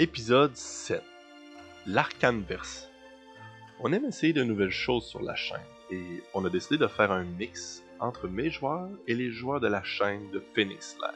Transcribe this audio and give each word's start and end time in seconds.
Épisode 0.00 0.54
7 0.54 1.02
L'Arcaneverse. 1.84 2.88
On 3.80 3.92
aime 3.92 4.04
essayer 4.04 4.32
de 4.32 4.44
nouvelles 4.44 4.70
choses 4.70 5.04
sur 5.04 5.20
la 5.20 5.34
chaîne 5.34 5.58
et 5.90 6.22
on 6.34 6.44
a 6.44 6.50
décidé 6.50 6.78
de 6.78 6.86
faire 6.86 7.10
un 7.10 7.24
mix 7.24 7.82
entre 7.98 8.28
mes 8.28 8.48
joueurs 8.48 8.90
et 9.08 9.16
les 9.16 9.32
joueurs 9.32 9.58
de 9.58 9.66
la 9.66 9.82
chaîne 9.82 10.30
de 10.30 10.40
Phoenix 10.54 10.96
Lair. 11.00 11.14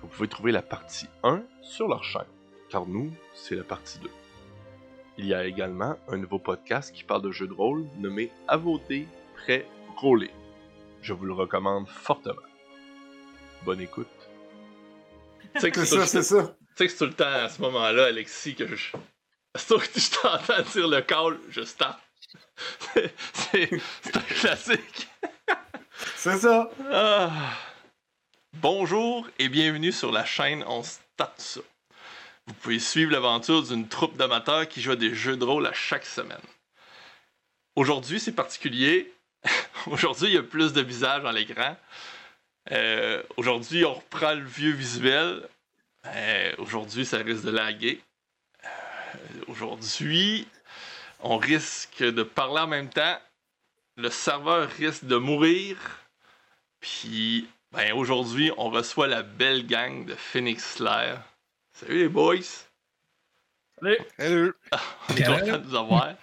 Vous 0.00 0.06
pouvez 0.06 0.28
trouver 0.28 0.52
la 0.52 0.62
partie 0.62 1.08
1 1.24 1.42
sur 1.62 1.88
leur 1.88 2.04
chaîne, 2.04 2.22
car 2.70 2.86
nous, 2.86 3.12
c'est 3.34 3.56
la 3.56 3.64
partie 3.64 3.98
2. 3.98 4.08
Il 5.18 5.26
y 5.26 5.34
a 5.34 5.44
également 5.44 5.96
un 6.06 6.16
nouveau 6.16 6.38
podcast 6.38 6.94
qui 6.94 7.02
parle 7.02 7.22
de 7.22 7.32
jeux 7.32 7.48
de 7.48 7.54
rôle 7.54 7.88
nommé 7.98 8.30
À 8.46 8.56
voter, 8.56 9.08
prêt, 9.34 9.66
roller. 9.96 10.30
Je 11.02 11.12
vous 11.12 11.24
le 11.24 11.32
recommande 11.32 11.88
fortement. 11.88 12.36
Bonne 13.64 13.80
écoute. 13.80 14.06
C'est 15.58 15.74
ça, 15.74 16.06
c'est 16.06 16.22
ça. 16.22 16.56
Tu 16.76 16.78
sais 16.78 16.86
que 16.86 16.92
c'est 16.92 16.98
tout 16.98 17.04
le 17.04 17.14
temps 17.14 17.44
à 17.44 17.48
ce 17.48 17.62
moment-là, 17.62 18.06
Alexis, 18.06 18.56
que 18.56 18.74
je. 18.74 18.96
Sauf 19.56 19.92
que 19.92 20.00
je 20.00 20.10
t'entends 20.10 20.62
dire 20.72 20.88
le 20.88 21.02
call, 21.02 21.38
je 21.48 21.62
start. 21.62 22.00
C'est 23.32 24.16
un 24.16 24.20
classique. 24.20 25.08
C'est 26.16 26.38
ça. 26.38 26.68
Ah. 26.90 27.30
Bonjour 28.54 29.28
et 29.38 29.48
bienvenue 29.48 29.92
sur 29.92 30.10
la 30.10 30.24
chaîne 30.24 30.64
On 30.66 30.82
Start 30.82 31.40
ça. 31.40 31.60
Vous 32.46 32.54
pouvez 32.54 32.80
suivre 32.80 33.12
l'aventure 33.12 33.62
d'une 33.62 33.86
troupe 33.86 34.16
d'amateurs 34.16 34.66
qui 34.68 34.82
joue 34.82 34.92
à 34.92 34.96
des 34.96 35.14
jeux 35.14 35.36
de 35.36 35.44
rôle 35.44 35.66
à 35.66 35.72
chaque 35.72 36.06
semaine. 36.06 36.36
Aujourd'hui, 37.76 38.18
c'est 38.18 38.32
particulier. 38.32 39.12
Aujourd'hui, 39.86 40.28
il 40.28 40.34
y 40.34 40.38
a 40.38 40.42
plus 40.42 40.72
de 40.72 40.80
visages 40.80 41.22
dans 41.22 41.30
l'écran. 41.30 41.76
Euh, 42.72 43.22
Aujourd'hui, 43.36 43.84
on 43.84 43.94
reprend 43.94 44.34
le 44.34 44.44
vieux 44.44 44.72
visuel. 44.72 45.48
Euh, 46.06 46.52
Aujourd'hui, 46.58 47.06
ça 47.06 47.18
risque 47.18 47.44
de 47.44 47.50
laguer. 47.50 48.00
Euh, 48.64 48.68
Aujourd'hui, 49.48 50.46
on 51.20 51.38
risque 51.38 52.02
de 52.02 52.22
parler 52.22 52.60
en 52.60 52.66
même 52.66 52.90
temps. 52.90 53.18
Le 53.96 54.10
serveur 54.10 54.68
risque 54.70 55.04
de 55.04 55.16
mourir. 55.16 55.76
Puis, 56.80 57.48
ben, 57.72 57.92
aujourd'hui, 57.92 58.50
on 58.56 58.70
reçoit 58.70 59.06
la 59.06 59.22
belle 59.22 59.66
gang 59.66 60.04
de 60.04 60.14
Phoenix 60.14 60.74
Slayer. 60.74 61.16
Salut 61.72 61.98
les 61.98 62.08
boys! 62.08 62.66
Salut. 63.80 63.98
On 65.08 65.16
est 65.16 65.24
content 65.24 65.58
de 65.58 65.66
vous 65.66 65.74
avoir. 65.74 66.14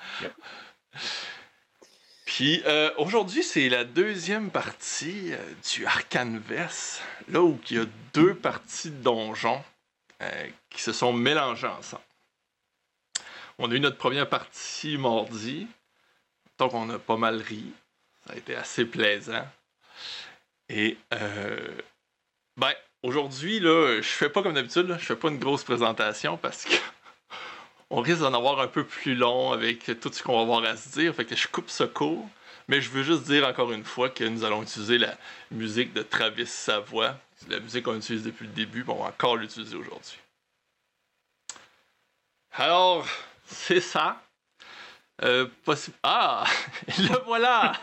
Puis 2.25 2.64
euh, 2.66 2.92
aujourd'hui, 2.98 3.44
c'est 3.44 3.67
la 3.67 3.83
deuxième 3.83 4.50
partie 4.50 5.33
euh, 5.33 5.38
du 5.73 5.86
Arcaneverse, 5.86 7.02
là 7.27 7.42
où 7.42 7.59
il 7.70 7.77
y 7.77 7.80
a 7.80 7.86
deux 8.14 8.33
parties 8.33 8.89
de 8.89 8.95
donjons 8.95 9.61
euh, 10.22 10.47
qui 10.69 10.81
se 10.81 10.94
sont 10.94 11.14
mélangées 11.14 11.67
ensemble. 11.67 12.03
On 13.58 13.72
a 13.72 13.75
eu 13.75 13.80
notre 13.80 13.97
première 13.97 14.30
partie 14.30 14.97
mardi, 14.97 15.67
donc 16.58 16.73
on 16.73 16.89
a 16.89 17.00
pas 17.00 17.17
mal 17.17 17.41
ri. 17.41 17.64
Ça 18.25 18.33
a 18.33 18.36
été 18.38 18.55
assez 18.55 18.86
plaisant. 18.86 19.47
Et 20.69 20.97
euh, 21.14 21.75
ben, 22.58 22.72
aujourd'hui, 23.03 23.59
là, 23.59 23.97
je 23.97 24.08
fais 24.08 24.30
pas 24.30 24.44
comme 24.44 24.53
d'habitude, 24.53 24.95
je 24.99 25.05
fais 25.05 25.16
pas 25.16 25.30
une 25.30 25.39
grosse 25.39 25.64
présentation 25.64 26.38
parce 26.38 26.66
que 26.66 26.75
on 27.89 28.02
risque 28.02 28.22
d'en 28.22 28.33
avoir 28.33 28.59
un 28.59 28.67
peu 28.67 28.86
plus 28.86 29.16
long 29.16 29.52
avec 29.52 29.99
tout 29.99 30.11
ce 30.14 30.23
qu'on 30.23 30.36
va 30.36 30.42
avoir 30.42 30.64
à 30.64 30.77
se 30.77 30.89
dire. 30.89 31.14
Fait 31.16 31.25
que 31.25 31.36
je 31.36 31.47
coupe 31.47 31.69
ce 31.69 31.83
court. 31.83 32.27
Mais 32.67 32.80
je 32.80 32.89
veux 32.89 33.03
juste 33.03 33.23
dire 33.23 33.45
encore 33.47 33.72
une 33.72 33.83
fois 33.83 34.09
que 34.09 34.23
nous 34.23 34.44
allons 34.44 34.64
utiliser 34.64 34.97
la 34.97 35.17
musique 35.49 35.94
de 35.94 36.03
Travis 36.03 36.47
Savoie. 36.47 37.17
C'est 37.42 37.50
la 37.50 37.59
musique 37.59 37.86
qu'on 37.86 37.95
utilise 37.97 38.23
depuis 38.23 38.45
le 38.45 38.53
début, 38.53 38.84
puis 38.84 38.92
on 38.92 39.02
va 39.02 39.09
encore 39.09 39.36
l'utiliser 39.36 39.75
aujourd'hui. 39.75 40.20
Alors, 42.53 43.08
c'est 43.48 43.81
ça. 43.81 44.22
Euh, 45.23 45.48
Ah! 46.03 46.44
Le 47.00 47.23
voilà! 47.25 47.73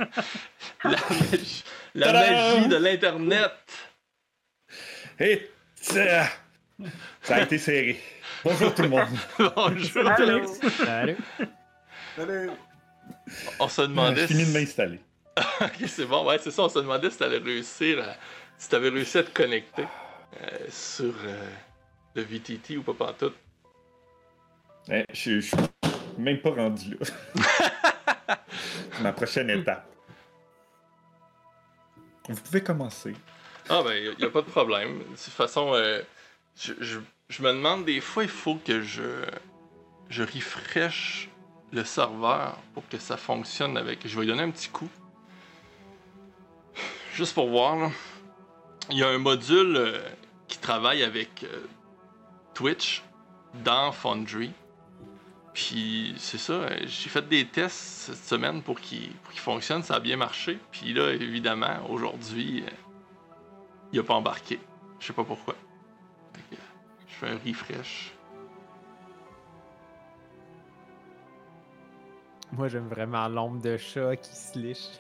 La 0.85 0.91
magie, 1.11 1.65
la 1.95 2.07
Tadam! 2.07 2.55
magie 2.55 2.69
de 2.69 2.77
l'Internet! 2.77 3.53
Et 5.19 5.51
ça 5.75 6.29
ça 7.23 7.37
a 7.37 7.41
été 7.43 7.59
serré. 7.59 8.01
Bonjour 8.45 8.73
tout 8.75 8.83
le 8.83 8.89
monde. 8.89 9.09
Bonjour! 9.57 10.11
Salut. 10.17 11.17
Salut. 12.17 12.51
On 13.59 13.69
se 13.69 13.83
J'ai 13.83 13.89
demandait 13.89 14.27
fini 14.29 14.47
de 14.47 14.53
m'installer. 14.53 15.01
Ok, 15.61 15.85
c'est 15.87 16.07
bon. 16.07 16.25
Ouais, 16.27 16.39
c'est 16.39 16.53
ça. 16.53 16.63
On 16.63 16.69
se 16.69 16.79
demandait 16.79 17.11
si 17.11 17.19
t'allais 17.19 17.39
réussir 17.39 18.01
à... 18.01 18.15
Si 18.59 18.69
t'avais 18.69 18.89
réussi 18.89 19.19
à 19.19 19.23
te 19.23 19.31
connecter 19.31 19.85
euh, 20.43 20.59
sur 20.69 21.15
euh, 21.25 21.51
le 22.15 22.23
VTT 22.23 22.77
ou 22.77 22.83
pas 22.83 22.95
pantoute. 22.95 23.37
Eh, 24.91 25.05
je 25.13 25.41
suis- 25.41 25.51
même 26.19 26.41
pas 26.41 26.51
rendu 26.51 26.97
là. 26.99 28.37
Ma 29.03 29.13
prochaine 29.13 29.49
étape. 29.51 29.87
Vous 32.29 32.41
pouvez 32.43 32.63
commencer. 32.63 33.15
Ah 33.69 33.83
ben, 33.85 33.93
y 33.93 34.09
a, 34.09 34.13
y 34.19 34.25
a 34.25 34.31
pas 34.31 34.43
de 34.43 34.47
problème. 34.51 34.99
De 34.99 35.05
toute 35.05 35.19
façon, 35.19 35.73
euh, 35.75 36.03
je, 36.61 36.73
je- 36.81 36.99
je 37.29 37.43
me 37.43 37.53
demande 37.53 37.85
des 37.85 38.01
fois, 38.01 38.25
il 38.25 38.29
faut 38.31 38.57
que 38.57 38.81
je... 38.83 39.25
Je 40.11 40.23
refresh 40.23 41.29
le 41.71 41.85
serveur 41.85 42.57
pour 42.73 42.89
que 42.89 42.97
ça 42.99 43.19
fonctionne 43.19 43.77
avec... 43.77 44.09
Je 44.09 44.15
vais 44.17 44.23
lui 44.23 44.29
donner 44.29 44.43
un 44.43 44.51
petit 44.51 44.71
coup. 44.71 44.89
Juste 47.13 47.35
pour 47.35 47.49
voir, 47.51 47.77
là. 47.77 47.91
Il 48.91 48.99
y 48.99 49.03
a 49.03 49.09
un 49.09 49.19
module 49.19 49.77
euh, 49.77 49.99
qui 50.49 50.59
travaille 50.59 51.03
avec 51.03 51.45
euh, 51.45 51.67
Twitch 52.55 53.03
dans 53.65 53.93
Foundry. 53.93 54.53
Puis 55.53 56.15
c'est 56.19 56.39
ça, 56.39 56.53
euh, 56.53 56.77
j'ai 56.87 57.09
fait 57.09 57.29
des 57.29 57.47
tests 57.47 57.77
cette 57.77 58.25
semaine 58.25 58.63
pour 58.63 58.81
qu'il 58.81 59.11
fonctionne, 59.35 59.83
ça 59.83 59.97
a 59.97 60.01
bien 60.01 60.17
marché. 60.17 60.59
Puis 60.71 60.95
là, 60.95 61.13
évidemment, 61.13 61.85
aujourd'hui, 61.89 62.63
euh, 62.63 62.71
il 63.93 63.99
a 63.99 64.03
pas 64.05 64.15
embarqué. 64.15 64.61
Je 65.01 65.07
sais 65.07 65.13
pas 65.13 65.25
pourquoi. 65.25 65.55
Je 66.53 67.15
fais 67.15 67.29
un 67.29 67.39
refresh. 67.45 68.13
Moi, 72.53 72.69
j'aime 72.69 72.89
vraiment 72.89 73.29
l'ombre 73.29 73.61
de 73.61 73.77
chat 73.77 74.17
qui 74.17 74.35
se 74.35 74.59
liche. 74.59 74.99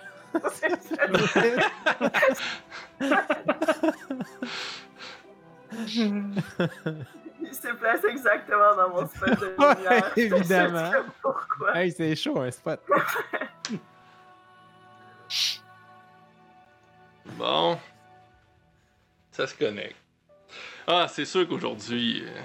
Il 7.40 7.54
s'est 7.54 7.74
placé 7.74 8.08
exactement 8.08 8.74
dans 8.76 8.88
mon 8.90 9.06
spot 9.06 9.40
de 9.40 9.54
Ouais, 9.58 9.74
lumière. 9.76 10.12
évidemment. 10.16 10.86
Je 10.86 10.90
sais 10.90 11.02
pas 11.04 11.04
pourquoi. 11.22 11.76
hey, 11.76 11.92
c'est 11.92 12.16
chaud, 12.16 12.40
un 12.40 12.50
spot. 12.50 12.80
Bon. 17.36 17.78
Ça 19.30 19.46
se 19.46 19.54
connecte. 19.54 19.96
Ah, 20.86 21.06
c'est 21.08 21.26
sûr 21.26 21.46
qu'aujourd'hui, 21.46 22.22
euh, 22.24 22.40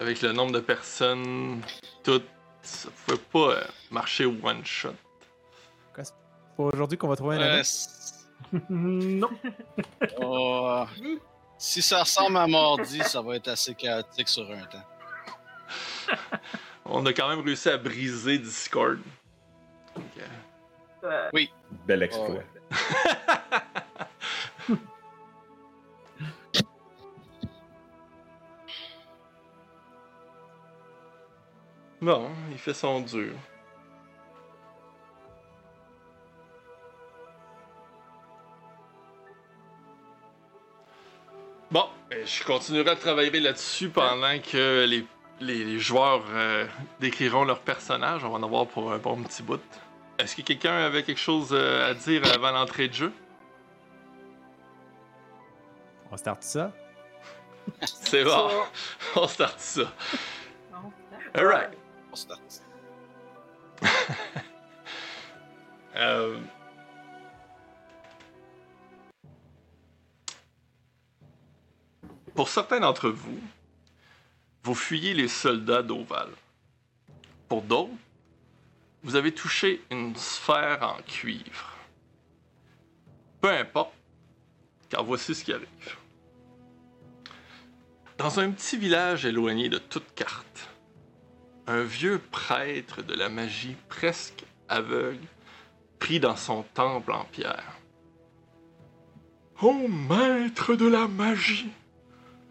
avec 0.00 0.22
le 0.22 0.32
nombre 0.32 0.52
de 0.52 0.60
personnes, 0.60 1.60
tout, 2.02 2.22
ça 2.62 2.88
pouvait 3.04 3.18
pas 3.32 3.54
euh, 3.58 3.64
marcher 3.90 4.24
one 4.24 4.64
shot. 4.64 4.94
Pas 6.56 6.62
aujourd'hui 6.62 6.96
qu'on 6.98 7.08
va 7.08 7.16
trouver 7.16 7.36
un 7.36 7.40
anneau. 7.40 7.58
c- 7.64 7.88
Non. 8.70 9.30
oh, 10.20 10.84
Oui. 11.02 11.18
si 11.58 11.82
ça 11.82 12.00
ressemble 12.00 12.36
à 12.36 12.46
mardi, 12.46 13.00
ça 13.00 13.20
va 13.20 13.36
être 13.36 13.48
assez 13.48 13.74
chaotique 13.74 14.28
sur 14.28 14.48
un 14.50 14.64
temps. 14.66 16.14
On 16.84 17.04
a 17.06 17.12
quand 17.12 17.28
même 17.28 17.40
réussi 17.40 17.68
à 17.68 17.76
briser 17.78 18.38
Discord. 18.38 18.98
Euh, 21.04 21.30
Euh, 21.34 21.46
Bel 21.86 22.02
exploit. 22.02 22.42
Bon, 32.00 32.28
il 32.50 32.58
fait 32.58 32.74
son 32.74 33.00
dur. 33.00 33.32
Bon, 41.76 41.90
euh, 42.10 42.24
je 42.24 42.42
continuerai 42.42 42.88
à 42.92 42.96
travailler 42.96 43.38
là-dessus 43.38 43.90
pendant 43.90 44.38
que 44.38 44.86
les, 44.88 45.06
les- 45.40 45.62
les 45.62 45.78
joueurs 45.78 46.24
euh, 46.30 46.66
décriront 47.00 47.44
leur 47.44 47.60
personnage. 47.60 48.24
On 48.24 48.30
va 48.30 48.38
en 48.38 48.42
avoir 48.42 48.66
pour 48.66 48.90
un 48.94 48.96
bon 48.96 49.22
petit 49.22 49.42
bout. 49.42 49.60
Est-ce 50.18 50.34
que 50.36 50.40
quelqu'un 50.40 50.72
avait 50.72 51.02
quelque 51.02 51.20
chose 51.20 51.50
euh, 51.52 51.90
à 51.90 51.92
dire 51.92 52.22
avant 52.32 52.50
l'entrée 52.52 52.88
de 52.88 52.94
jeu? 52.94 53.12
On 56.10 56.16
start 56.16 56.42
ça? 56.42 56.72
C'est 57.82 58.24
bon, 58.24 58.48
on 59.16 59.28
start 59.28 59.60
ça. 59.60 59.92
Alright. 61.34 61.76
On 62.10 62.16
start. 62.16 62.40
Euh, 65.98 66.36
Pour 72.36 72.50
certains 72.50 72.80
d'entre 72.80 73.08
vous, 73.08 73.40
vous 74.62 74.74
fuyez 74.74 75.14
les 75.14 75.26
soldats 75.26 75.82
d'Oval. 75.82 76.28
Pour 77.48 77.62
d'autres, 77.62 77.92
vous 79.02 79.16
avez 79.16 79.32
touché 79.32 79.82
une 79.90 80.14
sphère 80.16 80.82
en 80.82 81.00
cuivre. 81.02 81.72
Peu 83.40 83.48
importe, 83.48 83.94
car 84.90 85.02
voici 85.02 85.34
ce 85.34 85.44
qui 85.44 85.52
arrive. 85.54 85.96
Dans 88.18 88.38
un 88.38 88.50
petit 88.50 88.76
village 88.76 89.24
éloigné 89.24 89.70
de 89.70 89.78
toute 89.78 90.14
carte, 90.14 90.68
un 91.66 91.84
vieux 91.84 92.18
prêtre 92.18 93.02
de 93.02 93.14
la 93.14 93.30
magie 93.30 93.76
presque 93.88 94.44
aveugle 94.68 95.26
pris 95.98 96.20
dans 96.20 96.36
son 96.36 96.64
temple 96.74 97.12
en 97.12 97.24
pierre. 97.24 97.78
Ô 99.62 99.88
maître 99.88 100.74
de 100.74 100.86
la 100.86 101.08
magie, 101.08 101.72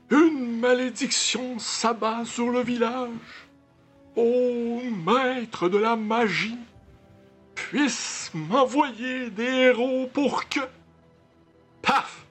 une 0.09 0.59
malédiction 0.59 1.59
s'abat 1.59 2.25
sur 2.25 2.49
le 2.49 2.61
village. 2.61 3.09
Ô 4.15 4.81
maître 5.05 5.67
de 5.67 5.77
la 5.77 5.95
magie, 5.95 6.57
puisse 7.53 8.31
m'envoyer 8.33 9.29
des 9.29 9.43
héros 9.43 10.07
pour 10.13 10.47
que... 10.47 10.61
Paf! 11.81 12.25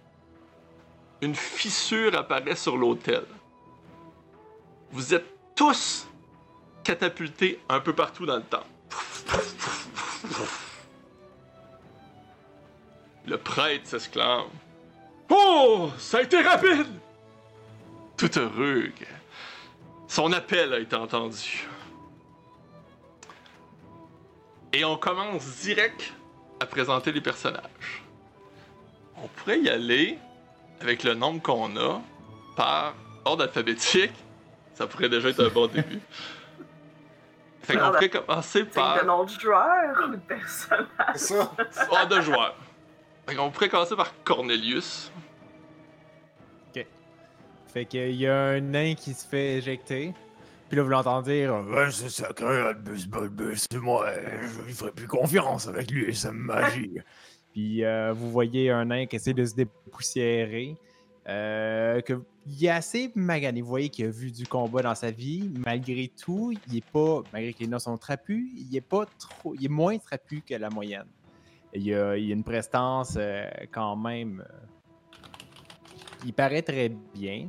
Une 1.21 1.35
fissure 1.35 2.17
apparaît 2.17 2.57
sur 2.57 2.77
l'autel. 2.77 3.25
Vous 4.91 5.15
êtes 5.15 5.27
tous 5.55 6.07
catapultés 6.83 7.61
un 7.69 7.81
peu 7.81 7.95
partout 7.95 8.27
dans 8.27 8.37
le 8.37 8.43
temps. 8.43 8.67
Le 13.27 13.39
prêtre 13.39 13.87
s'exclame. 13.87 14.49
Oh, 15.31 15.91
ça 15.99 16.19
a 16.19 16.23
été 16.23 16.41
rapide! 16.41 16.87
Tout 18.17 18.39
heureux 18.39 18.93
que 18.99 19.05
son 20.09 20.33
appel 20.33 20.73
a 20.73 20.79
été 20.79 20.95
entendu. 20.95 21.67
Et 24.73 24.85
on 24.85 24.97
commence 24.97 25.45
direct 25.63 26.13
à 26.61 26.67
présenter 26.67 27.13
les 27.13 27.21
personnages. 27.21 28.03
On 29.17 29.29
pourrait 29.29 29.61
y 29.61 29.69
aller 29.69 30.19
avec 30.81 31.03
le 31.05 31.15
nombre 31.15 31.41
qu'on 31.43 31.77
a 31.77 32.01
par 32.57 32.95
ordre 33.25 33.45
alphabétique. 33.45 34.13
Ça 34.75 34.87
pourrait 34.87 35.09
déjà 35.09 35.29
être 35.29 35.45
un 35.45 35.49
bon 35.49 35.67
début. 35.73 36.01
Fait 37.63 37.77
qu'on 37.77 37.93
pourrait 37.93 38.11
commencer 38.11 38.61
C'est 38.61 38.75
par 38.75 38.99
le 39.01 39.07
nom 39.07 39.25
du 39.25 39.35
joueur 39.41 39.97
ou 40.05 40.11
de 40.13 40.17
personnage? 40.17 40.87
C'est 41.15 41.35
ça. 41.35 41.51
ordre 41.91 42.17
de 42.17 42.21
joueur. 42.21 42.55
Fait 43.27 43.35
qu'on 43.35 43.51
pourrait 43.51 43.69
commencer 43.69 43.97
par 43.97 44.13
Cornelius. 44.23 45.11
Fait 47.75 47.85
qu'il 47.85 48.15
y 48.15 48.27
a 48.29 48.37
un 48.37 48.61
nain 48.61 48.95
qui 48.95 49.13
se 49.13 49.27
fait 49.27 49.59
éjecter. 49.59 50.15
Puis 50.69 50.77
là, 50.77 50.85
vous 50.85 50.89
l'entendez 50.91 51.43
dire 51.43 51.55
Ouais, 51.69 51.91
c'est 51.91 52.09
sacré, 52.09 52.61
Albus 52.61 53.07
Bulbus, 53.07 53.67
c'est 53.71 53.79
moi, 53.79 54.07
euh, 54.07 54.49
je 54.49 54.63
lui 54.63 54.73
ferai 54.73 54.93
plus 54.93 55.09
confiance 55.09 55.67
avec 55.67 55.91
lui 55.91 56.05
et 56.05 56.13
sa 56.15 56.31
magie. 56.33 56.99
Puis 57.53 57.85
euh, 57.85 58.13
vous 58.13 58.31
voyez 58.31 58.71
un 58.71 58.85
nain 58.87 59.07
qui 59.07 59.17
essaie 59.17 59.35
de 59.35 59.45
se 59.45 59.55
dépoussiérer. 59.55 60.77
Euh, 61.29 62.01
que, 62.01 62.23
il 62.47 62.65
est 62.65 62.71
assez 62.71 63.11
magané. 63.15 63.61
Vous 63.61 63.69
voyez 63.69 63.89
qu'il 63.89 64.07
a 64.07 64.11
vu 64.11 64.31
du 64.31 64.47
combat 64.47 64.83
dans 64.83 64.95
sa 64.95 65.11
vie. 65.11 65.51
Malgré 65.65 66.09
tout, 66.09 66.53
il 66.69 66.77
est 66.77 66.85
pas, 66.93 67.23
malgré 67.33 67.53
que 67.53 67.61
les 67.61 67.67
noms 67.67 67.79
sont 67.79 67.97
trapus, 67.97 68.47
il 68.57 68.77
est 68.77 68.81
pas 68.81 69.07
trop. 69.19 69.55
Il 69.55 69.65
est 69.65 69.69
moins 69.69 69.97
trapu 69.99 70.43
que 70.47 70.55
la 70.55 70.71
moyenne. 70.71 71.07
Il 71.73 71.93
a, 71.95 72.17
il 72.17 72.31
a 72.31 72.35
une 72.35 72.45
prestance 72.45 73.15
euh, 73.17 73.47
quand 73.73 73.97
même. 73.97 74.45
euh, 74.49 74.67
il 76.25 76.33
paraît 76.33 76.63
très 76.63 76.91
bien. 77.15 77.49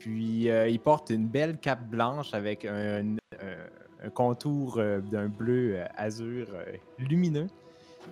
Puis 0.00 0.50
euh, 0.50 0.66
il 0.68 0.80
porte 0.80 1.10
une 1.10 1.28
belle 1.28 1.58
cape 1.58 1.84
blanche 1.84 2.34
avec 2.34 2.64
un, 2.64 3.16
un 4.02 4.10
contour 4.10 4.78
euh, 4.78 5.00
d'un 5.00 5.28
bleu 5.28 5.76
euh, 5.76 5.84
azur 5.96 6.48
euh, 6.54 6.64
lumineux. 6.98 7.46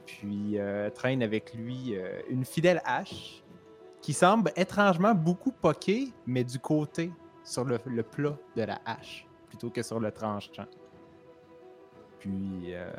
Puis 0.07 0.59
euh, 0.59 0.91
traîne 0.91 1.23
avec 1.23 1.55
lui 1.55 1.97
euh, 1.97 2.21
une 2.29 2.45
fidèle 2.45 2.81
hache 2.85 3.43
qui 4.03 4.13
semble 4.13 4.53
étrangement 4.55 5.15
beaucoup 5.15 5.51
poquée, 5.51 6.09
mais 6.27 6.45
du 6.45 6.59
côté, 6.59 7.11
sur 7.43 7.65
le, 7.65 7.79
le 7.87 8.03
plat 8.03 8.37
de 8.55 8.63
la 8.63 8.79
hache, 8.85 9.27
plutôt 9.49 9.71
que 9.71 9.83
sur 9.83 9.99
le 9.99 10.13
tranchant. 10.13 10.67
Puis, 12.21 12.75
euh, 12.75 12.91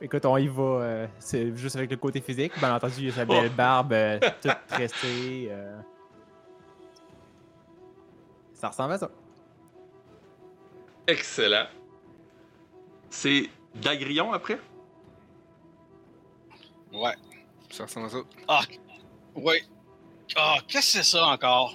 écoute, 0.00 0.24
on 0.26 0.36
y 0.36 0.48
va, 0.48 0.62
euh, 0.62 1.06
c'est 1.18 1.54
juste 1.56 1.76
avec 1.76 1.90
le 1.90 1.96
côté 1.96 2.20
physique. 2.20 2.52
Bien 2.58 2.74
entendu, 2.74 2.94
il 2.98 3.08
a 3.10 3.12
sa 3.12 3.24
belle 3.24 3.50
Oh. 3.52 3.56
barbe 3.56 3.92
euh, 3.92 4.18
toute 4.42 4.56
tressée. 4.66 5.50
Ça 8.58 8.68
ressemble 8.68 8.92
à 8.94 8.98
ça. 8.98 9.10
Excellent. 11.06 11.66
C'est 13.08 13.48
Dagrion 13.74 14.32
après? 14.32 14.58
Ouais. 16.92 17.14
Ça 17.70 17.84
ressemble 17.84 18.06
à 18.06 18.10
ça. 18.10 18.18
Ah, 18.48 18.60
ouais. 19.36 19.62
Ah, 20.36 20.56
qu'est-ce 20.66 20.98
que 20.98 21.04
c'est 21.04 21.10
ça 21.10 21.26
encore? 21.28 21.74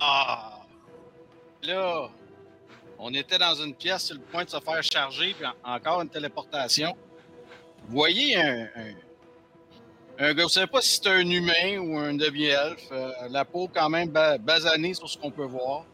Ah. 0.00 0.60
Là, 1.62 2.08
on 2.98 3.12
était 3.14 3.38
dans 3.38 3.54
une 3.54 3.74
pièce 3.74 4.06
sur 4.06 4.16
le 4.16 4.20
point 4.22 4.44
de 4.44 4.50
se 4.50 4.58
faire 4.60 4.82
charger, 4.82 5.34
puis 5.34 5.46
en- 5.46 5.74
encore 5.74 6.00
une 6.02 6.08
téléportation. 6.08 6.96
Vous 7.86 7.96
voyez 7.96 8.36
un, 8.36 8.64
un, 8.76 8.94
un 10.18 10.34
gars, 10.34 10.44
vous 10.44 10.48
savez 10.48 10.66
pas 10.66 10.80
si 10.80 11.00
c'est 11.02 11.08
un 11.08 11.28
humain 11.28 11.78
ou 11.78 11.98
un 11.98 12.14
demi-elfe. 12.14 12.88
euh, 12.92 13.10
la 13.30 13.44
peau 13.44 13.68
quand 13.72 13.88
même 13.88 14.08
ba- 14.10 14.38
basanée 14.38 14.94
sur 14.94 15.08
ce 15.08 15.18
qu'on 15.18 15.30
peut 15.30 15.44
voir. 15.46 15.84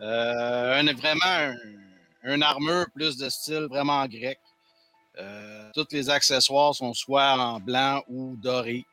Euh, 0.00 0.80
un, 0.80 0.92
vraiment 0.92 1.24
un, 1.24 1.54
un 2.24 2.42
armure 2.42 2.86
plus 2.94 3.16
de 3.16 3.28
style 3.28 3.66
vraiment 3.70 4.06
grec. 4.06 4.38
Euh, 5.18 5.70
tous 5.74 5.86
les 5.92 6.10
accessoires 6.10 6.74
sont 6.74 6.92
soit 6.92 7.32
en 7.38 7.60
blanc 7.60 8.02
ou 8.08 8.36
doré. 8.36 8.84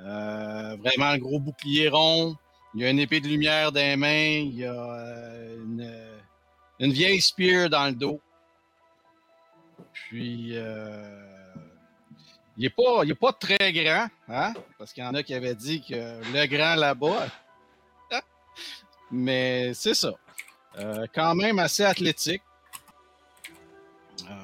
Euh, 0.00 0.76
vraiment 0.76 1.06
un 1.06 1.18
gros 1.18 1.38
bouclier 1.38 1.88
rond. 1.88 2.36
Il 2.74 2.80
y 2.80 2.86
a 2.86 2.90
une 2.90 2.98
épée 3.00 3.20
de 3.20 3.28
lumière 3.28 3.70
dans 3.72 3.80
les 3.80 3.96
mains. 3.96 4.40
Il 4.46 4.54
y 4.58 4.64
a 4.64 4.72
euh, 4.72 5.56
une, 5.56 5.94
une 6.80 6.92
vieille 6.92 7.20
spear 7.20 7.68
dans 7.68 7.86
le 7.86 7.92
dos. 7.92 8.20
Puis, 9.92 10.56
euh, 10.56 11.21
il 12.58 12.64
n'est 12.64 12.70
pas, 12.70 13.02
pas 13.18 13.32
très 13.32 13.72
grand, 13.72 14.06
hein? 14.28 14.52
parce 14.78 14.92
qu'il 14.92 15.02
y 15.02 15.06
en 15.06 15.14
a 15.14 15.22
qui 15.22 15.34
avaient 15.34 15.54
dit 15.54 15.80
que 15.82 15.94
le 15.94 16.46
grand 16.46 16.74
là-bas. 16.74 17.26
Mais 19.10 19.72
c'est 19.74 19.94
ça. 19.94 20.12
Euh, 20.78 21.06
quand 21.14 21.34
même 21.34 21.58
assez 21.58 21.84
athlétique. 21.84 22.42
Euh, 24.30 24.34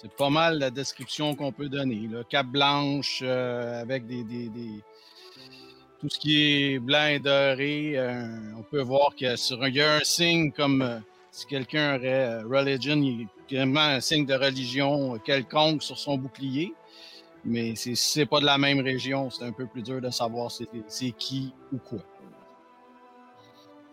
c'est 0.00 0.12
pas 0.14 0.30
mal 0.30 0.58
la 0.58 0.70
description 0.70 1.34
qu'on 1.34 1.52
peut 1.52 1.68
donner. 1.68 2.06
Là. 2.10 2.22
Cape 2.28 2.46
blanche 2.48 3.20
euh, 3.22 3.80
avec 3.80 4.06
des, 4.06 4.22
des- 4.24 4.48
des- 4.48 4.82
tout 6.00 6.08
ce 6.08 6.18
qui 6.18 6.42
est 6.74 6.78
blanc 6.78 7.06
et 7.06 7.18
doré. 7.18 7.96
on 8.56 8.62
peut 8.62 8.82
voir 8.82 9.16
que 9.18 9.34
sur 9.36 9.62
un- 9.62 9.68
il 9.68 9.74
y 9.76 9.82
a 9.82 9.94
un 9.96 10.04
signe 10.04 10.52
comme 10.52 11.02
si 11.38 11.46
quelqu'un 11.46 11.94
aurait 11.96 12.42
euh, 12.42 12.48
religion, 12.48 12.96
il 12.96 13.28
y 13.50 13.56
a 13.56 13.60
vraiment 13.60 13.80
un 13.80 14.00
signe 14.00 14.26
de 14.26 14.34
religion 14.34 15.18
quelconque 15.20 15.84
sur 15.84 15.96
son 15.96 16.18
bouclier. 16.18 16.74
Mais 17.44 17.76
c'est- 17.76 17.94
si 17.94 18.10
c'est 18.12 18.26
pas 18.26 18.40
de 18.40 18.44
la 18.46 18.58
même 18.58 18.80
région, 18.80 19.30
c'est 19.30 19.44
un 19.44 19.52
peu 19.52 19.66
plus 19.66 19.82
dur 19.82 20.00
de 20.00 20.10
savoir 20.10 20.50
c'est 20.50 20.68
c'est 20.88 21.12
qui 21.12 21.54
ou 21.72 21.78
quoi. 21.78 22.00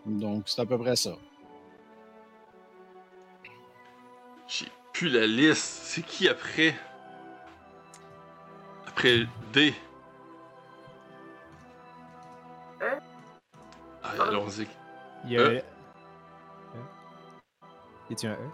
Donc 0.04 0.48
c'est 0.48 0.60
à 0.60 0.66
peu 0.66 0.76
près 0.76 0.96
ça. 0.96 1.16
J'ai 4.48 4.66
plus 4.92 5.08
la 5.08 5.26
liste. 5.28 5.80
C'est 5.84 6.02
qui 6.02 6.28
après? 6.28 6.74
Après 8.88 9.26
D? 9.52 9.72
Hein? 12.80 12.98
Ah, 14.02 14.22
allons-y. 14.28 14.66
Il 15.24 15.32
y 15.32 15.36
a. 15.36 15.40
Euh? 15.40 15.60
Y 18.10 18.12
a-tu 18.12 18.26
un 18.26 18.32
E? 18.32 18.50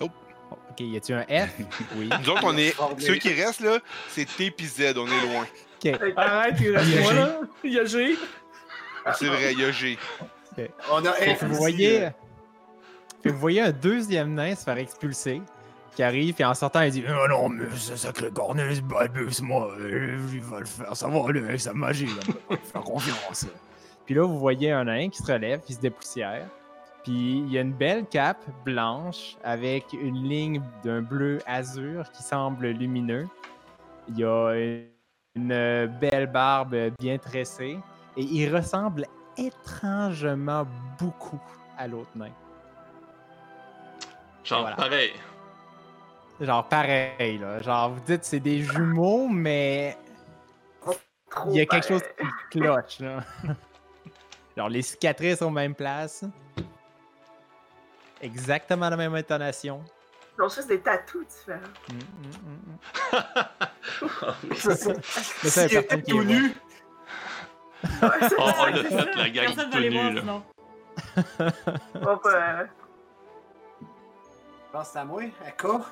Nope. 0.00 0.12
Oh, 0.50 0.56
ok, 0.70 0.80
y 0.80 0.96
a-tu 0.96 1.12
un 1.12 1.22
F? 1.22 1.50
Oui. 1.96 2.08
Nous 2.20 2.30
autres, 2.30 2.42
on 2.44 2.56
est. 2.56 2.74
Ceux 2.98 3.16
qui 3.16 3.32
restent, 3.32 3.60
là, 3.60 3.78
c'est 4.08 4.24
T 4.24 4.50
pis 4.50 4.66
Z, 4.66 4.94
on 4.96 5.06
est 5.06 5.32
loin. 5.32 5.46
Ok. 5.84 6.00
Arrête, 6.16 6.56
il 6.60 6.76
reste 6.76 7.00
moi 7.00 7.12
là. 7.12 7.40
Il 7.64 7.72
y 7.72 7.78
a 7.78 7.84
G. 7.84 8.16
Ah, 9.04 9.12
C'est 9.12 9.26
vrai, 9.26 9.52
il 9.52 9.60
y 9.60 9.64
a 9.64 9.70
G. 9.70 9.98
On 10.90 11.04
a 11.04 11.12
que 11.12 11.44
vous 11.46 11.54
voyez. 11.54 12.08
vous 13.24 13.38
voyez 13.38 13.60
un 13.60 13.70
deuxième 13.70 14.34
nain 14.34 14.54
se 14.54 14.64
faire 14.64 14.78
expulser. 14.78 15.40
Qui 15.94 16.04
arrive, 16.04 16.36
et 16.38 16.44
en 16.44 16.54
sortant, 16.54 16.82
il 16.82 16.92
dit 16.92 17.02
Ah 17.08 17.26
non, 17.28 17.48
mais 17.48 17.64
ce 17.76 17.96
sacré 17.96 18.30
Cornelius 18.30 18.80
Bulbus, 18.82 19.42
moi, 19.42 19.74
il 19.80 20.40
va 20.42 20.60
le 20.60 20.66
faire 20.66 20.94
savoir, 20.94 21.28
lui, 21.32 21.40
avec 21.40 21.60
sa 21.60 21.72
magie, 21.72 22.06
là. 22.06 22.34
On 22.48 22.54
va 22.54 22.60
faire 22.60 22.82
confiance. 22.82 23.46
Puis 24.06 24.14
là, 24.14 24.22
vous 24.22 24.38
voyez 24.38 24.70
un 24.70 24.84
nain 24.84 25.08
qui 25.08 25.18
se 25.18 25.32
relève, 25.32 25.60
qui 25.62 25.74
se 25.74 25.80
dépoussière. 25.80 26.46
Puis 27.08 27.38
il 27.38 27.50
y 27.50 27.56
a 27.56 27.62
une 27.62 27.72
belle 27.72 28.04
cape 28.04 28.44
blanche 28.66 29.38
avec 29.42 29.94
une 29.94 30.28
ligne 30.28 30.60
d'un 30.84 31.00
bleu 31.00 31.38
azur 31.46 32.04
qui 32.12 32.22
semble 32.22 32.66
lumineux. 32.66 33.26
Il 34.08 34.18
y 34.18 34.24
a 34.24 34.52
une, 35.34 35.86
belle 36.02 36.26
barbe 36.26 36.76
bien 36.98 37.16
tressée. 37.16 37.78
Et 38.14 38.20
il 38.20 38.54
ressemble 38.54 39.06
étrangement 39.38 40.66
beaucoup 40.98 41.40
à 41.78 41.88
l'autre 41.88 42.10
nain. 42.14 42.28
Genre, 44.44 44.60
Voilà. 44.60 44.76
pareil. 44.76 45.12
Genre 46.42 46.68
pareil, 46.68 47.38
là. 47.38 47.62
Genre, 47.62 47.88
vous 47.88 48.00
dites 48.00 48.24
c'est 48.24 48.40
des 48.40 48.60
jumeaux, 48.60 49.28
mais 49.28 49.96
Trop 51.30 51.52
il 51.52 51.56
y 51.56 51.60
a 51.62 51.64
quelque 51.66 51.88
chose 51.88 52.02
qui 52.50 52.58
cloche, 52.58 53.00
là. 53.00 53.24
Genre, 54.58 54.68
les 54.68 54.82
cicatrices 54.82 55.40
aux 55.40 55.50
mêmes 55.50 55.74
places. 55.74 56.26
Exactement 58.20 58.88
la 58.90 58.96
même 58.96 59.14
intonation. 59.14 59.82
Ils 60.38 60.42
ont 60.42 60.48
juste 60.48 60.68
des 60.68 60.80
tatous 60.80 61.26
différents. 61.26 61.60
Mm, 61.90 61.94
mm, 62.22 62.30
mm, 62.44 62.72
mm. 62.72 64.54
C'est 64.56 64.74
ça. 64.76 64.92
Mais 65.44 65.50
ça, 65.50 65.68
personne 65.68 66.02
qui 66.02 66.10
tout 66.12 66.24
nu, 66.24 66.52
Ouais, 68.02 68.08
c'est 68.22 68.38
On, 68.40 68.42
on 68.44 68.52
ça. 68.52 68.70
l'a 68.70 68.84
fait, 68.84 69.14
la 69.14 69.30
gang 69.30 69.46
Personne 69.46 69.70
tout 69.70 69.78
nu, 69.78 69.90
voir 69.90 70.12
là. 70.12 70.20
sinon. 70.20 70.42
Hop, 72.02 72.26
euh, 72.26 72.64
Je 73.80 74.72
pense 74.72 74.96
à 74.96 75.04
moi, 75.04 75.22
à 75.46 75.50
quoi? 75.52 75.86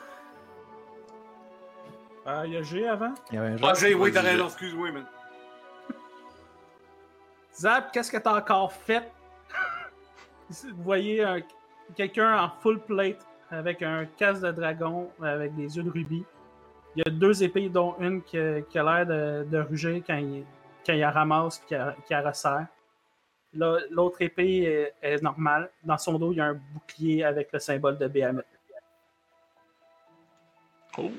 Ah, 2.25 2.43
il 2.45 2.55
y 2.55 2.57
a 2.57 2.63
G 2.63 2.89
avant? 2.89 3.15
Il 3.31 3.37
y 3.37 3.39
avait 3.39 3.49
un 3.51 3.57
Ah, 3.69 3.75
j'ai, 3.75 3.95
oui, 3.95 4.13
t'as 4.13 4.21
raison, 4.23 4.47
excuse-moi, 4.47 4.91
man. 4.91 5.07
Zap, 7.55 7.93
qu'est-ce 7.93 8.11
que 8.11 8.17
t'as 8.17 8.37
encore 8.37 8.73
fait? 8.73 9.11
Vous 10.51 10.83
voyez 10.83 11.23
un- 11.25 11.41
quelqu'un 11.95 12.39
en 12.43 12.51
full 12.61 12.81
plate 12.81 13.27
avec 13.51 13.83
un 13.83 14.07
casque 14.07 14.43
de 14.43 14.53
dragon 14.53 15.11
avec 15.23 15.55
des 15.55 15.77
yeux 15.77 15.83
de 15.83 15.91
rubis. 15.91 16.25
Il 16.95 17.03
y 17.07 17.09
a 17.09 17.11
deux 17.11 17.43
épées, 17.43 17.69
dont 17.69 17.95
une 18.01 18.23
qui, 18.23 18.39
a- 18.39 18.63
qui 18.63 18.79
l'air 18.79 19.07
de, 19.07 19.59
rugir 19.59 20.03
quand 20.07 20.17
il, 20.17 20.45
quand 20.85 20.95
la 20.95 21.11
ramasse 21.11 21.63
et 21.63 21.67
qu'il 21.67 21.77
la 22.11 22.23
resserre. 22.23 22.67
L'autre 23.53 24.23
épée 24.23 24.93
est, 25.03 25.23
normale. 25.23 25.71
Dans 25.85 25.99
son 25.99 26.19
dos, 26.19 26.33
il 26.33 26.39
y 26.39 26.41
a 26.41 26.47
un 26.47 26.61
bouclier 26.73 27.25
avec 27.25 27.53
le 27.53 27.59
symbole 27.59 27.99
de 27.99 28.09
Bahamut. 28.09 28.45
Oh. 30.99 31.11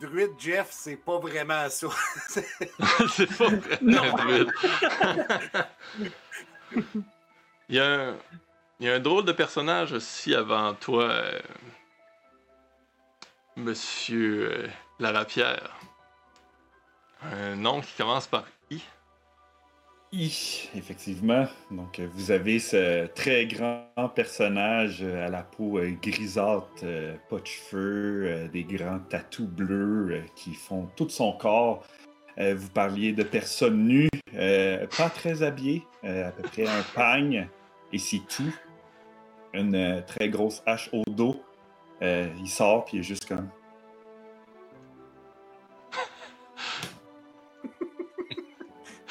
Druid 0.00 0.32
Jeff, 0.38 0.68
c'est 0.70 0.96
pas 0.96 1.18
vraiment 1.18 1.68
ça. 1.68 1.88
c'est 2.28 3.36
pas 3.36 3.48
vraiment 3.48 4.02
un 4.02 4.12
druide. 4.12 4.50
il, 7.68 7.76
y 7.76 7.78
a 7.78 7.86
un, 7.86 8.16
il 8.78 8.86
y 8.86 8.90
a 8.90 8.94
un 8.94 9.00
drôle 9.00 9.26
de 9.26 9.32
personnage 9.32 9.92
aussi 9.92 10.34
avant 10.34 10.72
toi, 10.74 11.04
euh, 11.04 11.40
Monsieur 13.56 14.50
euh, 14.50 14.68
Larapière. 14.98 15.76
Un 17.22 17.56
nom 17.56 17.82
qui 17.82 17.92
commence 17.92 18.26
par 18.26 18.44
I. 20.12 20.68
Effectivement. 20.74 21.46
Donc, 21.70 22.00
euh, 22.00 22.08
vous 22.14 22.30
avez 22.32 22.58
ce 22.58 23.06
très 23.06 23.46
grand 23.46 23.86
personnage 24.14 25.02
euh, 25.02 25.26
à 25.26 25.28
la 25.28 25.44
peau 25.44 25.78
euh, 25.78 25.92
grisâtre, 26.02 26.84
pas 27.28 27.38
de 27.38 27.46
cheveux, 27.46 28.48
des 28.52 28.64
grands 28.64 28.98
tatous 28.98 29.46
bleus 29.46 30.22
qui 30.34 30.54
font 30.54 30.88
tout 30.96 31.08
son 31.08 31.32
corps. 31.32 31.84
Vous 32.38 32.70
parliez 32.70 33.12
de 33.12 33.22
personnes 33.22 33.86
nues, 33.86 34.08
pas 34.32 35.10
très 35.14 35.42
habillées, 35.42 35.84
à 36.02 36.30
peu 36.30 36.42
près 36.42 36.66
un 36.66 36.82
pagne, 36.94 37.48
et 37.92 37.98
c'est 37.98 38.22
tout. 38.34 38.54
Une 39.52 40.02
très 40.06 40.30
grosse 40.30 40.62
hache 40.64 40.88
au 40.92 41.02
dos. 41.06 41.42
Il 42.00 42.48
sort, 42.48 42.86
puis 42.86 42.96
il 42.96 43.00
est 43.00 43.02
juste 43.02 43.26
comme. 43.26 43.50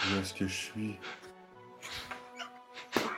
Où 0.09 0.21
est-ce 0.21 0.33
que 0.33 0.47
je 0.47 0.53
suis? 0.53 0.95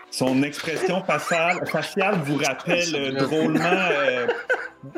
Son 0.10 0.43
expression 0.43 1.03
faciale, 1.03 1.65
faciale 1.67 2.15
vous 2.25 2.36
rappelle 2.36 2.95
euh, 2.95 3.12
drôlement 3.13 3.60
euh, 3.63 4.27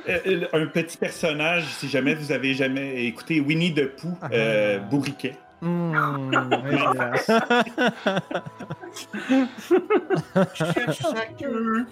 euh, 0.09 0.47
un 0.53 0.65
petit 0.67 0.97
personnage, 0.97 1.65
si 1.65 1.87
jamais 1.87 2.15
vous 2.15 2.31
avez 2.31 2.53
jamais 2.55 3.05
écouté 3.05 3.39
Winnie 3.39 3.73
the 3.73 3.85
Pooh, 3.95 4.17
euh, 4.31 4.79
Bourriquet. 4.79 5.37
Mm, 5.61 5.93
sa 10.99 11.25
queue. 11.39 11.85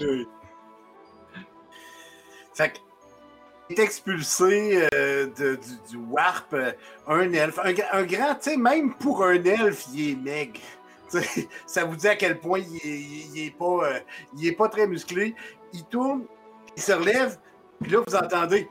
Oui. 0.00 0.26
fait 2.54 2.70
que, 2.70 2.78
expulsé 3.78 4.88
euh, 4.94 5.26
de- 5.36 5.56
du, 5.56 5.90
du 5.90 5.96
warp, 5.96 6.52
euh, 6.54 6.72
un 7.06 7.32
elfe, 7.32 7.58
un, 7.62 7.72
gra- 7.72 7.88
un 7.92 8.02
grand, 8.04 8.34
tu 8.36 8.50
sais, 8.50 8.56
même 8.56 8.94
pour 8.94 9.24
un 9.24 9.42
elfe, 9.42 9.84
il 9.92 10.10
est 10.10 10.16
maigre. 10.16 10.60
Ça 11.66 11.84
vous 11.84 11.96
dit 11.96 12.08
à 12.08 12.16
quel 12.16 12.38
point 12.40 12.60
il 12.60 13.38
est, 13.46 13.50
pas, 13.56 13.64
euh, 13.84 14.00
il 14.36 14.46
est 14.46 14.52
pas 14.56 14.68
très 14.68 14.86
musclé. 14.86 15.34
Il 15.74 15.84
tourne, 15.84 16.24
il 16.76 16.82
se 16.82 16.92
relève, 16.92 17.38
puis 17.82 17.90
là, 17.92 18.00
vous 18.06 18.14
entendez 18.16 18.68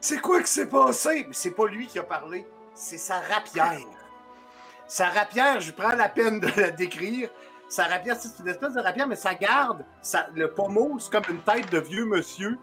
C'est 0.00 0.20
quoi 0.20 0.40
qui 0.42 0.50
s'est 0.50 0.68
passé? 0.68 1.26
C'est 1.32 1.50
pas 1.50 1.66
lui 1.66 1.86
qui 1.86 1.98
a 1.98 2.02
parlé, 2.02 2.46
c'est 2.74 2.98
sa 2.98 3.20
rapière. 3.20 3.78
Sa 4.86 5.08
rapière, 5.08 5.60
je 5.60 5.72
prends 5.72 5.94
la 5.94 6.08
peine 6.08 6.40
de 6.40 6.48
la 6.60 6.70
décrire. 6.70 7.30
Sa 7.68 7.84
rapière, 7.84 8.16
c'est 8.20 8.38
une 8.40 8.48
espèce 8.48 8.74
de 8.74 8.80
rapière, 8.80 9.06
mais 9.06 9.16
ça 9.16 9.34
garde 9.34 9.84
ça, 10.02 10.28
le 10.34 10.50
pommeau, 10.50 10.98
c'est 10.98 11.10
comme 11.10 11.24
une 11.30 11.40
tête 11.42 11.70
de 11.70 11.78
vieux 11.78 12.04
monsieur. 12.04 12.58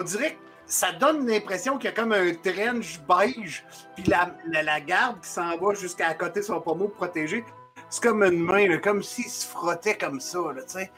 On 0.00 0.04
dirait 0.04 0.32
que 0.34 0.38
ça 0.66 0.92
donne 0.92 1.26
l'impression 1.26 1.76
qu'il 1.76 1.90
y 1.90 1.92
a 1.92 1.92
comme 1.92 2.12
un 2.12 2.32
trench 2.34 3.00
beige, 3.08 3.64
puis 3.94 4.04
la, 4.04 4.34
la, 4.46 4.80
garde 4.80 5.20
qui 5.20 5.28
s'en 5.28 5.56
va 5.58 5.74
jusqu'à 5.74 6.14
côté 6.14 6.40
de 6.40 6.44
son 6.44 6.60
pommeau 6.60 6.88
protégé. 6.88 7.44
C'est 7.90 8.02
comme 8.02 8.22
une 8.22 8.42
main, 8.42 8.78
comme 8.78 9.02
s'il 9.02 9.28
se 9.28 9.46
frottait 9.46 9.98
comme 9.98 10.20
ça, 10.20 10.38
tu 10.56 10.62
sais. 10.66 10.90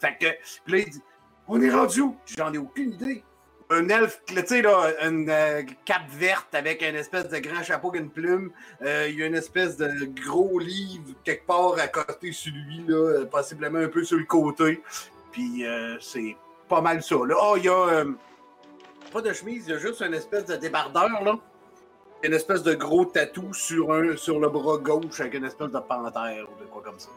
Fait 0.00 0.16
que, 0.18 0.26
là, 0.70 0.78
il 0.78 0.90
dit 0.90 1.02
On 1.48 1.60
est 1.60 1.70
rendu 1.70 2.00
où 2.00 2.16
J'en 2.36 2.52
ai 2.52 2.58
aucune 2.58 2.92
idée. 2.92 3.22
Un 3.72 3.88
elfe, 3.88 4.20
tu 4.26 4.34
sais, 4.46 4.62
là, 4.62 4.90
une 5.06 5.28
euh, 5.30 5.62
cape 5.84 6.08
verte 6.10 6.54
avec 6.54 6.82
une 6.82 6.96
espèce 6.96 7.28
de 7.28 7.38
grand 7.38 7.62
chapeau 7.62 7.90
avec 7.90 8.00
une 8.00 8.10
plume. 8.10 8.50
Euh, 8.82 9.06
il 9.08 9.16
y 9.16 9.22
a 9.22 9.26
une 9.26 9.36
espèce 9.36 9.76
de 9.76 10.06
gros 10.24 10.58
livre 10.58 11.14
quelque 11.24 11.46
part 11.46 11.74
à 11.78 11.86
côté 11.86 12.32
sur 12.32 12.52
lui, 12.52 12.84
là, 12.88 13.26
possiblement 13.26 13.78
un 13.78 13.88
peu 13.88 14.02
sur 14.02 14.18
le 14.18 14.24
côté. 14.24 14.82
Puis 15.30 15.64
euh, 15.64 15.98
c'est 16.00 16.36
pas 16.68 16.80
mal 16.80 17.00
ça. 17.02 17.14
Là. 17.24 17.36
Oh, 17.40 17.54
il 17.56 17.64
y 17.64 17.68
a 17.68 18.04
pas 19.10 19.22
de 19.22 19.32
chemise, 19.32 19.66
il 19.66 19.70
y 19.72 19.74
a 19.74 19.78
juste 19.78 20.00
une 20.02 20.14
espèce 20.14 20.44
de 20.46 20.56
débardeur, 20.56 21.22
là. 21.22 21.38
Une 22.22 22.34
espèce 22.34 22.62
de 22.62 22.74
gros 22.74 23.06
tatou 23.06 23.52
sur, 23.54 23.92
un, 23.92 24.16
sur 24.16 24.38
le 24.40 24.48
bras 24.48 24.76
gauche 24.78 25.20
avec 25.20 25.34
une 25.34 25.44
espèce 25.44 25.70
de 25.70 25.78
panthère 25.80 26.46
ou 26.50 26.60
de 26.60 26.66
quoi 26.66 26.82
comme 26.82 26.98
ça. 26.98 27.08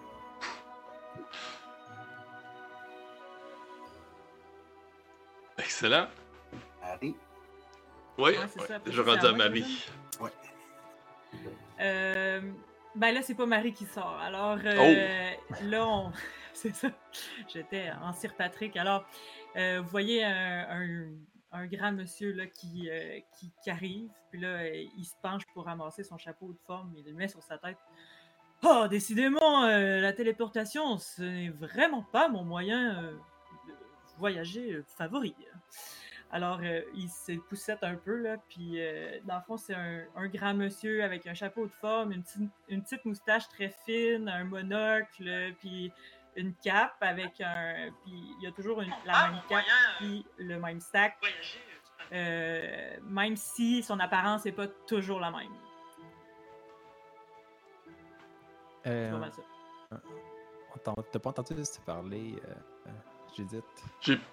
Excellent. 5.58 6.08
Harry. 6.82 7.16
Oui, 8.18 8.32
Ouais, 8.32 8.36
c'est 8.54 8.62
ouais, 8.62 8.68
ça. 8.68 8.76
Après 8.76 8.92
je 8.92 9.02
rendu 9.02 9.26
à 9.26 9.32
Marie. 9.34 9.86
Euh, 11.80 12.42
ben 12.96 13.12
là, 13.14 13.22
c'est 13.24 13.34
pas 13.36 13.46
Marie 13.46 13.74
qui 13.74 13.86
sort. 13.86 14.18
Alors 14.22 14.58
euh, 14.64 15.32
là, 15.64 15.88
on... 15.88 16.12
c'est 16.54 16.76
ça. 16.76 16.90
J'étais 17.52 17.92
en 18.02 18.14
Sir 18.14 18.34
Patrick. 18.36 18.78
Alors, 18.78 19.04
euh, 19.56 19.82
vous 19.82 19.90
voyez 19.90 20.24
un, 20.24 20.68
un- 20.70 21.08
un 21.54 21.68
grand 21.68 21.92
monsieur 21.92 22.34
là, 22.34 22.48
qui, 22.48 22.90
euh, 22.90 23.20
qui, 23.64 23.70
arrive. 23.70 24.10
Puis 24.32 24.42
là, 24.42 24.48
euh, 24.48 24.86
il 24.98 25.06
se 25.06 25.16
penche 25.22 25.44
pour 25.54 25.66
ramasser 25.66 26.04
son 26.04 26.18
chapeau 26.18 26.52
de 26.52 26.60
forme. 26.66 26.92
Il 26.98 27.06
le 27.06 27.14
met 27.14 27.28
sur 27.28 27.42
sa 27.44 27.58
tête. 27.58 27.78
Oh, 28.64 28.88
décidément, 28.90 29.64
euh, 29.66 30.00
la 30.00 30.14
téléportation, 30.14 30.98
ce 30.98 31.22
n'est 31.22 31.50
vraiment 31.50 32.04
pas 32.12 32.28
mon 32.28 32.44
moyen 32.44 33.04
de 33.04 33.74
voyager 34.18 34.82
favori. 34.98 35.36
Alors, 36.32 36.62
il 36.96 37.10
se 37.10 37.34
poussette 37.34 37.84
un 37.84 37.96
peu, 37.96 38.16
là, 38.16 38.38
puis 38.50 38.80
dans 39.26 39.36
le 39.36 39.42
fond, 39.46 39.58
c'est 39.58 39.76
un, 39.76 40.28
grand 40.30 40.56
monsieur 40.56 41.04
avec 41.04 41.28
un 41.28 41.36
chapeau 41.36 41.68
de 41.68 41.72
forme, 41.72 42.14
une, 42.14 42.24
une 42.70 42.82
petite 42.82 43.06
moustache 43.06 43.48
très 43.50 43.70
fine, 43.86 44.30
un 44.30 44.46
monocle, 44.46 45.54
puis 45.60 45.92
une 46.36 46.54
cape 46.56 46.96
avec 47.02 47.40
un... 47.42 47.90
Puis 48.04 48.12
il 48.38 48.44
y 48.44 48.48
a 48.48 48.52
toujours 48.52 48.82
une- 48.82 48.94
la 49.06 49.30
même 49.30 49.42
cape, 49.50 49.64
puis 50.00 50.26
le 50.38 50.60
même 50.60 50.80
sac, 50.80 51.18
euh, 52.12 52.98
même 53.04 53.36
si 53.36 53.84
son 53.84 54.00
apparence 54.00 54.46
n'est 54.46 54.52
pas 54.52 54.68
toujours 54.88 55.20
la 55.20 55.32
même. 55.32 55.52
C'est 58.84 58.90
Euh, 58.90 59.12
pas 59.12 59.18
mal 59.18 59.32
ça. 59.34 59.42
on 60.76 60.78
t'en- 60.80 61.04
T'as 61.12 61.20
pas 61.20 61.30
entendu 61.30 61.64
se 61.64 61.80
parler, 61.82 62.36
euh, 62.46 62.54
euh, 62.88 62.92
Judith? 63.36 63.64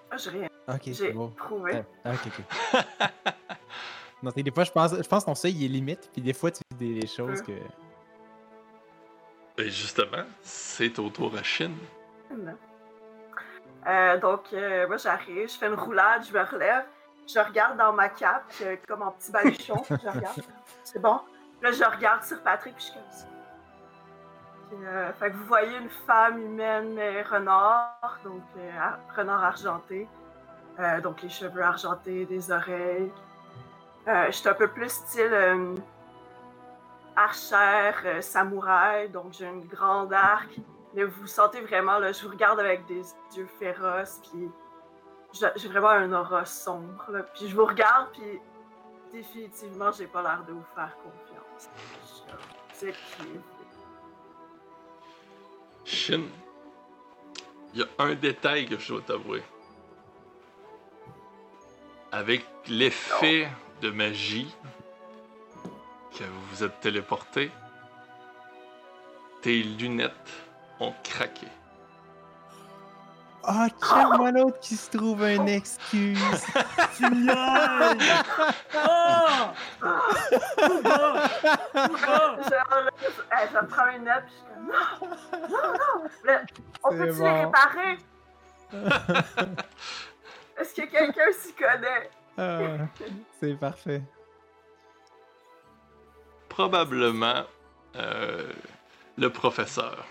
Ah, 0.09 0.17
j'ai 0.17 0.29
rien. 0.31 0.47
Ok, 0.67 0.81
c'est 0.83 0.93
J'ai 0.93 1.13
bon. 1.13 1.29
trouvé. 1.31 1.83
Ah, 2.03 2.11
ok, 2.13 2.27
ok. 2.27 2.45
non, 4.23 4.31
des 4.35 4.51
fois, 4.51 4.63
je 4.63 4.71
pense, 4.71 4.91
je 4.95 5.07
pense 5.07 5.23
que 5.23 5.29
ton 5.29 5.35
seuil 5.35 5.53
il 5.53 5.65
est 5.65 5.67
limite, 5.69 6.09
puis 6.11 6.21
des 6.21 6.33
fois, 6.33 6.51
tu 6.51 6.61
dis 6.71 6.93
des, 6.93 6.99
des 7.01 7.07
choses 7.07 7.41
que. 7.41 7.53
Et 9.57 9.69
justement, 9.69 10.23
c'est 10.41 10.97
au 10.99 11.09
tour 11.09 11.33
à 11.37 11.43
Chine. 11.43 11.75
Euh, 13.87 14.17
donc, 14.19 14.41
euh, 14.53 14.87
moi, 14.87 14.97
j'arrive, 14.97 15.49
je 15.49 15.57
fais 15.57 15.67
une 15.67 15.73
roulade, 15.75 16.23
je 16.27 16.33
me 16.33 16.43
relève. 16.43 16.85
je 17.27 17.39
regarde 17.39 17.77
dans 17.77 17.93
ma 17.93 18.09
cape, 18.09 18.43
euh, 18.61 18.75
comme 18.87 19.01
en 19.01 19.11
petit 19.11 19.31
baluchon, 19.31 19.83
je 19.89 19.95
regarde. 20.09 20.41
C'est 20.83 20.99
bon. 21.01 21.19
Là, 21.61 21.71
je 21.71 21.83
regarde 21.83 22.23
sur 22.23 22.41
Patrick, 22.41 22.75
puis 22.75 22.85
je 22.85 22.91
suis 22.91 22.99
comme 22.99 23.11
ça. 23.11 23.25
Puis, 24.69 24.85
euh, 24.85 25.13
fait 25.13 25.31
que 25.31 25.35
vous 25.35 25.45
voyez 25.45 25.77
une 25.77 25.89
femme 26.07 26.39
humaine, 26.41 26.93
mais 26.93 27.21
renard, 27.23 28.19
donc 28.23 28.41
euh, 28.57 28.79
ar- 28.79 28.99
renard 29.15 29.43
argenté. 29.43 30.07
Euh, 30.79 31.01
donc 31.01 31.21
les 31.21 31.29
cheveux 31.29 31.61
argentés, 31.61 32.25
des 32.25 32.51
oreilles. 32.51 33.11
Euh, 34.07 34.25
je 34.27 34.31
suis 34.31 34.47
un 34.49 34.53
peu 34.53 34.67
plus 34.69 34.89
style 34.89 35.29
euh, 35.31 35.75
archère, 37.23 38.01
euh, 38.05 38.21
samouraï, 38.21 39.09
donc 39.09 39.33
j'ai 39.33 39.45
une 39.45 39.65
grande 39.65 40.13
arc. 40.13 40.49
Mais 40.93 41.03
vous 41.03 41.27
sentez 41.27 41.61
vraiment, 41.61 41.99
là, 41.99 42.11
je 42.11 42.23
vous 42.23 42.31
regarde 42.31 42.59
avec 42.59 42.85
des 42.85 43.01
yeux 43.35 43.47
féroces, 43.59 44.19
puis 44.21 44.49
j'ai 45.55 45.67
vraiment 45.69 45.89
un 45.89 46.11
aura 46.11 46.45
sombre. 46.45 47.05
là. 47.09 47.23
Puis 47.23 47.47
je 47.47 47.55
vous 47.55 47.65
regarde, 47.65 48.09
puis 48.11 48.39
définitivement, 49.11 49.91
j'ai 49.91 50.07
pas 50.07 50.21
l'air 50.21 50.43
de 50.47 50.51
vous 50.51 50.65
faire 50.75 50.95
confiance. 50.97 51.69
C'est? 52.73 52.93
Shin, 55.85 56.23
il 57.73 57.79
y 57.79 57.83
a 57.83 57.87
un 57.99 58.15
détail 58.15 58.65
que 58.67 58.77
je 58.77 58.93
dois 58.93 59.01
t'avouer. 59.01 59.43
Avec 62.11 62.45
l'effet 62.67 63.49
de 63.81 63.89
magie 63.89 64.53
que 66.17 66.23
vous 66.23 66.41
vous 66.51 66.63
êtes 66.63 66.79
téléporté, 66.79 67.51
tes 69.41 69.63
lunettes 69.63 70.11
ont 70.79 70.93
craqué. 71.03 71.47
Ah, 73.43 73.67
check-moi 73.69 74.31
l'autre 74.31 74.59
qui 74.59 74.75
se 74.75 74.95
trouve 74.95 75.23
une 75.23 75.49
excuse. 75.49 76.45
Tu! 76.95 77.27
Oh! 78.73 78.89
Oh! 79.83 79.87
Je, 83.51 83.65
prends 83.65 83.89
une 83.95 84.03
note, 84.03 84.23
puis 84.27 84.35
je 84.35 84.37
suis 84.37 84.45
comme 84.51 84.67
non, 85.49 85.73
non, 85.73 86.03
non. 86.27 86.39
On 86.83 86.89
peut-tu 86.89 87.17
bon. 87.17 87.23
les 87.23 87.31
réparer? 87.45 87.97
Est-ce 90.59 90.73
que 90.75 90.85
quelqu'un 90.85 91.31
s'y 91.33 91.53
connaît? 91.53 92.09
Ah, 92.37 92.59
c'est 93.39 93.55
parfait. 93.55 94.03
Probablement 96.51 97.45
euh, 97.95 98.51
le 99.17 99.29
professeur. 99.29 100.05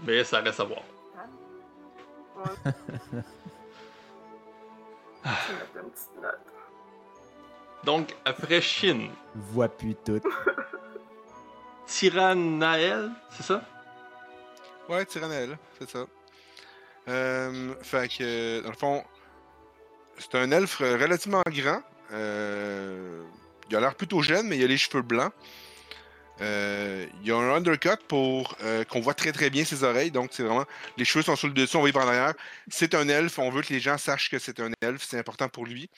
Mais 0.00 0.24
ça 0.24 0.40
reste 0.40 0.58
à 0.58 0.64
voir. 0.64 0.82
Ouais. 2.36 2.72
Je 5.22 5.30
vais 5.30 5.58
mettre 5.58 5.76
une 5.76 5.90
petite 5.90 6.16
note. 6.20 6.40
Donc, 7.84 8.16
après 8.24 8.60
Shin, 8.60 9.10
Vois 9.36 9.68
plus 9.68 9.94
tout. 9.94 10.20
Tyrannael, 11.86 13.12
c'est 13.30 13.44
ça? 13.44 13.62
Ouais, 14.88 15.06
Tyrannel, 15.06 15.56
c'est 15.78 15.88
ça. 15.88 16.04
Euh, 17.08 17.74
fait 17.82 18.08
que, 18.08 18.60
dans 18.62 18.70
le 18.70 18.76
fond, 18.76 19.04
c'est 20.18 20.34
un 20.34 20.50
elfe 20.50 20.78
relativement 20.78 21.42
grand. 21.46 21.82
Euh, 22.12 23.22
il 23.70 23.76
a 23.76 23.80
l'air 23.80 23.94
plutôt 23.94 24.22
jeune, 24.22 24.48
mais 24.48 24.56
il 24.56 24.64
a 24.64 24.66
les 24.66 24.78
cheveux 24.78 25.02
blancs. 25.02 25.32
Euh, 26.40 27.06
il 27.22 27.30
a 27.30 27.36
un 27.36 27.54
undercut 27.54 27.98
pour 28.08 28.56
euh, 28.62 28.84
qu'on 28.84 29.00
voit 29.00 29.14
très 29.14 29.32
très 29.32 29.50
bien 29.50 29.64
ses 29.64 29.84
oreilles. 29.84 30.10
Donc, 30.10 30.30
c'est 30.32 30.42
vraiment. 30.42 30.64
Les 30.96 31.04
cheveux 31.04 31.22
sont 31.22 31.36
sur 31.36 31.48
le 31.48 31.54
dessus, 31.54 31.76
on 31.76 31.82
va 31.82 31.88
y 31.88 31.92
par 31.92 32.06
derrière. 32.06 32.34
C'est 32.68 32.94
un 32.94 33.08
elfe. 33.08 33.38
On 33.38 33.50
veut 33.50 33.62
que 33.62 33.72
les 33.72 33.80
gens 33.80 33.98
sachent 33.98 34.30
que 34.30 34.38
c'est 34.38 34.58
un 34.60 34.70
elfe. 34.80 35.04
C'est 35.06 35.18
important 35.18 35.48
pour 35.48 35.66
lui. 35.66 35.90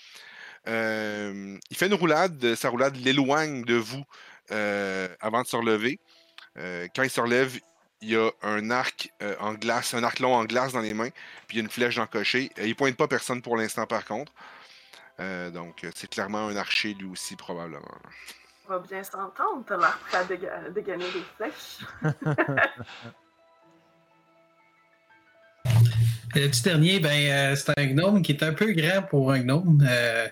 Euh, 0.68 1.56
il 1.70 1.76
fait 1.76 1.86
une 1.86 1.94
roulade. 1.94 2.54
Sa 2.56 2.70
roulade 2.70 2.96
l'éloigne 2.96 3.64
de 3.64 3.74
vous 3.74 4.04
euh, 4.50 5.08
avant 5.20 5.42
de 5.42 5.46
se 5.46 5.56
relever. 5.56 6.00
Quand 6.94 7.02
il 7.02 7.10
se 7.10 7.20
relève, 7.20 7.58
il 8.02 8.10
y 8.10 8.16
a 8.16 8.30
un 8.42 8.70
arc 8.70 9.10
en 9.40 9.54
glace, 9.54 9.94
un 9.94 10.04
arc 10.04 10.18
long 10.18 10.34
en 10.34 10.44
glace 10.44 10.72
dans 10.72 10.80
les 10.80 10.92
mains, 10.92 11.08
puis 11.46 11.56
il 11.56 11.56
y 11.56 11.60
a 11.60 11.62
une 11.62 11.70
flèche 11.70 11.96
d'encoché. 11.96 12.50
Il 12.62 12.76
pointe 12.76 12.94
pas 12.94 13.08
personne 13.08 13.40
pour 13.40 13.56
l'instant, 13.56 13.86
par 13.86 14.04
contre. 14.04 14.30
Euh, 15.20 15.50
donc, 15.50 15.84
euh, 15.84 15.90
c'est 15.94 16.08
clairement 16.08 16.48
un 16.48 16.56
archer, 16.56 16.94
lui 16.94 17.06
aussi, 17.06 17.36
probablement. 17.36 17.86
On 18.68 18.72
va 18.72 18.78
bien 18.78 19.02
s'entendre, 19.04 19.64
t'as 19.66 19.76
l'air 19.76 19.98
prêt 20.06 20.18
à 20.18 20.24
déga- 20.24 20.70
dégainer 20.72 21.04
des 21.12 21.22
flèches. 21.36 21.78
Le 26.34 26.48
petit 26.48 26.62
dernier, 26.62 26.98
ben, 26.98 27.10
euh, 27.30 27.56
c'est 27.56 27.78
un 27.78 27.86
gnome 27.86 28.22
qui 28.22 28.32
est 28.32 28.42
un 28.42 28.54
peu 28.54 28.72
grand 28.72 29.02
pour 29.02 29.32
un 29.32 29.40
gnome, 29.40 29.86
euh, 29.86 30.26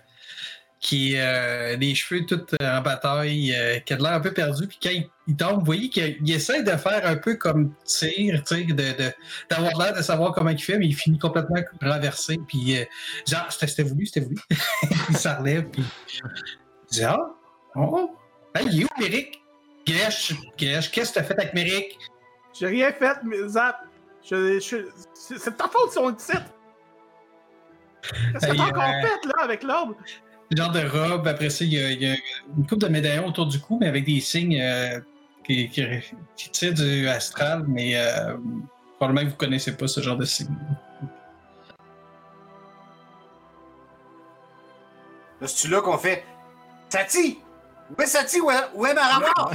qui 0.80 1.18
a 1.18 1.76
des 1.76 1.94
cheveux 1.94 2.24
tout 2.24 2.40
euh, 2.62 2.78
en 2.78 2.80
bataille, 2.80 3.54
euh, 3.54 3.78
qui 3.80 3.92
a 3.92 3.96
de 3.96 4.02
l'air 4.02 4.12
un 4.12 4.20
peu 4.20 4.32
perdu. 4.32 4.66
Puis 4.66 4.78
quand 4.82 4.88
il, 4.90 5.08
il 5.26 5.36
tombe, 5.36 5.58
vous 5.58 5.64
voyez 5.66 5.90
qu'il 5.90 6.16
il 6.24 6.32
essaie 6.32 6.62
de 6.62 6.70
faire 6.70 7.06
un 7.06 7.16
peu 7.16 7.34
comme 7.34 7.74
tir, 7.84 8.42
d'avoir 9.50 9.78
l'air 9.78 9.92
de 9.94 10.00
savoir 10.02 10.32
comment 10.32 10.48
il 10.50 10.62
fait, 10.62 10.78
mais 10.78 10.86
il 10.86 10.94
finit 10.96 11.18
complètement 11.18 11.60
renversé. 11.82 12.38
Puis 12.48 12.78
euh, 12.78 12.84
genre, 13.28 13.46
c'était, 13.50 13.66
c'était 13.66 13.82
voulu, 13.82 14.06
c'était 14.06 14.20
voulu. 14.20 14.36
il 15.10 15.16
s'en 15.16 15.38
relève, 15.38 15.64
puis 15.68 15.84
il 15.84 16.94
dit 16.94 17.04
Ah, 17.04 17.18
oh, 17.76 18.16
hey, 18.54 18.66
il 18.72 18.80
est 18.80 18.84
où, 18.84 18.88
Méric? 18.98 19.42
Gesh, 19.86 20.34
Gesh, 20.56 20.90
qu'est-ce 20.90 21.10
que 21.10 21.14
t'as 21.18 21.24
fait 21.24 21.38
avec 21.38 21.52
Méric? 21.52 21.98
J'ai 22.58 22.66
rien 22.66 22.92
fait, 22.92 23.16
mais 23.24 23.36
Zap. 23.48 23.84
Je, 24.22 24.58
je- 24.60 24.88
c'est 25.14 25.56
ta 25.56 25.68
faute 25.68 25.92
si 25.92 25.98
on 25.98 26.08
le 26.08 26.14
cite. 26.18 26.36
Qu'est-ce 28.32 28.46
que 28.46 28.56
t'as 28.56 28.64
encore 28.64 28.82
euh, 28.82 29.02
fait, 29.02 29.26
là, 29.26 29.44
avec 29.44 29.62
l'ordre? 29.62 29.94
Genre 30.56 30.70
de 30.72 30.80
robe. 30.86 31.26
Après 31.28 31.50
ça, 31.50 31.64
il 31.64 31.72
y 31.74 31.78
a, 31.82 31.90
il 31.90 32.02
y 32.02 32.06
a 32.10 32.16
une 32.56 32.66
coupe 32.66 32.80
de 32.80 32.88
médaillons 32.88 33.26
autour 33.28 33.46
du 33.46 33.60
cou, 33.60 33.78
mais 33.80 33.86
avec 33.88 34.04
des 34.04 34.20
signes 34.20 34.60
euh, 34.60 35.00
qui, 35.44 35.68
qui, 35.68 35.84
qui 36.36 36.50
tirent 36.50 36.74
du 36.74 37.08
astral, 37.08 37.64
mais 37.68 37.92
euh, 37.96 38.36
probablement 38.98 39.26
que 39.26 39.30
vous 39.32 39.36
connaissez 39.38 39.76
pas 39.76 39.86
ce 39.88 40.00
genre 40.00 40.16
de 40.16 40.24
signes. 40.24 40.48
Là, 45.40 45.46
c'est 45.46 45.68
là 45.68 45.80
qu'on 45.80 45.96
fait 45.98 46.24
Sati! 46.88 47.38
Où 47.96 48.02
est 48.02 48.06
Sati? 48.06 48.40
Où 48.40 48.50
est, 48.50 48.54
où 48.74 48.86
est 48.86 48.94
ma 48.94 49.02
rameur? 49.06 49.52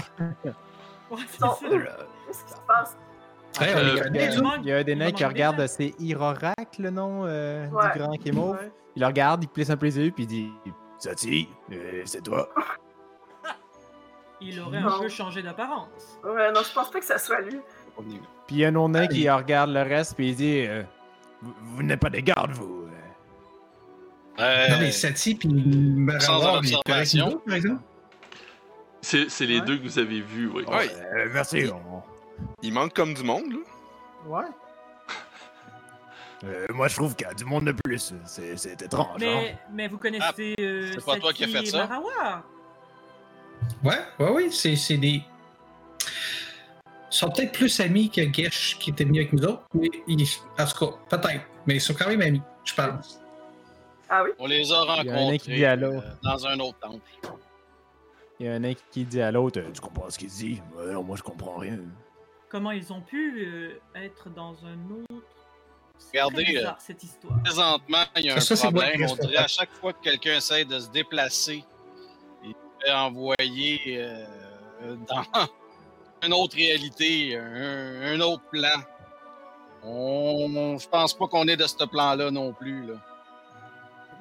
Ouais, 1.12 1.20
c'est 1.30 1.40
Son- 1.40 1.50
ça. 1.54 1.58
Qu'est-ce 1.70 2.44
qui 2.46 2.52
se 2.52 2.58
passe? 2.68 2.98
Ouais, 3.62 3.68
on 3.74 3.78
Euh, 3.78 4.10
Il 4.14 4.16
y, 4.16 4.20
a, 4.24 4.36
nous. 4.42 4.50
il 4.64 4.66
y 4.66 4.72
a 4.74 4.78
un 4.78 4.84
des 4.84 4.96
nains 4.96 5.12
qui 5.12 5.24
regarde, 5.24 5.66
c'est 5.68 5.94
Irorak, 6.00 6.78
le 6.80 6.90
nom 6.90 7.24
euh, 7.26 7.68
Ouais. 7.70 7.84
du 7.94 8.00
grand 8.00 8.34
mauve. 8.34 8.58
Ouais. 8.60 8.72
Il 8.96 9.02
le 9.02 9.06
regarde, 9.06 9.44
il 9.44 9.48
plisse 9.48 9.70
un 9.70 9.78
peu 9.78 9.86
les 9.86 9.98
yeux, 10.00 10.12
puis 10.12 10.24
il 10.24 10.28
dit 10.28 10.50
Sati, 11.00 11.48
euh, 11.72 12.02
c'est 12.06 12.24
toi. 12.24 12.50
Il 14.42 14.60
aurait 14.62 14.82
Non. 14.82 14.96
un 14.96 15.00
peu 15.00 15.10
changé 15.10 15.42
d'apparence. 15.42 16.20
Ouais, 16.24 16.52
non, 16.52 16.62
je 16.68 16.74
pense 16.74 16.92
pas 16.92 17.00
que 17.00 17.06
ça 17.06 17.18
soit 17.18 17.42
lui. 17.42 17.60
Puis 18.48 18.56
il 18.56 18.58
y 18.58 18.66
a 18.66 18.68
un 18.70 18.76
qui 19.08 19.30
regarde 19.30 19.72
le 19.72 19.82
reste, 19.82 20.16
puis 20.16 20.30
il 20.30 20.36
dit 20.36 20.66
euh, 20.68 20.84
Vous, 21.42 21.54
vous 21.62 21.84
n'êtes 21.84 22.00
pas 22.00 22.10
des 22.10 22.22
gardes, 22.22 22.52
vous. 22.52 22.84
euh. 24.40 24.68
Non, 24.70 24.78
mais 24.80 24.92
Sati 24.92 25.36
puis 25.36 25.48
il 25.50 25.98
par 26.86 26.98
exemple? 26.98 27.38
C'est 29.02 29.46
les 29.46 29.60
Ouais. 29.60 29.66
deux 29.66 29.78
que 29.78 29.84
vous 29.84 30.00
avez 30.00 30.20
vus, 30.22 30.50
oui. 30.54 30.66
Ouais. 30.66 30.90
Euh, 30.94 31.30
merci. 31.34 31.66
on- 31.72 32.02
Il 32.62 32.74
manque 32.74 32.94
comme 32.94 33.14
du 33.14 33.24
monde, 33.24 33.52
là. 33.52 33.60
Ouais. 34.28 34.46
Euh, 36.46 36.66
moi, 36.74 36.88
je 36.88 36.96
trouve 36.96 37.16
qu'il 37.16 37.28
y 37.28 37.30
a 37.30 37.34
du 37.34 37.46
monde 37.46 37.66
de 37.66 37.72
plus. 37.72 38.14
C'est 38.26 38.58
c'est 38.58 38.82
étrange. 38.82 39.22
hein. 39.24 39.42
Mais, 39.42 39.58
mais 39.72 39.88
vous 39.88 39.98
connaissez 39.98 40.56
euh, 40.60 40.92
c'est 40.94 41.06
pas 41.06 41.20
toi 41.20 41.34
qui 41.34 41.44
as 41.44 41.48
fait 41.48 41.66
ça? 41.66 41.88
Marawa. 41.88 42.44
Ouais, 43.84 44.00
ouais, 44.20 44.30
oui, 44.32 44.52
c'est 44.52 44.76
c'est 44.76 44.98
des. 44.98 45.22
Ils 47.12 47.18
sont 47.18 47.30
peut-être 47.30 47.54
plus 47.54 47.80
amis 47.80 48.10
que 48.10 48.22
Gesh 48.34 48.78
qui 48.80 48.90
était 48.90 49.06
venu 49.06 49.20
avec 49.20 49.32
nous 49.34 49.44
autres, 49.46 49.64
mais 49.74 49.90
ils... 50.08 50.26
en 50.60 50.66
tout 50.66 50.86
cas, 50.86 51.18
peut-être. 51.18 51.46
Mais 51.66 51.76
ils 51.76 51.82
sont 51.82 51.94
quand 51.94 52.08
même 52.10 52.22
amis, 52.22 52.42
je 52.66 52.74
pense. 52.74 53.22
Ah 54.10 54.24
oui? 54.24 54.32
On 54.38 54.48
les 54.48 54.72
a 54.72 54.84
Il 55.02 55.06
y 55.06 55.10
a 55.10 55.14
un 55.14 55.18
rencontrés 55.18 55.66
euh, 55.66 56.02
dans 56.24 56.46
un 56.46 56.60
autre 56.60 56.78
temple. 56.80 57.00
il 58.40 58.46
y 58.46 58.50
a 58.50 58.54
un 58.56 58.74
qui 58.92 59.06
dit 59.06 59.22
à 59.22 59.32
l'autre 59.32 59.60
Euh, 59.62 59.72
Tu 59.74 59.80
comprends 59.82 60.10
ce 60.10 60.20
qu'il 60.20 60.28
dit? 60.28 60.62
Ouais, 60.76 60.92
Non, 60.94 61.04
moi, 61.04 61.16
je 61.16 61.24
comprends 61.24 61.56
rien. 61.58 61.80
Comment 62.50 62.72
ils 62.72 62.92
ont 62.94 63.02
pu 63.02 63.46
euh, 63.48 63.80
être 63.96 64.30
dans 64.30 64.54
un 64.66 64.92
autre. 65.14 65.26
Regardez, 66.14 66.44
bizarre, 66.46 66.74
euh, 66.74 66.80
cette 66.80 67.04
histoire. 67.04 67.42
Présentement, 67.44 68.04
il 68.16 68.26
y 68.26 68.30
a 68.30 68.36
un 68.36 68.40
Ça, 68.40 68.70
moi 68.72 68.82
problème. 68.84 69.08
On 69.10 69.16
dirait 69.16 69.38
à 69.38 69.48
chaque 69.48 69.72
fois 69.74 69.94
que 69.94 70.02
quelqu'un 70.02 70.38
essaie 70.38 70.64
de 70.66 70.80
se 70.80 70.90
déplacer, 70.90 71.64
il 72.44 72.54
fait 72.82 72.92
envoyer 72.94 73.82
euh, 73.88 74.26
dans 75.08 75.24
une 76.24 76.34
autre 76.34 76.56
réalité, 76.56 77.38
un, 77.38 78.14
un 78.14 78.20
autre 78.22 78.44
plan. 78.52 78.80
On, 79.84 80.78
je 80.78 80.88
pense 80.88 81.14
pas 81.14 81.28
qu'on 81.28 81.48
est 81.48 81.58
de 81.58 81.68
ce 81.68 81.84
plan-là 81.86 82.32
non 82.32 82.54
plus. 82.54 82.88
Là. 82.88 82.94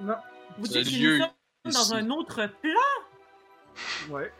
Non. 0.00 0.16
Vous 0.58 0.66
ce 0.66 0.78
dites 0.78 0.98
que 0.98 1.02
lieu 1.02 1.18
nous 1.18 1.24
sommes 1.24 1.30
ici. 1.66 1.90
dans 1.90 1.94
un 1.94 2.10
autre 2.10 2.46
plan? 2.60 4.14
Ouais. 4.14 4.32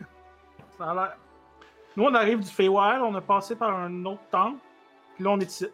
Ça 0.77 0.91
a 0.91 0.95
l'air. 0.95 1.17
Nous, 1.97 2.05
on 2.05 2.15
arrive 2.15 2.41
du 2.41 2.51
Feywild, 2.51 3.03
on 3.03 3.15
a 3.15 3.21
passé 3.21 3.55
par 3.55 3.75
un 3.77 4.05
autre 4.05 4.23
temple, 4.31 4.59
puis 5.15 5.25
là, 5.25 5.31
on 5.31 5.41
est 5.41 5.51
ici. 5.51 5.67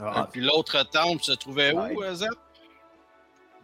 Ah, 0.00 0.24
Et 0.26 0.30
puis 0.32 0.40
l'autre 0.40 0.82
temple 0.90 1.22
se 1.22 1.32
trouvait 1.32 1.72
Ouais. 1.72 1.94
où, 1.94 2.02
euh, 2.02 2.14
Zep? 2.14 2.30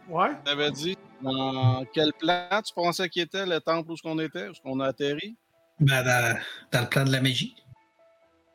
Ouais. 0.07 0.29
T'avais 0.43 0.71
dit 0.71 0.97
dans 1.21 1.85
quel 1.93 2.11
plan 2.13 2.47
tu 2.65 2.73
pensais 2.73 3.07
qu'il 3.09 3.21
était 3.23 3.45
le 3.45 3.59
temple 3.59 3.91
où 3.91 3.95
on 4.05 4.17
était, 4.19 4.47
où 4.49 4.53
on 4.65 4.79
a 4.79 4.87
atterri? 4.87 5.35
Ben, 5.79 6.03
dans, 6.03 6.39
dans 6.71 6.81
le 6.81 6.87
plan 6.89 7.03
de 7.03 7.11
la 7.11 7.21
magie. 7.21 7.55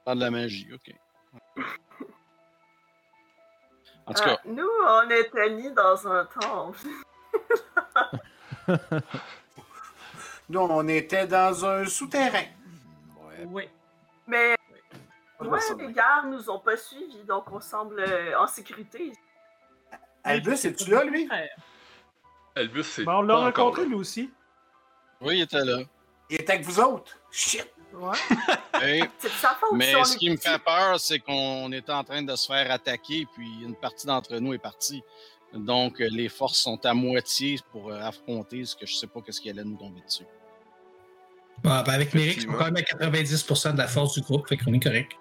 Dans 0.05 0.15
de 0.15 0.21
la 0.21 0.31
magie, 0.31 0.69
ok. 0.73 0.95
En 4.07 4.13
tout 4.15 4.23
Ah, 4.25 4.37
cas, 4.37 4.39
nous, 4.47 4.69
on 4.89 5.11
était 5.11 5.51
mis 5.51 5.73
dans 5.73 6.07
un 6.09 6.25
temple. 6.27 6.79
Nous, 10.49 10.61
on 10.61 10.87
était 10.87 11.27
dans 11.27 11.65
un 11.67 11.87
souterrain. 11.87 12.45
Oui. 13.47 13.69
Mais 14.29 14.56
De 15.41 15.87
les 15.87 15.93
gardes 15.93 16.31
nous 16.31 16.49
ont 16.49 16.59
pas 16.59 16.77
suivis, 16.77 17.25
donc 17.25 17.45
on 17.53 17.61
semble 17.61 18.01
euh, 18.01 18.39
en 18.39 18.47
sécurité. 18.47 19.13
Albus, 20.25 20.65
es-tu 20.65 20.91
là, 20.91 21.05
lui? 21.05 21.29
Elvis, 22.57 22.85
c'est. 22.85 23.05
Ben, 23.05 23.17
on 23.17 23.23
l'a 23.23 23.37
rencontré 23.37 23.83
là. 23.83 23.89
lui 23.89 23.95
aussi. 23.97 24.33
oui, 25.21 25.39
il 25.39 25.43
était 25.43 25.65
là. 25.65 25.81
Il 26.31 26.37
est 26.37 26.51
avec 26.51 26.65
vous 26.65 26.81
autres? 26.81 27.17
Shit! 27.31 27.71
Ouais. 27.93 28.17
Oui. 28.83 29.03
C'est 29.19 29.29
de 29.29 29.33
sa 29.33 29.51
faute. 29.55 29.71
si 29.71 29.77
Mais 29.77 30.05
ce 30.05 30.17
qui 30.19 30.29
me 30.29 30.37
fait 30.37 30.59
peur, 30.59 31.01
c'est 31.01 31.19
qu'on 31.19 31.73
était 31.73 31.93
en 31.93 32.05
train 32.05 32.23
de 32.23 32.37
se 32.37 32.47
faire 32.47 32.71
attaquer, 32.71 33.27
puis 33.35 33.49
une 33.63 33.75
partie 33.75 34.07
d'entre 34.07 34.37
nous 34.37 34.53
est 34.53 34.59
partie. 34.59 35.03
Donc, 35.55 36.03
euh, 36.03 36.09
les 36.11 36.29
forces 36.29 36.59
sont 36.59 36.85
à 36.85 36.93
moitié 36.93 37.59
pour 37.73 37.91
euh, 37.91 37.99
affronter 38.01 38.67
ce 38.67 38.77
que 38.77 38.85
je 38.85 38.95
sais 38.95 39.07
pas 39.07 39.23
qu'est-ce 39.23 39.41
qui 39.41 39.49
allait 39.49 39.65
nous 39.65 39.79
tomber 39.79 40.03
dessus. 40.03 40.27
Bon, 41.63 41.71
ben, 41.71 41.95
avec 41.95 42.13
Méric, 42.13 42.37
ils 42.37 42.43
sont 42.43 42.49
Effectivement. 42.51 42.59
quand 42.59 42.65
même 42.65 42.77
à 42.77 42.83
90% 42.83 43.73
de 43.73 43.79
la 43.79 43.89
force 43.89 44.13
du 44.13 44.21
groupe, 44.21 44.47
fait 44.47 44.59
qu'on 44.59 44.75
est 44.75 44.83
correct. 44.83 45.13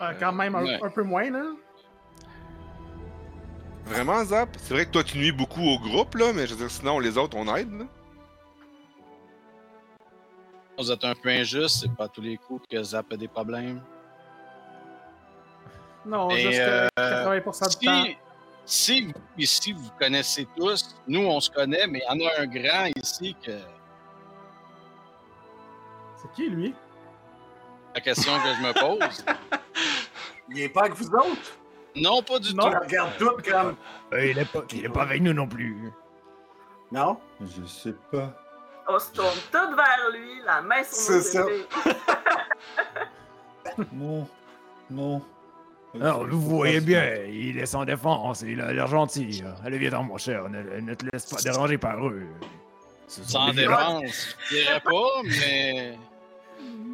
Ah, 0.00 0.14
quand 0.14 0.32
même 0.32 0.54
un, 0.54 0.64
Ouais. 0.64 0.78
un 0.82 0.88
peu 0.90 1.02
moins, 1.02 1.30
là. 1.30 1.42
Vraiment, 3.84 4.24
Zap? 4.24 4.48
C'est 4.58 4.72
vrai 4.74 4.86
que 4.86 4.90
toi, 4.90 5.04
tu 5.04 5.18
nuis 5.18 5.32
beaucoup 5.32 5.62
au 5.62 5.78
groupe, 5.78 6.14
là, 6.14 6.32
mais 6.32 6.46
je 6.46 6.54
veux 6.54 6.60
dire, 6.60 6.70
sinon, 6.70 6.98
les 6.98 7.18
autres, 7.18 7.36
on 7.36 7.54
aide, 7.54 7.70
là. 7.72 7.84
Vous 10.78 10.90
êtes 10.90 11.04
un 11.04 11.14
peu 11.14 11.28
injuste, 11.28 11.80
c'est 11.82 11.94
pas 11.94 12.04
à 12.04 12.08
tous 12.08 12.22
les 12.22 12.38
coups 12.38 12.66
que 12.70 12.82
Zap 12.82 13.12
a 13.12 13.16
des 13.16 13.28
problèmes. 13.28 13.82
Non, 16.06 16.30
Et, 16.30 16.38
juste 16.40 16.60
euh, 16.60 16.88
que 16.96 17.02
80% 17.02 17.78
du 17.78 17.86
temps. 17.86 18.04
Si, 18.64 18.96
si 18.96 19.02
vous, 19.02 19.12
ici 19.36 19.72
vous 19.72 19.90
connaissez 19.98 20.46
tous, 20.56 20.96
nous 21.06 21.20
on 21.26 21.38
se 21.40 21.50
connaît, 21.50 21.86
mais 21.86 22.00
il 22.08 22.20
y 22.20 22.24
en 22.24 22.26
a 22.26 22.40
un 22.40 22.46
grand 22.46 22.86
ici 22.96 23.36
que 23.44 23.58
C'est 26.22 26.32
qui, 26.34 26.48
lui? 26.48 26.74
la 27.94 28.00
question 28.00 28.32
que 28.38 28.54
je 28.54 28.62
me 28.62 28.72
pose. 28.72 29.24
Il 30.50 30.60
est 30.60 30.68
pas 30.68 30.82
avec 30.82 30.94
vous 30.94 31.08
autres? 31.14 31.56
Non, 31.96 32.22
pas 32.22 32.38
du 32.38 32.54
Non. 32.54 32.66
On 32.66 32.80
regarde 32.80 33.10
tout 33.18 33.30
comme. 33.48 33.76
Euh, 34.12 34.26
il, 34.26 34.38
est 34.38 34.44
pas, 34.44 34.62
il 34.72 34.84
est 34.84 34.88
pas 34.88 35.02
avec 35.02 35.22
nous 35.22 35.32
non 35.32 35.46
plus. 35.46 35.90
Non? 36.92 37.18
Je 37.40 37.64
sais 37.66 37.94
pas. 38.10 38.32
On 38.88 38.98
se 38.98 39.12
tourne 39.12 39.28
tout 39.52 39.76
vers 39.76 40.10
lui, 40.12 40.40
la 40.44 40.60
main 40.62 40.82
sur 40.84 40.94
C'est 40.94 41.14
nos 41.16 41.22
ça. 41.22 41.40
épées. 41.42 41.96
Non. 43.92 44.26
Non. 44.90 45.22
Alors, 46.00 46.26
vous 46.26 46.40
voyez 46.40 46.80
bien, 46.80 47.24
il 47.28 47.58
est 47.58 47.66
sans 47.66 47.84
défense, 47.84 48.42
il 48.42 48.60
a 48.60 48.72
l'air 48.72 48.86
gentil. 48.86 49.42
Allez, 49.64 49.78
viens 49.78 50.02
mon 50.02 50.18
cher, 50.18 50.48
ne, 50.48 50.80
ne 50.80 50.94
te 50.94 51.04
laisse 51.12 51.26
pas 51.26 51.40
déranger 51.42 51.78
par 51.78 52.06
eux. 52.06 52.26
Sans 53.06 53.52
défense, 53.52 54.36
je 54.50 54.54
dirais 54.56 54.80
pas, 54.80 55.22
mais 55.24 55.98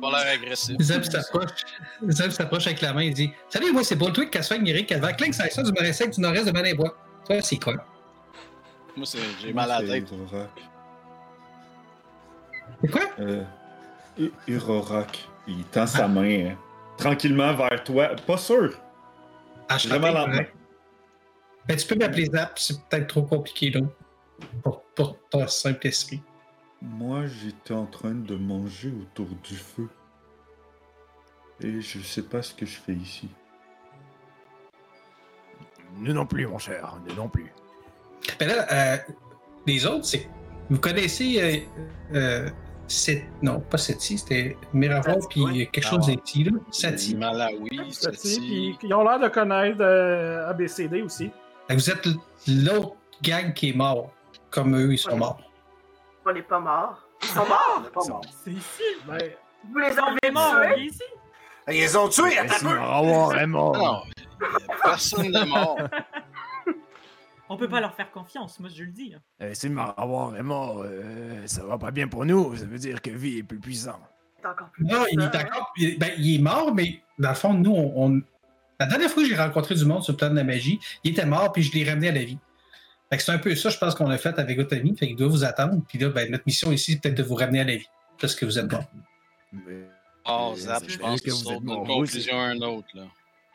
pas 0.00 0.10
l'air 0.24 0.34
agressif. 0.34 0.76
Zeb 0.80 1.02
s'approche. 1.04 2.66
Avec 2.66 2.80
la 2.80 2.92
main 2.92 3.00
et 3.02 3.10
dit 3.10 3.30
Salut, 3.48 3.72
moi 3.72 3.82
c'est 3.84 3.96
Boltwick, 3.96 4.30
Casfang, 4.30 4.60
Méric, 4.60 4.88
Calvin, 4.88 5.12
Clink, 5.12 5.34
ça 5.34 5.62
du 5.62 5.72
marais 5.72 5.92
sec 5.92 6.10
du 6.10 6.20
nord-est 6.20 6.44
de 6.46 6.52
Manébois. 6.52 6.96
Toi, 7.26 7.40
c'est 7.42 7.56
quoi 7.56 7.74
Moi, 8.96 9.04
c'est- 9.06 9.18
j'ai 9.42 9.52
mal 9.52 9.70
à 9.70 9.80
la 9.82 9.88
tête. 9.88 10.10
Urorak. 10.10 10.50
C'est 12.82 12.90
quoi? 12.90 13.02
Euh. 13.20 13.42
Il 15.48 15.64
tend 15.70 15.86
sa 15.86 16.08
main 16.08 16.46
hein, 16.50 16.56
tranquillement 16.96 17.54
vers 17.54 17.82
toi. 17.84 18.08
Pas 18.26 18.36
sûr. 18.38 18.74
Ah, 19.68 19.76
je 19.78 19.88
Vraiment 19.88 20.10
lentement. 20.12 20.36
ouais. 20.36 20.52
Ben, 21.66 21.76
tu 21.76 21.86
peux 21.86 21.96
m'appeler 21.96 22.26
Zap, 22.26 22.58
c'est 22.58 22.80
peut-être 22.88 23.08
trop 23.08 23.22
compliqué, 23.22 23.70
là. 23.70 23.80
Pour, 24.62 24.82
pour 24.94 25.18
ton 25.30 25.46
simple 25.48 25.86
esprit. 25.88 26.22
Moi, 26.82 27.26
j'étais 27.26 27.74
en 27.74 27.86
train 27.86 28.12
de 28.14 28.36
manger 28.36 28.92
autour 29.00 29.26
du 29.42 29.54
feu. 29.54 29.88
Et 31.60 31.80
je 31.80 32.00
sais 32.00 32.22
pas 32.22 32.42
ce 32.42 32.54
que 32.54 32.66
je 32.66 32.76
fais 32.76 32.92
ici. 32.92 33.28
Nous 35.98 36.12
non 36.12 36.26
plus, 36.26 36.46
mon 36.46 36.58
cher, 36.58 36.98
nous 37.08 37.14
non 37.14 37.28
plus. 37.28 37.50
Ben 38.38 38.48
là, 38.48 38.66
euh, 38.72 38.96
les 39.66 39.86
autres, 39.86 40.04
c'est. 40.04 40.28
Vous 40.68 40.78
connaissez. 40.78 41.66
Euh, 42.12 42.14
euh, 42.16 42.50
Set- 42.88 43.24
non, 43.42 43.58
pas 43.58 43.78
Seti, 43.78 44.16
c'était 44.16 44.56
Miravol, 44.72 45.14
Sati, 45.14 45.26
puis 45.28 45.42
ouais. 45.42 45.66
quelque 45.72 45.84
chose 45.84 46.06
d'Eti, 46.06 46.44
là. 46.44 46.52
Sati. 46.70 47.16
Malawi, 47.16 47.80
c'est 47.90 48.10
puis 48.38 48.78
ils 48.80 48.94
ont 48.94 49.02
l'air 49.02 49.18
de 49.18 49.26
connaître 49.26 49.78
euh, 49.80 50.48
ABCD 50.50 51.02
aussi. 51.02 51.30
Vous 51.68 51.90
êtes 51.90 52.06
l'autre 52.46 52.94
gang 53.22 53.52
qui 53.54 53.70
est 53.70 53.76
mort. 53.76 54.12
Comme 54.50 54.76
eux, 54.76 54.92
ils 54.92 54.98
sont 54.98 55.10
Ouais. 55.12 55.16
morts. 55.16 55.40
On 56.26 56.32
n'est 56.32 56.42
pas 56.42 56.58
morts. 56.60 57.02
Ils 57.22 57.28
sont 57.28 57.46
morts? 57.46 57.80
On 57.80 57.84
est 57.86 57.90
pas 57.90 58.04
mort. 58.08 58.20
C'est 58.44 58.50
ici. 58.52 58.82
Ben, 59.06 59.18
Vous 59.70 59.78
les 59.78 59.98
avez 59.98 60.18
est 60.24 60.30
mort, 60.32 60.54
on 60.56 60.74
tués. 60.74 60.82
est 60.82 60.86
ici. 60.86 61.02
Ils 61.68 61.72
les 61.74 61.96
ont 61.96 62.08
tués, 62.08 62.38
attends 62.38 62.66
un 62.68 62.70
peu! 63.36 63.46
Non, 63.46 64.02
personne 64.82 65.30
n'est 65.30 65.44
mort. 65.46 65.78
On 67.48 67.56
peut 67.56 67.68
pas 67.68 67.80
leur 67.80 67.94
faire 67.94 68.10
confiance, 68.10 68.58
moi 68.58 68.68
je 68.74 68.82
le 68.82 68.90
dis. 68.90 69.14
hein. 69.16 69.20
Euh, 69.40 69.54
si 69.54 69.68
Marawar 69.68 70.36
est 70.36 70.42
mort, 70.42 70.82
euh, 70.84 71.46
ça 71.46 71.64
va 71.64 71.78
pas 71.78 71.92
bien 71.92 72.08
pour 72.08 72.24
nous. 72.24 72.56
Ça 72.56 72.64
veut 72.64 72.78
dire 72.78 73.00
que 73.00 73.10
vie 73.10 73.38
est 73.38 73.42
plus 73.44 73.60
puissant. 73.60 74.00
C'est 74.40 74.48
encore 74.48 74.68
plus 74.70 74.84
Non, 74.84 75.04
il 75.12 75.20
est 75.20 75.24
hein. 75.36 75.44
encore. 75.46 75.72
il- 75.76 75.96
Ben, 75.96 76.10
il 76.18 76.34
est 76.40 76.42
mort, 76.42 76.74
mais 76.74 77.00
dans 77.20 77.28
le 77.28 77.34
fond, 77.36 77.54
nous, 77.54 77.70
on. 77.72 77.92
on- 78.16 78.20
La 78.80 78.86
dernière 78.86 79.08
fois 79.10 79.22
que 79.22 79.28
j'ai 79.28 79.36
rencontré 79.36 79.76
du 79.76 79.84
monde 79.84 80.02
sur 80.02 80.12
le 80.12 80.16
plan 80.16 80.28
de 80.28 80.34
la 80.34 80.42
magie, 80.44 80.80
il 81.04 81.12
était 81.12 81.24
mort, 81.24 81.52
puis 81.52 81.62
je 81.62 81.72
l'ai 81.72 81.88
ramené 81.88 82.08
à 82.08 82.12
la 82.12 82.24
vie. 82.24 82.38
Fait 83.10 83.16
que 83.18 83.22
c'est 83.22 83.32
un 83.32 83.38
peu 83.38 83.54
ça, 83.54 83.68
je 83.70 83.78
pense, 83.78 83.94
qu'on 83.94 84.10
a 84.10 84.18
fait 84.18 84.38
avec. 84.38 84.58
Fait 84.68 84.82
qu'il 85.06 85.16
doit 85.16 85.28
vous 85.28 85.44
attendre. 85.44 85.80
Puis 85.88 85.98
là, 85.98 86.08
ben, 86.08 86.30
notre 86.30 86.44
mission 86.46 86.72
ici, 86.72 86.92
c'est 86.94 87.00
peut-être 87.00 87.16
de 87.16 87.22
vous 87.22 87.34
ramener 87.36 87.60
à 87.60 87.64
la 87.64 87.76
vie. 87.76 87.88
Parce 88.20 88.34
que 88.34 88.44
vous 88.44 88.58
êtes 88.58 88.70
mort. 88.70 88.84
Mais- 89.52 89.88
Oh, 90.28 90.50
mais 90.54 90.60
Zap, 90.60 90.82
c'est 90.82 90.90
je 90.90 90.98
pense 90.98 91.20
que 91.20 91.30
vous 91.30 91.52
êtes 91.52 91.64
conclusion 91.86 92.40
à 92.40 92.52
une 92.52 92.64
autre. 92.64 92.88
Là. 92.94 93.04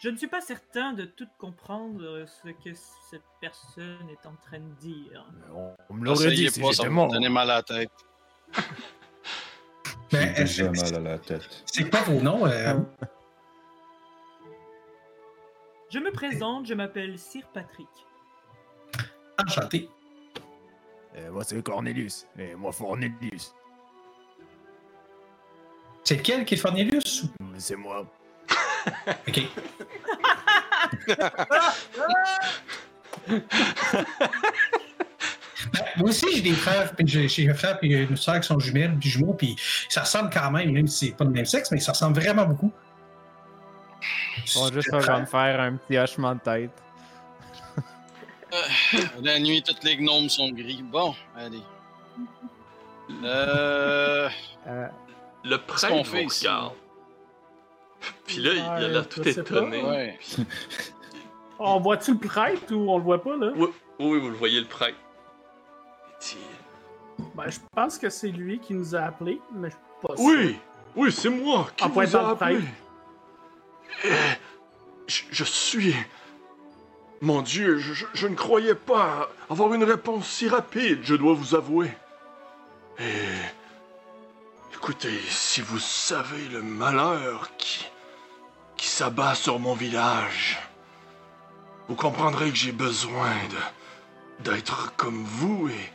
Je 0.01 0.07
ne 0.07 0.15
suis 0.15 0.27
pas 0.27 0.39
certain 0.39 0.93
de 0.93 1.03
tout 1.03 1.27
comprendre 1.37 2.01
euh, 2.01 2.25
ce 2.25 2.47
que 2.47 2.73
cette 3.09 3.21
personne 3.41 4.07
est 4.09 4.25
en 4.25 4.35
train 4.47 4.59
de 4.59 4.73
dire. 4.79 5.25
On, 5.53 5.73
on 5.89 5.93
me 5.95 6.05
l'aurait 6.05 6.31
dit 6.31 6.45
pas, 6.61 6.71
ça 6.71 6.87
me 6.87 7.29
mal 7.29 7.49
à 7.51 7.55
la 7.55 7.63
tête. 7.63 7.89
J'ai 10.11 10.17
Ben, 10.17 10.33
déjà 10.33 10.71
mal 10.71 10.95
à 10.95 10.99
la 10.99 11.19
tête. 11.19 11.63
C'est 11.65 11.89
quoi 11.89 12.01
vos 12.03 12.21
noms? 12.21 12.47
euh, 12.47 12.79
Je 15.89 15.99
me 15.99 16.11
présente, 16.11 16.65
je 16.67 16.73
m'appelle 16.73 17.19
Sir 17.19 17.43
Patrick. 17.53 17.87
Enchanté. 19.47 19.89
Euh, 21.17 21.31
moi, 21.31 21.43
c'est 21.43 21.61
Cornelius. 21.63 22.25
Et 22.37 22.55
moi, 22.55 22.71
Fornelius. 22.71 23.53
C'est 26.03 26.15
lequel 26.17 26.45
qui 26.45 26.55
est 26.55 26.57
Fornelius? 26.57 27.23
ou- 27.23 27.29
C'est 27.57 27.75
moi. 27.75 28.05
Ok. 29.27 29.41
Ben, 35.73 35.83
moi 35.97 36.09
aussi, 36.09 36.25
j'ai 36.35 36.41
des 36.41 36.53
frères, 36.53 36.91
puis 36.95 37.07
j'ai 37.07 37.49
un 37.49 37.53
frère 37.53 37.77
puis 37.77 37.93
une 37.93 38.17
soeur 38.17 38.39
qui 38.39 38.47
sont 38.47 38.57
jumelles, 38.59 38.97
puis 38.99 39.09
jumeaux, 39.09 39.33
puis 39.33 39.55
ça 39.89 40.01
ressemble 40.01 40.31
quand 40.33 40.49
même, 40.49 40.71
même 40.71 40.87
si 40.87 41.07
c'est 41.09 41.15
pas 41.15 41.23
le 41.23 41.29
même 41.29 41.45
sexe, 41.45 41.69
mais 41.71 41.79
ça 41.79 41.91
ressemble 41.91 42.19
vraiment 42.19 42.45
beaucoup. 42.45 42.71
On 44.57 44.65
va 44.65 44.71
juste 44.73 44.89
faire 44.89 45.59
un 45.61 45.75
petit 45.75 45.97
hochement 45.99 46.33
de 46.33 46.39
tête. 46.39 46.71
La 49.21 49.39
nuit, 49.39 49.61
toutes 49.63 49.83
les 49.83 49.97
gnomes 49.97 50.29
sont 50.29 50.49
gris. 50.51 50.81
Bon, 50.83 51.15
allez. 51.35 51.61
Euh. 53.23 54.29
Euh, 54.67 54.87
Le 55.43 55.57
qu'on 55.57 55.63
prêtre 55.65 55.95
vous 55.97 56.03
fait 56.03 56.23
ici? 56.25 56.47
regarde. 56.47 56.73
Puis 58.25 58.37
là, 58.37 58.53
il 58.53 58.59
a 58.85 58.87
l'air 58.87 59.07
tout 59.09 59.23
sais 59.23 59.35
pas. 59.35 59.41
étonné. 59.41 59.83
Ouais. 59.83 60.19
on 61.59 61.79
voit-tu 61.79 62.13
le 62.13 62.19
prêtre 62.19 62.73
ou 62.73 62.89
on 62.91 62.97
le 62.97 63.03
voit 63.03 63.21
pas, 63.21 63.37
là? 63.37 63.51
Oui, 63.55 63.67
oui, 63.99 64.19
vous 64.19 64.29
le 64.29 64.35
voyez, 64.35 64.59
le 64.59 64.67
prêtre. 64.67 64.97
Ben, 67.35 67.49
je 67.49 67.59
pense 67.75 67.97
que 67.97 68.09
c'est 68.09 68.29
lui 68.29 68.59
qui 68.59 68.73
nous 68.73 68.95
a 68.95 68.99
appelés, 69.01 69.39
mais 69.53 69.69
je 69.69 69.75
suis 69.75 70.07
pas 70.07 70.15
sûr. 70.15 70.25
Oui, 70.25 70.57
oui, 70.95 71.11
c'est 71.11 71.29
moi 71.29 71.67
qui 71.75 71.83
En 71.83 71.89
vous 71.89 71.99
a 71.99 72.05
le 72.05 72.17
appelé. 72.27 72.57
prêtre. 72.57 72.67
Eh, 74.05 74.09
je, 75.07 75.23
je 75.31 75.43
suis... 75.43 75.95
Mon 77.21 77.43
Dieu, 77.43 77.77
je, 77.77 78.27
ne 78.27 78.33
croyais 78.33 78.73
pas 78.73 79.29
avoir 79.47 79.75
une 79.75 79.83
réponse 79.83 80.27
si 80.27 80.49
rapide, 80.49 81.01
je 81.03 81.13
dois 81.13 81.35
vous 81.35 81.53
avouer. 81.53 81.91
Et... 82.97 83.03
Écoutez, 84.73 85.19
si 85.29 85.61
vous 85.61 85.77
savez 85.77 86.47
le 86.51 86.63
malheur 86.63 87.55
qui... 87.57 87.87
qui 88.75 88.87
s'abat 88.87 89.35
sur 89.35 89.59
mon 89.59 89.75
village, 89.75 90.59
vous 91.87 91.93
comprendrez 91.95 92.49
que 92.49 92.57
j'ai 92.57 92.71
besoin 92.71 93.29
de... 94.39 94.43
d'être 94.43 94.95
comme 94.95 95.23
vous 95.23 95.69
et 95.69 95.91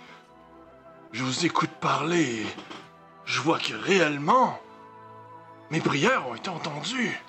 je 1.10 1.24
vous 1.24 1.44
écoute 1.44 1.70
parler 1.80 2.42
et 2.42 2.46
je 3.24 3.40
vois 3.40 3.58
que 3.58 3.74
réellement 3.74 4.60
mes 5.72 5.80
prières 5.80 6.28
ont 6.28 6.36
été 6.36 6.50
entendues. 6.50 7.20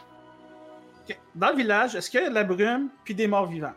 Dans 1.34 1.50
le 1.50 1.56
village, 1.56 1.96
est-ce 1.96 2.12
qu'il 2.12 2.22
y 2.22 2.24
a 2.24 2.30
de 2.30 2.36
la 2.36 2.44
brume 2.44 2.90
puis 3.04 3.16
des 3.16 3.28
morts 3.28 3.48
vivants? 3.48 3.74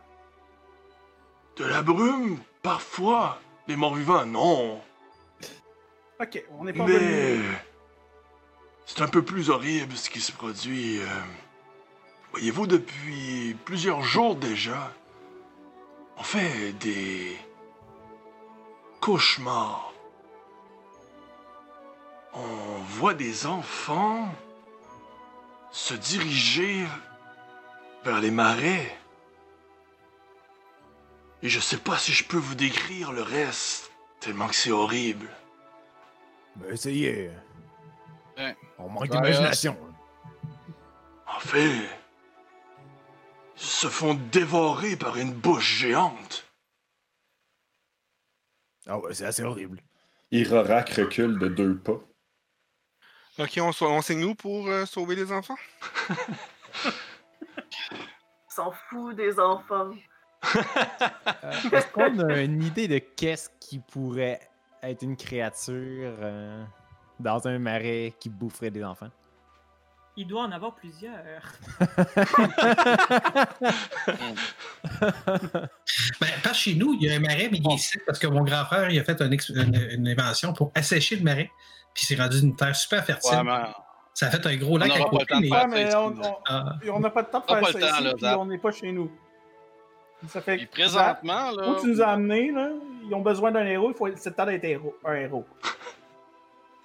De 1.60 1.66
la 1.66 1.82
brume, 1.82 2.38
parfois. 2.62 3.38
Les 3.68 3.76
morts-vivants, 3.76 4.24
non. 4.24 4.80
Ok, 6.18 6.42
on 6.58 6.64
n'est 6.64 6.72
pas 6.72 6.86
Mais 6.86 7.36
c'est 8.86 9.02
un 9.02 9.08
peu 9.08 9.22
plus 9.22 9.50
horrible 9.50 9.94
ce 9.94 10.08
qui 10.08 10.22
se 10.22 10.32
produit. 10.32 11.00
euh. 11.00 11.06
Voyez-vous, 12.32 12.66
depuis 12.66 13.54
plusieurs 13.66 14.00
jours 14.02 14.36
déjà, 14.36 14.90
on 16.16 16.22
fait 16.22 16.72
des 16.80 17.36
cauchemars. 19.02 19.92
On 22.32 22.78
voit 22.88 23.12
des 23.14 23.44
enfants 23.44 24.34
se 25.70 25.92
diriger 25.92 26.86
vers 28.02 28.20
les 28.20 28.30
marais. 28.30 28.96
Et 31.42 31.48
je 31.48 31.58
sais 31.60 31.78
pas 31.78 31.96
si 31.96 32.12
je 32.12 32.24
peux 32.24 32.36
vous 32.36 32.54
décrire 32.54 33.12
le 33.12 33.22
reste, 33.22 33.90
tellement 34.20 34.48
que 34.48 34.54
c'est 34.54 34.70
horrible. 34.70 35.28
Ben, 36.56 36.72
essayez. 36.72 37.30
Ouais. 38.36 38.56
On 38.78 38.88
manque 38.88 39.02
Ouais, 39.02 39.08
d'imagination. 39.08 39.76
En 41.26 41.40
fait, 41.40 41.70
ils 43.56 43.62
se 43.62 43.88
font 43.88 44.14
dévorer 44.14 44.96
par 44.96 45.16
une 45.16 45.32
bouche 45.32 45.78
géante. 45.78 46.44
Ah 48.86 48.98
ouais, 48.98 49.14
c'est 49.14 49.24
assez 49.24 49.42
horrible. 49.42 49.80
Irorak 50.32 50.90
recule 50.90 51.38
de 51.38 51.48
deux 51.48 51.78
pas. 51.78 52.00
Ok, 53.38 53.58
on, 53.58 53.70
on 53.86 54.02
signe 54.02 54.20
nous 54.20 54.34
pour 54.34 54.68
euh, 54.68 54.84
sauver 54.84 55.16
les 55.16 55.32
enfants? 55.32 55.56
On 58.46 58.50
s'en 58.50 58.72
fout 58.72 59.14
des 59.16 59.38
enfants. 59.38 59.90
Euh, 60.42 61.52
Est-ce 61.72 61.86
qu'on 61.88 62.18
a 62.20 62.40
une 62.40 62.62
idée 62.62 62.88
de 62.88 62.98
qu'est-ce 62.98 63.48
qui 63.60 63.78
pourrait 63.78 64.40
être 64.82 65.02
une 65.02 65.16
créature 65.16 66.14
euh, 66.20 66.64
dans 67.18 67.46
un 67.46 67.58
marais 67.58 68.14
qui 68.18 68.28
boufferait 68.30 68.70
des 68.70 68.82
enfants? 68.84 69.10
Il 70.16 70.26
doit 70.26 70.42
en 70.42 70.52
avoir 70.52 70.74
plusieurs. 70.74 71.42
Ben, 76.20 76.28
par 76.42 76.54
chez 76.54 76.74
nous, 76.74 76.94
il 76.94 77.02
y 77.08 77.10
a 77.12 77.16
un 77.16 77.20
marais, 77.20 77.48
mais 77.50 77.58
il 77.58 77.72
est 77.72 77.78
sec 77.78 78.02
parce 78.06 78.18
que 78.18 78.26
mon 78.26 78.42
grand 78.42 78.64
frère 78.64 78.90
il 78.90 78.98
a 78.98 79.04
fait 79.04 79.20
un 79.20 79.30
une, 79.30 79.88
une 79.90 80.08
invention 80.08 80.52
pour 80.52 80.70
assécher 80.74 81.16
le 81.16 81.22
marais. 81.22 81.50
Puis 81.94 82.04
c'est 82.06 82.16
rendu 82.20 82.40
une 82.40 82.54
terre 82.56 82.74
super 82.76 83.04
fertile. 83.04 83.36
Ouais, 83.38 83.44
mais 83.44 83.62
Ça 84.14 84.26
a 84.26 84.30
fait 84.30 84.46
un 84.46 84.56
gros 84.56 84.78
lac 84.78 84.90
On 84.90 84.94
à 84.94 84.98
n'aura 84.98 85.10
pas 85.10 85.18
le 85.18 85.26
côté. 85.26 85.48
de 85.48 85.54
faire 85.54 85.68
mais 85.68 85.94
on- 85.94 86.10
ici, 86.12 86.20
n'a 87.00 87.10
pas 87.10 87.22
de 87.22 87.28
temps 87.30 87.44
a 87.46 87.56
faire 87.56 87.68
ça 87.68 87.78
ici, 87.80 88.02
là, 88.04 88.12
puis 88.12 88.20
Zap. 88.20 88.38
on 88.38 88.46
n'est 88.46 88.58
pas 88.58 88.70
chez 88.72 88.92
nous. 88.92 89.10
Ça 90.28 90.40
fait 90.42 90.56
Puis 90.58 90.66
présentement, 90.66 91.50
là. 91.52 91.70
où 91.70 91.80
tu 91.80 91.86
nous 91.86 92.02
as 92.02 92.08
amenés, 92.08 92.50
là, 92.52 92.70
ils 93.06 93.14
ont 93.14 93.20
besoin 93.22 93.50
d'un 93.52 93.64
héros, 93.64 93.90
il 93.90 93.94
faut 93.96 94.06
c'est 94.16 94.30
le 94.30 94.34
temps 94.36 94.46
d'être 94.46 94.64
héros, 94.64 94.94
un 95.04 95.14
héros. 95.14 95.46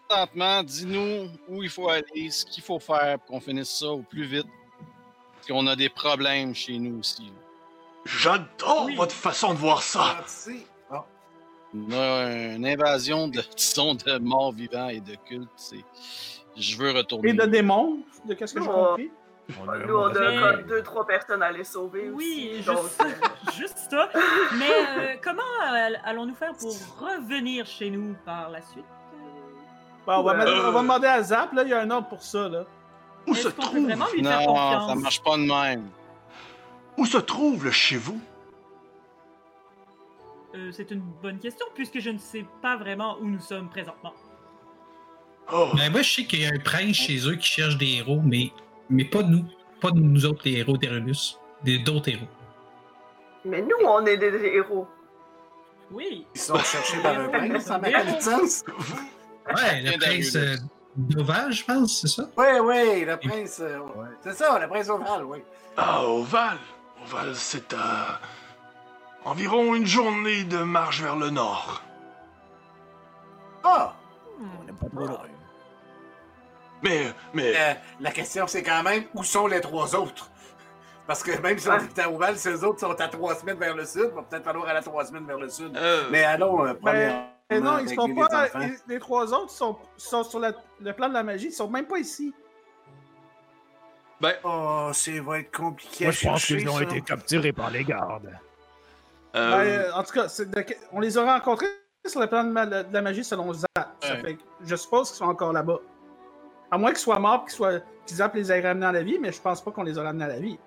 présentement, 0.07 0.63
dis-nous 0.63 1.27
où 1.49 1.63
il 1.63 1.69
faut 1.69 1.89
aller, 1.89 2.29
ce 2.29 2.45
qu'il 2.45 2.63
faut 2.63 2.79
faire 2.79 3.19
pour 3.19 3.27
qu'on 3.35 3.39
finisse 3.41 3.69
ça 3.79 3.87
au 3.89 3.99
plus 4.01 4.23
vite. 4.23 4.47
Parce 5.35 5.47
qu'on 5.47 5.67
a 5.67 5.75
des 5.75 5.89
problèmes 5.89 6.55
chez 6.55 6.77
nous 6.79 6.99
aussi. 6.99 7.31
J'adore 8.05 8.85
Oui. 8.85 8.95
votre 8.95 9.13
façon 9.15 9.53
de 9.53 9.57
voir 9.57 9.81
ça. 9.83 10.17
Ah. 10.19 10.25
Ah, 10.91 11.05
On 11.73 11.91
a 11.91 12.53
une 12.55 12.65
invasion 12.65 13.27
de, 13.27 13.41
disons, 13.57 13.95
de 13.95 14.17
morts 14.19 14.53
vivants 14.53 14.89
et 14.89 14.99
de 15.01 15.15
cultes. 15.27 15.73
Je 16.55 16.77
veux 16.77 16.91
retourner. 16.91 17.29
Et 17.29 17.33
de 17.33 17.45
démons, 17.45 17.99
de 18.25 18.33
qu'est-ce 18.33 18.53
que 18.53 18.61
j'ai 18.61 18.69
Oh. 18.71 18.85
compris? 18.89 19.11
On 19.63 19.69
a- 19.69 19.77
Nous, 19.77 19.93
on 19.95 20.05
a 20.07 20.31
Mais- 20.31 20.39
comme 20.57 20.61
deux, 20.67 20.81
trois 20.81 21.05
personnes 21.05 21.43
à 21.43 21.51
les 21.51 21.63
sauver 21.63 22.09
Oui, 22.09 22.15
aussi. 22.15 22.55
juste, 22.63 22.67
donc, 22.67 22.85
euh, 23.01 23.51
juste 23.55 23.77
ça. 23.91 24.09
Mais 24.57 24.71
euh, 24.71 25.15
comment 25.23 25.41
euh, 25.71 25.89
allons-nous 26.03 26.33
faire 26.35 26.53
pour 26.53 26.71
revenir 26.99 27.65
chez 27.65 27.89
nous 27.91 28.15
par 28.25 28.49
la 28.49 28.61
suite? 28.61 28.85
Bon, 30.07 30.13
on, 30.17 30.23
va 30.23 30.31
Ouais. 30.31 30.37
mettre- 30.39 30.51
on 30.67 30.71
va 30.71 30.81
demander 30.81 31.07
à 31.07 31.21
Zap, 31.21 31.53
là, 31.53 31.63
il 31.63 31.69
y 31.69 31.73
a 31.73 31.79
un 31.81 31.89
ordre 31.91 32.07
pour 32.09 32.23
ça, 32.23 32.49
là. 32.49 32.63
Où 33.27 33.33
se 33.35 33.47
trouve, 33.49 33.85
vraiment 33.85 34.05
lui 34.13 34.23
faire 34.23 34.39
Non, 34.41 34.45
confiance? 34.47 34.89
ça 34.89 34.95
marche 34.95 35.23
pas 35.23 35.37
de 35.37 35.43
même. 35.43 35.89
où 36.97 37.05
se 37.05 37.17
trouve 37.17 37.65
le 37.65 37.71
chez 37.71 37.97
vous? 37.97 38.19
Euh, 40.55 40.71
c'est 40.71 40.89
une 40.91 41.01
bonne 41.21 41.39
question 41.39 41.65
puisque 41.75 41.99
je 41.99 42.09
ne 42.09 42.17
sais 42.17 42.45
pas 42.61 42.77
vraiment 42.77 43.17
où 43.19 43.25
nous 43.27 43.39
sommes 43.41 43.69
présentement. 43.69 44.13
Oh, 45.51 45.67
Ben, 45.75 45.91
moi, 45.91 46.01
je 46.01 46.11
sais 46.13 46.23
qu'il 46.25 46.41
y 46.41 46.45
a 46.45 46.49
un 46.49 46.59
prince 46.59 46.95
chez 46.95 47.27
eux 47.27 47.35
qui 47.35 47.45
cherche 47.45 47.77
des 47.77 47.97
héros, 47.97 48.21
mais, 48.23 48.51
mais 48.89 49.05
pas 49.05 49.23
nous. 49.23 49.45
Pas 49.81 49.91
nous 49.93 50.25
autres, 50.25 50.41
les 50.45 50.53
héros 50.59 50.77
d'Erunus. 50.77 51.37
Des- 51.63 51.79
D'autres 51.79 52.09
héros. 52.09 52.27
Mais 53.43 53.61
nous, 53.61 53.75
on 53.87 54.05
est 54.05 54.17
des 54.17 54.33
héros. 54.45 54.87
Oui. 55.91 56.25
Ils 56.33 56.41
sont 56.41 56.57
cherchés 56.57 56.99
par 57.03 57.19
un 57.19 57.27
prince, 57.29 57.63
ça 57.65 57.77
n'a 57.77 57.91
pas 57.91 58.03
de 58.03 58.19
sens. 58.21 58.63
Ouais, 59.47 59.81
le 59.83 59.99
prince 59.99 60.35
euh, 60.35 60.55
d'Oval, 60.95 61.51
je 61.51 61.63
pense, 61.63 62.01
c'est 62.01 62.07
ça? 62.07 62.27
Oui, 62.37 62.45
oui, 62.63 63.05
le 63.05 63.17
prince. 63.17 63.59
euh, 63.59 63.79
C'est 64.21 64.33
ça, 64.33 64.57
le 64.59 64.67
prince 64.67 64.89
ovale, 64.89 65.23
oui. 65.25 65.39
ah, 65.77 66.03
Oval? 66.03 66.57
Oval, 67.03 67.35
c'est 67.35 67.71
à 67.73 68.19
environ 69.25 69.75
une 69.75 69.85
journée 69.85 70.43
de 70.45 70.57
marche 70.57 71.01
vers 71.03 71.15
le 71.17 71.29
nord. 71.29 71.83
Ah! 73.63 73.93
On 74.39 74.63
n'est 74.65 74.71
pas 74.73 74.87
trop 74.89 75.05
loin. 75.05 75.19
Mais, 76.85 77.07
mais, 77.33 77.53
Euh, 77.55 77.73
la 77.99 78.11
question, 78.11 78.45
c'est 78.47 78.61
quand 78.63 78.83
même 78.83 79.05
où 79.15 79.23
sont 79.23 79.47
les 79.47 79.59
trois 79.59 79.95
autres? 79.95 80.29
Parce 81.07 81.21
que 81.23 81.39
même 81.41 81.57
si 81.57 81.67
on 81.67 81.73
est 81.77 81.99
à 81.99 82.09
Oval, 82.11 82.35
les 82.43 82.63
autres 82.63 82.79
sont 82.79 82.91
à 82.99 83.07
trois 83.07 83.35
semaines 83.35 83.57
vers 83.59 83.75
le 83.75 83.85
sud, 83.85 84.09
il 84.11 84.15
va 84.15 84.21
peut-être 84.23 84.43
falloir 84.43 84.67
aller 84.67 84.79
à 84.79 84.81
trois 84.81 85.05
semaines 85.05 85.25
vers 85.25 85.37
le 85.39 85.49
sud. 85.49 85.75
euh, 85.75 86.03
Mais 86.11 86.23
allons, 86.23 86.65
euh, 86.65 86.73
premièrement, 86.73 87.27
Mais 87.49 87.59
non, 87.59 87.77
ils 87.79 87.89
sont 87.93 88.07
les 88.07 88.13
pas. 88.15 88.49
les 88.87 88.99
trois 88.99 89.33
autres 89.33 89.51
sont, 89.51 89.77
sont 89.97 90.23
sur 90.23 90.39
la- 90.39 90.53
le 90.79 90.93
plan 90.93 91.07
de 91.09 91.13
la 91.13 91.23
magie, 91.23 91.47
ils 91.47 91.51
sont 91.51 91.69
même 91.69 91.85
pas 91.85 91.97
ici. 91.99 92.33
ben, 94.21 94.33
Oh, 94.43 94.89
ça 94.93 95.11
va 95.23 95.39
être 95.39 95.55
compliqué 95.55 96.05
Moi, 96.05 96.09
à 96.09 96.15
je 96.15 96.27
pense 96.27 96.45
qu'ils 96.45 96.69
ont 96.69 96.79
été 96.79 97.01
capturés 97.01 97.51
par 97.53 97.69
les 97.69 97.83
gardes. 97.83 98.31
euh, 99.35 99.51
Ben, 99.91 99.93
en 99.93 100.03
tout 100.03 100.13
cas, 100.13 100.27
c'est 100.27 100.49
de- 100.49 100.65
on 100.91 100.99
les 100.99 101.17
a 101.17 101.23
rencontrés 101.33 101.67
sur 102.05 102.19
le 102.21 102.27
plan 102.27 102.43
de, 102.43 102.49
ma- 102.49 102.65
de 102.65 102.85
la 102.93 103.01
magie 103.01 103.23
selon. 103.23 103.51
Ça 103.53 103.67
fait 104.21 104.35
que 104.35 104.41
je 104.63 104.75
suppose 104.75 105.09
qu'ils 105.09 105.17
sont 105.17 105.25
encore 105.25 105.51
là-bas. 105.53 105.79
À 106.75 106.77
moins 106.77 106.89
qu'ils 106.91 106.99
soient 106.99 107.19
morts 107.19 107.45
qu'ils 107.45 107.53
soient- 107.55 107.79
qu'ils 108.05 108.17
Zap 108.17 108.35
les 108.35 108.51
ait 108.51 108.59
ramenés 108.59 108.85
à 108.85 108.91
la 108.91 109.01
vie, 109.01 109.17
mais 109.17 109.31
je 109.31 109.39
pense 109.41 109.61
pas 109.63 109.71
qu'on 109.71 109.83
les 109.83 109.97
a 109.97 110.03
ramenés 110.03 110.25
à 110.25 110.27
la 110.27 110.39
vie. 110.39 110.59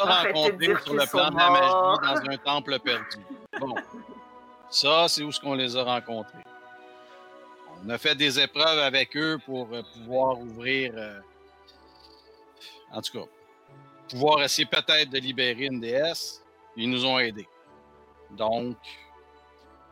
On 0.00 0.02
a 0.04 0.08
Arrêtez 0.10 0.32
de 0.32 0.36
rencontré 0.38 0.66
dire 0.66 0.82
sur 0.82 0.94
le 0.94 1.06
plan 1.06 1.30
de 1.30 1.36
la 1.36 1.50
magie 1.50 2.24
dans 2.26 2.32
un 2.32 2.36
temple 2.38 2.78
perdu. 2.80 3.18
Bon. 3.60 3.74
Ça, 4.68 5.06
c'est 5.06 5.22
où 5.22 5.30
ce 5.30 5.38
qu'on 5.38 5.54
les 5.54 5.76
a 5.76 5.84
rencontrés. 5.84 6.42
On 7.84 7.88
a 7.90 7.98
fait 7.98 8.16
des 8.16 8.40
épreuves 8.40 8.80
avec 8.80 9.16
eux 9.16 9.38
pour 9.46 9.68
euh, 9.72 9.82
pouvoir 9.94 10.40
ouvrir. 10.40 10.92
euh, 10.96 11.20
En 12.90 13.00
tout 13.00 13.12
cas, 13.20 13.26
pouvoir 14.10 14.42
essayer 14.42 14.66
peut-être 14.66 15.08
de 15.10 15.18
libérer 15.20 15.66
une 15.66 15.78
déesse. 15.78 16.42
Ils 16.76 16.90
nous 16.90 17.06
ont 17.06 17.20
aidés. 17.20 17.48
Donc, 18.32 18.76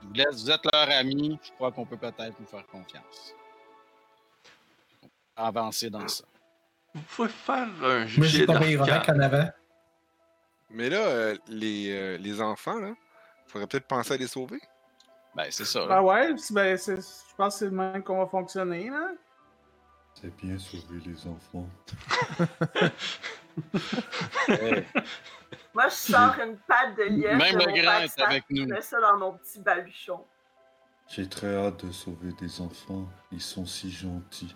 vous, 0.02 0.50
êtes 0.50 0.66
leur 0.72 0.90
ami. 0.90 1.38
Je 1.40 1.52
crois 1.52 1.70
qu'on 1.70 1.86
peut 1.86 1.96
peut-être 1.96 2.34
vous 2.40 2.46
faire 2.46 2.66
confiance. 2.66 3.32
Avancer 5.46 5.90
dans 5.90 6.06
ça. 6.08 6.24
vous 6.94 7.00
pouvez 7.02 7.28
faire 7.28 7.68
un 7.82 7.98
Moi, 8.00 8.06
jet 8.06 8.24
j'ai 8.26 8.46
tombé 8.46 8.72
Irorak 8.72 9.06
d'arcane. 9.06 9.20
en 9.20 9.24
avant. 9.24 9.50
Mais 10.70 10.88
là, 10.90 10.98
euh, 10.98 11.36
les, 11.48 11.90
euh, 11.90 12.16
les 12.18 12.40
enfants, 12.40 12.78
là, 12.78 12.92
faudrait 13.46 13.66
peut-être 13.66 13.86
penser 13.86 14.14
à 14.14 14.16
les 14.16 14.26
sauver. 14.26 14.60
Ben, 15.34 15.46
c'est 15.50 15.64
ça. 15.64 15.80
là. 15.80 15.96
Ah 15.98 16.02
ouais, 16.02 16.34
ben, 16.50 16.76
je 16.76 16.94
pense 17.36 17.54
que 17.54 17.58
c'est 17.58 17.64
le 17.66 17.70
même 17.70 18.02
qu'on 18.02 18.18
va 18.18 18.26
fonctionner, 18.26 18.90
là. 18.90 19.12
C'est 20.20 20.34
bien 20.36 20.58
sauver 20.58 21.00
les 21.06 21.26
enfants. 21.26 21.68
Ouais. 24.48 24.86
Moi, 25.74 25.88
je 25.88 25.94
sors 25.94 26.34
une 26.44 26.56
patte 26.58 26.96
de 26.96 27.04
lièvre. 27.04 27.36
Même 27.38 27.54
de 27.58 27.64
le 27.66 27.82
grand 27.82 27.98
est 28.00 28.20
avec 28.20 28.44
nous. 28.50 28.62
Je 28.62 28.68
mets 28.74 28.80
ça 28.82 29.00
dans 29.00 29.16
mon 29.18 29.32
petit 29.34 29.60
baluchon. 29.60 30.24
J'ai 31.08 31.28
très 31.28 31.54
hâte 31.56 31.84
de 31.84 31.92
sauver 31.92 32.32
des 32.40 32.60
enfants. 32.60 33.08
Ils 33.32 33.40
sont 33.40 33.66
si 33.66 33.90
gentils. 33.90 34.54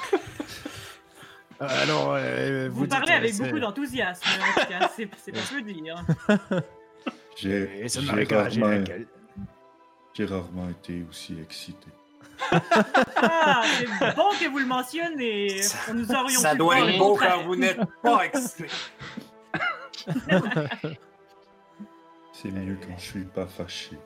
Euh, 1.62 1.66
alors, 1.82 2.12
euh, 2.16 2.68
Vous, 2.70 2.80
vous, 2.80 2.86
parlez 2.86 3.06
dites, 3.06 3.14
euh, 3.14 3.16
avec 3.16 3.32
c'est- 3.32 3.42
beaucoup 3.44 3.58
d'enthousiasme, 3.58 4.22
en 4.28 4.60
tout 4.60 4.66
cas. 4.68 4.90
C'est 4.94 5.08
c'est 5.16 5.32
pas 5.32 5.38
peu 5.50 5.62
dire. 5.62 6.04
J'ai 7.38 7.88
c'est 7.88 8.02
j'ai 8.02 8.24
rarement, 8.36 8.66
laquelle- 8.68 9.06
j'ai 10.12 10.24
rarement 10.26 10.68
été 10.68 11.02
aussi 11.08 11.38
excité. 11.40 11.88
Ah, 13.16 13.62
c'est 13.78 13.86
bon 14.14 14.28
que 14.38 14.50
vous 14.50 14.58
le 14.58 14.66
mentionnez. 14.66 15.62
On 15.88 15.94
nous 15.94 16.12
aurions 16.12 16.40
Ça 16.40 16.50
pu 16.52 16.58
doit 16.58 16.78
être 16.78 16.98
beau 16.98 17.16
quand 17.16 17.42
vous 17.44 17.56
n'êtes 17.56 17.80
pas 18.02 18.26
excité. 18.26 18.66
C'est 22.32 22.50
mieux 22.50 22.76
quand 22.86 22.98
je 22.98 23.02
suis 23.04 23.24
pas 23.24 23.46
fâché. 23.46 23.98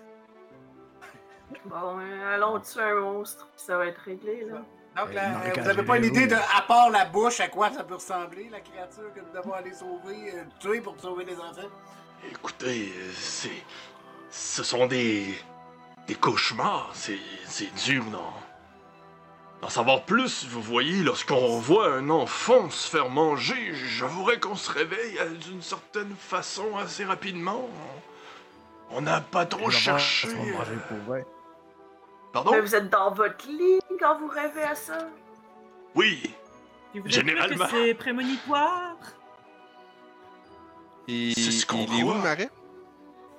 Bon, 1.64 1.98
euh, 1.98 2.34
allons 2.36 2.60
tuer 2.60 2.82
un 2.82 3.00
monstre, 3.00 3.48
puis 3.56 3.64
ça 3.64 3.76
va 3.76 3.86
être 3.86 3.98
réglé, 4.02 4.44
là. 4.48 4.62
Donc, 4.96 5.14
là, 5.14 5.28
non, 5.28 5.38
euh, 5.44 5.52
vous 5.56 5.68
avez 5.68 5.82
je 5.82 5.86
pas 5.86 5.96
une 5.98 6.04
idée 6.04 6.26
de, 6.26 6.34
à 6.34 6.62
part 6.66 6.90
la 6.90 7.04
bouche, 7.04 7.40
à 7.40 7.48
quoi 7.48 7.70
ça 7.70 7.84
peut 7.84 7.94
ressembler, 7.94 8.48
la 8.50 8.60
créature 8.60 9.12
que 9.14 9.20
nous 9.20 9.32
devons 9.32 9.52
aller 9.52 9.72
sauver, 9.72 10.34
euh, 10.34 10.42
tuer 10.58 10.80
pour 10.80 10.98
sauver 11.00 11.24
les 11.24 11.36
enfants? 11.36 11.68
Écoutez, 12.28 12.92
euh, 12.96 13.10
c'est. 13.14 13.64
Ce 14.30 14.62
sont 14.62 14.86
des. 14.86 15.34
des 16.06 16.14
cauchemars. 16.14 16.90
C'est. 16.94 17.18
c'est 17.46 17.72
dur, 17.84 18.04
non? 18.06 18.32
D'en 19.62 19.68
savoir 19.68 20.02
plus, 20.02 20.46
vous 20.46 20.62
voyez, 20.62 21.02
lorsqu'on 21.02 21.58
voit 21.58 21.92
un 21.92 22.08
enfant 22.08 22.70
se 22.70 22.88
faire 22.88 23.10
manger, 23.10 23.74
j'avouerais 23.74 24.40
qu'on 24.40 24.56
se 24.56 24.70
réveille 24.70 25.20
d'une 25.42 25.60
certaine 25.60 26.14
façon 26.18 26.78
assez 26.78 27.04
rapidement. 27.04 27.68
On 28.90 29.02
n'a 29.02 29.20
pas 29.20 29.44
trop 29.44 29.70
cherché. 29.70 30.28
Pardon? 32.32 32.52
Mais 32.52 32.60
vous 32.60 32.74
êtes 32.74 32.88
dans 32.90 33.10
votre 33.12 33.46
lit 33.48 33.80
quand 33.98 34.18
vous 34.18 34.28
rêvez 34.28 34.62
à 34.62 34.74
ça? 34.74 34.98
Oui. 35.94 36.32
Vous 36.94 37.02
Généralement. 37.08 37.64
que 37.66 37.70
c'est 37.70 37.94
prémonitoire? 37.94 38.96
Et, 41.08 41.32
C'est 41.34 41.50
ce 41.50 41.66
qu'on 41.66 41.84
il 41.86 42.00
est 42.00 42.02
où 42.02 42.06
croit. 42.06 42.16
le 42.16 42.22
marais? 42.22 42.50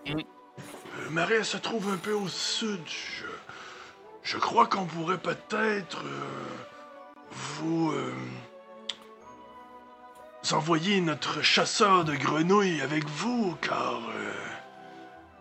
Le 0.05 1.09
marais 1.09 1.43
se 1.43 1.57
trouve 1.57 1.91
un 1.93 1.97
peu 1.97 2.13
au 2.13 2.27
sud. 2.27 2.81
Je, 2.85 3.25
je 4.23 4.37
crois 4.37 4.67
qu'on 4.67 4.85
pourrait 4.85 5.17
peut-être 5.17 6.03
euh, 6.05 7.31
vous, 7.31 7.91
euh, 7.91 8.13
vous 10.43 10.53
envoyer 10.53 10.99
notre 11.01 11.41
chasseur 11.41 12.03
de 12.03 12.15
grenouilles 12.15 12.81
avec 12.81 13.05
vous, 13.07 13.55
car 13.61 14.01
euh, 14.15 14.31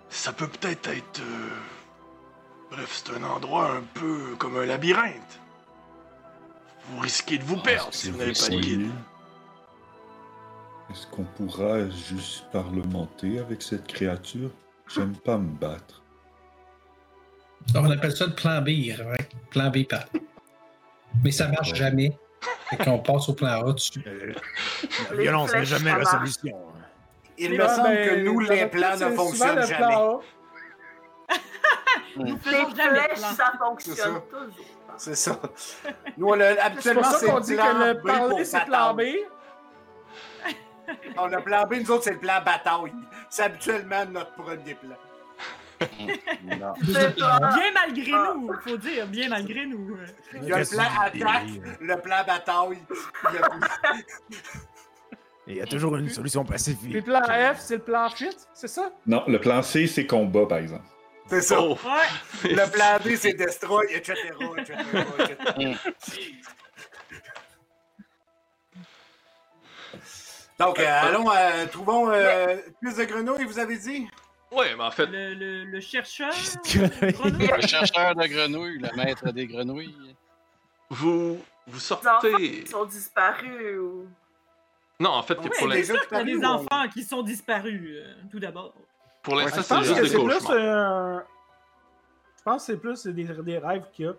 ça 0.09 0.33
peut 0.33 0.49
peut-être 0.49 0.89
être. 0.89 1.21
euh, 1.21 1.49
bref, 2.71 3.03
c'est 3.05 3.13
un 3.15 3.23
endroit 3.25 3.71
un 3.73 3.83
peu 3.95 4.35
comme 4.39 4.57
un 4.57 4.67
labyrinthe. 4.67 5.41
Vous 6.91 7.01
risquez 7.01 7.39
de 7.39 7.45
vous 7.45 7.57
perdre 7.59 7.93
si 7.93 8.11
vous 8.11 8.19
n'avez 8.19 8.33
pas 8.33 8.49
de 8.49 8.61
guide. 8.61 8.91
Est-ce 10.91 11.07
qu'on 11.07 11.25
pourra 11.25 11.89
juste 11.89 12.47
parlementer 12.51 13.39
avec 13.39 13.63
cette 13.63 13.87
créature? 13.87 14.51
J'aime 14.89 15.17
pas 15.17 15.39
me 15.39 15.49
battre. 15.57 16.03
On 17.77 17.89
appelle 17.91 18.17
ça 18.17 18.27
le 18.27 18.35
plan 18.35 18.61
B, 18.61 18.69
ouais. 18.69 19.29
Plan 19.51 19.71
B 19.71 19.85
par. 19.89 20.05
Mais 21.23 21.31
ça 21.31 21.47
marche 21.49 21.75
jamais. 21.75 22.17
Fait 22.71 22.79
qu'on 22.79 22.99
passe 22.99 23.29
au 23.29 23.35
plan 23.35 23.69
A 23.69 23.73
dessus. 23.73 24.03
Euh, 24.07 24.33
la 25.11 25.17
violence 25.17 25.53
n'est 25.53 25.65
jamais 25.65 25.97
la 25.97 26.05
solution. 26.05 26.59
Il 27.39 27.61
Ah, 27.61 27.65
me 27.65 27.69
semble 27.69 27.89
ben, 27.89 28.09
que 28.09 28.25
nous, 28.25 28.41
les 28.41 28.67
plans 28.67 28.97
ne 28.97 29.11
fonctionnent 29.15 29.67
jamais. 29.67 29.95
Nous 32.17 32.25
Les 32.25 32.37
faisons 32.39 32.75
jamais 32.75 33.01
de 33.01 33.15
plan. 33.15 33.17
ça 33.17 33.53
C'est 33.53 33.59
fonctionne 33.59 34.21
toujours. 34.31 34.67
C'est 34.97 35.15
ça. 35.15 35.41
Nous, 36.19 36.35
le- 36.35 36.41
C'est 36.41 36.59
habituellement, 36.59 37.03
pour 37.03 37.11
ça 37.11 37.19
c'est 37.19 37.27
qu'on 37.27 37.37
le 37.37 37.43
dit 37.43 37.55
plan 37.55 37.65
que 37.73 37.79
le 37.85 37.95
B 37.95 38.07
parler, 38.07 38.45
c'est 38.45 38.65
plan 38.65 38.95
B. 38.95 39.01
Non, 41.17 41.27
le 41.29 41.41
plan 41.43 41.67
B, 41.67 41.75
nous 41.75 41.91
autres, 41.93 42.05
c'est 42.05 42.13
le 42.13 42.19
plan 42.19 42.43
bataille. 42.45 42.93
C'est 43.29 43.43
habituellement 43.45 44.05
notre 44.07 44.33
premier 44.35 44.75
plan. 44.75 44.97
Non. 46.43 46.75
C'est 46.85 47.15
Bien 47.17 47.73
malgré 47.73 48.13
Ah. 48.13 48.33
nous, 48.37 48.53
faut 48.67 48.77
dire, 48.77 49.07
bien 49.07 49.29
malgré 49.31 49.65
nous. 49.67 49.97
Il 50.35 50.45
y 50.45 50.53
a 50.53 50.59
le 50.59 50.67
plan 50.67 50.83
attaque, 51.01 51.47
le 51.81 52.01
plan 52.01 52.25
bataille. 52.27 52.83
il 55.47 55.57
y 55.57 55.61
a 55.63 55.67
toujours 55.67 55.97
une 55.97 56.09
solution 56.11 56.45
pacifique. 56.45 56.93
le 56.93 57.01
plan 57.03 57.23
F, 57.23 57.59
c'est 57.61 57.77
le 57.77 57.83
plan 57.83 58.11
fit, 58.11 58.37
c'est 58.53 58.69
ça? 58.69 58.91
Non, 59.07 59.25
le 59.27 59.41
plan 59.41 59.63
C, 59.63 59.87
c'est 59.87 60.07
combat, 60.07 60.47
par 60.47 60.59
exemple. 60.59 60.85
C'est 61.31 61.43
ça. 61.43 61.61
Oh, 61.63 61.79
Ouais, 61.85 62.51
Le 62.51 62.71
plan 62.71 62.99
D, 63.03 63.17
c'est 63.17 63.35
destroy, 63.35 63.87
etc. 63.95 64.15
etc., 64.59 64.75
etc. 65.19 65.77
Donc, 70.59 70.79
euh, 70.79 70.85
allons, 70.87 71.31
euh, 71.31 71.67
trouvons 71.67 72.11
euh, 72.11 72.57
plus 72.81 72.97
de 72.97 73.05
grenouilles, 73.05 73.45
vous 73.45 73.59
avez 73.59 73.79
dit? 73.79 74.07
ouais, 74.53 74.75
mais 74.77 74.83
en 74.85 74.91
fait, 74.91 75.07
le, 75.07 75.33
le, 75.35 75.65
le 75.65 75.81
chercheur. 75.81 76.33
Le 76.33 77.67
chercheur 77.67 78.15
de 78.15 78.27
grenouilles, 78.27 78.79
le 78.79 78.95
maître 78.97 79.31
des 79.31 79.47
grenouilles. 79.47 79.97
vous, 80.91 81.41
vous 81.67 81.79
Les 81.79 81.93
enfants 81.93 82.21
sortez. 82.21 82.67
sont 82.67 82.85
disparus 82.85 83.79
ou. 83.79 84.07
Non, 84.99 85.11
en 85.11 85.23
fait, 85.23 85.39
Ouais, 85.39 85.49
pour 85.49 85.55
gens 85.73 85.75
Il 85.75 85.79
y 85.87 86.21
a 86.21 86.25
des 86.25 86.45
enfants 86.45 86.89
qui 86.93 87.05
sont 87.05 87.23
disparus, 87.23 87.97
euh, 87.97 88.15
tout 88.31 88.39
d'abord. 88.39 88.75
Pour 89.31 89.41
l'instant, 89.41 89.57
Ouais, 89.57 89.63
Je 89.63 89.63
c'est 89.63 89.75
pense 89.75 89.85
juste 89.85 89.97
que 89.97 90.03
des 90.03 90.09
c'est 90.09 90.15
plus 90.25 90.47
cauchemars. 90.47 90.53
un. 90.59 91.25
Je 92.37 92.43
pense 92.43 92.67
que 92.67 92.73
c'est 92.73 92.79
plus 92.79 93.07
des, 93.07 93.25
des 93.25 93.59
rêves 93.59 93.85
qu'il 93.93 94.05
y 94.05 94.09
a. 94.09 94.11
Ouais, 94.13 94.17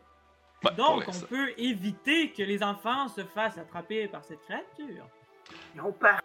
pour 0.62 0.72
Donc, 0.74 1.04
on 1.08 1.20
peut 1.26 1.50
éviter 1.58 2.32
que 2.32 2.44
les 2.44 2.62
enfants 2.64 3.08
se 3.08 3.24
fassent 3.24 3.58
attraper 3.58 4.08
par 4.08 4.24
cette 4.24 4.42
créature. 4.44 5.06
Ont 5.84 5.92
peur. 5.92 6.20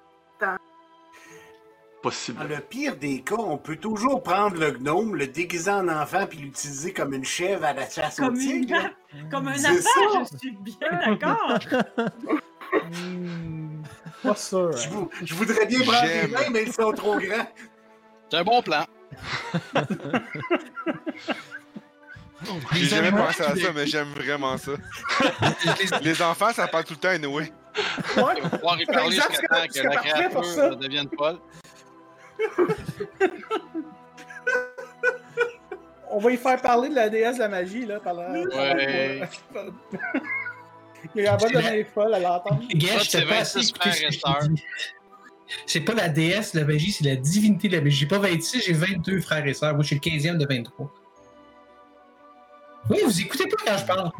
Possible. 2.02 2.38
Dans 2.38 2.44
le 2.44 2.60
pire 2.60 2.96
des 2.96 3.22
cas, 3.22 3.34
on 3.38 3.56
peut 3.56 3.76
toujours 3.76 4.22
prendre 4.22 4.56
le 4.60 4.70
gnome, 4.72 5.16
le 5.16 5.26
déguiser 5.26 5.70
en 5.70 5.88
enfant, 5.88 6.26
puis 6.28 6.38
l'utiliser 6.38 6.92
comme 6.92 7.14
une 7.14 7.24
chèvre 7.24 7.64
à 7.64 7.72
la 7.72 7.88
chasse 7.88 8.20
au 8.20 8.24
Comme, 8.26 8.34
une, 8.36 8.66
tigre. 8.66 8.90
comme 9.30 9.48
un 9.48 9.54
ça. 9.56 9.70
je 9.72 10.36
suis 10.38 10.52
bien 10.52 10.76
d'accord. 11.06 11.58
Hmm, 12.92 13.82
Pas 14.24 14.34
sûr. 14.34 14.72
Je, 14.76 14.88
vou- 14.90 15.08
je 15.24 15.34
voudrais 15.34 15.66
bien 15.66 15.80
prendre 15.82 16.04
les 16.04 16.26
mains, 16.26 16.50
mais 16.52 16.64
ils 16.64 16.72
sont 16.72 16.92
trop 16.92 17.16
grands. 17.16 17.46
C'est 18.30 18.38
un 18.38 18.44
bon 18.44 18.62
plan. 18.62 18.84
J'ai 22.72 22.80
Les 22.80 22.86
jamais 22.86 23.10
pensé 23.10 23.42
à 23.42 23.56
ça, 23.56 23.72
mais 23.74 23.86
j'aime 23.86 24.12
vraiment 24.12 24.56
ça. 24.58 24.72
Les 26.02 26.20
enfants, 26.22 26.52
ça 26.52 26.68
parle 26.68 26.84
tout 26.84 26.94
le 26.94 27.00
temps 27.00 27.08
anyway. 27.08 27.50
Ouais. 28.16 28.34
Il 28.36 28.42
va 28.42 28.50
pouvoir 28.50 28.80
y 28.80 28.86
parler 28.86 29.16
jusqu'à 29.16 29.48
temps 29.48 29.66
que 29.72 29.80
la 29.80 29.96
créature 29.96 30.76
devienne 30.76 31.08
folle. 31.16 31.38
On 36.10 36.18
va 36.18 36.30
y 36.30 36.36
faire 36.36 36.60
parler 36.62 36.88
de 36.88 36.94
la 36.94 37.08
déesse 37.08 37.36
de 37.36 37.40
la 37.40 37.48
magie, 37.48 37.84
là, 37.84 38.00
par 38.00 38.14
la... 38.14 38.30
Ouais. 38.30 39.28
Il 41.14 41.22
est 41.22 41.28
en 41.28 41.36
bas 41.36 41.48
de 41.48 41.54
devenir 41.54 41.86
folle 41.94 42.14
à 42.14 42.18
l'entendre. 42.20 42.62
Ça, 42.62 42.98
je 42.98 43.04
c'est 43.04 43.24
t'ai 43.24 43.26
C'est 45.66 45.80
pas 45.80 45.94
la 45.94 46.08
déesse 46.08 46.54
de 46.54 46.60
la 46.60 46.66
magie, 46.66 46.92
c'est 46.92 47.04
la 47.04 47.16
divinité 47.16 47.68
de 47.68 47.76
la 47.76 47.82
magie. 47.82 47.96
J'ai 47.98 48.06
pas 48.06 48.18
26, 48.18 48.62
j'ai 48.64 48.72
22 48.72 49.20
frères 49.20 49.46
et 49.46 49.54
sœurs. 49.54 49.74
Moi, 49.74 49.82
je 49.82 49.88
suis 49.88 49.96
le 49.96 50.00
15e 50.00 50.38
de 50.38 50.46
23. 50.46 50.92
Oui, 52.90 52.98
vous 53.04 53.20
écoutez 53.20 53.46
pas 53.48 53.56
quand 53.64 53.78
je 53.78 53.84
parle. 53.84 54.10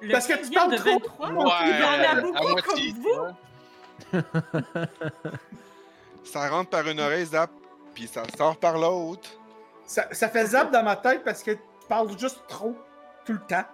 Le 0.00 0.12
Parce 0.12 0.26
que 0.26 0.34
tu 0.34 0.50
15e 0.50 0.54
parles 0.54 0.72
de 0.72 0.76
trop. 0.76 0.90
23, 1.20 1.30
Ouais, 1.30 1.50
il 1.64 1.80
y 1.80 1.84
en 1.84 2.10
a 2.10 2.14
beaucoup 2.20 2.48
moitié, 2.48 2.92
comme 2.92 3.34
vous. 4.12 4.12
Ça 6.24 6.48
rentre 6.48 6.70
par 6.70 6.86
une 6.88 7.00
oreille, 7.00 7.26
zap, 7.26 7.50
puis 7.94 8.06
ça 8.06 8.22
sort 8.36 8.56
par 8.56 8.78
l'autre. 8.78 9.28
Ça, 9.84 10.06
ça 10.12 10.28
fait 10.28 10.46
zap 10.46 10.72
dans 10.72 10.82
ma 10.82 10.96
tête 10.96 11.22
parce 11.24 11.42
que 11.42 11.50
tu 11.50 11.58
parles 11.88 12.16
juste 12.18 12.40
trop, 12.48 12.76
tout 13.26 13.32
le 13.32 13.40
temps. 13.40 13.64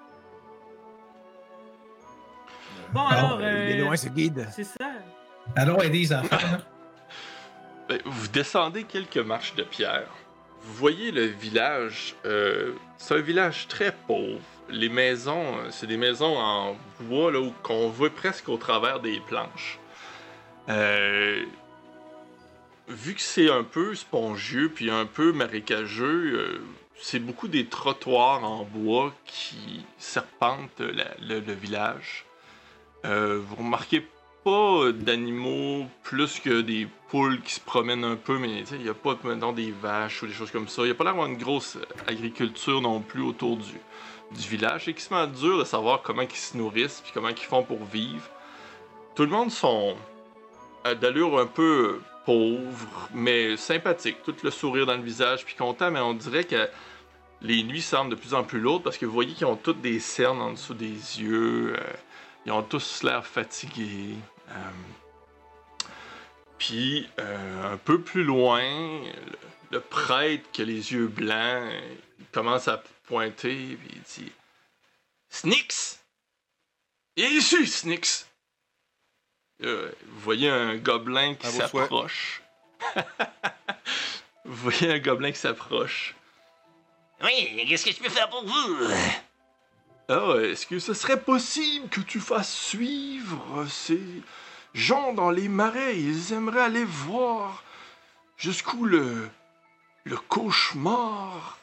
Bon, 2.93 3.07
alors, 3.07 3.39
il 3.41 3.47
est 3.47 3.81
euh, 3.81 3.85
loin 3.85 3.97
ce 3.97 4.09
guide. 4.09 4.49
c'est 4.51 4.65
ça. 4.65 4.87
Allons 5.59 5.81
aider 5.81 5.99
les 5.99 6.13
enfants. 6.13 6.37
Ben, 7.89 8.03
vous 8.05 8.29
descendez 8.29 8.85
quelques 8.85 9.17
marches 9.17 9.55
de 9.55 9.63
pierre. 9.63 10.11
Vous 10.61 10.75
voyez 10.75 11.11
le 11.11 11.25
village. 11.25 12.15
euh, 12.27 12.75
c'est 12.99 13.15
un 13.15 13.23
village 13.23 13.67
très 13.67 13.93
pauvre. 14.07 14.43
Les 14.69 14.91
maisons, 14.91 15.57
euh, 15.57 15.69
c'est 15.71 15.87
des 15.87 15.97
maisons 15.97 16.37
en 16.37 16.77
bois 17.01 17.33
là, 17.33 17.41
qu'on 17.63 17.89
voit 17.89 18.11
presque 18.11 18.51
au 18.51 18.59
travers 18.59 19.01
des 19.01 19.21
planches. 19.21 19.79
Euh, 20.69 21.43
vu 22.89 23.15
que 23.15 23.23
c'est 23.23 23.51
un 23.51 23.65
peu 23.65 23.95
spongieux 23.95 24.69
puis 24.69 24.91
un 24.91 25.07
peu 25.07 25.33
marécageux, 25.33 26.61
c'est 27.01 27.21
beaucoup 27.21 27.49
des 27.49 27.69
trottoirs 27.69 28.45
en 28.45 28.65
bois 28.65 29.15
qui 29.25 29.87
serpentent 29.97 30.81
le, 30.81 31.41
le 31.41 31.55
village. 31.55 32.27
Vous 33.05 33.57
remarquez 33.57 34.07
pas 34.49 34.93
d'animaux 34.93 35.87
plus 36.03 36.41
que 36.41 36.63
des 36.63 36.89
poules 37.11 37.43
qui 37.43 37.53
se 37.55 37.61
promènent 37.61 38.05
un 38.05 38.17
peu, 38.17 38.39
mais 38.39 38.65
il 38.73 38.79
n'y 38.79 38.89
a 38.89 38.95
pas 38.95 39.15
maintenant 39.23 39.53
des 39.53 39.73
vaches 39.73 40.23
ou 40.23 40.27
des 40.27 40.33
choses 40.33 40.51
comme 40.51 40.69
ça. 40.69 40.83
Il 40.83 40.87
n'y 40.87 40.91
a 40.93 40.95
pas 40.95 41.05
l'air 41.05 41.13
d'avoir 41.13 41.29
une 41.29 41.37
grosse 41.37 41.77
agriculture 42.07 42.81
non 42.81 43.01
plus 43.01 43.21
autour 43.21 43.59
du, 43.59 43.75
du 44.33 44.49
village. 44.49 44.87
C'est 44.87 44.93
extrêmement 44.93 45.27
dur 45.27 45.59
de 45.59 45.65
savoir 45.65 46.01
comment 46.01 46.23
ils 46.23 46.31
se 46.35 46.57
nourrissent 46.57 47.03
puis 47.03 47.13
comment 47.13 47.29
ils 47.29 47.37
font 47.37 47.63
pour 47.63 47.85
vivre. 47.85 48.27
Tout 49.15 49.25
le 49.25 49.31
monde 49.31 49.51
sont 49.51 49.97
euh, 50.87 50.95
d'allure 50.95 51.39
un 51.39 51.47
peu 51.47 52.01
pauvre, 52.25 53.11
mais 53.13 53.59
sympathique. 53.59 54.23
Tout 54.25 54.35
le 54.43 54.51
sourire 54.51 54.87
dans 54.87 54.97
le 54.97 55.03
visage 55.03 55.45
puis 55.45 55.57
content, 55.57 55.91
mais 55.91 56.01
on 56.01 56.15
dirait 56.15 56.45
que 56.45 56.69
les 57.43 57.63
nuits 57.65 57.83
semblent 57.83 58.11
de 58.11 58.17
plus 58.17 58.33
en 58.33 58.45
plus 58.45 58.61
lourdes 58.61 58.83
parce 58.83 58.97
que 58.97 59.05
vous 59.05 59.13
voyez 59.13 59.35
qu'ils 59.35 59.47
ont 59.47 59.57
toutes 59.57 59.83
des 59.83 60.01
cernes 60.01 60.41
en 60.41 60.53
dessous 60.53 60.75
des 60.75 61.21
yeux. 61.21 61.75
euh, 61.77 61.81
ils 62.47 62.53
ont 62.53 62.63
tous 62.63 63.03
l'air 63.03 63.27
fatigués. 63.27 64.17
Euh. 64.51 65.85
Puis, 66.59 67.09
euh, 67.19 67.73
un 67.73 67.77
peu 67.77 68.01
plus 68.01 68.25
loin, 68.25 68.63
le, 68.63 69.39
le 69.71 69.81
prêtre 69.81 70.45
qui 70.53 70.63
a 70.63 70.65
les 70.65 70.93
yeux 70.93 71.07
blancs, 71.07 71.71
il 72.19 72.27
commence 72.33 72.69
à 72.69 72.83
pointer, 73.05 73.77
puis 73.77 73.91
il 73.93 74.03
dit 74.03 74.33
Snix 75.31 76.01
Viens 77.17 77.29
ici, 77.31 77.67
Snix 77.67 78.29
Là, 79.61 79.89
Vous 80.07 80.21
voyez 80.21 80.49
un 80.49 80.77
gobelin 80.77 81.35
qui 81.35 81.49
s'approche. 81.49 82.43
vous 84.45 84.71
voyez 84.71 84.93
un 84.93 84.99
gobelin 85.01 85.33
qui 85.33 85.39
s'approche. 85.39 86.15
Oui, 87.23 87.67
qu'est-ce 87.69 87.85
que 87.85 87.93
je 87.93 87.99
peux 87.99 88.09
faire 88.09 88.31
pour 88.31 88.45
vous? 88.45 88.89
Est-ce 90.09 90.67
que 90.67 90.79
ce 90.79 90.95
serait 90.95 91.21
possible 91.21 91.91
que 91.91 92.01
tu 92.01 92.19
fasses 92.19 92.55
suivre 92.55 93.67
ces 93.69 94.01
gens 94.73 95.13
dans 95.13 95.31
les 95.31 95.49
marais? 95.49 95.99
Ils 95.99 96.33
aimeraient 96.33 96.63
aller 96.63 96.85
voir 96.85 97.63
jusqu'où 98.39 98.87
le, 98.87 99.29
le 100.05 100.17
cauchemar 100.17 101.59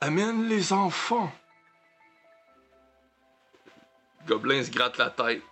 amène 0.00 0.48
les 0.48 0.72
enfants. 0.72 1.32
Gobelin 4.26 4.64
se 4.64 4.70
gratte 4.70 4.98
la 4.98 5.10
tête. 5.10 5.42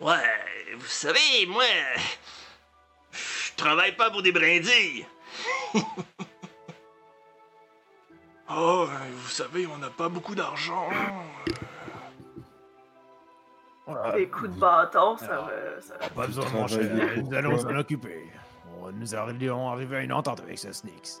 Ouais, 0.00 0.74
vous 0.76 0.86
savez, 0.86 1.46
moi, 1.46 1.64
je 3.12 3.52
travaille 3.56 3.96
pas 3.96 4.10
pour 4.10 4.20
des 4.20 4.32
brindilles. 4.32 5.06
Oh, 8.50 8.86
vous 9.10 9.28
savez, 9.30 9.66
on 9.66 9.78
n'a 9.78 9.90
pas 9.90 10.08
beaucoup 10.08 10.34
d'argent. 10.34 10.88
Des 14.14 14.28
coups 14.28 14.50
de 14.54 14.58
bâton, 14.60 15.16
ça 15.18 15.26
va. 15.26 15.50
Ça 15.80 15.94
va. 16.00 16.08
Pas 16.08 16.26
besoin, 16.26 16.48
mon 16.50 16.66
cher. 16.66 16.80
Nous 17.22 17.34
allons 17.34 17.58
s'en 17.58 17.74
occuper. 17.76 18.30
Nous 18.94 19.14
allons 19.14 19.70
arriver 19.70 19.96
à 19.98 20.00
une 20.02 20.12
entente 20.12 20.40
avec 20.40 20.58
ce 20.58 20.72
Snix. 20.72 21.20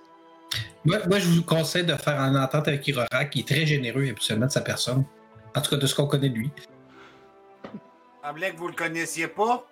Moi, 0.84 0.98
moi, 1.08 1.18
je 1.18 1.28
vous 1.28 1.42
conseille 1.42 1.84
de 1.84 1.94
faire 1.96 2.18
une 2.20 2.36
entente 2.36 2.68
avec 2.68 2.86
Irora, 2.86 3.24
qui 3.24 3.40
est 3.40 3.48
très 3.48 3.64
généreux 3.66 4.02
habituellement 4.08 4.46
de 4.46 4.50
sa 4.52 4.60
personne. 4.60 5.04
En 5.56 5.60
tout 5.60 5.70
cas, 5.70 5.76
de 5.76 5.86
ce 5.86 5.94
qu'on 5.94 6.06
connaît 6.06 6.28
de 6.28 6.36
lui. 6.36 6.50
semblait 8.22 8.52
que 8.52 8.56
vous 8.58 8.68
le 8.68 8.74
connaissiez 8.74 9.28
pas. 9.28 9.64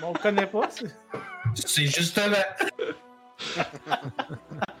Bon, 0.00 0.08
on 0.08 0.12
le 0.12 0.18
connaît 0.18 0.46
pas. 0.46 0.68
c'est- 0.70 0.94
C'est 1.54 1.86
justement. 1.86 2.36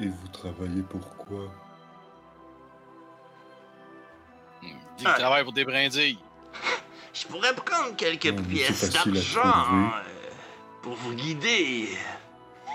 Et, 0.00 0.04
et 0.04 0.08
vous 0.08 0.28
travaillez 0.32 0.82
pourquoi 0.82 1.50
Dis 4.62 5.04
qu'il 5.04 5.14
travaille 5.14 5.44
pour 5.44 5.52
des 5.52 5.64
brindilles. 5.64 6.18
Je 7.12 7.26
pourrais 7.26 7.54
prendre 7.54 7.96
quelques 7.96 8.34
pièces 8.42 8.90
d'argent 8.92 9.40
euh, 9.40 10.02
pour 10.82 10.94
vous 10.94 11.14
guider. 11.14 11.88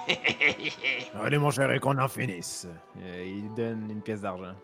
Allez, 1.23 1.37
mon 1.37 1.51
cher, 1.51 1.71
et 1.71 1.79
qu'on 1.79 1.97
en 1.97 2.07
finisse. 2.07 2.67
Euh, 2.99 3.23
il 3.25 3.53
donne 3.53 3.89
une 3.89 4.01
pièce 4.01 4.21
d'argent. 4.21 4.55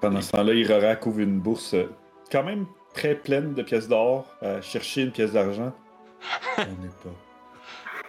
Pendant 0.00 0.20
ce 0.20 0.32
temps-là, 0.32 0.54
Irorak 0.54 1.04
ouvre 1.06 1.20
une 1.20 1.40
bourse 1.40 1.74
euh, 1.74 1.92
quand 2.30 2.44
même 2.44 2.66
très 2.94 3.14
pleine 3.14 3.54
de 3.54 3.62
pièces 3.62 3.88
d'or, 3.88 4.26
à 4.40 4.60
chercher 4.60 5.02
une 5.02 5.12
pièce 5.12 5.32
d'argent. 5.32 5.72
On 6.58 6.62
n'est 6.62 6.88
pas. 7.02 7.29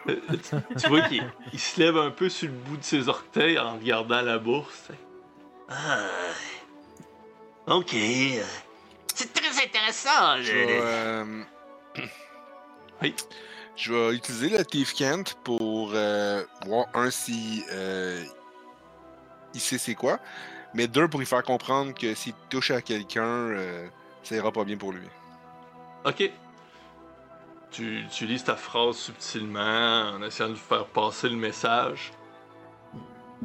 Euh, 0.10 0.16
tu, 0.80 0.88
vois 0.88 1.02
qu'il 1.02 1.24
il 1.54 1.60
se 1.60 1.80
lève 1.80 1.97
un 1.97 2.10
peu 2.12 2.30
sur 2.30 2.47
le 2.47 2.54
bout 2.56 2.78
de 2.78 2.84
ses 2.84 3.08
orteils 3.10 3.60
en 3.60 3.76
regardant 3.76 4.22
la 4.22 4.38
bourse. 4.39 4.88
Ah. 5.70 6.08
Ok. 7.68 7.93
euh, 7.93 8.43
C'est 9.14 9.32
très 9.34 9.64
intéressant. 9.64 10.38
le- 10.38 10.43
Je 10.43 10.52
vais, 10.52 10.66
le- 10.66 10.82
euh, 10.84 11.43
Oui. 13.02 13.16
Je 13.76 13.93
vais 13.93 14.16
utiliser 14.16 14.49
le 14.49 14.66
Thief 14.66 14.93
Cant 14.95 15.24
pour 15.43 15.91
euh, 15.93 16.43
voir 16.66 16.88
un 16.93 17.10
si 17.10 17.64
euh, 17.72 18.24
il 19.54 19.62
sait 19.62 19.78
c'est 19.78 19.95
quoi, 19.95 20.20
mais 20.74 20.88
deux 20.88 21.08
pour 21.08 21.20
lui 21.20 21.26
faire 21.26 21.41
comprendre 21.43 21.93
que 21.93 22.14
s'il 22.14 22.34
touche 22.49 22.72
à 22.72 22.82
quelqu'un, 22.82 23.24
euh, 23.24 23.88
ça 24.24 24.36
ira 24.36 24.52
pas 24.52 24.64
bien 24.66 24.78
pour 24.78 24.91
lui. 24.91 25.08
Ok. 26.06 26.30
Tu 27.72 28.00
utilises 28.02 28.44
ta 28.44 28.56
phrase 28.56 28.98
subtilement 28.98 30.12
en 30.16 30.22
essayant 30.24 30.50
de 30.50 30.56
faire 30.56 30.86
passer 30.86 31.30
le 31.30 31.38
message. 31.38 32.12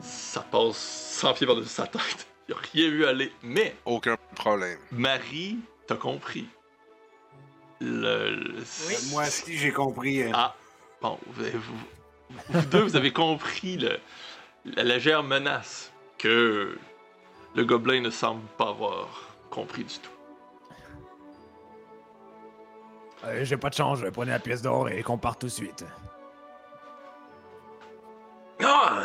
Ça 0.02 0.40
passe 0.42 0.76
100 0.76 1.34
pieds 1.34 1.46
par-dessus 1.46 1.68
sa 1.68 1.86
tête. 1.86 2.26
Il 2.48 2.54
a 2.54 2.58
rien 2.72 2.90
vu 2.90 3.04
aller. 3.06 3.32
Mais 3.42 3.76
Aucun 3.84 4.16
problème. 4.34 4.78
Marie, 4.90 5.58
t'as 5.86 5.96
compris. 5.96 6.46
Le, 7.80 8.30
le- 8.30 9.10
Moi 9.10 9.22
aussi, 9.26 9.56
j'ai 9.56 9.72
compris. 9.72 10.22
euh, 10.22 10.30
Ah, 10.34 10.54
bon, 11.02 11.18
vous, 11.26 11.42
avez- 11.42 11.50
vous- 11.58 12.40
vous 12.50 12.66
deux, 12.66 12.80
vous 12.82 12.96
avez 12.96 13.12
compris 13.12 13.76
le- 13.76 13.98
la 14.64 14.82
légère 14.82 15.22
menace 15.22 15.92
que 16.18 16.78
le 17.54 17.64
gobelin 17.64 18.00
ne 18.00 18.10
semble 18.10 18.42
pas 18.58 18.70
avoir 18.70 19.08
compris 19.50 19.84
du 19.84 19.94
tout. 19.98 20.10
Euh, 23.24 23.44
J'ai 23.44 23.56
pas 23.56 23.70
de 23.70 23.74
change. 23.74 24.08
Prenez 24.10 24.30
la 24.32 24.38
pièce 24.38 24.62
d'or 24.62 24.88
et 24.88 25.02
qu'on 25.02 25.18
parte 25.18 25.40
tout 25.40 25.46
de 25.46 25.52
suite. 25.52 25.84
Ah! 28.62 29.04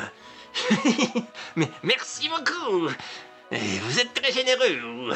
Mais 1.55 1.69
merci 1.83 2.29
beaucoup. 2.29 2.89
Vous 3.51 3.99
êtes 3.99 4.13
très 4.13 4.31
généreux. 4.31 5.13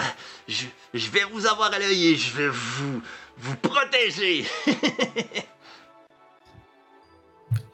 Je, 0.47 0.65
je 0.93 1.09
vais 1.09 1.23
vous 1.31 1.45
avoir 1.47 1.71
à 1.73 1.79
l'œil 1.79 2.13
et 2.13 2.15
je 2.15 2.35
vais 2.35 2.49
vous, 2.49 3.01
vous 3.37 3.55
protéger. 3.57 4.45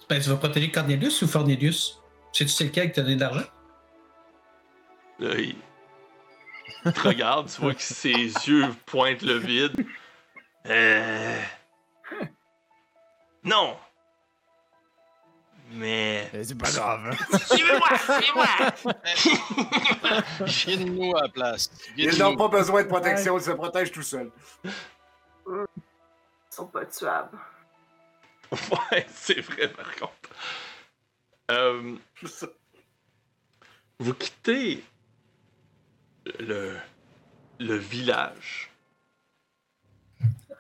Ben, 0.09 0.21
tu 0.21 0.27
vas 0.27 0.35
protéger 0.35 0.69
Cornelius 0.69 1.21
ou 1.21 1.27
Fornelius? 1.27 2.01
Sais-tu 2.33 2.49
c'est 2.51 2.65
lequel 2.65 2.87
qui 2.87 2.95
t'a 2.95 3.01
donné 3.01 3.15
de 3.15 3.21
l'argent? 3.21 3.45
Il 5.21 5.55
te 6.83 6.99
regarde, 6.99 7.49
tu 7.49 7.61
vois 7.61 7.73
que 7.73 7.81
ses 7.81 8.11
yeux 8.11 8.65
pointent 8.85 9.21
le 9.21 9.37
vide. 9.37 9.85
Euh... 10.67 11.41
Non. 13.43 13.77
Mais... 15.71 16.29
Euh, 16.33 16.43
C'est 16.43 16.57
pas 16.57 16.71
grave. 16.71 17.17
Suivez-moi, 17.47 17.97
suivez-moi. 17.97 18.47
Viens-nous 20.45 21.17
à 21.17 21.21
la 21.23 21.29
place. 21.29 21.71
Ils 21.97 22.17
n'ont 22.19 22.35
pas 22.35 22.49
besoin 22.49 22.83
de 22.83 22.87
protection, 22.87 23.37
ils 23.37 23.43
se 23.43 23.51
protègent 23.51 23.91
tout 23.91 24.03
seuls. 24.03 24.31
Ils 24.65 25.65
sont 26.49 26.67
pas 26.67 26.85
tuables. 26.85 27.37
Ouais, 28.51 29.05
c'est 29.13 29.39
vrai 29.39 29.69
par 29.69 29.95
contre. 29.95 30.29
Euh, 31.51 31.95
vous 33.99 34.13
quittez 34.13 34.83
le, 36.39 36.77
le 37.59 37.75
village. 37.75 38.70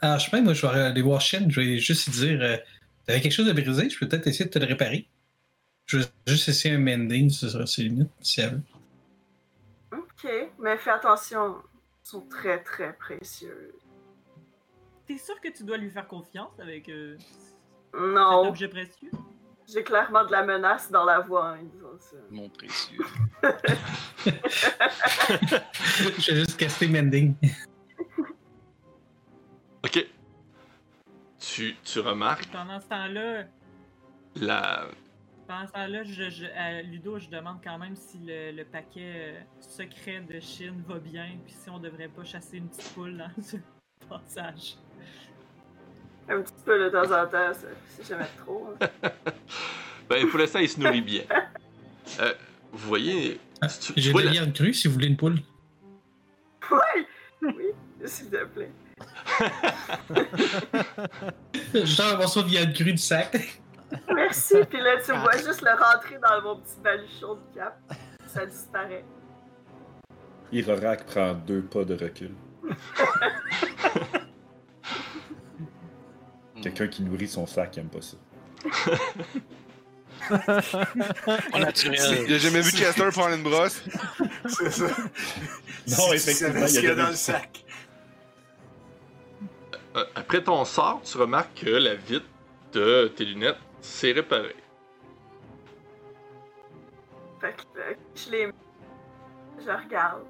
Alors, 0.01 0.17
je 0.19 0.25
sais 0.25 0.31
pas, 0.31 0.41
moi, 0.41 0.53
je 0.53 0.65
vais 0.65 0.79
aller 0.79 1.01
voir 1.01 1.21
Shen. 1.21 1.49
Je 1.51 1.61
vais 1.61 1.77
juste 1.77 2.07
lui 2.07 2.13
dire 2.13 2.41
euh, 2.41 2.57
T'avais 3.05 3.21
quelque 3.21 3.31
chose 3.33 3.47
de 3.47 3.53
brisé, 3.53 3.89
je 3.89 3.97
peux 3.99 4.07
peut-être 4.07 4.27
essayer 4.27 4.45
de 4.45 4.49
te 4.49 4.59
le 4.59 4.65
réparer. 4.65 5.07
Je 5.85 5.97
vais 5.97 6.05
juste 6.27 6.49
essayer 6.49 6.75
un 6.75 6.79
mending 6.79 7.29
sur 7.29 7.67
ses 7.67 7.83
limites, 7.83 8.11
si 8.21 8.41
elle 8.41 8.55
veut. 8.55 8.61
Ok, 9.97 10.31
mais 10.59 10.77
fais 10.77 10.91
attention. 10.91 11.57
Ils 12.05 12.09
sont 12.09 12.21
très 12.21 12.63
très 12.63 12.93
précieux. 12.93 13.73
T'es 15.07 15.17
sûr 15.17 15.39
que 15.41 15.49
tu 15.49 15.63
dois 15.63 15.77
lui 15.77 15.89
faire 15.89 16.07
confiance 16.07 16.59
avec 16.59 16.87
euh, 16.89 17.17
cet 17.19 17.99
Non, 18.01 18.47
objet 18.47 18.67
précieux? 18.67 19.11
j'ai 19.67 19.83
clairement 19.83 20.25
de 20.25 20.31
la 20.31 20.43
menace 20.43 20.91
dans 20.91 21.05
la 21.05 21.19
voix, 21.21 21.49
hein, 21.51 21.59
disons 21.73 21.97
ça. 21.99 22.17
Mon 22.29 22.49
précieux. 22.49 23.03
je 26.19 26.31
vais 26.31 26.39
juste 26.39 26.57
caster 26.57 26.87
mending. 26.87 27.33
Tu, 31.53 31.75
tu 31.83 31.99
remarques 31.99 32.47
Pendant 32.51 32.79
ce 32.79 32.87
temps-là, 32.87 33.43
la. 34.35 34.85
pendant 35.47 35.67
ce 35.67 35.71
temps-là, 35.73 36.03
je, 36.03 36.29
je- 36.29 36.45
à 36.45 36.81
Ludo, 36.81 37.19
je 37.19 37.27
demande 37.29 37.57
quand 37.63 37.77
même 37.77 37.95
si 37.95 38.19
le, 38.19 38.51
le 38.51 38.63
paquet 38.63 39.13
euh, 39.15 39.39
secret 39.59 40.21
de 40.21 40.39
Chine 40.39 40.81
va 40.87 40.97
bien, 40.99 41.27
puis 41.45 41.53
si 41.53 41.69
on 41.69 41.77
devrait 41.79 42.07
pas 42.07 42.23
chasser 42.23 42.57
une 42.57 42.69
petite 42.69 42.93
poule 42.93 43.17
dans 43.17 43.43
ce 43.43 43.57
passage. 44.09 44.77
Un 46.29 46.41
petit 46.41 46.53
peu 46.63 46.79
de 46.85 46.89
temps 46.89 47.03
en 47.11 47.25
temps, 47.27 47.53
ça- 47.53 47.67
c'est 47.89 48.07
jamais 48.07 48.29
trop. 48.37 48.69
hein. 48.81 48.87
Ben, 50.09 50.27
pour 50.29 50.39
l'instant, 50.39 50.59
il 50.59 50.67
se 50.69 50.77
nourrit 50.79 51.01
bien. 51.01 51.23
Euh, 52.19 52.33
vous 52.73 52.87
voyez. 52.89 53.39
tu 53.81 53.93
J'ai 53.95 54.11
vois 54.11 54.23
de 54.23 54.27
la- 54.27 54.45
crue 54.51 54.73
si 54.73 54.87
vous 54.89 54.93
voulez 54.95 55.07
une 55.07 55.15
poule. 55.15 55.39
Oui, 56.69 57.05
oui, 57.41 57.65
s'il 58.05 58.29
te 58.29 58.43
plaît. 58.45 58.71
Genre 61.85 62.13
un 62.13 62.17
morceau 62.17 62.43
de 62.43 62.47
viande 62.49 62.73
crue 62.73 62.93
du 62.93 62.97
sac. 62.97 63.61
Merci, 64.13 64.55
puis 64.69 64.79
là, 64.79 64.97
tu 65.03 65.11
vois 65.11 65.37
juste 65.37 65.61
le 65.61 65.71
rentrer 65.71 66.17
dans 66.21 66.41
mon 66.41 66.57
petit 66.59 66.77
baluchon 66.83 67.35
de 67.35 67.41
cap. 67.55 67.79
Ça 68.27 68.45
disparaît. 68.45 69.03
Irorak 70.51 71.05
prend 71.05 71.33
deux 71.33 71.61
pas 71.61 71.83
de 71.83 71.95
recul. 71.95 72.31
Quelqu'un 76.61 76.87
qui 76.87 77.03
nourrit 77.03 77.27
son 77.27 77.47
sac 77.47 77.77
aime 77.77 77.89
pas 77.89 78.01
ça. 78.01 78.17
Pas 80.29 81.59
naturel. 81.59 82.25
Il 82.27 82.33
a 82.35 82.37
jamais 82.37 82.61
vu 82.61 82.71
Caster 82.71 83.09
prendre 83.11 83.35
une 83.35 83.41
brosse. 83.43 83.81
C'est 84.47 84.71
ça. 84.71 84.85
Non, 85.87 86.13
effectivement, 86.13 86.53
il 86.53 86.61
y 86.61 86.63
a 86.63 86.67
s'il 86.67 86.83
y 86.83 86.87
a 86.87 86.95
dans 86.95 87.09
le 87.09 87.15
sac. 87.15 87.65
Euh, 89.95 90.05
après 90.15 90.43
ton 90.43 90.63
sort, 90.65 91.01
tu 91.03 91.17
remarques 91.17 91.53
que 91.65 91.69
la 91.69 91.95
vitre 91.95 92.25
de 92.73 93.07
tes 93.15 93.25
lunettes 93.25 93.57
s'est 93.81 94.11
réparée. 94.13 94.55
Fait 97.41 97.53
que 97.53 97.79
euh, 97.79 97.93
je 98.15 98.29
les. 98.31 98.51
Je 99.59 99.69
regarde. 99.71 100.23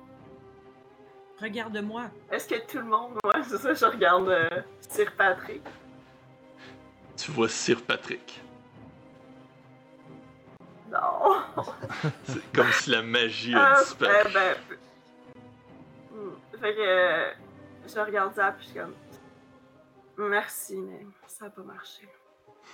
Regarde-moi. 1.41 2.03
Est-ce 2.31 2.47
que 2.47 2.67
tout 2.71 2.77
le 2.79 2.85
monde. 2.85 3.13
Ouais, 3.23 3.41
c'est 3.47 3.57
ça, 3.57 3.73
je 3.73 3.85
regarde 3.85 4.29
euh, 4.29 4.49
Sir 4.89 5.11
Patrick? 5.17 5.61
Tu 7.17 7.31
vois 7.31 7.49
Sir 7.49 7.81
Patrick. 7.83 8.41
Non. 10.91 11.35
C'est 12.25 12.51
comme 12.53 12.71
si 12.73 12.89
la 12.89 13.01
magie 13.01 13.55
a 13.55 13.73
Ah, 13.75 13.79
disparu. 13.83 14.11
ben, 14.25 14.33
ben. 14.33 14.55
hmm. 16.11 16.59
Fait 16.59 16.75
que. 16.75 16.79
euh, 16.81 17.31
je 17.87 17.99
regarde 17.99 18.35
ça, 18.35 18.51
puis 18.51 18.65
je 18.67 18.71
suis 18.71 18.79
comme. 18.79 18.93
Merci, 20.29 20.77
mais 20.77 21.05
ça 21.27 21.45
a 21.45 21.49
pas 21.49 21.63
marché. 21.63 22.07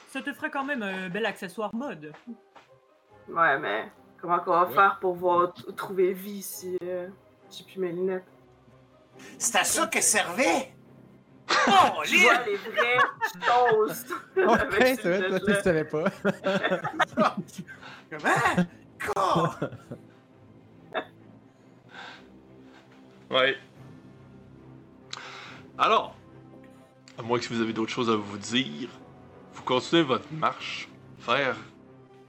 Ça 0.09 0.21
te 0.21 0.33
fera 0.33 0.49
quand 0.49 0.63
même 0.65 0.83
un 0.83 1.09
bel 1.09 1.25
accessoire 1.25 1.73
mode. 1.73 2.13
Ouais, 3.27 3.57
mais. 3.59 3.91
Comment 4.19 4.39
qu'on 4.39 4.51
va 4.51 4.65
faire 4.67 4.97
pour 4.99 5.13
voir 5.15 5.53
trouver 5.75 6.11
vie 6.13 6.41
si 6.41 6.75
euh, 6.83 7.07
j'ai 7.51 7.63
plus 7.63 7.77
mes 7.79 7.91
lunettes? 7.91 8.25
C'est 9.37 9.57
à 9.59 9.63
ça 9.63 9.87
que 9.87 10.01
servait? 10.01 10.73
Tu 11.47 11.55
Oh, 11.69 12.01
vois 12.03 12.43
les 12.45 12.55
vraies 12.57 12.97
choses! 13.45 14.05
Ces 14.35 14.35
c'est 14.35 14.43
vrai, 14.45 14.95
toi, 14.97 15.39
tu 15.39 15.45
lunettes-là. 15.45 15.63
savais 15.63 15.85
pas. 15.85 16.03
Comment? 18.09 18.65
Quoi? 19.13 19.59
Ouais. 23.29 23.57
Alors, 25.77 26.16
à 27.17 27.21
moins 27.21 27.39
que 27.39 27.47
vous 27.47 27.61
avez 27.61 27.73
d'autres 27.73 27.91
choses 27.91 28.09
à 28.09 28.15
vous 28.15 28.37
dire, 28.37 28.89
vous 29.53 29.63
continuez 29.63 30.03
votre 30.03 30.25
marche 30.31 30.87
vers. 31.27 31.55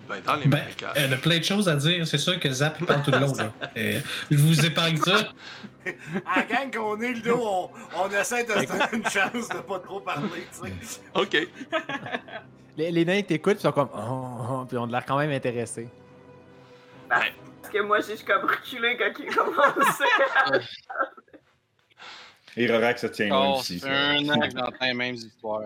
Ben, 0.08 0.22
dans 0.24 0.36
les 0.36 0.46
Ben, 0.46 0.60
marécages. 0.60 0.92
elle 0.96 1.12
a 1.12 1.16
plein 1.18 1.36
de 1.38 1.44
choses 1.44 1.68
à 1.68 1.76
dire. 1.76 2.06
C'est 2.06 2.16
sûr 2.16 2.40
que 2.40 2.50
Zap 2.50 2.82
parle 2.86 3.02
tout 3.02 3.10
le 3.10 3.18
long. 3.18 3.34
là. 3.34 3.52
Euh, 3.76 4.00
je 4.30 4.36
vous 4.38 4.64
épargne 4.64 4.96
ça. 4.96 5.28
À 6.26 6.40
la 6.40 6.42
gang 6.44 6.74
qu'on 6.74 6.98
est, 7.02 7.12
le 7.12 7.20
dos, 7.20 7.38
on, 7.42 7.70
on 7.94 8.10
essaie 8.10 8.44
de 8.44 8.50
se 8.52 8.66
donner 8.66 8.84
une 8.92 9.04
chance 9.08 9.48
de 9.50 9.58
pas 9.58 9.78
trop 9.80 10.00
parler, 10.00 10.46
tu 10.50 10.68
sais. 10.86 11.00
Ok. 11.14 11.36
Les, 12.78 12.90
les 12.90 13.04
nains 13.04 13.20
t'écoutent, 13.22 13.54
puis 13.56 13.60
ils 13.60 13.66
sont 13.66 13.72
comme. 13.72 13.88
Oh, 13.94 14.60
oh, 14.62 14.64
puis 14.66 14.78
on 14.78 14.84
a 14.84 14.90
l'air 14.92 15.04
quand 15.04 15.18
même 15.18 15.30
intéressés. 15.30 15.88
Parce 17.08 17.28
que 17.72 17.82
moi, 17.82 18.00
j'ai 18.00 18.12
juste 18.12 18.26
comme 18.26 18.48
reculé 18.48 18.96
quand 18.96 19.22
il 19.22 19.28
a 19.38 20.58
Rorac 22.66 22.98
se 22.98 23.06
tient 23.06 23.28
loin 23.28 23.52
Oh, 23.54 23.58
aussi. 23.60 23.80
un 23.84 24.28
an 24.28 24.40
que 24.40 24.50
j'entends 24.50 24.84
les 24.86 24.94
mêmes 24.94 25.14
histoires. 25.14 25.62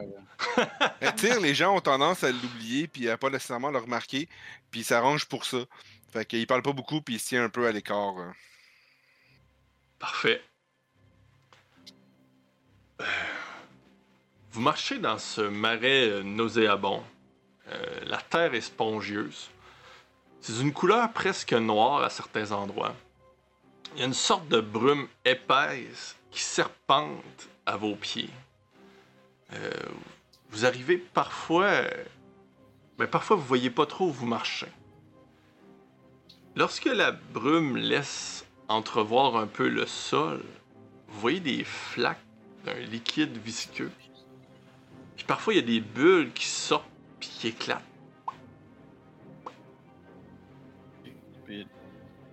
sais, 1.16 1.40
les 1.40 1.55
gens 1.55 1.76
ont 1.76 1.80
tendance 1.80 2.24
à 2.24 2.30
l'oublier, 2.32 2.88
puis 2.88 3.09
à 3.09 3.16
pas 3.16 3.30
nécessairement 3.30 3.70
le 3.70 3.78
remarquer, 3.78 4.28
puis 4.70 4.80
ils 4.80 4.84
s'arrangent 4.84 5.26
pour 5.26 5.45
ça. 5.45 5.59
Fait 6.12 6.26
qu'il 6.26 6.47
parle 6.47 6.62
pas 6.62 6.72
beaucoup, 6.72 7.01
puis 7.01 7.14
il 7.14 7.18
se 7.20 7.28
tient 7.28 7.45
un 7.45 7.49
peu 7.49 7.66
à 7.66 7.72
l'écart. 7.72 8.18
hein. 8.18 8.34
Parfait. 9.99 10.43
Euh, 13.01 13.05
Vous 14.51 14.61
marchez 14.61 14.99
dans 14.99 15.18
ce 15.18 15.40
marais 15.40 16.09
euh, 16.09 16.22
nauséabond. 16.22 17.03
Euh, 17.68 18.01
la 18.07 18.18
terre 18.18 18.55
est 18.55 18.61
spongieuse. 18.61 19.49
C'est 20.40 20.59
d'une 20.59 20.72
couleur 20.72 21.12
presque 21.12 21.53
noire 21.53 22.03
à 22.03 22.11
certains 22.11 22.51
endroits. 22.53 22.95
Il 23.95 24.01
y 24.01 24.03
a 24.03 24.07
une 24.07 24.12
sorte 24.14 24.49
de 24.49 24.61
brume 24.61 25.07
épaisse 25.24 26.16
qui 26.33 26.41
serpente 26.41 27.49
à 27.66 27.76
vos 27.76 27.95
pieds. 27.95 28.30
Euh, 29.53 29.70
vous 30.51 30.66
arrivez 30.66 30.97
parfois... 30.97 31.83
Mais 32.99 33.07
parfois, 33.07 33.37
vous 33.37 33.45
voyez 33.45 33.70
pas 33.70 33.87
trop 33.87 34.07
où 34.09 34.12
vous 34.12 34.26
marchez. 34.26 34.68
Lorsque 36.57 36.87
la 36.87 37.12
brume 37.12 37.76
laisse 37.76 38.45
entrevoir 38.68 39.37
un 39.37 39.47
peu 39.47 39.68
le 39.68 39.87
sol, 39.87 40.43
vous 41.09 41.20
voyez 41.20 41.41
des 41.41 41.64
flaques 41.64 42.18
d'un 42.64 42.74
liquide 42.74 43.37
visqueux. 43.39 43.91
Puis 45.16 45.24
parfois, 45.24 45.55
il 45.55 45.57
y 45.57 45.62
a 45.62 45.66
des 45.66 45.80
bulles 45.80 46.33
qui 46.33 46.47
sortent 46.47 46.89
puis 47.20 47.28
qui 47.28 47.49
éclatent. 47.49 47.83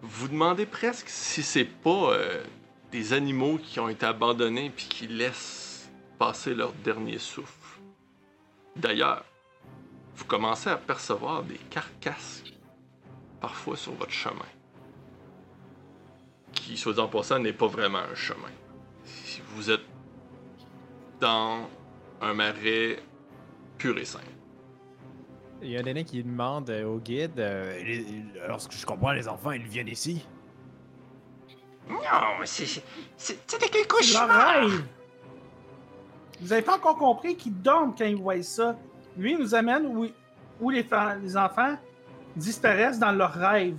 Vous 0.01 0.27
demandez 0.29 0.65
presque 0.65 1.09
si 1.09 1.43
c'est 1.43 1.65
pas 1.65 2.13
euh, 2.13 2.43
des 2.91 3.13
animaux 3.13 3.57
qui 3.57 3.79
ont 3.79 3.89
été 3.89 4.05
abandonnés 4.05 4.69
puis 4.69 4.87
qui 4.87 5.07
laissent 5.07 5.89
passer 6.17 6.53
leur 6.53 6.73
dernier 6.73 7.17
souffle. 7.17 7.79
D'ailleurs, 8.75 9.25
vous 10.15 10.25
commencez 10.25 10.69
à 10.69 10.77
percevoir 10.77 11.43
des 11.43 11.57
carcasses 11.69 12.43
parfois 13.39 13.77
sur 13.77 13.93
votre 13.93 14.11
chemin. 14.11 14.45
Qui, 16.53 16.77
soit 16.77 16.99
en 16.99 17.07
passant, 17.07 17.39
n'est 17.39 17.53
pas 17.53 17.67
vraiment 17.67 17.99
un 17.99 18.15
chemin. 18.15 18.51
Si 19.03 19.41
vous 19.53 19.71
êtes 19.71 19.85
dans 21.19 21.69
un 22.21 22.33
marais 22.33 22.99
pur 23.77 23.97
et 23.97 24.05
simple. 24.05 24.25
Il 25.61 25.69
y 25.69 25.77
a 25.77 25.81
un 25.81 25.83
nains 25.83 26.03
qui 26.03 26.23
demande 26.23 26.69
au 26.69 26.99
guide. 26.99 27.39
euh, 27.39 27.81
lorsque 28.47 28.71
je 28.71 28.85
comprends, 28.85 29.11
les 29.11 29.27
enfants, 29.27 29.51
ils 29.51 29.63
viennent 29.63 29.87
ici. 29.87 30.25
Non, 31.89 31.97
c'est. 32.45 32.65
c'est- 32.65 32.83
C'était 33.47 33.69
leur 34.13 34.29
rêve! 34.29 34.83
Vous 36.41 36.53
avez 36.53 36.61
pas 36.61 36.75
encore 36.75 36.97
compris 36.97 37.35
qu'ils 37.35 37.59
dorment 37.61 37.93
quand 37.97 38.05
ils 38.05 38.15
voient 38.15 38.41
ça. 38.43 38.77
Lui, 39.17 39.33
il 39.33 39.39
nous 39.39 39.53
amène 39.55 39.85
où, 39.87 40.07
où 40.61 40.69
les, 40.69 40.83
fa- 40.83 41.15
les 41.15 41.35
enfants 41.35 41.75
disparaissent 42.35 42.99
dans 42.99 43.11
leurs 43.11 43.33
rêves. 43.33 43.75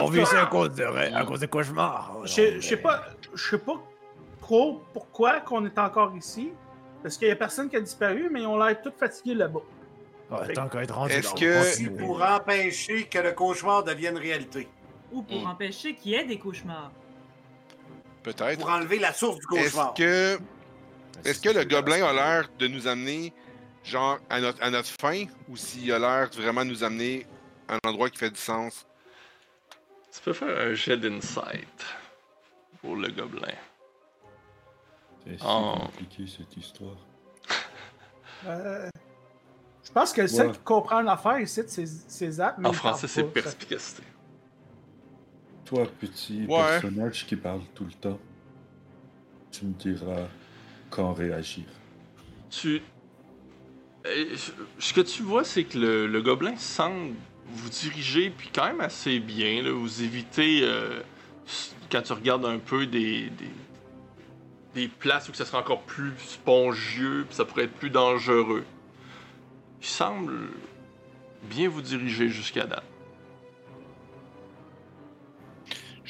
On 0.00 0.06
vit 0.10 0.26
ça 0.26 0.42
à 0.42 0.46
cause 0.46 0.70
de, 0.74 0.84
à 0.84 1.24
cause 1.24 1.40
de 1.40 1.46
cauchemars. 1.46 2.16
Je 2.24 2.60
je 2.60 2.68
sais 2.68 2.76
pas, 2.76 3.02
je 3.34 3.50
sais 3.50 3.58
pas 3.58 3.80
trop 4.40 4.82
pourquoi 4.92 5.40
qu'on 5.40 5.64
est 5.64 5.78
encore 5.78 6.14
ici. 6.16 6.50
Parce 7.02 7.16
qu'il 7.16 7.28
y 7.28 7.30
a 7.30 7.36
personne 7.36 7.68
qui 7.68 7.76
a 7.76 7.80
disparu, 7.80 8.28
mais 8.30 8.44
ont 8.46 8.56
l'air 8.56 8.80
tous 8.82 8.92
fatigués 8.98 9.34
là-bas. 9.34 9.60
Ouais, 10.30 10.52
tant 10.54 10.68
qu'à 10.68 10.82
être 10.82 10.94
rendu 10.94 11.12
Est-ce 11.12 11.26
là, 11.28 11.32
on 11.34 11.96
que-. 11.98 11.98
Pour 11.98 12.22
empêcher 12.22 13.04
que 13.04 13.18
le 13.18 13.32
cauchemar 13.32 13.82
devienne 13.84 14.16
réalité? 14.16 14.68
Ou 15.12 15.22
pour 15.22 15.40
Mm. 15.42 15.46
empêcher 15.50 15.94
qu'il 15.94 16.12
y 16.12 16.14
ait 16.14 16.24
des 16.24 16.38
cauchemars? 16.38 16.90
Peut-être. 18.22 18.60
Pour 18.60 18.70
enlever 18.70 18.98
la 18.98 19.12
source 19.12 19.38
du 19.38 19.58
Est-ce 19.58 19.72
cauchemar. 19.74 19.94
que, 19.94 20.38
est-ce 21.24 21.40
que 21.40 21.48
le 21.50 21.64
gobelin 21.64 22.04
a 22.06 22.12
l'air 22.12 22.48
de 22.58 22.68
nous 22.68 22.86
amener, 22.86 23.32
genre, 23.84 24.18
à 24.30 24.40
notre, 24.40 24.62
à 24.62 24.70
notre 24.70 24.88
fin, 25.00 25.24
ou 25.48 25.56
s'il 25.56 25.90
a 25.92 25.98
l'air 25.98 26.30
de 26.30 26.36
vraiment 26.36 26.64
nous 26.64 26.84
amener 26.84 27.26
à 27.68 27.74
un 27.74 27.78
endroit 27.90 28.10
qui 28.10 28.18
fait 28.18 28.30
du 28.30 28.38
sens? 28.40 28.86
Tu 30.14 30.20
peux 30.20 30.32
faire 30.32 30.56
un 30.68 30.74
jet 30.74 30.96
d'insight 30.98 31.84
pour 32.80 32.96
le 32.96 33.08
gobelin. 33.10 33.54
C'est 35.24 35.38
si 35.38 35.44
Oh. 35.46 35.74
compliqué 35.80 36.24
cette 36.26 36.56
histoire. 36.56 36.96
Euh, 38.44 38.88
je 39.84 39.92
pense 39.92 40.12
que 40.12 40.26
celle 40.26 40.48
Ouais. 40.48 40.52
qui 40.52 40.58
comprend 40.58 41.00
l'affaire 41.00 41.38
ici, 41.38 41.60
c'est 41.68 42.30
Zap. 42.32 42.56
En 42.64 42.72
français, 42.72 43.06
c'est 43.06 43.22
perspicacité. 43.22 44.02
Toi, 45.72 45.86
petit 45.98 46.44
Ouais. 46.46 46.80
personnage 46.80 47.24
qui 47.26 47.34
parle 47.34 47.62
tout 47.74 47.84
le 47.86 47.92
temps, 47.92 48.18
tu 49.50 49.64
me 49.64 49.72
diras 49.72 50.28
quand 50.90 51.14
réagir. 51.14 51.64
Tu. 52.50 52.82
Euh, 54.06 54.36
Ce 54.78 54.92
que 54.92 55.00
tu 55.00 55.22
vois, 55.22 55.44
c'est 55.44 55.64
que 55.64 55.78
le, 55.78 56.06
le 56.06 56.20
gobelin 56.20 56.56
semble 56.58 57.14
vous 57.46 57.70
diriger, 57.70 58.28
puis 58.28 58.50
quand 58.54 58.66
même 58.66 58.82
assez 58.82 59.18
bien. 59.18 59.62
Là, 59.62 59.72
vous 59.72 60.02
évitez, 60.02 60.60
euh, 60.62 61.00
quand 61.90 62.02
tu 62.02 62.12
regardes 62.12 62.44
un 62.44 62.58
peu, 62.58 62.84
des, 62.84 63.30
des, 63.30 63.50
des 64.74 64.88
places 64.88 65.30
où 65.30 65.32
ça 65.34 65.46
serait 65.46 65.56
encore 65.56 65.84
plus 65.84 66.12
spongieux, 66.18 67.24
puis 67.26 67.34
ça 67.34 67.46
pourrait 67.46 67.64
être 67.64 67.72
plus 67.78 67.88
dangereux. 67.90 68.64
Il 69.80 69.86
semble 69.86 70.34
bien 71.44 71.70
vous 71.70 71.80
diriger 71.80 72.28
jusqu'à 72.28 72.66
date. 72.66 72.84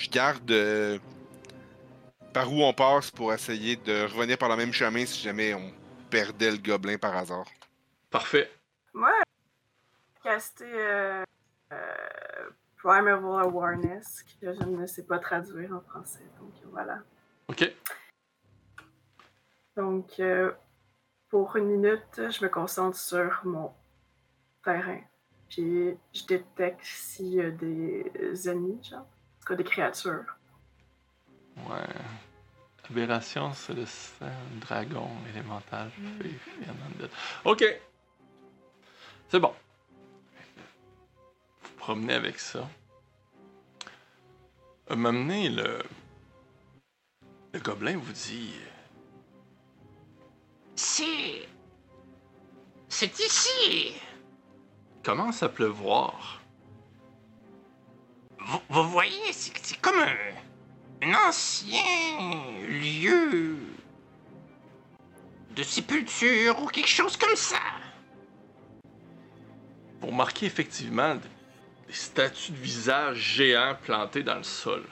Je 0.02 0.10
garde 0.10 0.50
euh, 0.50 0.98
par 2.34 2.52
où 2.52 2.60
on 2.60 2.72
passe 2.72 3.12
pour 3.12 3.32
essayer 3.32 3.76
de 3.76 4.02
revenir 4.12 4.36
par 4.36 4.48
le 4.48 4.56
même 4.56 4.72
chemin 4.72 5.06
si 5.06 5.22
jamais 5.22 5.54
on 5.54 5.72
perdait 6.10 6.50
le 6.50 6.56
gobelin 6.56 6.98
par 6.98 7.16
hasard. 7.16 7.46
Parfait. 8.10 8.50
Moi, 8.92 9.12
caster 10.20 10.64
euh, 10.64 11.22
euh, 11.72 12.50
Primeval 12.78 13.44
Awareness, 13.44 14.24
que 14.40 14.52
je 14.52 14.64
ne 14.64 14.84
sais 14.88 15.04
pas 15.04 15.20
traduire 15.20 15.72
en 15.72 15.80
français. 15.82 16.26
Donc 16.40 16.52
voilà. 16.72 16.98
Ok. 17.46 17.72
Donc, 19.76 20.18
euh, 20.18 20.50
pour 21.28 21.54
une 21.54 21.66
minute, 21.66 22.16
je 22.16 22.44
me 22.44 22.48
concentre 22.48 22.98
sur 22.98 23.42
mon 23.44 23.72
terrain. 24.64 25.00
Puis 25.48 25.96
je 26.12 26.26
détecte 26.26 26.82
s'il 26.82 27.34
y 27.34 27.40
a 27.40 27.52
des 27.52 28.48
ennemis, 28.48 28.82
genre. 28.82 29.06
En 29.42 29.44
tout 29.44 29.48
cas, 29.48 29.56
des 29.56 29.64
créatures. 29.64 30.36
Ouais. 31.56 31.88
Aberration, 32.88 33.52
c'est 33.54 33.74
le 33.74 33.86
sang, 33.86 34.26
dragon, 34.60 35.10
élémental, 35.30 35.90
undead. 36.20 37.10
Ok. 37.44 37.64
C'est 39.28 39.40
bon. 39.40 39.52
Vous 41.62 41.74
promenez 41.76 42.14
avec 42.14 42.38
ça. 42.38 42.68
À 44.88 44.94
m'amener 44.94 45.48
le. 45.48 45.82
Le 47.52 47.58
gobelin 47.58 47.96
vous 47.98 48.12
dit. 48.12 48.54
C'est. 50.76 51.48
C'est 52.88 53.18
ici. 53.18 53.94
Commence 55.02 55.42
à 55.42 55.48
pleuvoir. 55.48 56.41
Vous, 58.46 58.58
vous 58.68 58.88
voyez, 58.88 59.32
c'est 59.32 59.80
comme 59.80 59.98
un, 59.98 61.06
un 61.08 61.28
ancien 61.28 61.82
lieu 62.68 63.56
de 65.54 65.62
sépulture 65.62 66.60
ou 66.62 66.66
quelque 66.66 66.88
chose 66.88 67.16
comme 67.16 67.36
ça. 67.36 67.58
Vous 70.00 70.08
remarquez 70.08 70.46
effectivement 70.46 71.14
des, 71.14 71.28
des 71.86 71.92
statues 71.92 72.52
de 72.52 72.56
visages 72.56 73.16
géants 73.18 73.76
plantées 73.80 74.22
dans 74.22 74.36
le 74.36 74.42
sol. 74.42 74.84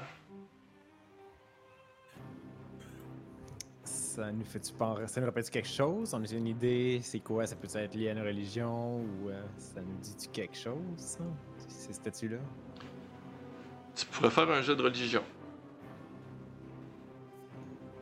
Ça 3.85 4.31
nous 4.31 4.45
fait-tu 4.45 4.73
penser- 4.75 5.07
Ça 5.07 5.21
nous 5.21 5.27
rappelle 5.27 5.49
quelque 5.49 5.69
chose? 5.69 6.13
On 6.15 6.23
a 6.23 6.27
une 6.33 6.47
idée, 6.47 7.01
c'est 7.03 7.21
quoi? 7.21 7.47
Ça 7.47 7.57
peut 7.57 7.69
être 7.75 7.95
lié 7.95 8.11
à 8.11 8.13
une 8.13 8.21
religion 8.23 8.99
ou 9.01 9.29
euh, 9.31 9.43
ça 9.57 9.81
nous 9.81 9.97
dit-tu 10.03 10.29
quelque 10.29 10.57
chose, 10.57 10.77
ça? 10.99 11.25
Ces 11.69 11.95
statues-là? 11.95 12.39
Tu 14.01 14.07
pourrais 14.07 14.31
faire 14.31 14.51
un 14.51 14.63
jeu 14.63 14.75
de 14.75 14.83
religion. 14.83 15.23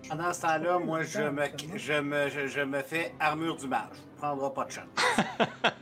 Pendant 0.09 0.33
ce 0.33 0.43
temps-là, 0.43 0.79
moi, 0.79 1.03
je 1.03 1.23
me, 1.23 1.43
je, 1.77 2.01
me, 2.01 2.29
je, 2.29 2.47
je 2.47 2.61
me 2.61 2.81
fais 2.83 3.13
armure 3.19 3.57
du 3.57 3.67
mage. 3.67 3.97
Prendra 4.17 4.55
pas 4.55 4.65
de 4.65 4.71
chance. 4.71 4.87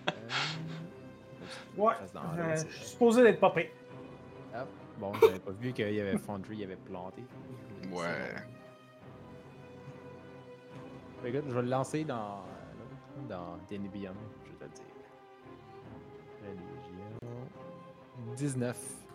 Ouais. 1.77 1.93
Euh, 2.39 2.57
je 2.57 2.75
suis 2.75 2.87
supposé 2.87 3.23
d'être 3.23 3.39
popé. 3.39 3.71
Ah, 4.55 4.65
bon, 4.99 5.13
j'avais 5.21 5.39
pas 5.39 5.51
vu 5.51 5.75
qu'il 5.75 5.93
y 5.93 6.01
avait 6.01 6.17
Foundry, 6.17 6.57
il 6.57 6.65
avait 6.65 6.77
planté. 6.77 7.23
Ouais. 7.91 8.35
Écoute, 11.23 11.45
je 11.49 11.55
vais 11.55 11.63
le 11.63 11.69
lancer 11.69 12.05
dans 12.05 12.45
dans 13.29 13.59
Beyond, 13.69 14.15
je 14.45 14.53
vais 14.53 14.57
te 14.59 14.65
le 14.65 14.71
dire. 14.71 14.85
Religion. 16.43 17.29
19. 18.37 19.06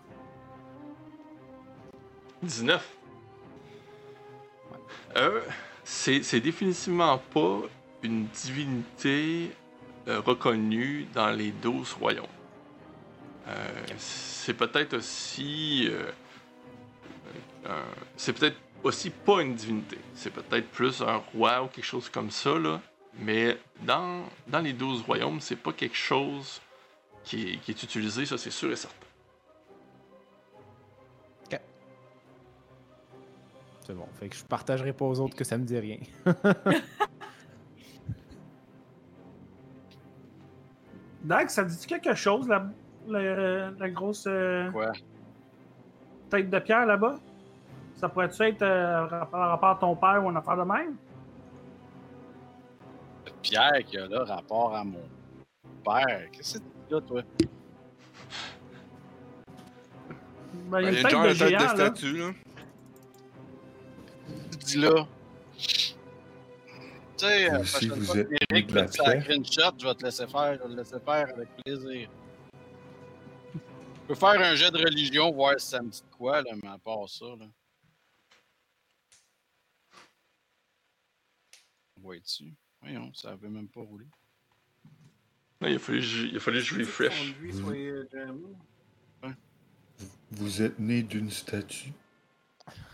19. 2.44 2.88
Euh, 5.18 5.42
c'est 5.84 6.40
définitivement 6.40 7.18
pas 7.18 7.62
une 8.04 8.26
divinité 8.28 9.52
euh, 10.08 10.20
reconnue 10.22 11.08
dans 11.14 11.32
les 11.32 11.52
12 11.52 11.94
royaumes. 11.94 12.26
Euh, 13.48 13.68
c'est 13.98 14.54
peut-être 14.54 14.96
aussi. 14.96 15.90
euh, 15.90 16.12
c'est 18.16 18.34
peut-être 18.34 18.58
aussi 18.84 19.10
pas 19.10 19.42
une 19.42 19.56
divinité. 19.56 19.98
C'est 20.16 20.32
peut-être 20.32 20.68
plus 20.70 21.02
un 21.02 21.18
roi 21.18 21.64
ou 21.64 21.68
quelque 21.68 21.86
chose 21.86 22.10
comme 22.10 22.32
ça, 22.32 22.58
là. 22.58 22.82
Mais 23.20 23.58
dans, 23.82 24.24
dans 24.48 24.60
les 24.60 24.74
12 24.74 25.04
royaumes, 25.04 25.42
c'est 25.42 25.58
pas 25.58 25.74
quelque 25.74 25.98
chose 25.98 26.62
qui 27.24 27.54
est, 27.54 27.58
qui 27.58 27.72
est 27.72 27.84
utilisé, 27.84 28.26
ça 28.26 28.38
c'est 28.38 28.52
sûr 28.52 28.72
et 28.72 28.76
certain. 28.76 29.11
C'est 33.86 33.94
bon. 33.96 34.06
Fait 34.20 34.30
que 34.30 34.36
je 34.36 34.44
partagerai 34.46 34.94
pas 34.94 35.06
aux 35.06 35.20
autres 35.20 35.36
que 35.36 35.44
ça 35.44 35.58
me 35.58 35.64
dit 35.66 35.78
rien. 35.80 35.98
Dag, 41.24 41.50
ça 41.50 41.64
dit 41.64 41.86
quelque 41.86 42.14
chose, 42.16 42.48
la, 42.48 42.66
la, 43.08 43.72
la 43.72 43.90
grosse 43.90 44.26
euh, 44.28 44.72
Quoi? 44.72 44.92
tête 46.30 46.50
de 46.50 46.60
pierre 46.60 46.86
là-bas? 46.88 47.20
Ça 47.96 48.10
pourrait-tu 48.10 48.42
être 48.44 48.62
euh, 48.64 49.08
par 49.26 49.50
rapport 49.50 49.70
à 49.70 49.76
ton 49.76 49.96
père 49.96 50.24
ou 50.26 50.30
une 50.32 50.38
affaire 50.38 50.58
de 50.58 50.64
même? 50.64 50.96
Pierre 53.44 53.84
qui 53.86 53.98
a 53.98 54.08
là 54.08 54.24
rapport 54.24 54.76
à 54.76 54.84
mon 54.84 55.04
père. 55.84 56.30
Qu'est-ce 56.32 56.60
que 56.60 56.64
c'est 56.90 56.94
là, 56.94 57.02
toi? 57.02 57.22
Ben, 60.70 60.80
il 60.82 60.86
y 60.86 60.88
a 60.88 60.92
y 60.92 61.00
une 61.00 61.06
a 61.06 61.10
tête 61.10 61.22
de 61.22 61.28
tête 61.28 61.48
géant, 61.50 61.60
de 61.60 61.64
là. 61.64 61.70
statue, 61.70 62.18
là. 62.18 62.32
Dis 64.66 64.78
là. 64.78 65.08
Tu 65.58 67.28
sais, 67.28 67.50
Vous 67.50 67.56
euh, 67.56 67.60
aussi, 67.60 67.88
prochaine 67.88 68.00
vous 68.00 68.06
fois 68.06 68.18
êtes 68.18 68.30
que 68.30 68.36
Eric 68.50 68.72
la 68.72 69.36
une 69.36 69.46
shot, 69.46 69.62
je 69.80 69.88
vais 69.88 69.96
te 69.96 70.04
laisser 70.04 70.28
faire. 70.28 70.56
Je 70.56 70.68
vais 70.68 70.70
te 70.70 70.78
laisser 70.80 71.00
faire 71.00 71.30
avec 71.30 71.50
plaisir. 71.64 72.10
Je 73.54 74.08
peux 74.08 74.16
faire 74.16 74.42
un 74.42 74.56
jet 74.56 74.72
de 74.72 74.78
religion, 74.78 75.32
voir 75.32 75.60
si 75.60 75.68
ça 75.68 75.82
me 75.82 75.90
dit 75.90 76.02
de 76.02 76.16
quoi, 76.16 76.42
là, 76.42 76.52
mais 76.62 76.70
à 76.70 76.78
part 76.78 77.08
ça, 77.08 77.26
là. 77.40 77.46
Vois-tu? 81.98 82.54
Voyons, 82.82 83.14
ça 83.14 83.32
avait 83.32 83.50
même 83.50 83.68
pas 83.68 83.82
roulé. 83.82 84.06
Non, 85.62 85.68
il 85.68 85.76
a 85.76 85.80
fallu 85.80 86.00
que 86.00 86.06
je, 86.06 86.26
il 86.26 86.38
a 86.38 86.40
fallu 86.40 86.60
que 86.60 86.66
je 86.66 86.80
refresh. 86.80 87.36
Lui, 87.40 87.54
soyez, 87.54 87.90
euh, 87.90 89.34
Vous 90.32 90.62
êtes 90.64 90.80
né 90.80 91.04
d'une 91.04 91.30
statue. 91.30 91.94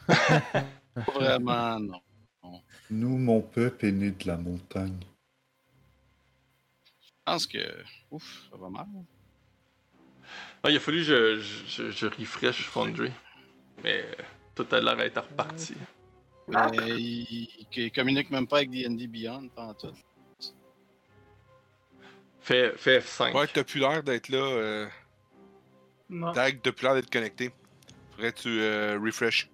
Pas 1.05 1.11
vraiment, 1.11 1.79
non. 1.79 2.01
Nous, 2.89 3.17
mon 3.17 3.41
peuple 3.41 3.85
est 3.85 3.91
né 3.91 4.11
de 4.11 4.27
la 4.27 4.37
montagne. 4.37 4.99
Je 7.01 7.11
pense 7.25 7.45
que. 7.45 7.59
Ouf, 8.11 8.47
ça 8.49 8.57
va 8.57 8.69
mal. 8.69 8.87
Ah, 10.63 10.71
il 10.71 10.77
a 10.77 10.79
fallu 10.79 10.99
que 10.99 11.03
je, 11.03 11.39
je, 11.39 11.65
je, 11.67 11.91
je 11.91 12.07
refresh 12.07 12.63
Foundry. 12.63 13.11
Mais 13.83 14.03
euh, 14.03 14.23
tout 14.55 14.65
a 14.71 14.79
l'air 14.79 14.97
d'être 14.97 15.21
reparti. 15.21 15.75
Mais 16.47 16.99
il, 16.99 17.67
il 17.75 17.91
communique 17.91 18.29
même 18.31 18.47
pas 18.47 18.57
avec 18.57 18.71
D&D 18.71 19.07
Beyond, 19.07 19.49
en 19.57 19.73
tout. 19.73 19.93
Fais, 22.39 22.71
fais 22.77 22.99
F5. 22.99 23.35
Ouais, 23.35 23.47
t'as 23.47 23.63
plus 23.65 23.81
l'air 23.81 24.01
d'être 24.01 24.29
là. 24.29 24.37
Euh... 24.37 24.87
Non. 26.09 26.31
T'as 26.31 26.51
plus 26.51 26.83
l'air 26.83 26.95
d'être 26.95 27.11
connecté. 27.11 27.51
Faudrait 28.11 28.31
que 28.31 28.39
tu 28.39 28.61
euh, 28.61 28.97
refresh. 29.03 29.49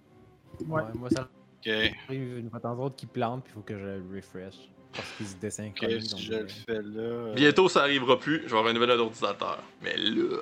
Ouais. 0.68 0.82
moi, 0.94 1.08
ça 1.10 1.28
Ok. 1.66 1.68
arrive 2.08 2.38
une 2.38 2.50
fois 2.50 2.58
en 2.64 2.76
temps 2.76 2.90
qui 2.90 3.06
plante, 3.06 3.44
puis 3.44 3.52
il 3.52 3.54
faut 3.54 3.60
que 3.62 3.78
je 3.78 3.84
le 3.84 4.04
refresh. 4.16 4.54
Parce 4.92 5.10
qu'il 5.16 5.26
se 5.26 5.36
désynchronise. 5.36 6.04
si 6.04 6.10
donc, 6.12 6.20
je 6.20 6.32
euh, 6.32 6.42
le 6.42 6.48
fais 6.48 6.82
là. 6.82 7.00
euh, 7.02 7.34
Bientôt, 7.34 7.68
ça 7.68 7.80
arrivera 7.82 8.18
plus. 8.18 8.42
Je 8.44 8.48
vais 8.52 8.58
avoir 8.58 8.66
un 8.68 8.74
nouvel 8.74 8.90
ordinateur. 8.92 9.60
Mais 9.82 9.96
là. 9.96 10.38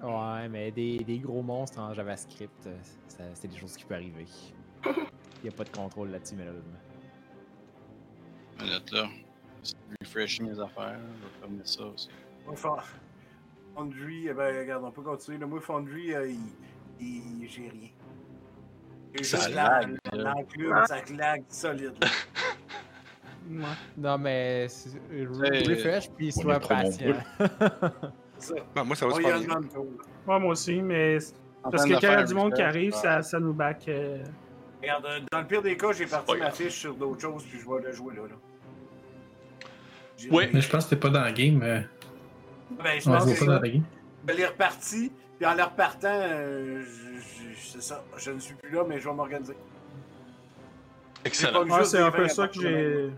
Ouais, 0.00 0.48
mais 0.48 0.70
des, 0.70 0.98
des 1.00 1.18
gros 1.18 1.42
monstres 1.42 1.78
en 1.80 1.92
JavaScript, 1.92 2.66
euh, 2.66 2.76
ça- 3.08 3.24
c'est 3.34 3.48
des 3.48 3.56
choses 3.56 3.76
qui 3.76 3.84
peuvent 3.84 3.98
arriver. 3.98 4.26
Il 4.86 5.42
n'y 5.44 5.48
a 5.48 5.52
pas 5.52 5.64
de 5.64 5.70
contrôle 5.70 6.10
là-dessus, 6.10 6.36
malheureusement. 6.36 6.78
minute 8.60 8.90
là. 8.92 9.08
Refresh 10.00 10.40
mes 10.40 10.58
affaires. 10.60 10.98
Je 11.18 11.24
vais 11.24 11.40
fermer 11.40 11.60
ça 11.64 11.84
aussi. 11.84 12.08
Foundry, 13.74 14.28
eh 14.28 14.32
ben, 14.32 14.58
regarde, 14.60 14.84
on 14.84 14.90
peut 14.90 15.02
continuer. 15.02 15.38
là. 15.38 15.46
Moi, 15.46 15.60
Foundry, 15.60 16.14
euh, 16.14 16.28
il, 16.30 16.38
j'ai 17.00 17.68
rien. 17.68 17.88
J'ai 19.14 19.24
Ça 19.24 19.36
juste 19.38 19.54
lag, 19.54 19.96
la- 20.12 20.18
l'enclume, 20.34 20.74
ça 20.86 20.96
lag 21.16 21.42
solide. 21.48 21.94
Ouais. 23.50 23.64
Non, 23.96 24.18
mais 24.18 24.66
euh, 25.12 25.26
refresh, 25.30 26.10
puis 26.10 26.30
sois 26.32 26.60
patient. 26.60 27.14
Ça. 28.38 28.54
Moi, 28.84 28.94
ça 28.94 29.06
va. 29.08 29.14
Ouais, 29.16 30.38
moi 30.38 30.44
aussi, 30.52 30.80
mais 30.80 31.18
parce 31.64 31.84
que 31.84 31.92
quand 31.94 31.98
il 32.00 32.02
y 32.02 32.06
a 32.06 32.22
du 32.22 32.34
monde 32.34 32.54
qui 32.54 32.62
arrive, 32.62 32.92
ouais. 32.92 32.98
ça, 32.98 33.20
ça 33.22 33.40
nous 33.40 33.52
back. 33.52 33.88
euh, 33.88 34.22
Regarde, 34.80 35.06
euh, 35.06 35.18
dans 35.32 35.40
le 35.40 35.46
pire 35.48 35.60
des 35.62 35.76
cas, 35.76 35.90
j'ai 35.90 36.06
parti 36.06 36.36
ma 36.36 36.52
fiche 36.52 36.74
sur 36.78 36.94
d'autres 36.94 37.20
choses, 37.20 37.42
puis 37.44 37.58
je 37.58 37.68
vais 37.68 37.82
le 37.82 37.90
jouer 37.92 38.14
là. 38.14 38.22
là. 38.28 39.66
Ouais. 40.30 40.48
Mais 40.52 40.60
je 40.60 40.68
pense 40.70 40.84
que 40.84 40.90
t'es 40.90 40.96
pas 41.00 41.10
dans 41.10 41.24
le 41.24 41.32
game. 41.32 41.60
euh, 41.64 41.80
Ben, 42.82 43.00
je 43.00 43.08
on 43.08 43.12
pense 43.14 43.28
se 43.28 43.34
que 43.34 43.44
pas 43.44 43.54
dans 43.56 43.60
la 43.60 43.68
game. 43.68 43.82
je 44.28 44.34
l'ai 44.34 44.46
reparti, 44.46 45.12
puis 45.38 45.46
en 45.46 45.54
le 45.54 45.62
repartant, 45.62 46.08
euh, 46.12 46.84
c'est 47.56 47.80
ça. 47.82 48.04
Je 48.16 48.30
ne 48.32 48.40
suis 48.40 48.54
plus 48.54 48.70
là, 48.70 48.84
mais 48.86 49.00
je 49.00 49.08
vais 49.08 49.14
m'organiser. 49.14 49.56
Excellent. 51.24 51.64
Ouais, 51.64 51.78
Juste 51.78 51.92
c'est 51.92 51.98
un 52.00 52.10
peu 52.10 52.28
ça 52.28 52.48
que 52.48 52.60
j'ai. 52.60 53.10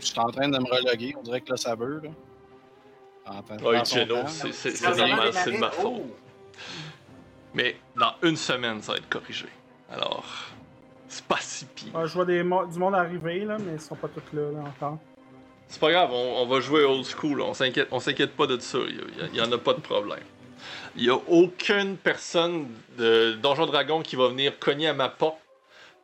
Je 0.00 0.06
suis 0.06 0.18
en 0.18 0.30
train 0.30 0.48
de 0.48 0.58
me 0.58 0.64
reloguer. 0.64 1.14
On 1.16 1.22
dirait 1.22 1.40
que 1.40 1.50
là, 1.50 1.56
ça 1.56 1.74
veut. 1.76 2.00
Là. 2.02 2.10
Son 3.84 3.84
Geno, 3.84 4.26
c'est 4.26 5.52
de 5.52 5.58
ma 5.58 5.70
faute. 5.70 5.92
Oh! 5.96 6.16
Mais 7.54 7.76
dans 7.96 8.14
une 8.22 8.36
semaine, 8.36 8.82
ça 8.82 8.92
va 8.92 8.98
être 8.98 9.08
corrigé. 9.08 9.46
Alors, 9.90 10.24
c'est 11.06 11.24
pas 11.24 11.36
si 11.38 11.66
pire. 11.66 11.94
Ouais, 11.94 12.08
je 12.08 12.14
vois 12.14 12.24
des 12.24 12.42
mo- 12.42 12.66
du 12.66 12.78
monde 12.78 12.94
arriver, 12.94 13.44
là, 13.44 13.58
mais 13.58 13.74
ils 13.74 13.80
sont 13.80 13.94
pas 13.94 14.08
tous 14.08 14.34
là, 14.34 14.50
là 14.50 14.60
encore. 14.60 14.98
C'est 15.72 15.80
pas 15.80 15.90
grave, 15.90 16.10
on, 16.12 16.42
on 16.42 16.46
va 16.46 16.60
jouer 16.60 16.84
old 16.84 17.06
school. 17.06 17.40
On 17.40 17.54
s'inquiète, 17.54 17.88
on 17.92 17.98
s'inquiète 17.98 18.32
pas 18.36 18.46
de 18.46 18.58
ça. 18.60 18.76
Il 19.30 19.34
y, 19.34 19.40
en 19.40 19.50
a 19.50 19.56
pas 19.56 19.72
de 19.72 19.80
problème. 19.80 20.18
Il 20.96 21.04
y 21.04 21.08
a 21.08 21.14
aucune 21.14 21.96
personne 21.96 22.68
de 22.98 23.32
Donjon 23.42 23.64
Dragon 23.64 24.02
qui 24.02 24.14
va 24.14 24.28
venir 24.28 24.58
cogner 24.58 24.88
à 24.88 24.92
ma 24.92 25.08
porte 25.08 25.38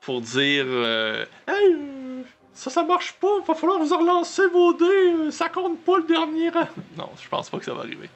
pour 0.00 0.22
dire 0.22 0.64
euh, 0.66 1.26
Hey, 1.46 1.76
ça, 2.54 2.70
ça 2.70 2.82
marche 2.82 3.12
pas. 3.20 3.40
Va 3.46 3.54
falloir 3.54 3.78
vous 3.78 3.94
relancer 3.94 4.46
vos 4.46 4.72
dés. 4.72 5.30
Ça 5.32 5.50
compte 5.50 5.84
pas 5.84 5.98
le 5.98 6.04
dernier 6.04 6.48
rang. 6.48 6.68
Non, 6.96 7.10
je 7.22 7.28
pense 7.28 7.50
pas 7.50 7.58
que 7.58 7.66
ça 7.66 7.74
va 7.74 7.80
arriver. 7.82 8.08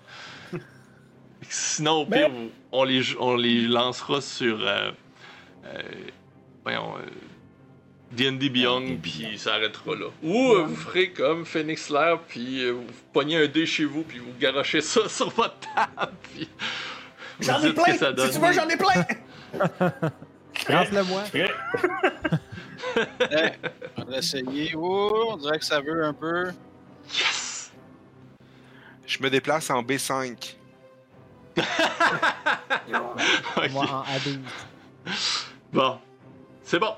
Sinon, 1.50 2.00
au 2.00 2.06
pire, 2.06 2.30
Mais- 2.30 2.48
on 2.72 2.84
les, 2.84 3.02
on 3.20 3.36
les 3.36 3.60
lancera 3.68 4.22
sur. 4.22 4.58
Euh, 4.66 4.90
euh, 5.66 5.82
voyons. 6.64 6.94
D&D 8.12 8.50
Beyond, 8.50 8.98
puis 9.02 9.38
ça 9.38 9.54
arrêtera 9.54 9.94
là. 9.96 10.06
Ou 10.22 10.52
euh, 10.52 10.64
vous 10.64 10.76
ferez 10.76 11.10
comme 11.10 11.46
Phoenix 11.46 11.88
Lair, 11.88 12.18
puis 12.28 12.64
euh, 12.64 12.72
vous 12.72 12.84
pognez 13.12 13.36
un 13.36 13.46
dé 13.46 13.64
chez 13.64 13.84
vous, 13.84 14.02
puis 14.02 14.18
vous 14.18 14.32
garochez 14.38 14.80
ça 14.82 15.08
sur 15.08 15.30
votre 15.30 15.58
table, 15.60 16.12
puis 16.22 16.48
J'en 17.40 17.62
ai 17.62 17.72
plein! 17.72 17.96
ça 17.96 18.12
donne. 18.12 18.30
Si 18.30 18.38
tu 18.38 18.44
veux, 18.44 18.52
j'en 18.52 18.68
ai 18.68 18.76
plein! 18.76 19.06
Lance-le 20.68 21.02
moi. 21.04 21.22
Prêt? 21.22 21.50
Eh, 23.30 23.68
on 23.96 24.04
va 24.04 24.18
essayer. 24.18 24.74
Oh, 24.76 25.30
on 25.30 25.36
dirait 25.38 25.58
que 25.58 25.64
ça 25.64 25.80
veut 25.80 26.04
un 26.04 26.12
peu. 26.12 26.52
Yes! 27.08 27.72
Je 29.06 29.22
me 29.22 29.30
déplace 29.30 29.70
en 29.70 29.82
B5. 29.82 30.54
Ok. 33.56 33.70
Moi 33.70 33.84
en 33.84 34.02
A12. 34.04 34.38
Bon, 35.72 35.98
c'est 36.62 36.78
bon. 36.78 36.94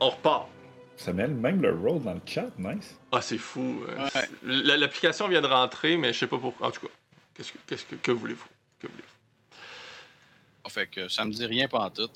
On 0.00 0.10
repart. 0.10 0.48
Ça 0.96 1.12
met 1.12 1.28
même 1.28 1.62
le 1.62 1.72
roll 1.74 2.02
dans 2.02 2.14
le 2.14 2.20
chat, 2.26 2.50
nice. 2.58 2.98
Ah, 3.12 3.22
c'est 3.22 3.38
fou. 3.38 3.82
euh, 3.88 4.08
Ouais. 4.14 4.28
L'application 4.76 5.28
vient 5.28 5.40
de 5.40 5.46
rentrer, 5.46 5.96
mais 5.96 6.12
je 6.12 6.18
sais 6.18 6.26
pas 6.26 6.38
pourquoi. 6.38 6.66
En 6.68 6.70
tout 6.70 6.80
cas, 6.86 6.92
qu'est-ce 7.34 7.52
que, 7.52 7.58
qu'est-ce 7.66 7.84
que, 7.86 7.94
que 7.96 8.12
voulez-vous? 8.12 8.46
Que 8.78 8.86
voulez-vous? 8.86 9.08
Fait 10.70 10.86
que 10.86 11.08
ça 11.08 11.24
me 11.24 11.32
dit 11.32 11.44
rien 11.46 11.66
pendant 11.68 11.90
tout. 11.90 12.08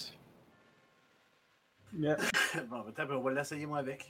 Yeah. 1.97 2.17
Bon, 2.69 2.85
attends, 2.89 3.11
on 3.15 3.21
va 3.23 3.33
l'essayer 3.33 3.67
moi 3.67 3.79
avec. 3.79 4.09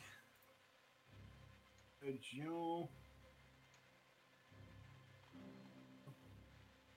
Audio. 2.07 2.89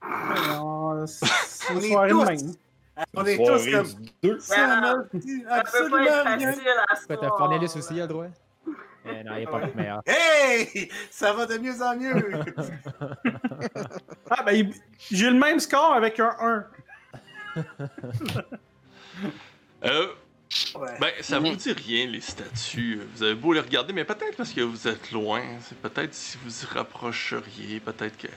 Alors, 0.01 1.07
C'est 1.07 1.73
On 1.73 1.77
une 1.79 1.85
est 1.85 1.89
soirée 1.91 2.09
de 2.09 2.13
tous- 2.13 2.25
même. 2.25 2.55
On 3.15 3.25
est 3.25 3.37
tous 3.37 3.71
comme. 3.71 3.87
deux. 4.23 4.39
Absolument 5.49 5.97
rien. 5.97 6.53
t'as 7.07 7.29
Cornelis 7.29 7.73
aussi, 7.75 7.93
il 7.93 7.99
a 7.99 8.03
le 8.03 8.07
droit? 8.07 8.25
Eh 9.09 9.23
non, 9.23 9.35
il 9.37 9.43
est 9.43 9.45
pas 9.45 9.59
Ouais. 9.59 9.71
meilleur. 9.75 10.01
Hey! 10.05 10.89
Ça 11.11 11.31
va 11.33 11.45
de 11.45 11.57
mieux 11.57 11.81
en 11.81 11.95
mieux! 11.95 12.31
Ah, 14.29 14.43
ben, 14.43 14.69
j'ai 15.11 15.29
le 15.29 15.37
même 15.39 15.59
score 15.59 15.93
avec 15.93 16.19
un 16.19 16.35
1. 16.39 16.65
Euh, 19.85 20.07
Ouais. 20.75 20.97
ben, 21.01 21.11
ça 21.21 21.39
vous 21.39 21.55
dit 21.55 21.71
rien, 21.73 22.07
les 22.07 22.21
statues. 22.21 23.01
Vous 23.15 23.23
avez 23.23 23.35
beau 23.35 23.51
les 23.53 23.59
regarder, 23.59 23.91
mais 23.93 24.05
peut-être 24.05 24.37
parce 24.37 24.53
que 24.53 24.61
vous 24.61 24.87
êtes 24.87 25.11
loin. 25.11 25.41
C'est 25.61 25.77
peut-être 25.77 26.13
si 26.13 26.37
vous 26.43 26.63
y 26.63 26.65
rapprocheriez, 26.65 27.79
peut-être 27.81 28.17
que. 28.17 28.27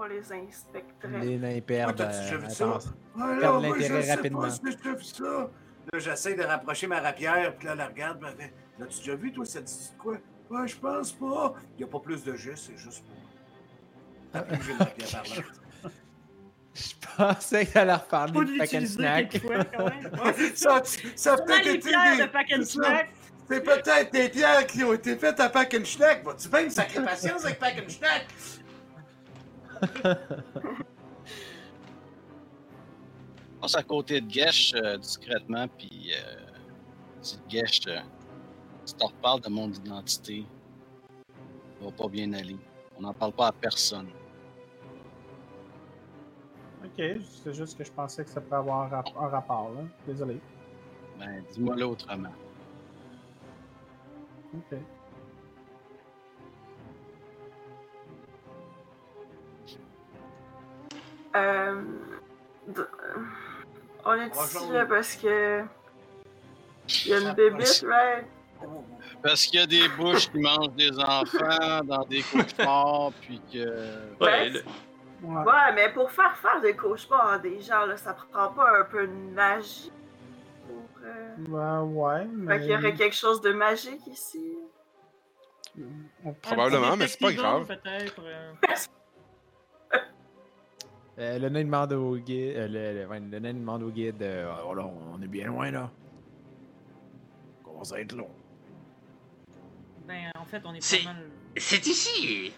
On 0.00 0.04
les 0.04 0.32
inspecterait. 0.32 1.18
Les 1.24 1.38
nains 1.38 1.48
Ouais, 1.48 1.60
perdent. 1.60 2.00
euh, 2.00 2.04
moi, 3.60 3.76
l'intérêt 3.76 4.00
je 4.00 4.06
sais 4.06 4.14
rapidement. 4.14 4.40
Pas 4.42 4.50
si 4.50 4.60
j'ai 4.64 4.76
déjà 4.76 4.92
vu 4.94 5.04
ça. 5.04 5.24
Là, 5.92 5.98
j'essaie 5.98 6.34
de 6.34 6.42
rapprocher 6.44 6.86
ma 6.86 7.00
rapière, 7.00 7.56
puis 7.56 7.66
là, 7.66 7.74
elle 7.78 7.82
regarde, 7.86 8.24
elle 8.28 8.36
fait 8.36 8.52
L'as-tu 8.78 8.98
déjà 8.98 9.14
vu, 9.16 9.32
toi, 9.32 9.44
ça 9.44 9.60
te 9.60 9.66
dit 9.66 9.92
quoi? 9.98 10.14
Ouais, 10.50 10.68
je 10.68 10.76
pense 10.76 11.12
pas. 11.12 11.54
Il 11.74 11.78
n'y 11.78 11.84
a 11.84 11.86
pas 11.88 11.98
plus 11.98 12.22
de 12.22 12.36
jeu, 12.36 12.54
c'est 12.54 12.76
juste 12.76 13.02
pour. 13.04 14.44
J'ai 14.62 14.70
une 14.72 14.78
rapière 14.78 15.22
là. 15.24 15.90
Je 16.74 16.92
pensais 17.16 17.66
qu'elle 17.66 17.82
allait 17.90 17.94
reparler 17.94 18.32
de 18.52 18.58
pack 18.58 18.74
and 18.74 18.86
snack. 18.86 19.28
quelquefois, 19.30 19.64
quand 19.64 19.84
même. 19.88 20.10
Ouais, 20.24 20.52
ça, 20.54 20.80
ça 21.16 21.36
peut-être 21.38 21.66
été 21.66 21.88
pierres 21.88 22.16
des- 22.16 22.22
de 22.22 22.28
pack 22.28 22.46
and 22.56 22.62
snack. 22.62 23.08
C'est 23.50 23.64
peut-être 23.64 24.12
des 24.12 24.28
pierres 24.28 24.66
qui 24.66 24.84
ont 24.84 24.92
été 24.92 25.16
faites 25.16 25.40
à 25.40 25.48
Pack 25.48 25.74
and 25.80 25.84
Schnack. 25.86 26.22
Vas-tu 26.22 26.48
bien 26.50 26.64
me 26.64 26.68
sacrer 26.68 27.02
patience 27.02 27.44
avec 27.46 27.58
Pack 27.58 27.82
and 27.84 27.88
Schnack? 27.88 28.26
Passe 33.60 33.74
à 33.74 33.82
côté 33.82 34.20
de 34.20 34.30
Gesh 34.30 34.74
euh, 34.74 34.96
discrètement, 34.98 35.66
puis 35.68 36.12
euh, 36.14 36.36
dis 37.22 37.38
Gesh, 37.48 37.80
euh, 37.88 37.98
si 38.84 38.94
t'en 38.94 39.08
reparles 39.08 39.40
de 39.40 39.48
mon 39.48 39.70
identité, 39.70 40.46
ça 41.78 41.84
va 41.84 41.90
pas 41.92 42.08
bien 42.08 42.32
aller. 42.32 42.56
On 42.96 43.02
n'en 43.02 43.12
parle 43.12 43.32
pas 43.32 43.48
à 43.48 43.52
personne. 43.52 44.08
Ok, 46.84 47.02
c'est 47.22 47.54
juste 47.54 47.76
que 47.76 47.84
je 47.84 47.92
pensais 47.92 48.24
que 48.24 48.30
ça 48.30 48.40
pourrait 48.40 48.58
avoir 48.58 48.92
un, 48.92 49.04
un 49.20 49.28
rapport, 49.28 49.70
là. 49.72 49.82
Désolé. 50.06 50.40
Ben, 51.18 51.42
dis-moi-le 51.52 51.86
autrement. 51.86 52.32
Ok. 54.54 54.78
Euh, 61.36 61.82
on 64.04 64.14
est 64.14 64.28
Bonjour. 64.28 64.44
ici 64.62 64.72
là 64.72 64.86
parce 64.86 65.14
que. 65.16 65.62
Il 67.04 67.08
y 67.08 67.14
a 67.14 67.18
une 67.20 67.34
bébite, 67.34 67.84
right? 67.86 68.24
Parce 69.22 69.44
qu'il 69.46 69.60
y 69.60 69.62
a 69.62 69.66
des 69.66 69.88
bouches 69.90 70.30
qui 70.30 70.38
mangent 70.38 70.70
des 70.74 70.98
enfants 70.98 71.80
dans 71.84 72.04
des 72.04 72.22
cauchemars, 72.22 73.12
puis 73.20 73.40
que. 73.52 73.58
Ouais, 74.20 74.26
Ouais, 74.26 74.48
le- 74.50 74.64
Ouais. 75.20 75.42
Ouais, 75.42 75.72
mais 75.74 75.92
pour 75.92 76.12
faire 76.12 76.36
faire 76.36 76.60
des 76.60 76.76
cauchemars 76.76 77.32
à 77.32 77.38
des 77.40 77.60
gens, 77.60 77.86
là, 77.86 77.96
ça 77.96 78.14
prend 78.14 78.50
pas 78.52 78.78
un 78.78 78.84
peu 78.84 79.04
de 79.04 79.12
magie? 79.34 79.90
Pour, 80.64 81.00
euh... 81.04 81.34
Ben, 81.38 81.82
ouais, 81.82 82.20
Fait 82.20 82.28
mais... 82.36 82.60
qu'il 82.60 82.70
y 82.70 82.74
aurait 82.76 82.94
quelque 82.94 83.16
chose 83.16 83.40
de 83.40 83.50
magique 83.52 84.06
ici. 84.06 84.56
Probablement, 86.42 86.96
mais 86.96 87.08
c'est 87.08 87.18
pas 87.20 87.32
grave. 87.32 87.66
Peut-être. 87.66 88.14
euh. 91.18 91.36
Euh, 91.36 91.38
le 91.38 91.48
nain 91.48 91.64
demande 91.64 91.92
au 91.92 92.16
guide. 92.16 92.56
euh, 92.56 92.68
le, 92.68 93.28
le- 93.30 93.38
nain 93.40 93.54
demande 93.54 93.82
au 93.82 93.90
guide. 93.90 94.22
euh, 94.22 94.52
oh 94.66 94.74
là, 94.74 94.84
on 94.86 95.20
est 95.22 95.26
bien 95.28 95.46
loin 95.46 95.70
là. 95.70 95.90
Commence 97.64 97.92
à 97.92 98.00
être 98.00 98.14
long. 98.14 98.28
Ben, 100.06 100.30
en 100.38 100.44
fait, 100.44 100.62
on 100.64 100.74
est 100.74 100.82
C'est- 100.82 100.98
pas 101.04 101.12
mal. 101.12 101.28
C'est 101.56 101.86
ici. 101.86 102.52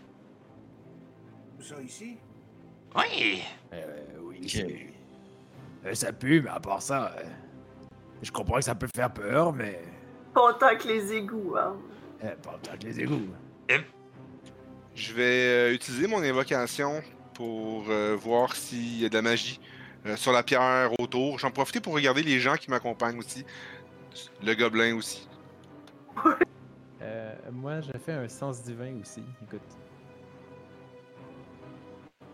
Ça 1.60 1.80
ici? 1.82 2.16
Oui. 2.96 3.42
Euh, 3.72 3.96
oui, 4.22 4.48
c'est- 4.48 4.86
Euh, 5.86 5.94
ça 5.94 6.12
pue, 6.12 6.42
mais 6.42 6.50
à 6.50 6.60
part 6.60 6.82
ça, 6.82 7.12
euh, 7.18 7.22
je 8.22 8.30
comprends 8.30 8.56
que 8.56 8.64
ça 8.64 8.74
peut 8.74 8.88
faire 8.94 9.10
peur, 9.12 9.52
mais 9.52 9.80
Content 10.34 10.76
que 10.78 10.86
les 10.88 11.12
égouts, 11.14 11.54
hein. 11.58 11.76
euh, 12.22 12.34
pas 12.42 12.54
autant 12.54 12.76
que 12.78 12.84
les 12.84 13.00
égouts. 13.00 13.26
Je 14.94 15.14
vais 15.14 15.70
euh, 15.70 15.74
utiliser 15.74 16.06
mon 16.06 16.22
invocation 16.22 17.00
pour 17.40 17.88
euh, 17.88 18.14
voir 18.16 18.54
s'il 18.54 19.00
y 19.00 19.06
a 19.06 19.08
de 19.08 19.14
la 19.14 19.22
magie 19.22 19.58
euh, 20.04 20.14
sur 20.14 20.30
la 20.30 20.42
pierre 20.42 20.90
autour. 21.00 21.38
J'en 21.38 21.50
profite 21.50 21.82
pour 21.82 21.94
regarder 21.94 22.22
les 22.22 22.38
gens 22.38 22.56
qui 22.56 22.68
m'accompagnent 22.68 23.18
aussi. 23.18 23.46
Le 24.42 24.52
gobelin 24.54 24.94
aussi. 24.94 25.26
Euh, 27.02 27.34
moi, 27.50 27.80
j'ai 27.80 27.98
fait 27.98 28.12
un 28.12 28.28
sens 28.28 28.62
divin 28.62 29.00
aussi. 29.00 29.22
Écoute. 29.42 29.62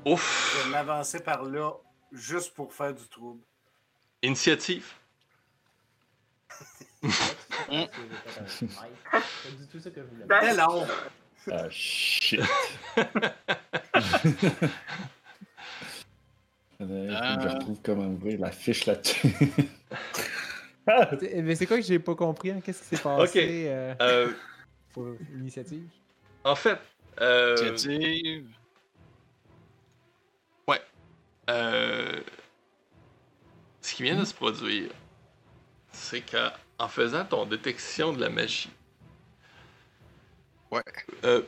Ouf! 0.05 0.59
Je 0.59 0.65
vais 0.65 0.71
m'avancer 0.71 1.21
par 1.21 1.45
là 1.45 1.71
juste 2.11 2.53
pour 2.53 2.75
faire 2.75 2.93
du 2.93 3.07
trouble. 3.07 3.41
Initiative. 4.23 4.93
C'est 7.01 8.67
pas 8.67 8.91
du 9.57 9.69
tout 9.71 9.79
ça 9.79 9.91
que 9.91 10.03
je 10.03 10.07
voulais. 10.09 10.27
Ben. 10.27 10.59
Ah, 11.53 11.71
shit. 11.71 12.41
Euh, 16.83 17.09
je 17.09 17.15
Ah. 17.15 17.55
retrouve 17.55 17.81
comment 17.83 18.07
ouvrir 18.07 18.39
la 18.39 18.51
fiche 18.51 18.85
là-dessus. 18.87 19.29
Ah, 20.89 21.11
Mais 21.43 21.57
c'est 21.57 21.67
quoi 21.67 21.79
que 21.79 21.83
j'ai 21.83 21.99
pas 21.99 22.15
compris? 22.15 22.51
hein? 22.51 22.61
Qu'est-ce 22.63 22.81
qui 22.83 22.97
s'est 22.97 23.03
passé 23.03 23.65
euh, 23.67 23.95
Euh, 24.03 24.33
pour 24.93 25.07
l'initiative? 25.33 25.89
en 26.45 26.55
fait, 26.55 26.79
euh, 27.21 27.57
Initiative. 27.71 28.47
euh, 31.49 32.21
ce 33.81 33.95
qui 33.95 34.03
vient 34.03 34.19
de 34.19 34.25
se 34.25 34.35
produire, 34.35 34.91
c'est 35.93 36.21
qu'en 36.21 36.89
faisant 36.89 37.25
ton 37.25 37.47
détection 37.47 38.13
de 38.13 38.21
la 38.21 38.29
magie, 38.29 38.71
Ouais. 40.71 40.83
euh, 41.25 41.43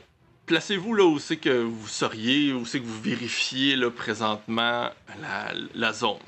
placez-vous 0.48 0.94
là 0.94 1.04
où 1.04 1.18
c'est 1.18 1.36
que 1.36 1.62
vous 1.62 1.86
seriez, 1.86 2.52
où 2.52 2.64
c'est 2.66 2.80
que 2.80 2.86
vous 2.86 3.00
vérifiez 3.00 3.76
là, 3.76 3.90
présentement 3.90 4.90
la, 5.20 5.52
la 5.74 5.92
zone? 5.92 6.18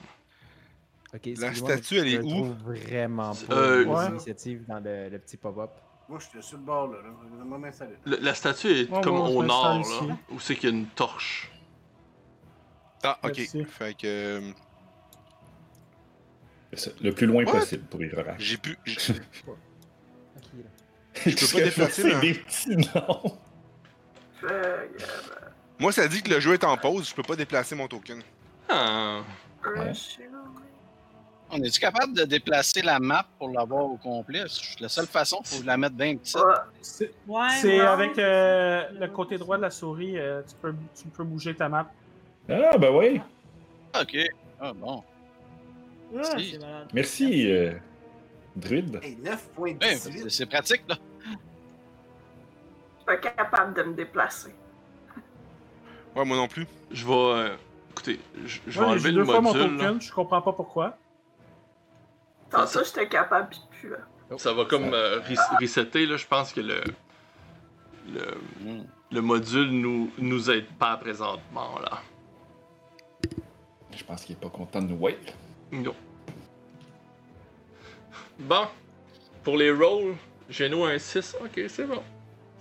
La 1.39 1.53
statue, 1.55 1.97
elle 1.99 2.09
je 2.09 2.17
est 2.17 2.21
où? 2.23 2.29
trouve 2.29 2.53
vraiment 2.63 3.35
pas 3.35 3.55
Euh, 3.55 3.85
les 3.85 3.91
Ouais. 3.91 4.07
initiatives 4.11 4.65
dans 4.69 4.79
le, 4.79 5.09
le 5.09 5.19
petit 5.19 5.37
pop-up. 5.37 5.71
Moi, 6.09 6.19
j'étais 6.21 6.43
sur 6.43 6.59
le 6.59 6.65
bord, 6.65 6.89
là. 6.89 6.99
Je. 7.05 7.85
Le- 8.05 8.19
la 8.21 8.35
statue 8.35 8.69
est 8.69 8.91
Ouais, 8.91 9.01
comme 9.01 9.17
ouais, 9.21 9.29
au 9.35 9.43
je 9.43 9.47
nord, 9.49 9.75
là, 9.75 9.81
ici. 9.81 10.05
où 10.31 10.39
c'est 10.41 10.55
qu'il 10.57 10.71
y 10.71 10.73
a 10.73 10.77
une 10.77 10.87
torche. 10.87 11.51
Ah, 13.03 13.19
ok. 13.25 13.33
Merci. 13.39 13.65
Fait 13.65 13.95
que. 13.95 14.07
euh, 14.07 14.53
Le 17.03 17.11
plus 17.13 17.27
loin 17.27 17.45
What? 17.45 17.53
possible 17.53 17.83
pour 17.85 18.03
y. 18.03 18.11
J'ai 18.39 18.57
pu. 18.57 18.77
j'- 18.85 18.97
Tranquille. 20.35 20.65
peux 21.25 21.59
pas 21.59 21.65
déplacer, 21.65 22.03
des 22.21 22.35
petits 22.35 22.77
noms. 22.77 23.39
Moi, 25.79 25.93
ça 25.93 26.07
dit 26.09 26.23
que 26.23 26.31
le 26.31 26.41
jeu 26.41 26.55
est 26.55 26.65
en 26.65 26.77
pause, 26.77 27.09
je 27.09 27.15
peux 27.15 27.23
pas 27.23 27.37
déplacer 27.37 27.75
mon 27.75 27.89
token. 27.89 28.23
Ah. 28.69 29.21
On 31.53 31.61
est-tu 31.63 31.81
capable 31.81 32.13
de 32.15 32.25
déplacer 32.25 32.81
la 32.83 33.01
map 33.01 33.27
pour 33.39 33.49
l'avoir 33.51 33.85
au 33.87 33.97
complet? 33.97 34.45
C'est 34.49 34.81
La 34.81 34.89
seule 34.89 35.07
façon, 35.07 35.41
faut 35.45 35.63
la 35.65 35.77
mettre 35.77 35.97
bien 35.97 36.17
petite. 36.17 36.39
C'est 36.81 37.11
Ouais, 37.27 37.81
avec 37.81 38.17
euh, 38.19 38.85
le 39.01 39.09
côté 39.09 39.37
droit 39.37 39.57
de 39.57 39.63
la 39.63 39.71
souris, 39.71 40.17
euh, 40.19 40.43
tu, 40.49 40.55
peux, 40.63 40.75
tu 40.97 41.09
peux 41.09 41.25
bouger 41.25 41.55
ta 41.55 41.69
map. 41.69 41.91
Ah, 42.49 42.79
ben 42.79 42.95
oui. 42.95 43.21
Ok. 44.01 44.17
Ah 44.61 44.73
bon. 44.73 45.03
Ouais. 46.13 46.23
Merci, 46.93 47.51
euh, 47.51 47.73
Druide. 48.55 49.01
Hey, 49.03 49.17
9 49.17 49.49
points 49.55 49.73
de 49.75 49.85
Ouais, 49.85 49.95
18. 49.95 50.23
c'est- 50.23 50.31
c'est 50.31 50.47
pratique, 50.47 50.83
là. 50.89 50.97
Pas 53.11 53.17
capable 53.17 53.75
de 53.75 53.83
me 53.83 53.95
déplacer. 53.95 54.55
Ouais, 56.15 56.25
moi 56.25 56.37
non 56.37 56.47
plus. 56.47 56.65
je 56.93 57.05
vais. 57.05 57.13
euh, 57.13 57.57
écoutez, 57.91 58.21
je, 58.45 58.61
je 58.69 58.79
vais 58.79 58.87
Ouais, 58.87 58.93
enlever 58.93 59.11
le 59.11 59.25
fois 59.25 59.41
mon 59.41 59.53
module. 59.53 59.79
token, 59.79 60.01
je 60.01 60.13
comprends 60.13 60.41
pas 60.43 60.53
pourquoi. 60.53 60.97
Tantôt, 62.51 62.85
j'étais 62.85 63.09
capable, 63.09 63.49
pis 63.49 63.61
plus 63.81 63.89
là. 63.91 63.97
Ça 64.39 64.53
va 64.53 64.65
comme 64.65 64.95
euh, 64.95 65.19
res- 65.21 65.61
resetter, 65.61 66.07
là. 66.07 66.17
Je 66.17 66.27
pense 66.27 66.53
que 66.53 66.61
le. 66.61 66.81
Le, 68.15 68.21
Hmm. 68.61 68.85
le 69.11 69.21
module 69.21 69.71
nous, 69.71 70.13
nous 70.19 70.51
aide 70.53 70.67
pas 70.79 70.97
présentement, 70.97 71.81
là. 71.81 72.01
Je 73.97 74.05
pense 74.05 74.25
qu'il 74.25 74.37
est 74.37 74.41
pas 74.41 74.49
content 74.51 74.81
de 74.83 74.87
nous 74.87 74.97
voir. 74.99 75.13
Non. 75.73 75.95
Bon. 78.39 78.69
Pour 79.43 79.57
les 79.57 79.73
rolls, 79.73 80.15
j'ai 80.49 80.69
nous 80.69 80.85
un 80.85 80.97
6. 80.99 81.37
Ok, 81.45 81.61
c'est 81.69 81.87
bon. 81.87 82.03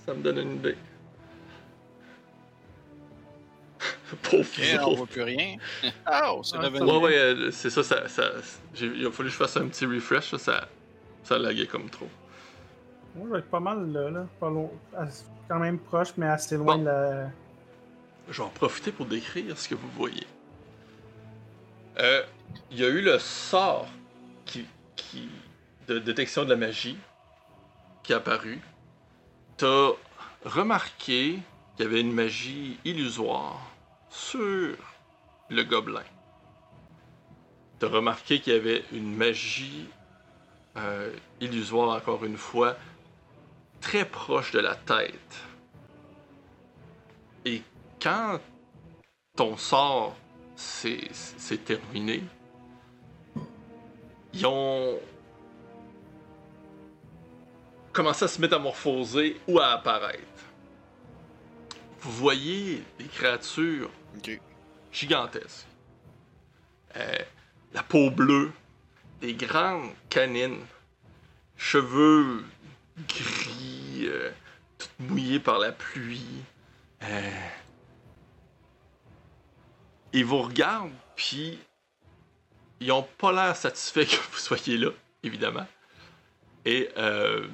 Ça 0.10 0.16
me 0.16 0.24
donne 0.24 0.40
une 0.40 0.56
idée. 0.56 0.76
Pauvre 4.24 4.40
Ok, 4.42 4.60
vous 4.60 4.88
on 4.88 4.96
voit 4.96 5.06
plus 5.06 5.22
rien. 5.22 5.58
Ah, 6.04 6.34
oh, 6.34 6.42
c'est 6.42 6.56
Ah, 6.58 6.62
revenu. 6.62 6.82
Ouais, 6.92 6.98
ouais, 6.98 7.16
euh, 7.16 7.52
c'est 7.52 7.70
ça, 7.70 7.84
ça, 7.84 8.02
il 8.82 9.06
a 9.06 9.12
fallu 9.12 9.30
que 9.30 9.34
je 9.34 9.38
fasse 9.38 9.56
un 9.58 9.68
petit 9.68 9.86
refresh, 9.86 10.32
là, 10.32 10.40
ça, 10.40 10.68
ça 11.24 11.38
laguait 11.38 11.68
comme 11.68 11.92
trop. 11.92 12.08
Moi, 13.16 13.28
je 13.28 13.34
vais 13.34 13.40
être 13.40 13.50
pas 13.52 13.60
mal 13.60 13.92
là, 13.92 14.10
là 14.10 14.26
pas 14.40 14.50
loin, 14.50 14.72
assez- 14.98 15.26
quand 15.48 15.60
même 15.60 15.78
proche, 15.78 16.14
mais 16.18 16.26
assez 16.26 16.58
loin 16.58 16.76
Bon. 16.78 16.82
de 16.82 16.86
la. 16.88 17.30
Je 18.30 18.38
vais 18.38 18.44
en 18.48 18.50
profiter 18.50 18.92
pour 18.92 19.06
décrire 19.06 19.56
ce 19.60 19.70
que 19.70 19.76
vous 19.76 19.90
voyez. 19.90 20.26
Euh, 22.00 22.24
Il 22.72 22.80
y 22.80 22.84
a 22.84 22.88
eu 22.88 23.02
le 23.02 23.20
sort 23.20 23.88
qui, 24.46 24.66
qui, 24.96 25.30
de 25.88 26.00
détection 26.00 26.46
de 26.46 26.50
la 26.50 26.56
magie 26.56 26.98
qui 28.02 28.12
est 28.14 28.16
apparu. 28.16 28.60
T'as 29.60 29.92
remarqué 30.46 31.38
qu'il 31.76 31.86
y 31.86 31.88
avait 31.90 32.00
une 32.00 32.14
magie 32.14 32.80
illusoire 32.86 33.60
sur 34.10 34.78
le 35.50 35.64
gobelin. 35.64 36.06
T'as 37.78 37.90
remarqué 37.90 38.40
qu'il 38.40 38.54
y 38.54 38.56
avait 38.56 38.86
une 38.94 39.14
magie 39.14 39.90
euh, 40.78 41.12
illusoire, 41.42 41.98
encore 41.98 42.24
une 42.24 42.38
fois, 42.38 42.78
très 43.82 44.06
proche 44.06 44.54
de 44.54 44.60
la 44.60 44.76
tête. 44.76 45.36
Et 47.44 47.62
quand 48.02 48.40
ton 49.36 49.58
sort 49.58 50.16
s'est 50.56 51.10
terminé, 51.66 52.24
ils 54.32 54.48
ont 54.48 54.98
commencé 58.00 58.24
à 58.24 58.30
se 58.30 58.40
métamorphoser 58.40 59.42
ou 59.46 59.60
à 59.60 59.72
apparaître. 59.74 60.24
Vous 62.00 62.12
voyez 62.14 62.82
des 62.98 63.04
créatures 63.04 63.92
gigantesques. 64.90 65.68
Euh, 66.96 67.18
la 67.74 67.84
peau 67.84 68.10
bleue, 68.10 68.54
des 69.20 69.34
grandes 69.34 69.92
canines, 70.10 70.62
cheveux 71.58 72.46
gris, 73.06 74.06
euh, 74.06 74.32
toutes 74.78 75.00
mouillées 75.00 75.42
par 75.42 75.60
la 75.60 75.74
pluie. 75.74 76.46
Euh, 77.04 77.32
ils 80.14 80.24
vous 80.24 80.44
regardent, 80.44 80.94
puis 81.18 81.60
ils 82.80 82.94
ont 82.94 83.06
pas 83.18 83.34
l'air 83.34 83.58
satisfaits 83.58 84.06
que 84.10 84.32
vous 84.32 84.38
soyez 84.38 84.78
là, 84.78 84.92
évidemment. 85.22 85.68
Et 86.64 86.90
euh, 86.96 87.46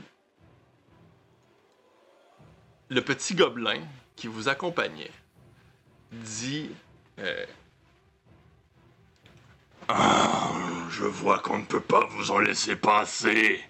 le 2.89 3.01
petit 3.01 3.36
gobelin 3.36 3.81
qui 4.15 4.27
vous 4.27 4.47
accompagnait 4.49 5.11
dit 6.11 6.71
euh, 7.19 7.45
Ah, 9.88 10.51
je 10.89 11.03
vois 11.05 11.39
qu'on 11.39 11.59
ne 11.59 11.65
peut 11.65 11.81
pas 11.81 12.05
vous 12.05 12.31
en 12.31 12.39
laisser 12.39 12.75
passer. 12.75 13.61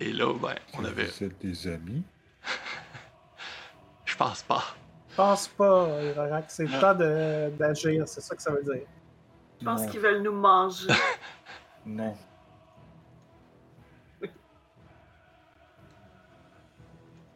Et 0.00 0.12
là, 0.12 0.32
ben, 0.34 0.54
on 0.74 0.84
avait. 0.84 1.04
Vous 1.06 1.24
êtes 1.24 1.38
des 1.40 1.66
amis? 1.68 2.02
Je 4.04 4.16
pense 4.16 4.42
pas. 4.42 4.62
Je 5.10 5.16
pense 5.16 5.48
pas, 5.48 6.02
Irak. 6.02 6.44
C'est 6.48 6.64
le 6.66 6.80
temps 6.80 6.94
de- 6.94 7.50
d'agir, 7.56 8.06
c'est 8.08 8.20
ça 8.20 8.34
que 8.34 8.42
ça 8.42 8.50
veut 8.50 8.62
dire. 8.62 8.82
Je 9.60 9.64
pense 9.64 9.86
qu'ils 9.90 10.00
veulent 10.00 10.22
nous 10.22 10.32
manger. 10.32 10.88
Non. 11.86 12.16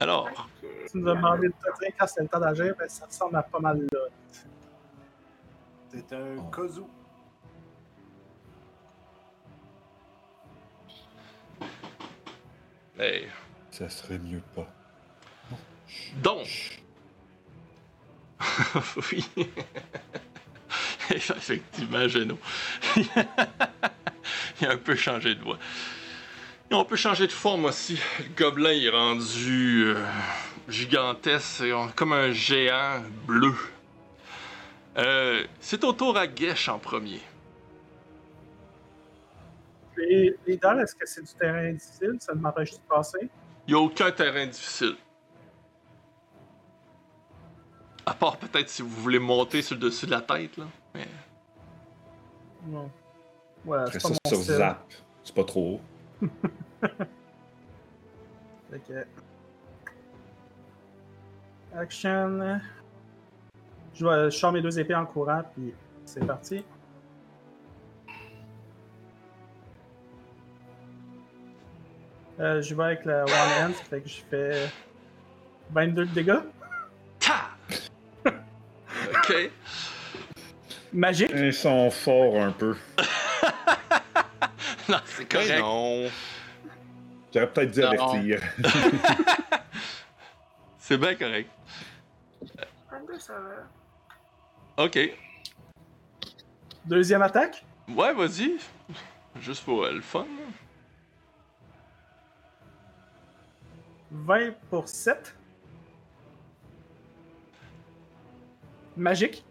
Alors. 0.01 0.49
Tu 0.90 0.99
nous 0.99 1.09
as 1.11 1.14
demandé 1.14 1.49
de 1.49 1.53
te 1.53 1.78
dire 1.80 1.92
quand 1.99 2.07
c'est 2.07 2.22
le 2.22 2.28
temps 2.28 2.40
d'agir, 2.40 2.74
ben 2.78 2.88
ça 2.88 3.07
ressemble 3.07 3.36
à 3.36 3.42
pas 3.42 3.59
mal 3.61 3.78
là. 3.92 4.01
C'est 5.90 6.12
un 6.12 6.36
Oh. 6.38 6.42
Kozu. 6.51 6.82
hey, 12.99 13.28
Ça 13.70 13.88
serait 13.88 14.18
mieux 14.18 14.42
pas. 14.55 14.66
donc, 16.22 16.82
oui. 19.12 19.24
Effectivement, 21.11 22.09
Geno. 22.09 22.38
Il 24.61 24.66
a 24.66 24.72
un 24.72 24.76
peu 24.76 24.97
changé 24.97 25.34
de 25.34 25.42
voix. 25.42 25.59
Et 26.71 26.75
on 26.75 26.85
peut 26.85 26.97
changer 26.97 27.27
de 27.27 27.33
forme 27.33 27.67
aussi. 27.67 28.01
Le 28.19 28.35
gobelin 28.37 28.73
il 28.73 28.87
est 28.87 28.91
rendu 28.91 29.85
euh, 29.87 30.05
gigantesque, 30.69 31.64
comme 31.95 32.12
un 32.12 32.33
géant 32.33 33.03
bleu. 33.27 33.55
Euh, 34.99 35.45
c'est 35.61 35.85
au 35.85 35.93
tour 35.93 36.17
à 36.17 36.27
Gesh 36.33 36.69
en 36.69 36.79
premier. 36.79 37.21
Les, 39.97 40.37
les 40.47 40.57
dalles, 40.57 40.81
est-ce 40.81 40.95
que 40.95 41.07
c'est 41.07 41.23
du 41.23 41.33
terrain 41.35 41.73
difficile? 41.73 42.17
Ça 42.21 42.35
m'empêche 42.35 42.73
de 42.73 42.79
passer? 42.89 43.29
Il 43.67 43.75
n'y 43.75 43.81
a 43.81 43.83
aucun 43.83 44.11
terrain 44.11 44.47
difficile. 44.47 44.97
À 48.05 48.14
part 48.14 48.37
peut-être 48.39 48.69
si 48.69 48.83
vous 48.83 48.89
voulez 48.89 49.19
monter 49.19 49.62
sur 49.62 49.75
le 49.75 49.81
dessus 49.81 50.07
de 50.07 50.11
la 50.11 50.21
tête, 50.21 50.57
là. 50.57 50.64
Mais... 50.95 51.07
Non. 52.67 52.91
Ouais, 53.64 53.79
Après 53.79 53.93
c'est 53.93 54.01
ça, 54.01 54.09
pas 54.09 54.14
mon 54.14 54.31
sur 54.31 54.43
style. 54.43 54.55
Zap. 54.57 54.93
C'est 55.25 55.35
pas 55.35 55.45
trop 55.45 55.75
haut. 55.75 55.81
Que- 58.71 59.07
Action. 61.75 62.61
Je, 63.95 64.05
vais, 64.07 64.31
je 64.31 64.37
sors 64.37 64.53
mes 64.53 64.61
deux 64.61 64.79
épées 64.79 64.95
en 64.95 65.07
courant, 65.07 65.43
puis 65.55 65.73
c'est 66.05 66.25
parti. 66.27 66.62
Euh, 72.39 72.61
je 72.61 72.75
vais 72.75 72.85
avec 72.85 73.05
la 73.07 73.25
One 73.25 73.64
Hand, 73.64 73.75
fait 73.75 74.01
que 74.01 74.09
je 74.09 74.21
fais 74.31 74.69
22 75.71 76.05
de 76.05 76.11
dégâts. 76.12 76.41
Ta! 77.19 77.49
ok. 78.27 79.51
Magique. 80.93 81.33
Ils 81.35 81.55
sont 81.55 81.91
forts 81.91 82.41
un 82.41 82.53
peu. 82.53 82.77
non, 84.89 84.99
c'est 85.05 85.28
ben 85.28 85.28
correct. 85.28 85.61
Non. 85.61 86.11
J'aurais 87.32 87.53
peut-être 87.53 87.72
dû 87.72 87.82
avertir. 87.82 88.41
c'est 90.78 90.97
bien 90.97 91.14
correct. 91.14 91.51
Ok. 94.76 94.99
Deuxième 96.84 97.22
attaque? 97.22 97.64
Ouais, 97.89 98.12
vas-y. 98.12 98.59
Juste 99.41 99.64
pour 99.64 99.84
euh, 99.84 99.93
le 99.93 100.01
fun. 100.01 100.26
20 104.11 104.53
pour 104.70 104.89
7. 104.89 105.34
Magique. 108.97 109.45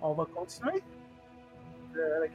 On 0.00 0.12
va 0.12 0.26
continuer 0.26 0.82
avec 2.16 2.32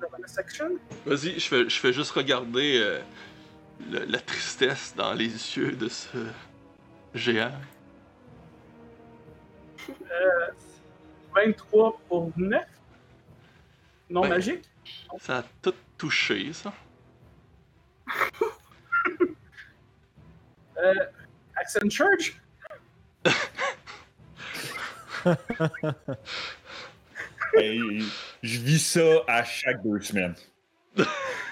le 0.00 0.08
bonus 0.10 0.38
action. 0.38 0.70
Vas-y, 1.04 1.38
je 1.38 1.48
fais, 1.48 1.68
je 1.68 1.78
fais 1.80 1.92
juste 1.92 2.12
regarder 2.12 2.78
euh, 2.80 3.00
le- 3.90 4.04
la 4.04 4.18
tristesse 4.20 4.94
dans 4.96 5.12
les 5.12 5.28
yeux 5.56 5.72
de 5.72 5.88
ce 5.88 6.18
géant. 7.14 7.52
Euh, 9.88 10.46
23 11.34 12.00
pour 12.08 12.32
9. 12.36 12.62
Non 14.10 14.22
Ben. 14.22 14.28
magique. 14.30 14.64
Ça 15.20 15.38
a 15.38 15.42
tout 15.62 15.74
touché, 15.98 16.52
ça. 16.52 16.72
Euh, 20.78 20.92
Accent 21.56 21.88
Charge. 21.88 22.38
Hey, 27.54 28.02
je 28.42 28.58
vis 28.58 28.78
ça 28.80 29.22
à 29.28 29.44
chaque 29.44 29.82
deux 29.82 30.00
semaines. 30.00 30.34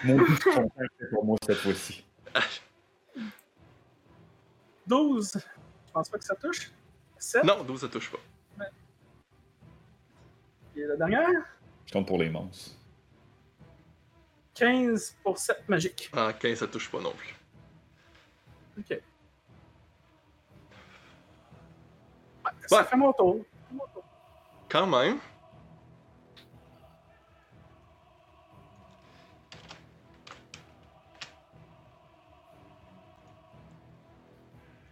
Mon 0.05 0.17
but 0.17 0.39
de 0.39 0.45
content, 0.45 0.73
c'est 0.99 1.11
pour 1.11 1.25
moi 1.25 1.37
cette 1.47 1.59
fois-ci. 1.59 2.05
12. 4.87 5.33
Je 5.87 5.93
pense 5.93 6.09
pas 6.09 6.19
que 6.19 6.25
ça 6.25 6.35
touche. 6.35 6.71
7. 7.19 7.45
Non, 7.45 7.63
12, 7.65 7.81
ça 7.81 7.89
touche 7.89 8.11
pas. 8.11 8.19
Et 10.77 10.81
la 10.85 10.97
dernière? 10.97 11.29
Je 11.87 11.93
compte 11.93 12.07
pour 12.07 12.19
les 12.19 12.29
monstres. 12.29 12.73
15 14.55 15.17
pour 15.23 15.39
7 15.39 15.69
magique. 15.69 16.11
Ah, 16.13 16.33
15, 16.39 16.59
ça 16.59 16.67
touche 16.67 16.91
pas 16.91 17.01
non 17.01 17.13
plus. 17.13 17.35
Ok. 18.79 18.91
Ouais, 18.91 19.01
ça 22.67 22.77
Ouais. 22.79 22.85
fait 22.85 22.97
mon 22.97 23.13
tour. 23.13 23.45
Quand 24.69 24.87
même. 24.87 25.19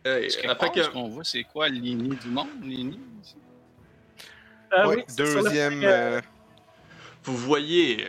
Hey, 0.05 0.27
Est-ce 0.27 0.37
que 0.39 0.83
ce 0.83 0.89
qu'on 0.91 1.09
voit, 1.09 1.25
c'est 1.25 1.45
quoi 1.45 1.69
l'ini 1.69 2.17
du 2.17 2.29
monde? 2.29 2.49
L'ini? 2.63 2.99
Ouais, 4.73 4.97
oui, 4.97 5.05
deuxième. 5.17 5.81
fait 5.81 5.87
euh, 5.87 6.21
vous 7.25 7.37
voyez 7.37 8.07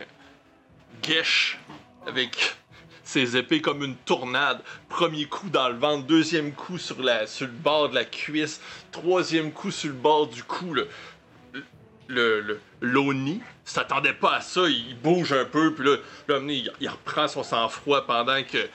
Gesh 1.02 1.58
avec 2.06 2.56
ses 3.04 3.36
épées 3.36 3.60
comme 3.60 3.84
une 3.84 3.96
tournade. 3.96 4.60
Premier 4.88 5.26
coup 5.26 5.50
dans 5.50 5.68
le 5.68 5.76
ventre, 5.76 6.06
deuxième 6.06 6.52
coup 6.52 6.78
sur, 6.78 7.00
la, 7.02 7.26
sur 7.26 7.46
le 7.46 7.52
bord 7.52 7.90
de 7.90 7.94
la 7.94 8.04
cuisse, 8.04 8.60
troisième 8.90 9.52
coup 9.52 9.70
sur 9.70 9.90
le 9.90 9.94
bord 9.96 10.26
du 10.26 10.42
cou. 10.42 10.72
Le, 10.74 10.88
le, 12.08 12.40
le- 12.40 12.60
l'Oni 12.80 13.40
s'attendait 13.64 14.14
pas 14.14 14.36
à 14.36 14.40
ça, 14.40 14.62
il 14.68 14.96
bouge 14.96 15.32
un 15.32 15.44
peu, 15.44 15.74
puis 15.74 15.84
là, 15.86 15.96
là, 16.28 16.38
il, 16.48 16.72
il 16.80 16.88
reprend 16.88 17.28
son 17.28 17.42
sang-froid 17.42 18.04
pendant 18.06 18.42
que 18.42 18.68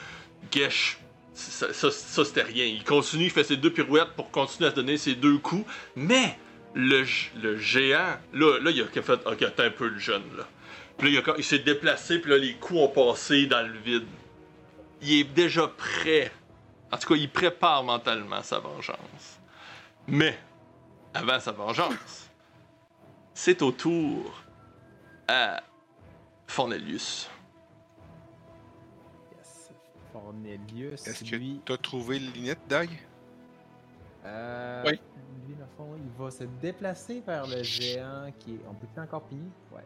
Gesh, 0.51 0.98
ça, 1.39 2.25
c'était 2.25 2.43
rien. 2.43 2.65
Il 2.65 2.83
continue, 2.83 3.25
il 3.25 3.31
fait 3.31 3.43
ses 3.43 3.57
deux 3.57 3.71
pirouettes 3.71 4.13
pour 4.15 4.31
continuer 4.31 4.69
à 4.69 4.71
donner 4.71 4.97
ses 4.97 5.15
deux 5.15 5.37
coups, 5.37 5.65
mais 5.95 6.37
le, 6.73 7.05
le 7.41 7.57
géant, 7.57 8.17
là, 8.33 8.59
là, 8.59 8.71
il 8.71 8.81
a 8.81 8.85
fait, 8.85 9.19
ok, 9.25 9.45
un 9.57 9.69
peu 9.69 9.87
le 9.87 9.99
jeune, 9.99 10.23
là. 10.37 10.47
Puis 10.97 11.13
là, 11.13 11.21
il, 11.25 11.39
il 11.39 11.43
s'est 11.43 11.59
déplacé, 11.59 12.19
puis 12.19 12.31
là, 12.31 12.37
les 12.37 12.55
coups 12.55 12.79
ont 12.79 12.87
passé 12.89 13.45
dans 13.45 13.65
le 13.65 13.77
vide. 13.79 14.05
Il 15.01 15.13
est 15.13 15.23
déjà 15.23 15.67
prêt. 15.67 16.31
En 16.91 16.97
tout 16.97 17.13
cas, 17.13 17.15
il 17.15 17.29
prépare 17.29 17.83
mentalement 17.83 18.43
sa 18.43 18.59
vengeance. 18.59 19.39
Mais, 20.07 20.37
avant 21.13 21.39
sa 21.39 21.51
vengeance, 21.51 22.29
c'est 23.33 23.61
au 23.61 23.71
tour 23.71 24.43
à 25.27 25.63
Fornelius. 26.47 27.29
Cornelius, 30.33 31.07
Est-ce 31.07 31.23
que 31.23 31.35
lui, 31.35 31.59
t'as 31.65 31.77
trouvé 31.77 32.19
l'init, 32.19 32.53
Dag? 32.67 32.89
euh, 34.25 34.83
Oui. 34.85 34.99
lui, 35.47 35.55
dans 35.55 35.61
le 35.61 35.71
fond, 35.77 35.95
il 35.97 36.23
va 36.23 36.29
se 36.31 36.43
déplacer 36.61 37.23
vers 37.25 37.47
le 37.47 37.63
géant 37.63 38.31
qui 38.37 38.53
est. 38.53 38.59
On 38.69 38.73
peut 38.75 38.87
plus 38.93 39.01
encore 39.01 39.23
piller? 39.23 39.41
Ouais. 39.73 39.81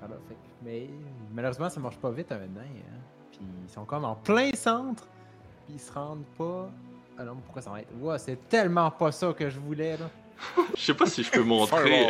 Fait 0.00 0.34
que- 0.34 0.38
Mais 0.64 0.88
malheureusement, 1.32 1.68
ça 1.70 1.80
marche 1.80 1.96
pas 1.98 2.10
vite 2.10 2.30
un 2.32 2.38
nain. 2.38 2.60
Hein. 2.62 2.98
Puis 3.32 3.40
ils 3.66 3.70
sont 3.70 3.84
comme 3.84 4.04
en 4.04 4.14
plein 4.16 4.50
centre. 4.54 5.06
Puis 5.66 5.74
ils 5.76 5.80
se 5.80 5.92
rendent 5.92 6.24
pas. 6.36 6.70
Ah 7.18 7.24
non, 7.24 7.36
pourquoi 7.36 7.62
ça 7.62 7.70
va 7.70 7.80
être. 7.80 7.88
Ouais, 8.00 8.18
c'est 8.18 8.48
tellement 8.48 8.90
pas 8.90 9.12
ça 9.12 9.32
que 9.32 9.48
je 9.48 9.58
voulais 9.58 9.96
là. 9.96 10.08
Je 10.74 10.80
sais 10.80 10.94
pas 10.94 11.04
si 11.04 11.22
je 11.22 11.30
peux 11.30 11.42
montrer. 11.42 12.06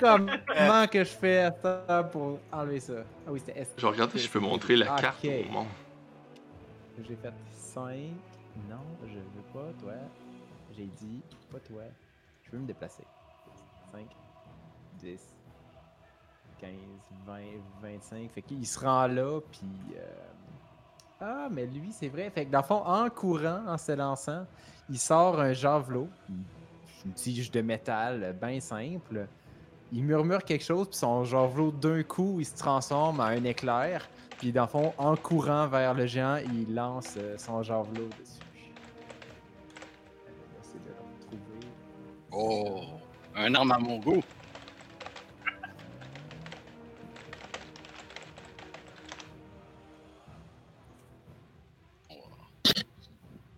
Comment 0.00 0.86
que 0.88 0.98
je 1.04 1.10
fais 1.10 1.50
ça 1.62 2.08
pour 2.10 2.40
enlever 2.52 2.80
ça? 2.80 2.94
Ah 3.26 3.30
oui, 3.30 3.40
c'était 3.44 3.60
S. 3.60 3.68
Je 3.76 3.82
vais 3.86 3.92
regarder 3.92 4.18
si 4.18 4.24
je 4.26 4.30
peux 4.30 4.40
montrer 4.40 4.74
la 4.74 4.86
carte 4.86 5.24
au 5.24 5.52
monde. 5.52 5.66
J'ai 7.02 7.16
fait 7.16 7.32
5. 7.50 7.92
Non, 8.70 8.76
je 9.06 9.14
veux 9.18 9.42
pas, 9.52 9.72
toi. 9.80 9.92
J'ai 10.76 10.86
dit, 10.86 11.22
pas 11.50 11.58
toi. 11.60 11.82
Je 12.44 12.50
veux 12.52 12.58
me 12.58 12.66
déplacer. 12.66 13.04
5, 13.92 14.06
10, 15.00 15.20
15, 16.60 16.70
20, 17.26 17.34
25. 17.82 18.30
Fait 18.30 18.42
qu'il 18.42 18.66
se 18.66 18.78
rend 18.78 19.06
là, 19.08 19.40
puis. 19.50 19.68
euh, 19.96 20.00
Ah, 21.20 21.48
mais 21.50 21.66
lui, 21.66 21.90
c'est 21.92 22.08
vrai. 22.08 22.30
Fait 22.30 22.44
que 22.46 22.50
dans 22.50 22.58
le 22.60 22.64
fond, 22.64 22.82
en 22.84 23.08
courant, 23.10 23.62
en 23.66 23.78
se 23.78 23.92
lançant, 23.92 24.46
il 24.88 24.98
sort 24.98 25.40
un 25.40 25.52
javelot, 25.52 26.08
une 27.04 27.12
tige 27.12 27.50
de 27.50 27.60
métal 27.60 28.36
bien 28.40 28.60
simple. 28.60 29.26
Il 29.92 30.04
murmure 30.04 30.42
quelque 30.44 30.64
chose, 30.64 30.88
puis 30.88 30.96
son 30.96 31.24
javelot, 31.24 31.70
d'un 31.70 32.02
coup, 32.02 32.36
il 32.40 32.46
se 32.46 32.56
transforme 32.56 33.20
en 33.20 33.24
un 33.24 33.44
éclair. 33.44 34.08
Puis 34.44 34.52
dans 34.52 34.64
le 34.64 34.68
fond, 34.68 34.92
en 34.98 35.16
courant 35.16 35.66
vers 35.68 35.94
le 35.94 36.04
géant, 36.04 36.36
il 36.36 36.74
lance 36.74 37.14
euh, 37.16 37.38
son 37.38 37.62
javelot 37.62 38.08
dessus. 38.08 38.42
Euh, 40.28 40.28
on 40.28 40.52
va 40.52 40.60
essayer 40.60 40.80
de 40.80 40.88
le 40.90 40.96
retrouver. 41.00 41.66
Oh! 42.30 43.00
Un 43.34 43.54
arme 43.54 43.72
à 43.72 43.78
mon 43.78 43.98
goût. 44.00 44.20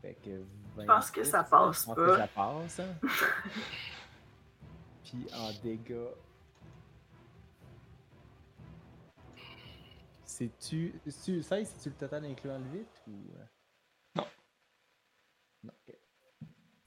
Fait 0.02 0.16
que 0.24 0.30
Je 0.78 0.84
pense 0.84 1.10
que 1.10 1.20
26, 1.20 1.30
ça 1.30 1.42
passe 1.42 1.80
je 1.80 1.86
pense 1.86 1.96
pas. 1.96 2.06
que 2.06 2.16
ça 2.16 2.28
passe. 2.28 2.80
hein. 2.80 2.94
Puis 5.04 5.26
en 5.34 5.50
dégâts. 5.62 5.94
C'est-tu. 10.36 10.92
c'est-tu- 11.04 11.42
16, 11.42 11.68
c'est-tu 11.76 11.88
le 11.88 11.94
total 11.94 12.24
incluant 12.26 12.58
le 12.58 12.78
8 12.78 12.86
ou. 13.08 13.10
euh? 13.38 13.44
Non. 14.16 14.26
Non, 15.64 15.72
ok. 15.88 15.94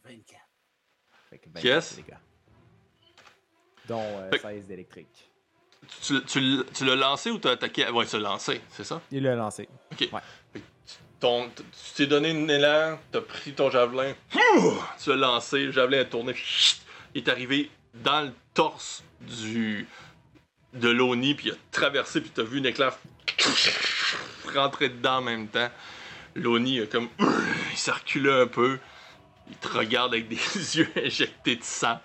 24. 0.04 0.41
Fait 1.30 1.38
que 1.39 1.45
24 1.50 1.64
Yes. 1.66 1.95
dégâts. 1.95 2.18
Dont 3.88 4.02
euh, 4.02 4.30
Fait- 4.30 4.39
16 4.39 4.68
d'électrique. 4.68 5.32
Tu, 6.02 6.24
tu 6.26 6.64
tu 6.74 6.86
l'as 6.86 6.95
lancé 6.95 7.32
ou 7.32 7.39
t'as 7.39 7.52
attaqué? 7.52 7.89
Ouais, 7.89 8.06
tu 8.06 8.18
l'as 8.18 8.30
lancé, 8.30 8.62
c'est 8.70 8.84
ça? 8.84 9.02
Il 9.12 9.24
l'a 9.24 9.36
lancé. 9.36 9.68
Ton, 11.20 11.50
t- 11.50 11.64
tu 11.64 11.93
t'es 11.95 12.08
donné 12.08 12.30
un 12.32 12.47
élan, 12.47 13.00
t'as 13.12 13.22
pris 13.22 13.54
ton 13.54 13.70
javelin, 13.72 14.14
tu 14.32 15.10
l'as 15.10 15.16
lancé, 15.16 15.66
le 15.66 15.72
javelin 15.72 16.02
a 16.02 16.06
tourné, 16.06 16.34
il 17.16 17.22
est 17.24 17.28
arrivé 17.30 17.70
dans 17.95 18.22
le 18.22 18.32
torse 18.54 19.04
du 19.22 19.88
de 20.74 20.88
l'Oni, 20.89 21.34
puis 21.36 21.47
il 21.47 21.54
a 21.54 21.56
traversé, 21.72 22.22
puis 22.22 22.30
t'as 22.30 22.43
vu 22.43 22.60
une 22.60 22.66
éclair 22.68 22.97
rentrer 24.54 24.90
dedans 24.90 25.18
en 25.18 25.22
même 25.22 25.48
temps. 25.48 25.70
L'Oni 26.36 26.80
a 26.82 26.88
comme 26.88 27.10
il 27.72 27.78
s'est 27.78 27.92
reculé 27.92 28.32
un 28.32 28.48
peu, 28.48 28.80
il 29.50 29.56
te 29.58 29.68
regarde 29.68 30.14
avec 30.14 30.28
des 30.28 30.36
yeux 30.78 30.90
injectés 30.96 31.56
de 31.56 31.64
sang. 31.64 32.00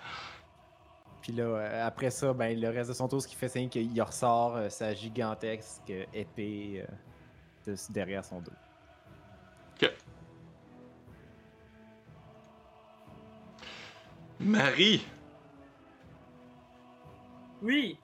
Puis 1.21 1.33
là, 1.33 1.43
euh, 1.43 1.87
après 1.87 2.11
ça, 2.11 2.33
ben, 2.33 2.59
le 2.59 2.69
reste 2.69 2.89
de 2.89 2.93
son 2.95 3.07
tour, 3.07 3.21
ce 3.21 3.27
qui 3.27 3.35
fait, 3.35 3.49
c'est 3.49 3.67
qu'il 3.67 4.01
ressort 4.01 4.55
euh, 4.57 4.69
sa 4.69 4.93
gigantesque 4.93 5.81
euh, 5.89 6.05
épée 6.13 6.85
euh, 7.67 7.71
de- 7.71 7.77
derrière 7.93 8.23
son 8.23 8.39
dos. 8.41 8.51
Marie, 14.39 15.05
Oui. 17.61 17.97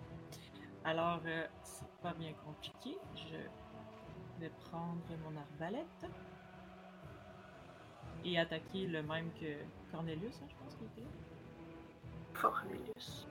Alors, 0.84 1.22
euh, 1.26 1.46
c'est 1.64 1.86
pas 2.02 2.14
bien 2.14 2.32
compliqué. 2.46 2.98
Je 3.32 4.42
vais 4.46 4.52
prendre 4.70 4.98
mon 5.24 5.38
arbalète 5.40 6.06
et 8.26 8.38
attaquer 8.40 8.88
le 8.88 9.02
même 9.04 9.30
que 9.40 9.56
Cornelius, 9.92 10.36
hein, 10.42 10.48
je 10.50 10.56
pense 10.64 10.76
qu'il 10.76 10.88
était. 10.88 11.08
Cornelius. 12.40 13.28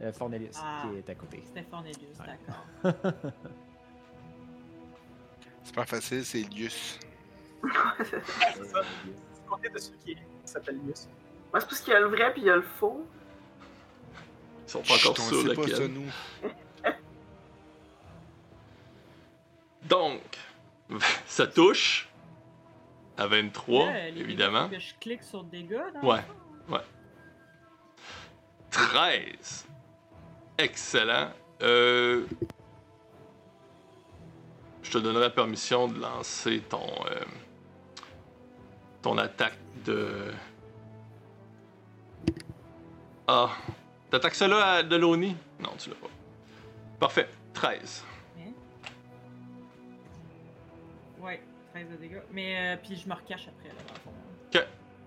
Euh, 0.00 0.12
Fornelius, 0.12 0.56
Ah. 0.62 0.82
qui 0.90 0.96
est 0.98 1.10
à 1.10 1.14
côté. 1.14 1.42
C'était 1.46 1.64
Cornelius, 1.64 2.18
Ouais. 2.20 2.26
d'accord. 2.26 3.12
C'est 5.64 5.74
pas 5.74 5.84
facile, 5.86 6.24
c'est 6.24 6.42
Lius. 6.44 6.98
C'est 8.02 8.64
ça. 8.64 8.80
Comptez 9.48 9.68
de 9.68 9.78
ceux 9.78 9.92
qui 10.04 10.16
s'appellent 10.44 10.80
Lius. 10.86 11.08
Moi, 11.52 11.60
c'est 11.60 11.66
parce 11.68 11.80
qu'il 11.82 11.92
y 11.92 11.96
a 11.96 12.00
le 12.00 12.06
vrai 12.06 12.32
puis 12.32 12.40
il 12.42 12.46
y 12.46 12.50
a 12.50 12.56
le 12.56 12.62
faux. 12.62 13.04
Ils 14.66 14.70
sont 14.70 14.80
pas 14.82 14.94
encore 14.94 15.16
Chut, 15.16 15.24
sûrs 15.24 15.42
sait 15.42 15.54
pas 15.54 15.62
lequel. 15.62 15.76
ça, 15.76 15.88
nous. 15.88 16.10
Donc, 19.88 20.22
ça 21.26 21.46
touche 21.46 22.08
à 23.16 23.26
23, 23.26 23.86
Là, 23.86 24.10
les 24.10 24.20
évidemment. 24.20 24.68
que 24.68 24.78
je 24.78 24.94
clique 25.00 25.22
sur 25.22 25.42
dégâts. 25.44 25.80
dans 25.94 26.08
Ouais, 26.08 26.20
fond. 26.68 26.74
ouais. 26.74 26.80
13. 28.70 29.66
Excellent. 30.58 31.30
Euh, 31.62 32.24
je 34.82 34.90
te 34.92 34.98
donnerai 34.98 35.32
permission 35.32 35.88
de 35.88 35.98
lancer 36.00 36.60
ton, 36.68 36.86
euh, 37.10 37.20
ton 39.02 39.18
attaque 39.18 39.58
de. 39.84 40.32
Ah. 43.26 43.50
T'attaques 44.10 44.34
cela 44.36 44.72
à 44.74 44.82
de 44.82 44.96
l'ONI? 44.96 45.36
Non, 45.60 45.70
tu 45.78 45.90
l'as 45.90 45.96
pas. 45.96 46.06
Parfait. 47.00 47.28
13. 47.52 48.04
Ouais, 51.20 51.40
13 51.72 51.88
de 51.90 51.96
dégâts. 51.96 52.22
Mais 52.32 52.74
euh, 52.74 52.76
puis 52.82 52.96
je 52.96 53.08
me 53.08 53.14
recache 53.14 53.48
après, 53.48 53.68
là, 53.68 53.82
dans 53.86 53.94
le 53.94 54.00
fond. 54.00 54.12
Ok. 54.54 54.66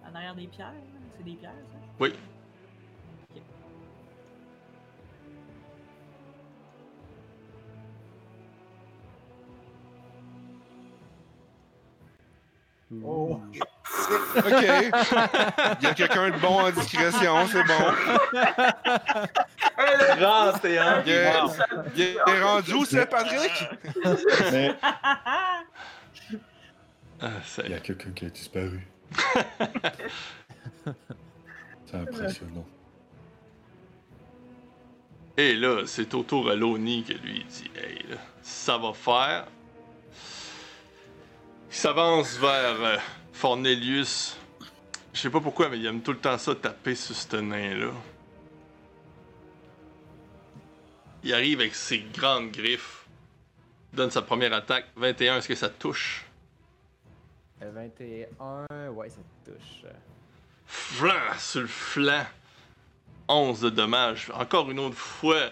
En 0.09 0.16
arrière 0.16 0.36
des 0.36 0.47
pierres, 0.47 0.74
là. 0.74 0.99
c'est 1.18 1.24
des 1.24 1.36
pierres, 1.36 1.51
ça? 1.72 1.78
Oui. 1.99 2.14
Oh. 13.03 13.39
Ok. 14.36 14.66
Il 15.82 15.84
y 15.84 15.88
a 15.88 15.93
quelqu'un 15.93 16.30
de 16.30 16.38
bon 16.38 16.62
en 16.62 16.72
discrétion, 16.72 17.47
c'est 17.47 17.64
bon. 17.64 17.93
31. 20.18 21.03
Il 21.05 21.12
est, 21.12 21.34
il 21.95 22.34
est 22.34 22.41
rendu 22.41 22.74
où, 22.74 22.86
c'est 22.86 23.05
Patrick? 23.05 23.70
Mais 24.51 24.76
Ah, 27.22 27.41
ça 27.45 27.61
il 27.65 27.72
y 27.72 27.74
a 27.76 27.80
quelqu'un 27.80 28.11
qui 28.11 28.26
a 28.26 28.30
disparu. 28.30 28.88
C'est 31.86 31.97
impressionnant. 31.97 32.65
Et 35.38 35.53
là, 35.55 35.84
c'est 35.86 36.13
au 36.13 36.24
tour 36.24 36.49
à 36.49 36.55
Loni 36.55 37.03
que 37.03 37.13
lui 37.13 37.43
dit 37.43 37.69
Hey, 37.76 38.03
là, 38.09 38.17
ça 38.41 38.78
va 38.78 38.93
faire. 38.93 39.47
Il 41.69 41.76
s'avance 41.76 42.38
vers 42.38 42.82
euh, 42.82 42.97
Fornelius. 43.34 44.38
Je 45.13 45.19
sais 45.19 45.30
pas 45.30 45.41
pourquoi, 45.41 45.69
mais 45.69 45.80
il 45.80 45.86
aime 45.86 46.01
tout 46.01 46.11
le 46.11 46.17
temps 46.17 46.38
ça 46.38 46.55
taper 46.55 46.95
sur 46.95 47.15
ce 47.15 47.38
nain-là. 47.38 47.91
Il 51.24 51.34
arrive 51.34 51.59
avec 51.59 51.76
ses 51.76 51.99
grandes 51.99 52.51
griffes. 52.51 53.05
Donne 53.93 54.11
sa 54.11 54.22
première 54.22 54.53
attaque. 54.53 54.86
21, 54.95 55.38
est-ce 55.38 55.47
que 55.47 55.55
ça 55.55 55.69
touche? 55.69 56.26
21, 57.62 58.89
ouais, 58.89 59.09
ça 59.09 59.22
touche. 59.45 59.86
Flan 60.66 61.38
sur 61.38 61.62
le 61.62 61.68
flanc. 61.68 62.26
11 63.28 63.62
de 63.62 63.70
dommages. 63.70 64.32
Encore 64.34 64.70
une 64.72 64.80
autre 64.80 64.97
fois, 64.97 65.49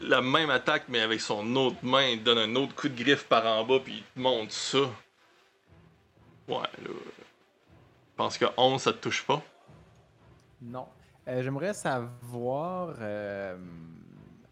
la 0.00 0.22
même 0.22 0.50
attaque, 0.50 0.84
mais 0.88 1.00
avec 1.00 1.20
son 1.20 1.54
autre 1.56 1.76
main. 1.82 2.04
Il 2.08 2.22
donne 2.22 2.38
un 2.38 2.54
autre 2.56 2.74
coup 2.74 2.88
de 2.88 2.96
griffe 3.02 3.24
par 3.24 3.44
en 3.46 3.64
bas, 3.64 3.80
puis 3.80 3.98
il 3.98 4.02
te 4.02 4.18
monte 4.18 4.50
ça. 4.52 4.78
Ouais, 6.48 6.56
là. 6.58 6.68
Je 6.88 8.16
pense 8.16 8.38
que 8.38 8.46
11, 8.56 8.80
ça 8.80 8.92
te 8.94 8.98
touche 8.98 9.26
pas? 9.26 9.42
Non. 10.62 10.86
Euh, 11.28 11.42
J'aimerais 11.42 11.74
savoir. 11.74 12.94
euh, 13.00 13.58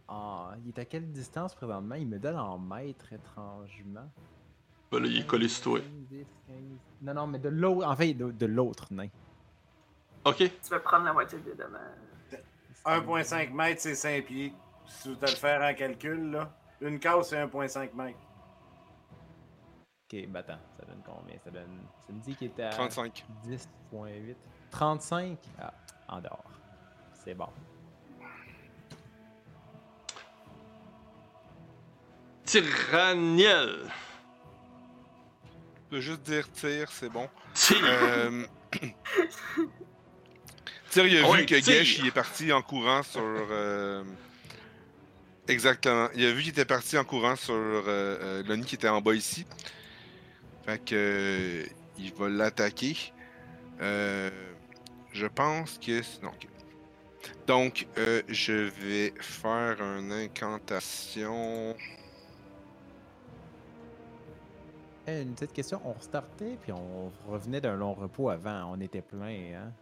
en... 0.08 0.48
Il 0.62 0.68
est 0.68 0.78
à 0.78 0.84
quelle 0.84 1.10
distance 1.10 1.54
présentement? 1.54 1.94
Il 1.94 2.06
me 2.08 2.18
donne 2.18 2.36
en 2.36 2.58
mètres 2.58 3.10
étrangement. 3.12 4.10
Ben 4.94 5.02
là, 5.02 5.08
il 5.08 5.18
est 5.18 5.26
collé 5.26 5.48
sur 5.48 5.64
toi. 5.64 5.80
10, 5.80 6.24
15. 6.46 6.56
Non, 7.02 7.14
non, 7.14 7.26
mais 7.26 7.40
de 7.40 7.48
l'autre. 7.48 7.84
En 7.84 7.96
fait, 7.96 8.14
de, 8.14 8.30
de 8.30 8.46
l'autre 8.46 8.86
nain. 8.92 9.08
Ok. 10.24 10.36
Tu 10.36 10.52
vas 10.70 10.78
prendre 10.78 11.04
la 11.04 11.12
moitié 11.12 11.36
des 11.40 11.54
dommages. 11.54 11.82
1,5 12.86 13.52
mètres, 13.52 13.80
c'est 13.80 13.96
5 13.96 14.24
pieds. 14.24 14.52
Si 14.86 15.08
tu 15.08 15.16
dois 15.16 15.30
le 15.30 15.34
faire 15.36 15.62
en 15.62 15.74
calcul, 15.74 16.30
là. 16.30 16.56
Une 16.80 17.00
case, 17.00 17.30
c'est 17.30 17.44
1,5 17.44 17.92
mètres. 17.94 18.18
Ok, 20.12 20.28
bah 20.28 20.40
attends, 20.40 20.60
ça 20.78 20.84
donne 20.86 21.02
combien? 21.04 21.36
Ça 21.42 21.50
donne. 21.50 21.80
Ça 22.06 22.12
me 22.12 22.20
dit 22.20 22.36
qu'il 22.36 22.46
était 22.48 22.62
à 22.62 22.70
35. 22.70 23.24
10.8. 23.44 24.36
35 24.70 25.38
Ah, 25.58 25.72
en 26.08 26.20
dehors. 26.20 26.50
C'est 27.14 27.34
bon. 27.34 27.48
Tyranniel. 32.44 33.90
Je 35.94 35.98
peux 35.98 36.02
juste 36.02 36.22
dire 36.22 36.50
tire, 36.50 36.90
c'est 36.90 37.08
bon. 37.08 37.28
Tire. 37.54 37.78
Euh... 37.84 38.44
Il 40.96 41.18
a 41.18 41.28
Ouais, 41.28 41.38
vu 41.40 41.46
que. 41.46 41.60
Gesh 41.60 41.98
il 41.98 42.06
est 42.08 42.10
parti 42.10 42.52
en 42.52 42.62
courant 42.62 43.04
sur. 43.04 43.22
euh, 43.22 44.02
Exactement. 45.46 46.08
Il 46.16 46.24
a 46.26 46.32
vu 46.32 46.40
qu'il 46.42 46.50
était 46.50 46.64
parti 46.64 46.98
en 46.98 47.04
courant 47.04 47.36
sur 47.36 47.54
euh, 47.54 47.82
euh, 47.86 48.42
Lonnie 48.42 48.64
qui 48.64 48.74
était 48.74 48.88
en 48.88 49.00
bas 49.00 49.14
ici. 49.14 49.46
Fait 50.66 50.84
que. 50.84 50.94
euh, 50.94 51.64
il 51.98 52.12
va 52.14 52.28
l'attaquer. 52.28 52.96
Je 53.80 55.26
pense 55.28 55.78
que. 55.78 56.00
Non. 56.24 56.32
Donc, 57.46 57.86
je 58.28 58.52
vais 58.52 59.14
faire 59.20 59.80
une 59.80 60.10
incantation. 60.12 61.76
Une 65.06 65.34
petite 65.34 65.52
question, 65.52 65.80
on 65.84 65.92
restartait 65.92 66.56
puis 66.62 66.72
on 66.72 67.12
revenait 67.30 67.60
d'un 67.60 67.76
long 67.76 67.94
repos 67.94 68.30
avant, 68.30 68.72
on 68.72 68.80
était 68.80 69.02
plein, 69.02 69.54
hein? 69.54 69.72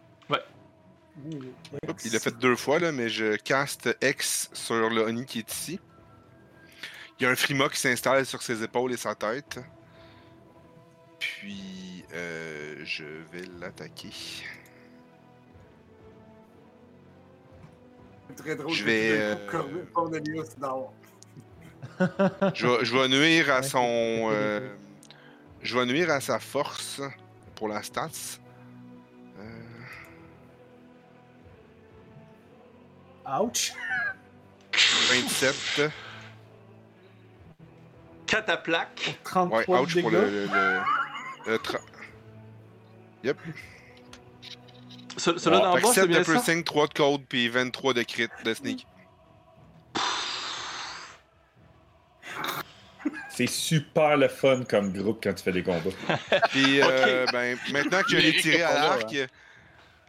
Oups, 1.89 2.05
il 2.07 2.13
l'a 2.15 2.19
fait 2.21 2.37
deux 2.39 2.57
fois, 2.57 2.79
là, 2.79 2.91
mais 2.91 3.11
je 3.11 3.37
caste 3.37 3.95
X 4.03 4.49
sur 4.55 4.89
le 4.89 5.03
Oni 5.03 5.27
qui 5.27 5.41
est 5.41 5.53
ici. 5.53 5.79
Il 7.21 7.25
y 7.25 7.27
a 7.27 7.31
un 7.31 7.37
Frima 7.37 7.69
qui 7.69 7.79
s'installe 7.79 8.25
sur 8.25 8.41
ses 8.43 8.63
épaules 8.63 8.93
et 8.93 8.97
sa 8.97 9.15
tête. 9.15 9.61
Puis, 11.19 12.03
euh, 12.15 12.77
je 12.85 13.05
vais 13.31 13.45
l'attaquer. 13.61 14.11
Très 18.35 18.57
drôle. 18.57 18.73
Je 18.73 18.85
vais, 18.85 19.11
euh, 19.21 19.37
Cornelius. 19.93 20.57
Je 22.55 22.67
vais, 22.67 22.85
je 22.85 22.97
vais 22.97 23.09
nuire 23.09 23.53
à 23.53 23.63
son. 23.63 24.31
euh, 24.33 24.75
je 25.63 25.79
vais 25.79 25.87
nuire 25.87 26.11
à 26.11 26.21
sa 26.21 26.39
force 26.39 27.01
pour 27.55 27.69
la 27.69 27.83
stats. 27.83 28.09
Euh, 29.39 29.43
Ouch! 33.41 33.73
27. 35.11 35.91
Cataplaque. 38.27 39.19
33 39.25 39.59
Ouais, 39.59 39.81
ouch 39.83 40.01
pour 40.01 40.11
le. 40.11 40.21
le, 40.25 40.47
le- 40.47 40.81
le 41.47 41.57
tra- 41.59 41.81
Yep. 43.25 43.39
Ce- 45.19 45.37
Celui-là 45.39 45.63
d'en 45.63 45.75
Fait 45.75 45.81
que 45.83 45.87
bas, 45.87 45.93
c'est 45.93 46.01
7 46.01 46.09
bien 46.09 46.19
de 46.21 46.25
piercing, 46.25 46.65
3 46.65 46.87
de 46.89 46.95
code, 46.95 47.25
puis 47.29 47.49
23 47.49 47.95
de 47.95 48.03
crit 48.03 48.29
de 48.45 48.55
sneak. 48.55 48.87
C'est 53.35 53.47
super 53.49 54.17
le 54.17 54.29
fun 54.29 54.63
comme 54.69 54.93
groupe 54.93 55.21
quand 55.23 55.33
tu 55.33 55.43
fais 55.43 55.53
des 55.53 55.63
combats. 55.63 55.91
Puis 56.51 56.81
euh, 56.83 57.25
ben, 57.33 57.57
maintenant 57.73 58.03
que 58.03 58.11
je 58.11 58.17
l'ai 58.17 58.37
tiré 58.37 58.63
à 58.63 58.75
l'arc, 58.75 59.11
il 59.11 59.27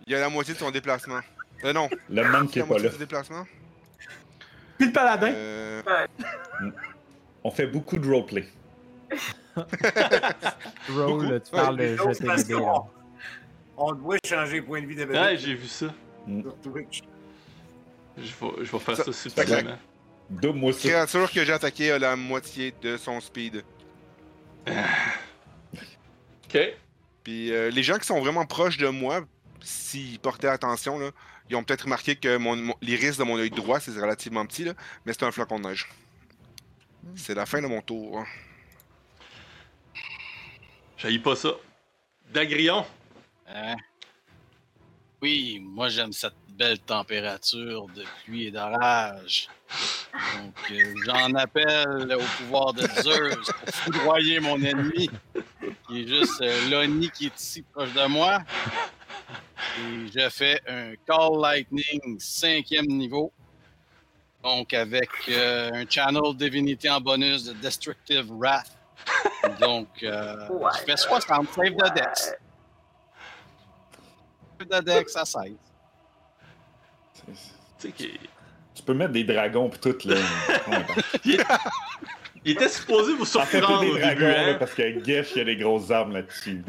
y 0.08 0.16
a 0.16 0.20
la 0.20 0.30
moitié 0.30 0.54
de 0.54 0.60
son 0.60 0.72
déplacement. 0.72 1.22
Euh, 1.64 1.72
non, 1.72 1.90
Le 2.10 2.30
monde 2.30 2.50
qui 2.52 2.60
la 2.60 2.66
est 2.66 2.68
pas 2.68 2.74
moitié 2.74 2.90
là. 2.90 2.98
déplacement? 2.98 3.45
Puis 4.78 4.88
le 4.88 4.91
paladin? 4.94 5.32
Euh, 5.34 5.82
On 7.44 7.52
fait 7.52 7.68
beaucoup 7.68 7.98
de 7.98 8.06
roleplay. 8.06 8.45
Roll, 10.90 11.41
tu 11.44 11.52
parles 11.52 11.80
Ouais, 11.80 11.91
de 11.91 11.98
jeter 11.98 12.36
des 12.36 12.44
dés. 12.44 12.56
On 13.78 13.91
doit 13.94 14.18
changer 14.28 14.62
point 14.62 14.82
de 14.82 14.88
vie 14.88 14.95
de. 14.95 15.06
Ouais, 15.06 15.38
j'ai 15.38 15.56
vu 15.56 15.68
ça. 15.68 15.88
sur 16.28 16.56
Twitch. 16.62 17.02
Je 18.18 18.22
vais, 18.24 18.32
je 18.66 18.72
vais 18.72 18.80
faire 18.80 18.95
Ça- 18.98 19.04
ça 19.06 19.14
ça 19.14 19.30
subtilement. 19.30 19.78
Double-moi 20.30 20.74
ça. 20.74 20.80
créature 20.80 21.32
que 21.32 21.44
j'ai 21.45 21.54
attaquée 21.54 21.91
a 21.91 22.00
la 22.00 22.16
moitié 22.16 22.74
de 22.82 22.98
son 22.98 23.20
speed. 23.22 23.64
Ok. 26.56 26.60
Puis 27.24 27.52
euh, 27.52 27.72
les 27.72 27.82
gens 27.84 27.98
qui 27.98 28.06
sont 28.06 28.20
vraiment 28.20 28.45
proches 28.45 28.78
de 28.78 28.88
moi, 28.88 29.22
s'ils 29.64 30.20
portaient 30.20 30.48
attention, 30.48 31.00
là, 31.00 31.10
ils 31.50 31.56
ont 31.56 31.64
peut-être 31.64 31.84
remarqué 31.84 32.16
que 32.16 32.38
mon, 32.38 32.56
mon- 32.56 32.76
l'iris 32.82 33.18
de 33.18 33.24
mon 33.24 33.38
œil 33.38 33.50
droit, 33.50 33.80
c'est 33.80 33.91
relativement 34.00 34.45
petit, 34.45 34.64
là, 34.64 34.74
mais 35.06 35.14
c'est 35.14 35.24
un 35.24 35.32
flocon 35.32 35.60
de 35.60 35.68
neige. 35.70 35.90
C'est 37.16 37.34
la 37.34 37.45
fin 37.45 37.62
de 37.62 37.68
mon 37.68 37.82
tour. 37.82 38.24
Je 39.95 41.08
J'haïs 41.08 41.20
pas 41.20 41.36
ça. 41.36 41.50
D'Agrion. 42.32 42.86
Hein? 43.48 43.76
Oui, 45.24 45.64
moi 45.64 45.88
j'aime 45.88 46.12
cette 46.12 46.36
belle 46.50 46.80
température 46.80 47.88
de 47.95 48.04
pluie 48.26 48.48
et 48.48 48.52
d'orage. 48.52 49.48
Donc 50.12 50.54
euh, 50.70 50.94
j'en 51.06 51.34
appelle 51.36 52.14
au 52.14 52.44
pouvoir 52.44 52.74
de 52.74 52.82
Zeus 53.02 53.34
pour 53.34 53.74
foudroyer 53.74 54.41
mon 54.41 54.62
ennemi, 54.62 55.10
qui 55.88 56.02
est 56.02 56.08
juste 56.10 56.41
euh, 56.41 56.70
Lonnie 56.70 57.10
qui 57.10 57.28
est 57.28 57.40
ici 57.40 57.62
proche 57.62 57.94
de 57.94 58.06
moi. 58.08 58.40
Et 59.80 60.08
je 60.14 60.28
fais 60.28 60.60
un 60.68 60.94
Call 61.08 61.40
Lightning 61.41 62.20
cinquième 62.20 62.88
niveau. 62.88 63.32
Donc 64.44 64.74
avec 64.74 65.10
euh, 65.30 65.72
un 65.74 65.86
Channel 65.90 66.36
Divinity 66.36 66.90
en 66.90 67.00
bonus 67.00 67.45
de 67.45 67.54
Destructive 67.54 68.30
Wrath. 68.30 68.78
Donc 69.62 69.88
euh, 70.04 70.50
je 70.50 70.80
fais 70.80 70.98
60 70.98 71.48
save 71.54 71.76
de 71.76 71.94
Dex. 71.95 72.34
Save 74.72 74.84
de 74.84 74.85
Dex 74.91 75.15
à 75.15 75.26
16. 75.26 75.52
Tu 78.76 78.84
peux 78.85 78.94
mettre 78.94 79.11
des 79.14 79.23
dragons 79.23 79.69
pis 79.69 79.80
tout, 79.80 79.95
là. 80.06 80.15
il, 81.26 81.44
il 82.45 82.52
était 82.53 82.69
supposé 82.69 83.14
vous 83.14 83.26
surprendre 83.26 83.81
des 83.81 83.90
au 83.91 83.98
dragons, 83.98 84.10
début, 84.19 84.22
là, 84.31 84.49
hein? 84.49 84.56
parce 84.60 84.73
que 84.73 85.03
Gesh, 85.03 85.31
il 85.35 85.38
y 85.38 85.41
a 85.41 85.45
des 85.45 85.56
grosses 85.57 85.91
armes 85.91 86.14
là-dessus. 86.14 86.64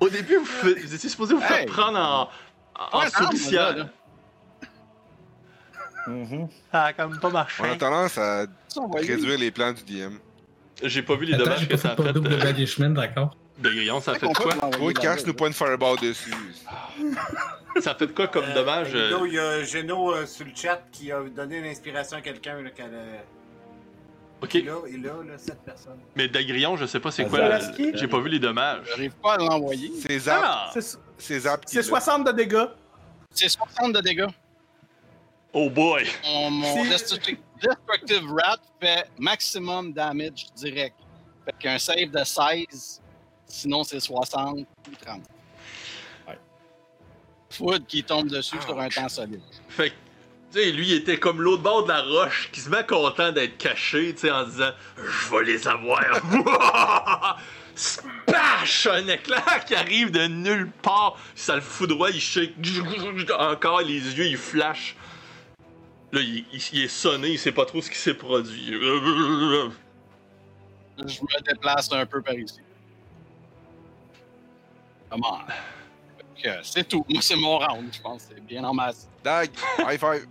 Au 0.00 0.08
début, 0.08 0.36
vous, 0.36 0.44
fa- 0.46 0.68
vous 0.68 0.94
étiez 0.94 1.08
supposé 1.10 1.34
vous 1.34 1.40
faire 1.40 1.58
Hey. 1.60 1.66
prendre 1.66 1.98
en, 1.98 2.28
en, 2.96 2.98
Ouais, 3.00 3.10
souricière. 3.10 3.76
là, 3.76 3.84
là. 3.84 3.90
Mhm. 6.06 6.48
Ça 6.72 6.84
a 6.84 6.92
comme 6.94 7.18
pas 7.20 7.28
marché. 7.30 7.62
On 7.64 7.70
a 7.72 7.76
tendance 7.76 8.16
à 8.16 8.46
réduire 8.94 9.38
les 9.38 9.50
plans 9.50 9.72
du 9.72 9.82
DM. 9.84 10.14
J'ai 10.82 11.02
pas 11.02 11.14
vu 11.16 11.26
les 11.26 11.34
Attends, 11.34 11.44
dommages 11.44 11.68
que 11.68 11.72
pas 11.74 11.76
ça 11.76 11.94
fait 11.94 12.02
a 12.02 12.06
fait. 12.06 12.12
double 12.14 12.32
euh, 12.32 13.02
encore. 13.10 13.36
De 13.60 13.70
Grillon, 13.70 14.00
ça 14.00 14.12
a 14.12 14.14
fait 14.18 14.26
de 14.28 14.32
quoi? 14.34 14.54
Oui, 14.80 14.94
dans 14.94 15.00
casse 15.00 15.22
le- 15.22 15.28
nous 15.28 15.34
point 15.34 15.50
de 15.50 15.54
fireball 15.54 15.98
dessus. 15.98 16.32
Ça 17.80 17.92
a 17.92 17.94
fait 17.94 18.06
de 18.08 18.12
quoi 18.12 18.26
comme 18.28 18.52
dommage? 18.54 18.94
euh, 18.94 19.08
Gino, 19.08 19.26
il 19.26 19.34
y 19.34 19.38
a 19.38 19.62
Geno 19.64 20.12
euh, 20.14 20.26
sur 20.26 20.44
le 20.46 20.52
chat 20.54 20.82
qui 20.90 21.12
a 21.12 21.20
donné 21.22 21.60
l'inspiration 21.60 22.16
à 22.16 22.20
quelqu'un 22.20 22.60
là, 22.62 22.70
a- 22.78 24.42
Ok, 24.42 24.54
là, 24.54 24.60
et 24.88 24.96
là, 24.96 25.12
là, 25.26 25.34
cette 25.36 25.60
personne. 25.60 25.98
mais 26.16 26.26
d'Agrion, 26.28 26.76
je 26.76 26.86
sais 26.86 26.98
pas 27.00 27.10
c'est 27.10 27.26
quoi. 27.26 27.40
Hazard. 27.40 27.72
le- 27.78 27.96
J'ai 27.96 28.08
pas 28.08 28.20
vu 28.20 28.28
les 28.30 28.38
dommages. 28.38 28.86
J'arrive 28.88 29.12
pas 29.22 29.34
à 29.34 29.38
l'envoyer. 29.38 29.92
C'est 30.00 30.18
Zap, 30.18 30.40
Ah! 30.42 30.70
C'est 30.72 30.98
c'est 31.18 31.40
Zap 31.40 31.64
qui 31.66 31.72
c'est 31.74 31.82
l'a. 31.82 31.86
60 31.88 32.26
de 32.26 32.32
dégâts. 32.32 32.66
C'est 33.32 33.48
60 33.50 33.92
de 33.94 34.00
dégâts. 34.00 34.26
Oh 35.52 35.68
boy! 35.68 36.06
Mon, 36.24 36.84
Destructive, 36.84 37.38
Destructive 37.60 38.24
Wrath 38.32 38.60
fait 38.80 39.08
maximum 39.18 39.92
damage 39.92 40.46
direct. 40.56 40.96
Fait 41.44 41.54
qu'un 41.58 41.78
save 41.78 42.10
de 42.10 42.24
16, 42.24 43.02
sinon 43.50 43.84
c'est 43.84 44.00
60 44.00 44.58
ou 44.60 44.64
30. 45.04 45.20
Ouais. 46.28 46.38
Food 47.50 47.86
qui 47.86 48.02
tombe 48.04 48.28
dessus 48.28 48.60
sur 48.62 48.78
un 48.80 48.88
temps 48.88 49.08
solide. 49.08 49.40
Fait 49.68 49.90
que, 49.90 49.94
tu 50.52 50.58
sais, 50.60 50.72
lui, 50.72 50.88
il 50.88 50.94
était 50.96 51.18
comme 51.18 51.40
l'autre 51.42 51.62
bord 51.62 51.84
de 51.84 51.88
la 51.88 52.02
roche, 52.02 52.50
qui 52.52 52.60
se 52.60 52.68
met 52.70 52.84
content 52.86 53.30
d'être 53.32 53.56
caché, 53.58 54.12
tu 54.14 54.20
sais, 54.22 54.30
en 54.30 54.44
disant 54.44 54.70
Je 54.96 55.30
vais 55.36 55.44
les 55.44 55.68
avoir. 55.68 56.00
Splash! 57.74 58.86
Un 58.88 59.06
éclair 59.08 59.64
qui 59.64 59.74
arrive 59.74 60.10
de 60.10 60.26
nulle 60.26 60.70
part. 60.82 61.16
Ça 61.34 61.54
le 61.54 61.60
foudroie, 61.62 62.10
il 62.10 62.20
shake. 62.20 62.54
Encore 63.38 63.80
les 63.82 63.94
yeux, 64.18 64.26
il 64.26 64.36
flash. 64.36 64.96
Là, 66.12 66.20
il, 66.20 66.44
il- 66.52 66.62
il 66.72 66.82
est 66.84 66.88
sonné, 66.88 67.28
il 67.28 67.38
sait 67.38 67.52
pas 67.52 67.64
trop 67.64 67.80
ce 67.80 67.88
qui 67.88 67.96
s'est 67.96 68.14
produit. 68.14 68.66
Je 70.98 71.20
me 71.22 71.42
déplace 71.42 71.90
un 71.92 72.04
peu 72.04 72.20
par 72.20 72.34
ici. 72.34 72.58
Que 76.42 76.62
C'est 76.62 76.84
tout. 76.88 77.04
Moi, 77.08 77.20
c'est 77.22 77.36
mon 77.36 77.58
round, 77.58 77.92
je 77.92 78.00
pense. 78.00 78.26
C'est 78.28 78.40
bien 78.44 78.64
en 78.64 78.72
masse. 78.74 79.08
Dag, 79.22 79.50
high 79.80 79.98
five. 79.98 80.26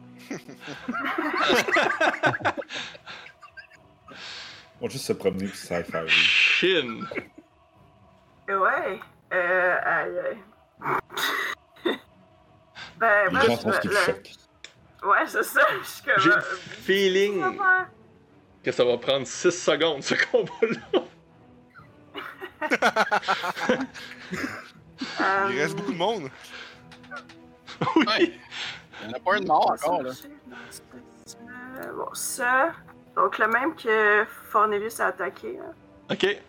On 4.82 4.86
va 4.88 4.92
juste 4.92 5.06
se 5.06 5.14
promener 5.14 5.48
puis 5.48 5.58
ça 5.58 5.78
va 5.80 5.84
faire. 5.84 6.04
oui. 6.04 6.10
Shin! 6.10 7.02
Ouais. 8.48 9.00
Euh, 9.34 9.76
aïe, 9.84 10.18
aïe. 10.20 10.38
ben, 12.98 13.32
moi, 13.32 13.42
Les 13.42 13.48
gens 13.48 13.56
je 13.56 13.62
font 13.62 13.72
ce 13.74 13.80
qui 13.82 13.88
me- 13.90 13.94
le 13.94 14.00
le- 14.00 14.06
choque. 14.06 14.30
Ouais, 15.04 15.26
c'est 15.28 15.44
ça. 15.44 15.62
Je 15.82 15.88
suis 15.88 16.04
comme. 16.04 16.14
J'ai 16.18 16.32
euh, 16.32 16.36
le 16.36 16.42
feeling 16.42 17.42
ça 17.42 17.50
va. 17.52 17.88
que 18.64 18.72
ça 18.72 18.84
va 18.86 18.98
prendre 18.98 19.28
6 19.28 19.52
secondes, 19.52 20.02
ce 20.04 20.16
combat-là. 20.32 21.04
Il 25.20 25.60
reste 25.60 25.76
beaucoup 25.76 25.94
de 25.94 25.98
monde. 25.98 26.30
Oui! 27.96 28.04
Ouais. 28.08 28.34
Il 29.02 29.08
n'y 29.08 29.14
en 29.14 29.18
a 29.18 29.20
pas 29.22 29.36
un 29.36 29.40
de 29.40 29.48
mort 29.48 29.72
encore, 29.72 30.02
là. 30.04 30.12
Euh, 30.12 31.94
Bon, 31.94 32.14
ça. 32.14 32.74
Donc, 33.16 33.38
le 33.38 33.48
même 33.48 33.74
que 33.76 34.26
Fornelius 34.50 35.00
a 35.00 35.08
attaqué, 35.08 35.54
là, 35.58 35.72
Ok. 36.12 36.42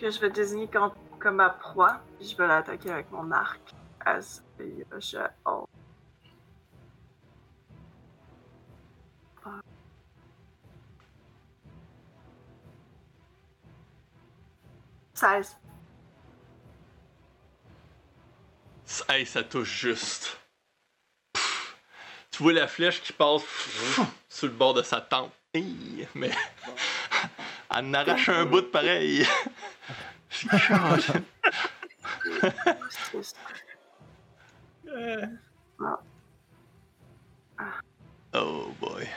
que 0.00 0.10
je 0.10 0.20
vais 0.20 0.30
désigner 0.30 0.68
comme, 0.68 0.92
comme 1.18 1.36
ma 1.36 1.50
proie. 1.50 2.00
Je 2.20 2.36
vais 2.36 2.46
l'attaquer 2.46 2.90
avec 2.92 3.10
mon 3.10 3.30
arc. 3.32 3.60
As 4.06 4.42
je. 5.00 5.18
Oh. 5.44 5.66
Seize. 15.14 15.56
Hey, 19.08 19.26
ça 19.26 19.42
touche 19.42 19.80
juste. 19.80 20.38
Pff. 21.32 21.76
Tu 22.30 22.42
vois 22.42 22.52
la 22.52 22.66
flèche 22.66 23.02
qui 23.02 23.12
passe 23.12 23.42
pff, 23.42 24.00
sur 24.28 24.46
le 24.46 24.52
bord 24.52 24.74
de 24.74 24.82
sa 24.82 25.00
tente. 25.00 25.32
Hey, 25.52 26.08
mais 26.14 26.30
elle 27.70 27.84
en 27.86 27.94
arrache 27.94 28.28
un 28.28 28.44
bout 28.44 28.62
de 28.62 28.66
pareil. 28.66 29.26
Oh 38.34 38.72
boy. 38.80 39.08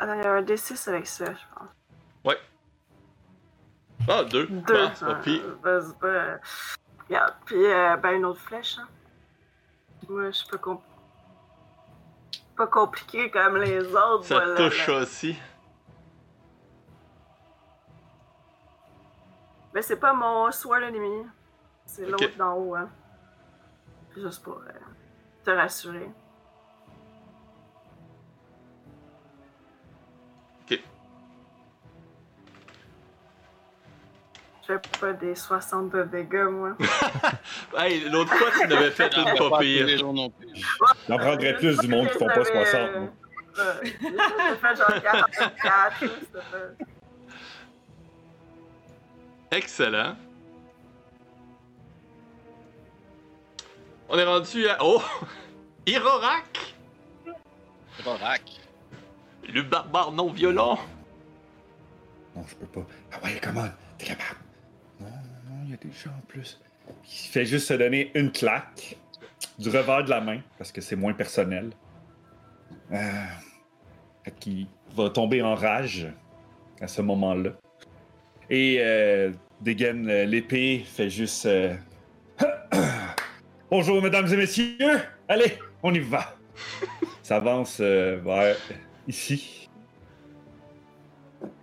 Ah, 0.00 0.16
il 0.16 0.22
y 0.22 0.26
a 0.26 0.32
un 0.32 0.42
D6 0.42 0.88
avec 0.88 1.06
ça, 1.06 1.26
je 1.26 1.30
pense. 1.30 1.68
Ouais. 2.24 2.38
Ah, 4.08 4.24
deux. 4.24 4.46
Deux. 4.46 4.88
Pas 5.00 5.14
pire. 5.16 5.42
pas- 5.62 5.80
Regarde, 7.08 7.34
puis 7.46 7.64
euh, 7.66 7.96
ben 7.96 8.10
une 8.12 8.24
autre 8.26 8.40
flèche. 8.40 8.76
Hein. 8.78 8.88
Ouais, 10.08 10.26
je 10.26 10.36
suis 10.38 10.48
pas, 10.48 10.56
compl- 10.58 10.80
pas 12.56 12.66
compliqué 12.66 13.30
comme 13.30 13.56
les 13.58 13.80
autres. 13.94 14.24
Ça 14.24 14.34
voilà, 14.36 14.56
touche 14.56 14.86
là. 14.88 14.98
aussi. 15.00 15.38
Mais 19.74 19.82
c'est 19.82 19.96
pas 20.00 20.12
mon 20.12 20.50
sword 20.50 20.82
ennemi. 20.82 21.26
C'est 21.86 22.06
l'autre 22.06 22.36
d'en 22.36 22.54
haut, 22.54 22.74
hein. 22.74 22.88
Juste 24.16 24.42
pour 24.42 24.58
euh, 24.58 24.72
te 25.44 25.50
rassurer. 25.50 26.10
Je 34.68 34.74
fais 34.74 34.80
pas 35.00 35.12
des 35.14 35.34
60 35.34 35.90
de 35.92 36.02
dégâts, 36.04 36.46
moi. 36.50 36.76
Hey, 37.78 38.00
l'autre 38.10 38.34
fois, 38.34 38.48
tu 38.60 38.66
n'avais 38.68 38.90
fait 38.90 39.10
J'en 39.14 39.26
une 39.26 39.50
pas 39.50 39.58
pire. 39.60 39.98
jours 39.98 40.12
non 40.12 40.28
plus. 40.30 40.48
Il 41.08 41.14
en 41.14 41.18
prendrait 41.18 41.54
plus 41.56 41.78
du 41.78 41.88
monde 41.88 42.08
qui 42.10 42.18
font 42.18 42.26
pas 42.26 42.44
60. 42.44 42.90
non? 42.94 43.10
Euh, 43.58 43.74
J'ai 43.82 43.90
fait 43.90 44.76
genre 44.76 45.02
44, 45.02 45.98
c'était 46.00 46.10
pas- 46.32 46.84
Excellent. 49.56 50.16
On 54.10 54.18
est 54.18 54.24
rendu 54.24 54.68
à. 54.68 54.76
Oh! 54.82 55.02
Irorak! 55.86 56.74
Rorac. 58.04 58.42
Le 59.48 59.62
barbare 59.62 60.12
non 60.12 60.30
violent! 60.30 60.78
Non, 62.36 62.44
je 62.46 62.54
peux 62.54 62.66
pas. 62.66 62.86
Ah 63.12 63.16
ouais, 63.24 63.40
comment? 63.42 63.66
T'es 63.96 64.06
capable? 64.06 64.36
Non, 65.00 65.06
non, 65.06 65.50
non, 65.50 65.62
il 65.64 65.70
y 65.70 65.74
a 65.74 65.76
des 65.76 65.92
gens 65.92 66.10
en 66.10 66.26
plus. 66.26 66.60
Il 67.04 67.28
fait 67.28 67.44
juste 67.44 67.68
se 67.68 67.74
donner 67.74 68.10
une 68.14 68.32
claque 68.32 68.96
du 69.58 69.68
revers 69.68 70.04
de 70.04 70.10
la 70.10 70.20
main, 70.20 70.40
parce 70.56 70.72
que 70.72 70.80
c'est 70.80 70.96
moins 70.96 71.12
personnel. 71.14 71.70
Euh... 72.92 73.24
Qu'il 74.40 74.66
va 74.94 75.08
tomber 75.08 75.40
en 75.40 75.54
rage 75.54 76.06
à 76.82 76.86
ce 76.86 77.00
moment-là. 77.00 77.52
Et 78.50 78.76
euh, 78.78 79.32
dégaine 79.62 80.06
euh, 80.10 80.26
l'épée, 80.26 80.84
fait 80.84 81.08
juste. 81.08 81.46
euh, 81.46 81.74
Bonjour, 83.70 84.02
mesdames 84.02 84.26
et 84.30 84.36
messieurs! 84.36 85.00
Allez, 85.28 85.58
on 85.82 85.94
y 85.94 85.98
va! 85.98 86.36
Ça 87.22 87.36
avance 87.36 87.78
euh, 87.80 88.20
vers 88.22 88.56
ici. 89.06 89.70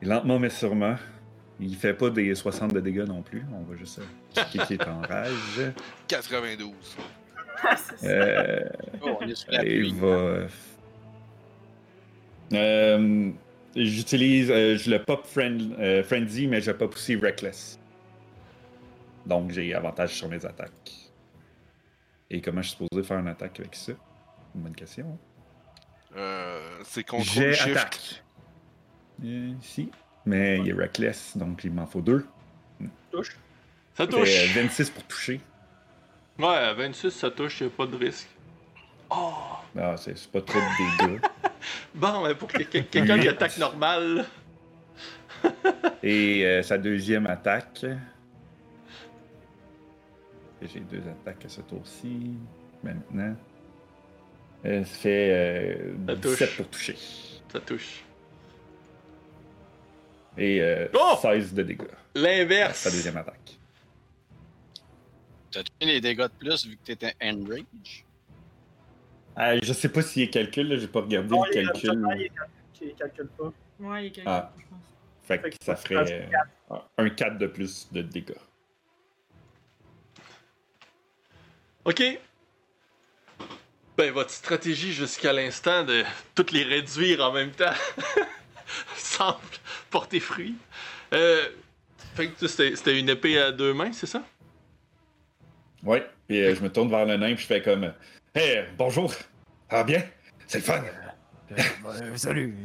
Et 0.02 0.06
lentement 0.06 0.40
mais 0.40 0.50
sûrement, 0.50 0.96
il 1.60 1.76
fait 1.76 1.94
pas 1.94 2.10
des 2.10 2.34
60 2.36 2.74
de 2.74 2.80
dégâts 2.80 3.06
non 3.08 3.22
plus. 3.22 3.44
On 3.54 3.64
va 3.64 3.76
juste 3.78 4.00
euh, 4.00 4.04
checker 4.36 4.60
qu'il 4.66 4.82
est 4.82 4.88
en 4.88 5.02
rage. 5.02 5.62
92. 6.08 6.74
C'est 7.78 7.98
ça. 7.98 8.08
Euh, 8.08 8.70
Oh, 9.02 9.18
on 9.22 9.28
est 9.28 9.36
sur 9.36 9.52
la 9.52 9.64
il 9.66 9.96
va. 9.96 10.48
Euh, 12.54 13.32
J'utilise. 13.76 14.52
euh, 14.52 14.78
je 14.78 14.90
le 14.90 15.04
pop 15.04 15.26
friend, 15.26 15.74
euh, 15.80 16.04
Frenzy, 16.04 16.48
mais 16.48 16.62
je 16.62 16.72
pop 16.72 16.94
aussi 16.94 17.16
Reckless. 17.16 17.80
Donc 19.26 19.52
j'ai 19.52 19.74
avantage 19.74 20.14
sur 20.16 20.30
mes 20.30 20.46
attaques. 20.46 20.92
Et 22.30 22.42
comment 22.42 22.62
je 22.62 22.70
suis 22.70 22.78
supposé 22.78 23.04
faire 23.04 23.20
une 23.20 23.28
attaque 23.28 23.60
avec 23.60 23.76
ça? 23.76 23.94
Une 24.56 24.62
bonne 24.62 24.76
question. 24.76 25.18
Euh, 26.16 26.80
c'est 26.84 27.04
contrôle 27.04 27.28
J'ai 27.34 27.54
shift. 27.54 27.76
attaque. 27.78 28.24
Euh, 29.24 29.54
Mais 30.26 30.60
il 30.60 30.70
est 30.70 30.74
Reckless, 30.74 31.38
donc 31.38 31.64
il 31.64 31.72
m'en 31.72 31.86
faut 31.86 32.02
deux. 32.02 32.26
Touche. 33.12 33.36
Ça 33.96 34.08
touche. 34.08 34.30
euh, 34.58 34.62
26 34.64 34.90
pour 34.90 35.04
toucher. 35.04 35.40
Ouais, 36.40 36.48
à 36.48 36.74
26, 36.74 37.12
ça 37.12 37.30
touche, 37.32 37.62
y'a 37.62 37.70
pas 37.70 37.86
de 37.86 37.96
risque. 37.96 38.28
Oh! 39.10 39.32
Ah, 39.80 39.96
c'est 39.98 40.20
pas 40.32 40.42
trop 40.42 40.60
de 40.60 41.08
dégâts. 41.08 41.20
Bon, 41.96 42.24
mais 42.28 42.36
pour 42.36 42.48
que 42.48 42.62
que- 42.62 42.78
quelqu'un 42.80 43.18
qui 43.20 43.28
attaque 43.28 43.58
normal. 43.58 44.26
Et 46.04 46.46
euh, 46.46 46.62
sa 46.62 46.78
deuxième 46.78 47.26
attaque. 47.26 47.86
J'ai 50.62 50.80
deux 50.82 51.02
attaques 51.08 51.46
à 51.46 51.50
ce 51.50 51.62
tour-ci. 51.62 52.38
Maintenant. 52.84 53.36
Euh, 54.66 54.84
ça 54.84 54.96
fait 54.96 55.30
euh, 55.32 55.94
Ça 56.08 56.16
17 56.16 56.22
touche. 56.50 56.58
pour 56.58 56.68
toucher. 56.70 56.96
Ça 57.52 57.60
touche. 57.60 58.04
Et 60.38 60.62
euh, 60.62 60.88
Oh! 60.94 61.16
16 61.22 61.54
de 61.54 61.64
dégâts. 61.64 61.84
L'inverse! 62.16 62.78
Sa 62.80 62.92
deuxième 62.92 63.18
attaque. 63.18 63.58
T'as-tu 65.52 65.70
les 65.88 66.02
dégâts 66.02 66.24
de 66.24 66.28
plus 66.28 66.66
vu 66.68 66.76
que 66.78 66.84
t'étais 66.84 67.14
enrage? 67.22 68.06
Euh, 69.38 69.60
je 69.64 69.74
sais 69.74 69.90
pas 69.90 70.02
s'il 70.02 70.24
est 70.24 70.30
calcul, 70.30 70.68
là, 70.68 70.78
j'ai 70.78 70.88
pas 70.88 71.02
regardé 71.02 71.30
Non, 71.30 71.44
le 71.44 71.52
il 71.54 71.60
est 71.60 71.64
calcul. 71.66 72.06
il 72.16 72.22
est 72.22 72.30
calcul- 72.30 72.88
il 72.90 72.96
calcule 72.96 73.28
pas. 73.38 73.54
Ouais, 73.80 74.02
il 74.02 74.04
y 74.06 74.08
a 74.08 74.12
quelqu'un, 74.12 74.32
Ah. 74.32 74.54
je 74.58 74.64
pense. 74.64 74.80
Fait 75.24 75.40
Fait 75.42 75.50
que 75.50 75.58
que 75.58 75.64
ça 75.66 75.76
ferait 75.76 76.30
euh, 76.72 76.76
un 76.98 77.10
4 77.10 77.38
de 77.38 77.48
plus 77.48 77.88
de 77.92 78.02
dégâts. 78.02 78.34
Ok. 81.86 82.04
Ben, 83.98 84.12
votre 84.12 84.32
stratégie 84.32 84.92
jusqu'à 84.92 85.32
l'instant 85.32 85.84
de 85.84 86.04
toutes 86.34 86.52
les 86.52 86.64
réduire 86.64 87.22
en 87.22 87.32
même 87.32 87.52
temps 87.52 87.72
semble 88.98 89.40
porter 89.90 90.20
fruit. 90.20 90.56
Euh, 91.14 91.46
fait 92.16 92.28
que 92.30 92.48
c'était 92.48 92.76
c'était 92.76 93.00
une 93.00 93.10
épée 93.10 93.40
à 93.40 93.52
deux 93.52 93.74
mains, 93.74 93.92
c'est 93.94 94.08
ça? 94.08 94.24
Ouais, 95.84 96.08
et 96.30 96.42
euh, 96.42 96.56
je 96.56 96.62
me 96.62 96.70
tourne 96.72 96.90
vers 96.90 97.06
le 97.06 97.18
nain 97.18 97.34
puis 97.36 97.44
je 97.44 97.48
fais 97.48 97.62
comme 97.62 97.94
Hey, 98.34 98.66
bonjour! 98.78 99.12
Ça 99.14 99.24
va 99.72 99.84
bien? 99.84 100.04
C'est 100.48 100.60
le 100.60 100.64
fun! 100.64 100.84
Euh, 101.52 101.56
euh, 101.88 102.18
salut. 102.18 102.56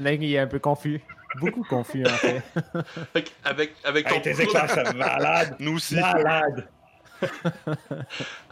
Là, 0.00 0.12
il 0.12 0.24
est 0.24 0.38
un 0.38 0.46
peu 0.46 0.58
confus. 0.58 1.00
Beaucoup 1.36 1.62
confus, 1.64 2.04
en 2.04 2.08
fait. 2.10 2.42
Fait 3.12 3.22
que 3.24 3.30
avec, 3.44 3.74
avec, 3.84 4.06
ton 4.08 4.16
Hey, 4.16 4.22
tes 4.22 4.32
pro- 4.32 4.42
éclairs, 4.42 4.70
c'est 4.70 4.94
malade! 4.94 5.56
Nous 5.60 5.76
aussi. 5.76 5.94
Malade! 5.96 6.68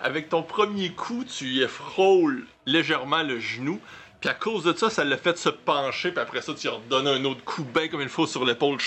avec 0.03 0.29
ton 0.29 0.43
premier 0.43 0.93
coup, 0.93 1.25
tu 1.25 1.47
y 1.47 1.67
frôles 1.69 2.47
légèrement 2.67 3.23
le 3.23 3.39
genou. 3.39 3.81
Puis 4.23 4.31
à 4.31 4.35
cause 4.35 4.63
de 4.63 4.73
ça, 4.73 4.89
ça 4.89 5.03
l'a 5.03 5.17
fait 5.17 5.37
se 5.37 5.49
pencher. 5.49 6.13
Puis 6.13 6.21
après 6.21 6.41
ça, 6.43 6.55
tu 6.55 6.69
lui 6.69 6.75
redonnes 6.77 7.09
un 7.09 7.25
autre 7.25 7.43
coup 7.43 7.65
bien 7.65 7.89
comme 7.89 8.03
il 8.03 8.09
faut 8.09 8.29
sur 8.29 8.45
l'épaule. 8.45 8.79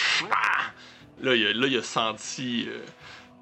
Là, 1.19 1.35
il 1.35 1.47
a, 1.47 1.53
là, 1.53 1.67
il 1.67 1.77
a 1.77 1.83
senti 1.83 2.65
euh, 2.69 2.79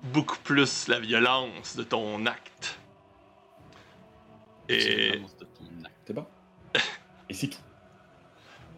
beaucoup 0.01 0.39
plus 0.39 0.87
la 0.87 0.99
violence 0.99 1.75
de 1.75 1.83
ton 1.83 2.25
acte. 2.25 2.79
Et 4.69 5.21
C'est 6.07 6.13
bon? 6.13 6.25
Et 7.29 7.33
c'est 7.35 7.47
tout. 7.47 7.59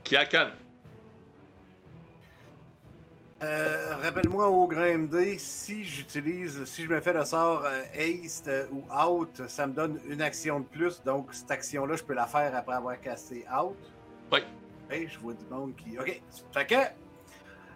Kiakan, 0.04 0.50
Euh, 3.46 3.96
Rappelle-moi 4.02 4.48
au 4.50 4.68
grain 4.68 4.98
MD, 4.98 5.38
si 5.38 5.84
j'utilise, 5.84 6.66
si 6.66 6.84
je 6.84 6.90
me 6.90 7.00
fais 7.00 7.14
le 7.14 7.24
sort 7.26 7.64
euh, 7.64 7.84
Haste 7.94 8.48
euh, 8.48 8.66
ou 8.72 8.84
Out, 8.92 9.48
ça 9.48 9.68
me 9.68 9.74
donne 9.74 10.00
une 10.08 10.22
action 10.24 10.62
de 10.62 10.66
plus. 10.66 11.04
Donc, 11.04 11.32
cette 11.32 11.52
action-là, 11.52 11.96
je 11.96 12.04
peux 12.04 12.16
la 12.16 12.26
faire 12.26 12.56
après 12.56 12.74
avoir 12.74 13.00
cassé 13.00 13.46
Out? 13.56 13.78
Oui. 14.32 14.40
Hey, 14.90 15.08
je 15.08 15.20
vois 15.20 15.34
du 15.34 15.46
monde 15.46 15.76
qui. 15.76 15.96
Ok. 16.00 16.22
Fait 16.52 16.66
que, 16.66 16.76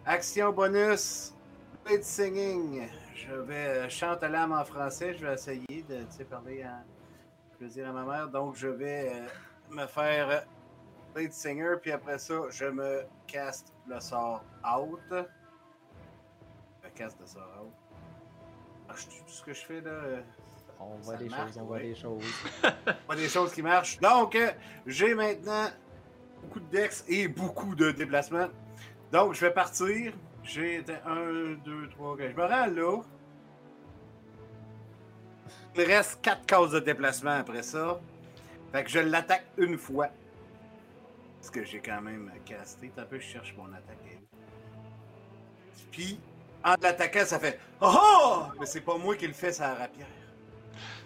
action 0.08 0.52
bonus, 0.52 1.36
Blade 1.86 2.04
Singing. 2.04 2.90
Je 3.14 3.34
vais 3.36 3.54
euh, 3.54 3.90
chanter 3.90 4.28
l'âme 4.28 4.54
en 4.54 4.66
français. 4.66 5.14
Je 5.14 5.24
vais 5.24 5.34
essayer 5.36 5.86
de 5.88 6.24
parler 6.24 6.66
en 6.66 7.58
plaisir 7.60 7.90
à 7.90 7.92
ma 7.92 8.04
mère. 8.06 8.28
Donc, 8.28 8.56
je 8.56 8.70
vais 8.70 9.12
me 9.70 9.86
faire 9.86 10.46
Blade 11.14 11.32
Singer, 11.32 11.76
puis 11.80 11.92
après 11.92 12.18
ça, 12.18 12.34
je 12.50 12.66
me 12.66 13.04
caste 13.28 13.72
le 13.88 14.00
sort 14.00 14.44
Out. 14.66 15.28
Le 17.00 17.26
sort 17.26 17.42
Out. 17.64 17.72
Ah, 18.90 18.94
tout 18.94 19.32
ce 19.32 19.44
que 19.44 19.54
je 19.54 19.66
fais 19.66 19.82
là. 19.82 19.90
euh, 19.92 20.22
On 20.80 20.96
voit 20.98 21.16
des 21.16 21.30
choses, 21.30 21.58
on 21.58 21.64
voit 21.64 21.80
des 21.80 21.96
choses. 21.96 22.24
pas 23.08 23.16
des 23.16 23.30
choses 23.30 23.54
qui 23.54 23.62
marchent. 23.62 24.00
Donc, 24.00 24.36
euh, 24.36 24.52
j'ai 24.86 25.14
maintenant 25.14 25.68
beaucoup 26.42 26.60
de 26.60 26.70
dex 26.70 27.06
et 27.08 27.28
beaucoup 27.28 27.74
de 27.76 27.92
déplacements. 27.92 28.50
Donc, 29.12 29.34
je 29.34 29.42
vais 29.42 29.52
partir. 29.54 30.14
J'ai 30.44 30.84
1, 31.06 31.54
2, 31.64 31.90
3, 31.90 32.18
4. 32.18 32.32
Je 32.32 32.36
me 32.36 32.46
rends 32.46 32.66
là. 32.68 33.02
Il 35.76 35.82
me 35.82 35.88
reste 35.88 36.22
4 36.22 36.46
cases 36.46 36.72
de 36.72 36.80
déplacement 36.80 37.40
après 37.40 37.64
ça. 37.64 38.00
Fait 38.72 38.84
que 38.84 38.90
je 38.90 39.00
l'attaque 39.00 39.46
une 39.58 39.78
fois. 39.78 40.10
Parce 41.40 41.52
que 41.52 41.64
j'ai 41.64 41.80
quand 41.80 42.02
même 42.02 42.32
casté. 42.46 42.92
Un 42.98 43.04
peu, 43.04 43.20
je 43.20 43.26
cherche 43.26 43.56
mon 43.58 43.72
attaque. 43.72 43.98
Puis, 45.92 46.20
en 46.64 46.76
l'attaquant, 46.82 47.26
ça 47.26 47.40
fait 47.40 47.60
Oh! 47.82 47.96
oh! 47.98 48.44
Mais 48.60 48.66
c'est 48.66 48.82
pas 48.82 48.98
moi 48.98 49.16
qui 49.16 49.28
le 49.28 49.34
fais, 49.34 49.52
c'est 49.52 49.64
la 49.64 49.76
rapière. 49.76 50.08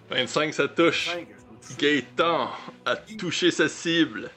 25, 0.09 0.53
ça 0.53 0.67
touche. 0.67 1.09
Cinq, 1.09 1.27
je 1.29 1.43
peux 1.45 1.75
toucher. 1.75 2.01
Gaëtan 2.01 2.49
a 2.85 2.95
touché 2.95 3.51
sa 3.51 3.69
cible. 3.69 4.29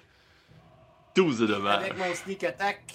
12 1.14 1.38
de 1.40 1.46
dommage. 1.46 1.84
Avec 1.84 1.98
mon 1.98 2.14
sneak 2.14 2.44
attack, 2.44 2.94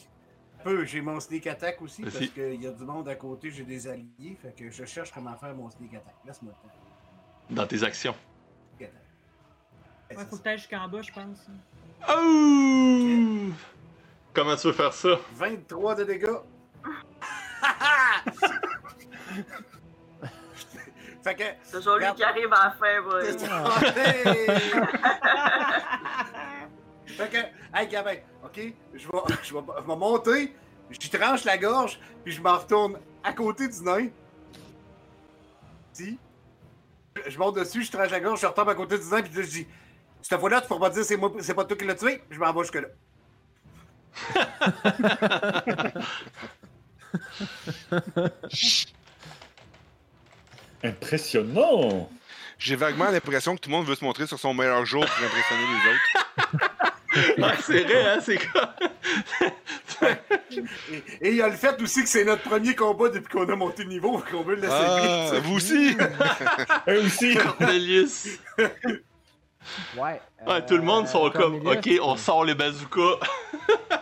peu, 0.64 0.86
j'ai 0.86 1.02
mon 1.02 1.20
sneak 1.20 1.48
attack 1.48 1.82
aussi 1.82 2.04
Merci. 2.04 2.18
parce 2.18 2.30
qu'il 2.32 2.62
y 2.62 2.68
a 2.68 2.72
du 2.72 2.84
monde 2.84 3.10
à 3.10 3.16
côté, 3.16 3.50
j'ai 3.50 3.64
des 3.64 3.88
alliés, 3.88 4.38
fait 4.42 4.56
que 4.56 4.70
je 4.70 4.86
cherche 4.86 5.12
comment 5.12 5.36
faire 5.36 5.56
mon 5.56 5.70
sneak 5.72 5.94
attack. 5.96 6.14
Laisse-moi 6.26 6.54
le 6.56 6.70
temps. 6.70 6.76
Dans 7.50 7.68
tes 7.68 7.84
actions. 7.84 8.16
Sneak 8.78 8.90
attack. 8.90 10.18
Ouais, 10.20 10.26
faut 10.30 10.38
que 10.38 10.42
t'ailles 10.44 10.58
jusqu'en 10.60 10.88
bas, 10.88 11.02
je 11.02 11.12
pense. 11.12 11.48
Oh! 12.10 13.54
Comment 14.34 14.56
tu 14.56 14.68
veux 14.68 14.74
faire 14.74 14.94
ça? 14.94 15.20
23 15.34 15.96
de 15.96 16.04
dégâts. 16.04 16.28
fait 21.24 21.36
que. 21.36 21.44
C'est 21.64 21.78
toujours 21.78 21.98
lui 21.98 22.06
qui 22.16 22.24
arrive 22.24 22.52
à 22.54 22.66
la 22.66 22.72
fin, 22.72 23.02
boy. 23.02 23.24
fait 27.06 27.30
que, 27.30 27.38
hey 27.78 27.88
Gabin, 27.88 28.18
ok, 28.44 28.60
je 28.94 29.08
vais, 29.08 29.18
je 29.44 29.54
vais, 29.54 29.62
je 29.80 29.88
vais 29.88 29.96
monter, 29.96 30.54
je 30.90 31.10
tranche 31.10 31.46
la 31.46 31.58
gorge, 31.58 31.98
puis 32.24 32.34
je 32.34 32.42
m'en 32.42 32.58
retourne 32.58 32.98
à 33.24 33.34
côté 33.34 33.68
du 33.68 33.84
nain. 33.84 34.08
Si. 35.94 36.18
Je 37.28 37.38
monte 37.38 37.56
dessus, 37.56 37.84
je 37.84 37.92
tranche 37.92 38.12
la 38.12 38.20
gorge, 38.20 38.42
je 38.42 38.48
retombe 38.48 38.70
à 38.70 38.76
côté 38.76 38.98
du 38.98 39.06
nain, 39.06 39.22
puis 39.22 39.34
là, 39.34 39.44
je 39.44 39.50
dis 39.50 39.68
Cette 40.22 40.40
fois-là, 40.40 40.62
tu 40.62 40.68
pourras 40.68 40.80
pas 40.80 40.90
dire 40.90 41.04
c'est 41.04 41.18
moi, 41.18 41.32
c'est 41.40 41.54
pas 41.54 41.66
toi 41.66 41.78
qui 41.78 41.86
l'as 41.86 41.96
tué, 41.96 42.24
je 42.30 42.40
m'en 42.40 42.54
vais 42.54 42.62
jusque-là. 42.62 42.88
Impressionnant! 50.84 52.10
J'ai 52.58 52.76
vaguement 52.76 53.10
l'impression 53.10 53.56
que 53.56 53.62
tout 53.62 53.70
le 53.70 53.76
monde 53.76 53.88
veut 53.88 53.96
se 53.96 54.04
montrer 54.04 54.28
sur 54.28 54.40
son 54.40 54.54
meilleur 54.54 54.86
jour 54.86 55.04
pour 55.06 55.26
impressionner 55.26 55.64
les 55.64 55.92
autres. 55.92 56.72
Ah, 57.44 57.56
c'est 57.62 57.84
vrai, 57.84 58.06
hein? 58.08 58.20
C'est 58.24 58.38
quoi? 58.38 58.74
Et, 60.52 60.58
et 61.20 61.30
il 61.32 61.36
y 61.36 61.42
a 61.42 61.50
le 61.50 61.58
fait 61.58 61.82
aussi 61.82 62.04
que 62.04 62.08
c'est 62.10 62.24
notre 62.24 62.44
premier 62.44 62.74
combat 62.74 63.10
depuis 63.10 63.30
qu'on 63.30 63.50
a 63.50 63.56
monté 63.58 63.84
le 63.84 63.90
niveau, 63.90 64.24
qu'on 64.32 64.44
veut 64.44 64.56
le 64.56 64.62
laisser 64.62 64.74
Ah, 64.74 65.32
vous 65.44 65.56
aussi! 65.56 65.98
Eux 66.88 67.04
aussi! 67.04 67.36
Cornelius. 67.36 68.40
Ouais. 69.98 70.22
Ouais, 70.48 70.66
tout 70.66 70.78
le 70.78 70.84
monde 70.84 71.10
sont 71.10 71.28
euh, 71.28 71.32
comme, 71.32 71.62
Cornelius, 71.62 72.00
ok, 72.00 72.06
on 72.08 72.16
sort 72.16 72.46
les 72.46 72.56
bazookas. 72.56 73.20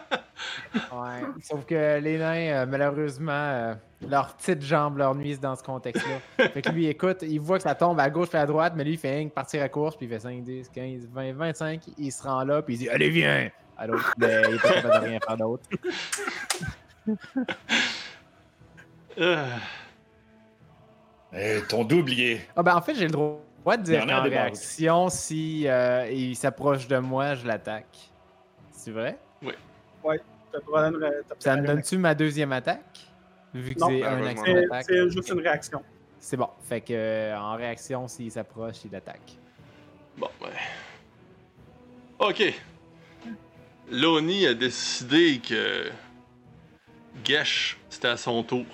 Ouais. 0.76 1.22
Sauf 1.42 1.66
que 1.66 2.00
les 2.00 2.18
nains, 2.18 2.64
euh, 2.64 2.66
malheureusement, 2.66 3.32
euh, 3.32 3.74
leurs 4.08 4.36
petites 4.36 4.62
jambes 4.62 4.98
leur 4.98 5.16
nuisent 5.16 5.40
dans 5.40 5.56
ce 5.56 5.64
contexte-là. 5.64 6.48
fait 6.50 6.62
que 6.62 6.70
lui, 6.70 6.88
écoute, 6.88 7.24
il 7.24 7.40
voit 7.40 7.58
que 7.58 7.64
ça 7.64 7.76
tombe 7.76 8.00
à 8.00 8.10
gauche 8.10 8.30
puis 8.30 8.38
à 8.38 8.46
droite, 8.46 8.74
mais 8.76 8.84
lui, 8.84 8.94
il 8.94 8.98
fait 8.98 9.30
partir 9.34 9.64
à 9.64 9.70
course, 9.70 9.96
puis 9.96 10.06
il 10.06 10.10
fait 10.10 10.20
5, 10.20 10.44
10, 10.44 10.70
15, 10.70 11.08
20, 11.12 11.34
25. 11.34 11.82
Il 11.98 12.12
se 12.12 12.24
rend 12.24 12.44
là, 12.44 12.62
puis 12.62 12.76
il 12.76 12.78
dit 12.78 12.90
Allez, 12.90 13.10
viens 13.10 13.50
à 13.78 13.88
l'autre, 13.88 14.14
mais 14.18 14.42
il 14.50 14.60
capable 14.60 14.94
de 14.94 15.10
rien 15.10 15.20
faire 15.26 15.38
d'autre. 15.38 15.64
Euh, 19.18 19.46
Eh, 21.34 21.62
ton 21.68 21.88
est. 21.88 22.48
Ah 22.56 22.64
ben 22.64 22.76
en 22.76 22.82
fait, 22.82 22.96
j'ai 22.96 23.06
le 23.06 23.12
droit 23.12 23.40
de 23.78 23.84
dire 23.84 24.06
qu'en 24.06 24.24
réaction, 24.24 25.10
si 25.10 25.68
euh, 25.68 26.10
il 26.10 26.36
s'approche 26.36 26.88
de 26.88 26.98
moi, 26.98 27.36
je 27.36 27.46
l'attaque. 27.46 28.12
C'est 28.72 28.92
vrai? 28.92 29.18
T'as 29.42 30.14
le 30.14 30.20
Ça 31.40 31.56
me 31.58 31.66
donne-tu 31.68 31.98
ma 31.98 32.16
deuxième 32.16 32.52
attaque? 32.52 33.00
Vu 33.54 33.74
que 33.76 33.80
Non. 33.80 33.88
c'est 33.90 34.04
un 34.04 34.24
action 34.26 34.46
C'est 34.46 34.54
d'attaque. 34.62 34.86
c'est 34.88 35.10
juste 35.12 35.30
une 35.30 35.40
réaction. 35.40 35.84
C'est 36.20 36.38
bon. 36.38 36.50
Fait 36.64 36.82
que 36.82 36.94
euh, 36.94 37.38
en 37.40 37.56
réaction, 37.56 38.08
s'il 38.08 38.32
s'approche, 38.32 38.78
il 38.86 38.96
attaque. 38.96 39.38
Bon, 40.18 40.30
ouais. 40.42 40.50
Ok. 42.20 42.54
Loni 43.92 44.46
a 44.46 44.54
décidé 44.54 45.40
que. 45.40 45.90
Gesh, 47.24 47.78
c'était 47.90 48.10
à 48.10 48.18
son 48.18 48.44
tour. 48.44 48.66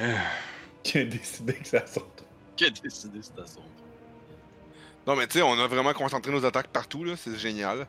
Euh, 0.00 0.14
Qui 0.82 0.98
a 0.98 1.04
décidé 1.04 1.54
que 1.54 1.66
ça 1.66 1.86
sorte. 1.86 2.24
Qui 2.56 2.64
a 2.66 2.70
décidé 2.70 3.22
cette 3.22 3.36
façon? 3.36 3.60
Non, 5.06 5.16
mais 5.16 5.26
tu 5.26 5.38
sais, 5.38 5.42
on 5.42 5.52
a 5.58 5.66
vraiment 5.66 5.92
concentré 5.94 6.30
nos 6.32 6.44
attaques 6.44 6.68
partout, 6.68 7.04
là. 7.04 7.14
C'est 7.16 7.36
génial. 7.36 7.86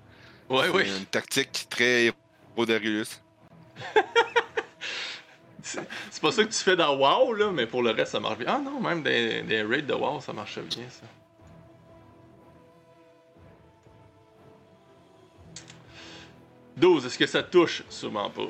Ouais, 0.52 0.66
C'est 0.66 0.72
ouais. 0.72 0.88
Une 0.88 1.06
tactique 1.06 1.68
très 1.70 2.14
Rodarius. 2.56 3.22
C'est 5.64 5.88
c'est 6.10 6.22
pas 6.22 6.32
ça 6.32 6.44
que 6.44 6.50
tu 6.50 6.58
fais 6.58 6.76
dans 6.76 6.96
WoW, 6.98 7.34
là, 7.34 7.52
mais 7.52 7.68
pour 7.68 7.84
le 7.84 7.92
reste, 7.92 8.12
ça 8.14 8.20
marche 8.20 8.38
bien. 8.40 8.48
Ah 8.50 8.60
non, 8.60 8.82
même 8.82 9.04
des, 9.04 9.44
des 9.44 9.62
raids 9.62 9.84
de 9.84 9.94
WoW, 9.94 10.20
ça 10.20 10.34
marche 10.34 10.60
bien, 10.60 10.86
ça. 10.90 11.06
«12, 16.78 17.06
est-ce 17.06 17.18
que 17.18 17.28
ça 17.28 17.44
touche? 17.44 17.84
Sûrement 17.90 18.30
pas. 18.30 18.48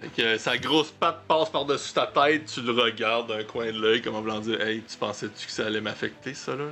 Fait 0.00 0.08
que 0.08 0.38
sa 0.38 0.56
grosse 0.56 0.90
patte 0.90 1.22
passe 1.28 1.50
par-dessus 1.50 1.92
ta 1.92 2.06
tête, 2.06 2.46
tu 2.46 2.62
le 2.62 2.72
regardes 2.72 3.28
d'un 3.28 3.44
coin 3.44 3.66
de 3.66 3.78
l'œil, 3.78 4.00
comme 4.00 4.14
en 4.14 4.20
voulant 4.22 4.40
dire 4.40 4.60
Hey, 4.60 4.82
tu 4.82 4.96
pensais-tu 4.96 5.46
que 5.46 5.52
ça 5.52 5.66
allait 5.66 5.80
m'affecter, 5.80 6.34
ça, 6.34 6.52
là? 6.56 6.64
là? 6.64 6.70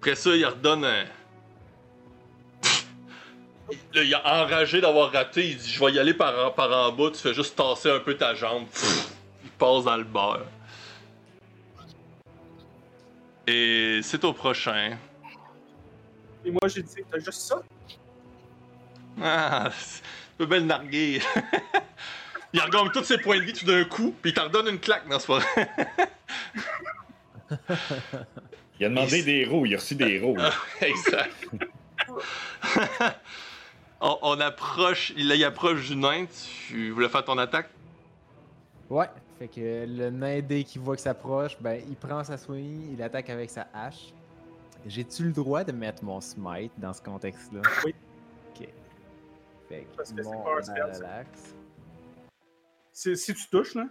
Après 0.00 0.14
ça, 0.16 0.34
il 0.34 0.44
redonne 0.44 0.84
un. 0.84 1.04
Là, 3.94 4.02
il 4.02 4.12
est 4.12 4.16
enragé 4.16 4.80
d'avoir 4.80 5.10
raté. 5.12 5.50
Il 5.50 5.56
dit 5.56 5.70
Je 5.70 5.84
vais 5.84 5.92
y 5.92 5.98
aller 5.98 6.14
par, 6.14 6.54
par 6.54 6.70
en 6.70 6.92
bas. 6.92 7.10
Tu 7.12 7.18
fais 7.18 7.34
juste 7.34 7.56
tasser 7.56 7.90
un 7.90 8.00
peu 8.00 8.14
ta 8.14 8.34
jambe. 8.34 8.66
Il 9.44 9.50
passe 9.50 9.84
dans 9.84 9.96
le 9.96 10.04
beurre. 10.04 10.46
Et 13.46 14.00
c'est 14.02 14.24
au 14.24 14.32
prochain. 14.32 14.96
Et 16.44 16.50
moi, 16.50 16.62
j'ai 16.66 16.82
dit, 16.82 16.96
t'as 17.10 17.18
juste 17.18 17.40
ça? 17.40 17.62
Ah, 19.22 19.70
tu 19.70 20.36
peux 20.38 20.46
bien 20.46 20.58
le 20.58 20.64
narguer. 20.64 21.20
il 22.52 22.60
regagne 22.60 22.90
tous 22.92 23.04
ses 23.04 23.18
points 23.18 23.38
de 23.38 23.44
vie 23.44 23.52
tout 23.52 23.66
d'un 23.66 23.84
coup, 23.84 24.14
puis 24.20 24.30
il 24.30 24.34
t'en 24.34 24.44
redonne 24.44 24.68
une 24.68 24.78
claque 24.80 25.08
dans 25.08 25.18
ce 25.18 25.26
pas. 25.26 25.38
vrai. 25.48 25.68
Il 28.80 28.86
a 28.86 28.88
demandé 28.88 29.22
des 29.22 29.40
héros, 29.40 29.64
il 29.66 29.74
a 29.74 29.78
reçu 29.78 29.94
des 29.94 30.04
héros. 30.14 30.36
là. 30.36 30.50
exact. 30.80 31.46
On, 34.04 34.18
on 34.22 34.40
approche, 34.40 35.12
il, 35.16 35.30
il 35.32 35.44
approche 35.44 35.88
du 35.88 35.96
nain. 35.96 36.26
Tu 36.68 36.90
voulais 36.90 37.08
faire 37.08 37.24
ton 37.24 37.38
attaque? 37.38 37.70
Ouais. 38.90 39.08
Fait 39.38 39.48
que 39.48 39.86
le 39.86 40.10
nain, 40.10 40.40
dès 40.40 40.62
qu'il 40.62 40.80
voit 40.82 40.94
que 40.94 41.02
ça 41.02 41.10
approche, 41.10 41.56
ben 41.60 41.82
il 41.88 41.96
prend 41.96 42.22
sa 42.22 42.36
swing, 42.36 42.92
il 42.92 43.02
attaque 43.02 43.30
avec 43.30 43.50
sa 43.50 43.66
hache. 43.74 44.12
J'ai-tu 44.86 45.24
le 45.24 45.32
droit 45.32 45.64
de 45.64 45.72
mettre 45.72 46.04
mon 46.04 46.20
smite 46.20 46.72
dans 46.78 46.92
ce 46.92 47.02
contexte-là? 47.02 47.62
Oui. 47.84 47.94
Ok. 48.50 48.68
Fait 49.68 49.86
Parce 49.96 50.12
que 50.12 50.16
que 50.16 50.22
c'est 50.22 50.30
mon 50.30 50.44
relax. 50.44 51.54
Si, 52.92 53.16
si 53.16 53.34
tu 53.34 53.48
touches, 53.48 53.74
là? 53.74 53.86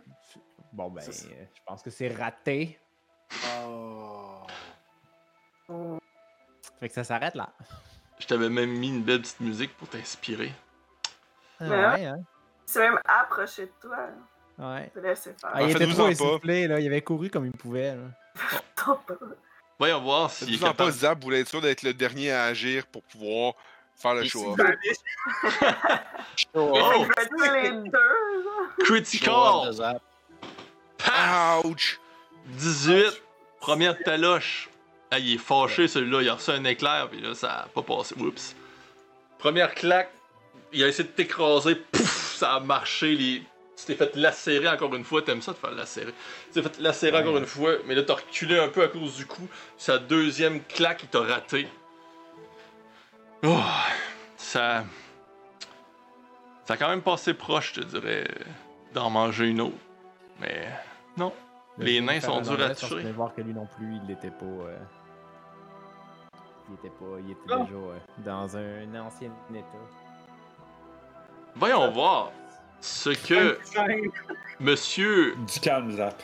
Bon 0.72 0.90
ben, 0.90 1.02
euh, 1.02 1.12
je 1.12 1.62
pense 1.66 1.82
que 1.82 1.90
c'est 1.90 2.08
raté. 2.08 2.80
Fait 6.80 6.88
que 6.88 6.94
ça 6.94 7.04
s'arrête 7.04 7.36
là. 7.36 7.54
Je 8.24 8.28
t'avais 8.30 8.48
même 8.50 8.70
mis 8.70 8.88
une 8.88 9.04
belle 9.04 9.20
petite 9.20 9.42
musique 9.42 9.76
pour 9.76 9.90
t'inspirer. 9.90 10.54
Ah, 11.60 11.66
Mais 11.66 11.76
ouais, 11.76 12.06
hein? 12.06 12.24
C'est 12.66 12.80
même 12.80 12.98
approché 13.04 13.64
de 13.64 13.72
toi. 13.82 13.98
Ouais. 14.58 14.90
Faire. 14.94 15.34
Ah, 15.44 15.62
il 15.62 15.72
était 15.72 15.80
faites-vous-en 15.80 16.04
trop 16.04 16.08
essoufflé, 16.08 16.68
là. 16.70 16.80
Il 16.80 16.88
avait 16.88 17.02
couru 17.02 17.30
comme 17.30 17.46
il 17.46 17.52
pouvait, 17.52 17.94
là. 17.98 18.04
Voyons 19.78 20.00
voir 20.00 20.30
est 20.30 20.46
Faites-vous 20.46 20.66
en 20.66 20.74
pas. 20.74 20.90
Zap 20.90 21.22
voulait 21.22 21.42
être 21.42 21.50
sûr 21.50 21.60
d'être 21.60 21.84
le 21.84 21.94
dernier 21.94 22.32
à 22.32 22.46
agir 22.46 22.86
pour 22.86 23.04
pouvoir 23.04 23.56
faire 23.98 24.14
le. 24.14 24.24
Ben, 24.56 24.74
Oh! 26.54 27.06
Les 27.54 27.72
deux. 27.72 28.86
Critical! 28.86 29.74
Ouch! 31.66 32.00
18! 32.46 33.22
Première 33.60 34.02
taloche. 34.02 34.70
Ah, 35.16 35.20
il 35.20 35.36
est 35.36 35.38
fâché 35.38 35.88
celui-là, 35.88 36.24
il 36.24 36.30
a 36.30 36.34
reçu 36.34 36.50
un 36.50 36.64
éclair, 36.64 37.08
puis 37.08 37.22
là, 37.22 37.36
ça 37.36 37.52
a 37.52 37.68
pas 37.68 37.84
passé. 37.84 38.16
Oups. 38.20 38.56
Première 39.38 39.76
claque, 39.76 40.12
il 40.72 40.84
a 40.84 40.88
essayé 40.88 41.08
de 41.08 41.14
t'écraser, 41.14 41.76
pouf, 41.76 42.36
ça 42.36 42.56
a 42.56 42.60
marché. 42.60 43.14
Les... 43.14 43.44
Tu 43.78 43.86
t'es 43.86 43.96
fait 43.96 44.16
lacérer 44.16 44.68
encore 44.70 44.96
une 44.96 45.04
fois, 45.04 45.22
t'aimes 45.22 45.44
ça 45.44 45.52
de 45.52 45.58
faire 45.58 45.70
lacérer. 45.70 46.14
Tu 46.48 46.54
t'es 46.54 46.64
fait 46.64 46.80
lacérer 46.80 47.20
encore 47.20 47.38
une 47.38 47.46
fois, 47.46 47.74
mais 47.86 47.94
là, 47.94 48.02
t'as 48.02 48.16
reculé 48.16 48.58
un 48.58 48.70
peu 48.70 48.82
à 48.82 48.88
cause 48.88 49.16
du 49.18 49.28
coup. 49.28 49.48
Sa 49.78 50.00
deuxième 50.00 50.64
claque, 50.64 51.04
il 51.04 51.10
t'a 51.10 51.20
raté. 51.20 51.68
Oh, 53.44 53.60
ça. 54.36 54.84
Ça 56.66 56.74
a 56.74 56.78
quand 56.78 56.90
même 56.90 57.04
passé 57.04 57.36
proche, 57.36 57.74
je 57.76 57.82
te 57.82 57.86
dirais, 57.86 58.26
d'en 58.96 59.12
manger 59.12 59.50
une 59.50 59.62
autre. 59.62 59.78
Mais 60.40 60.68
non. 61.18 61.32
Les 61.78 62.02
nains 62.02 62.20
sont 62.20 62.42
durs 62.42 62.62
à 62.64 62.74
tuer. 62.74 62.88
tuer. 62.88 63.02
Je 63.04 63.10
voir 63.10 63.36
que 63.36 63.42
lui 63.42 63.54
non 63.54 63.68
plus, 63.76 64.00
il 64.04 64.12
était 64.12 64.32
pas. 64.32 64.46
euh, 64.46 64.78
Il 66.70 66.76
était 66.76 66.90
pas. 66.90 67.06
Il 67.20 67.32
était 67.32 67.40
Ah. 67.52 67.58
déjà 67.64 67.76
euh, 67.76 67.98
dans 68.20 68.58
un 68.58 69.06
ancien 69.06 69.32
état. 69.54 69.66
Voyons 71.56 71.92
voir 71.92 72.32
ce 72.82 73.10
que. 73.12 73.60
Monsieur, 74.60 75.36
Du 75.52 75.60
calme, 75.60 75.92
Zap. 75.92 76.22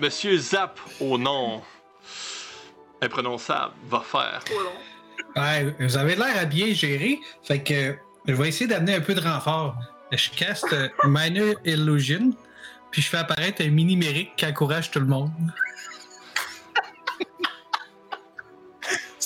Monsieur 0.00 0.36
Zap 0.38 0.78
au 1.00 1.18
nom 1.18 1.62
imprononçable 3.00 3.74
va 3.88 4.00
faire. 4.00 4.40
Ouais, 5.36 5.74
vous 5.78 5.96
avez 5.96 6.16
l'air 6.16 6.36
à 6.38 6.44
bien 6.44 6.72
gérer. 6.72 7.20
Fait 7.42 7.62
que 7.62 7.96
je 8.26 8.32
vais 8.34 8.48
essayer 8.48 8.66
d'amener 8.66 8.94
un 8.96 9.00
peu 9.00 9.14
de 9.14 9.20
renfort. 9.20 9.76
Je 10.10 10.30
caste 10.30 10.72
euh, 10.72 10.88
Minor 11.04 11.54
Illusion, 11.64 12.32
puis 12.90 13.02
je 13.02 13.08
fais 13.10 13.18
apparaître 13.18 13.62
un 13.62 13.68
mini 13.68 13.96
mérique 13.96 14.34
qui 14.36 14.46
encourage 14.46 14.90
tout 14.90 15.00
le 15.00 15.06
monde. 15.06 15.30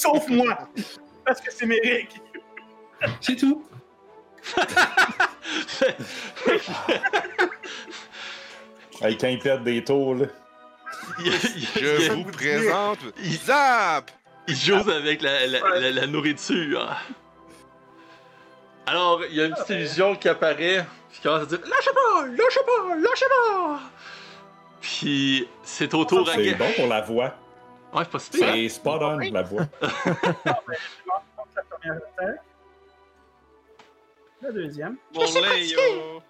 Sauf 0.03 0.27
moi. 0.29 0.59
Parce 1.25 1.41
que 1.41 1.53
c'est 1.53 1.67
Méric. 1.67 2.21
C'est 3.21 3.37
tout. 3.37 3.65
Hey, 9.01 9.17
quand 9.19 9.27
ils 9.29 9.39
perdent 9.39 9.65
des 9.65 9.83
tours, 9.83 10.15
là. 10.15 10.27
Il- 11.19 11.27
il- 11.27 11.33
Je 11.81 12.03
il- 12.03 12.13
vous 12.13 12.25
présente 12.31 12.99
il- 13.19 13.37
Zap! 13.39 14.11
Il 14.47 14.57
joue 14.57 14.75
avec 14.91 15.23
la, 15.23 15.47
la- 15.47 15.79
la- 15.79 15.91
la 15.91 16.07
nourriture. 16.07 16.97
Alors, 18.87 19.23
il 19.29 19.35
y 19.37 19.41
a 19.41 19.47
une 19.47 19.55
petite 19.55 19.71
illusion 19.71 20.15
qui 20.17 20.29
apparaît, 20.29 20.85
puis 21.11 21.19
il 21.19 21.23
commence 21.23 21.43
à 21.43 21.47
dire 21.47 21.61
Lâchez 21.61 21.91
pas, 21.93 22.27
lâchez 22.27 22.61
pas, 22.67 22.97
lâchez 22.97 23.27
pas. 23.29 23.81
Puis 24.81 25.49
c'est 25.63 25.95
au 25.95 26.05
tour 26.05 26.29
à 26.29 26.35
C'est 26.35 26.55
bon 26.55 26.71
pour 26.77 26.87
la 26.89 27.01
voix. 27.01 27.35
Ouais, 27.95 28.05
c'est 28.05 28.11
pas 28.11 28.19
si? 28.19 28.31
C'est 28.39 28.69
spot 28.69 29.03
on, 29.03 29.19
la 29.33 29.43
voix. 29.43 29.63
La 30.45 30.55
première 31.69 31.97
attaque. 31.97 32.41
La 34.41 34.51
deuxième. 34.53 34.97
Bon, 35.13 35.21
Léo! 35.21 36.23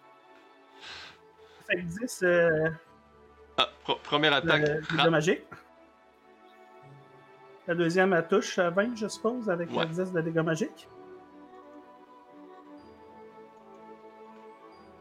Fait 1.66 1.76
que 1.76 1.80
10 1.82 2.20
euh, 2.24 2.68
Ah, 3.56 3.68
première 4.02 4.34
attaque. 4.34 4.62
de, 4.64 4.80
de 4.96 5.00
Ra- 5.00 5.10
magique. 5.10 5.42
La 7.68 7.74
deuxième, 7.76 8.12
elle 8.12 8.26
touche 8.26 8.58
à 8.58 8.70
20, 8.70 8.96
je 8.96 9.06
suppose, 9.06 9.48
avec 9.48 9.70
Ouais. 9.72 9.86
10 9.86 10.12
de 10.12 10.20
dégâts 10.20 10.40
magiques. 10.40 10.88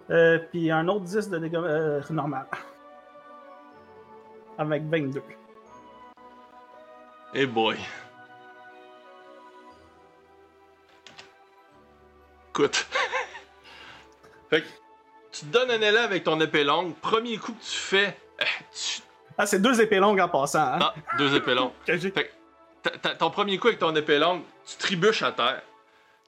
Euh, 0.09 0.39
puis 0.51 0.69
un 0.69 0.88
autre 0.88 1.05
10 1.05 1.29
de 1.29 1.38
dégâts 1.39 1.55
euh, 1.55 2.01
normal. 2.09 2.45
Avec 4.57 4.83
22. 4.83 5.23
Eh 7.33 7.45
boy. 7.45 7.77
Écoute. 12.49 12.85
fait 14.49 14.61
que 14.61 14.67
tu 15.31 15.41
te 15.41 15.45
donnes 15.45 15.71
un 15.71 15.81
élan 15.81 16.01
avec 16.01 16.23
ton 16.25 16.39
épée 16.41 16.63
longue. 16.63 16.93
Premier 16.97 17.37
coup 17.37 17.53
que 17.53 17.63
tu 17.63 17.77
fais, 17.77 18.17
tu- 18.73 19.01
Ah, 19.37 19.45
c'est 19.45 19.61
deux 19.61 19.79
épées 19.81 19.99
longues 19.99 20.19
en 20.19 20.27
passant. 20.27 20.59
Hein? 20.73 20.79
Ah, 20.81 20.93
deux 21.17 21.33
épées 21.35 21.53
longues. 21.55 21.71
Fait 21.85 22.31
que 22.83 23.07
ton 23.17 23.29
premier 23.29 23.57
coup 23.57 23.67
avec 23.67 23.79
ton 23.79 23.95
épée 23.95 24.19
longue, 24.19 24.41
tu 24.67 24.75
trébuches 24.77 25.21
à 25.23 25.31
terre. 25.31 25.61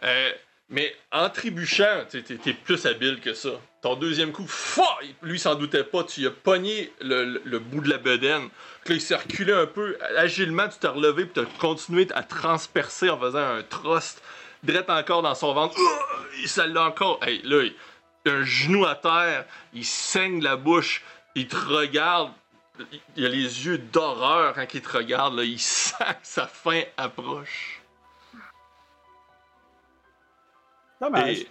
Euh, 0.03 0.31
mais 0.69 0.95
en 1.11 1.29
trébuchant, 1.29 2.05
tu 2.09 2.23
t'es 2.23 2.35
t'es 2.37 2.53
plus 2.53 2.85
habile 2.85 3.19
que 3.19 3.33
ça. 3.33 3.49
Ton 3.81 3.95
deuxième 3.95 4.31
coup, 4.31 4.47
fa! 4.47 4.87
lui 5.21 5.37
s'en 5.39 5.55
doutait 5.55 5.83
pas, 5.83 6.03
tu 6.05 6.21
lui 6.21 6.27
as 6.27 6.31
pogné 6.31 6.93
le, 7.01 7.25
le- 7.25 7.41
le 7.43 7.59
bout 7.59 7.81
de 7.81 7.89
la 7.89 7.97
bedaine. 7.97 8.47
Puis 8.83 8.99
là, 8.99 9.05
il 9.09 9.15
reculé 9.15 9.53
un 9.53 9.65
peu. 9.65 9.97
Agilement, 10.17 10.67
tu 10.67 10.77
t'es 10.79 10.87
relevé 10.87 11.25
puis 11.25 11.33
tu 11.33 11.39
as 11.39 11.59
continué 11.59 12.07
à 12.13 12.23
transpercer 12.23 13.09
en 13.09 13.19
faisant 13.19 13.39
un 13.39 13.63
thrust 13.63 14.21
direct 14.63 14.89
encore 14.89 15.21
dans 15.21 15.35
son 15.35 15.53
ventre. 15.53 15.77
Uh! 15.77 16.47
Ça 16.47 16.67
l'a 16.67 16.83
encore. 16.83 17.19
Hey, 17.23 17.41
là, 17.43 17.63
il 17.63 17.73
il 18.25 18.31
a 18.31 18.35
un 18.35 18.43
genou 18.43 18.85
à 18.85 18.95
terre, 18.95 19.45
il 19.73 19.83
saigne 19.83 20.41
la 20.41 20.55
bouche, 20.55 21.03
il 21.35 21.45
te 21.47 21.57
regarde. 21.57 22.31
Il 23.17 23.25
a 23.25 23.29
les 23.29 23.65
yeux 23.65 23.77
d'horreur 23.77 24.53
quand 24.53 24.65
il 24.73 24.81
te 24.81 24.97
regarde. 24.97 25.35
Là, 25.35 25.43
il 25.43 25.59
sent 25.59 25.95
que 26.05 26.13
sa 26.25 26.47
fin 26.47 26.83
approche. 26.95 27.81
Dommage. 31.01 31.39
Et- 31.39 31.47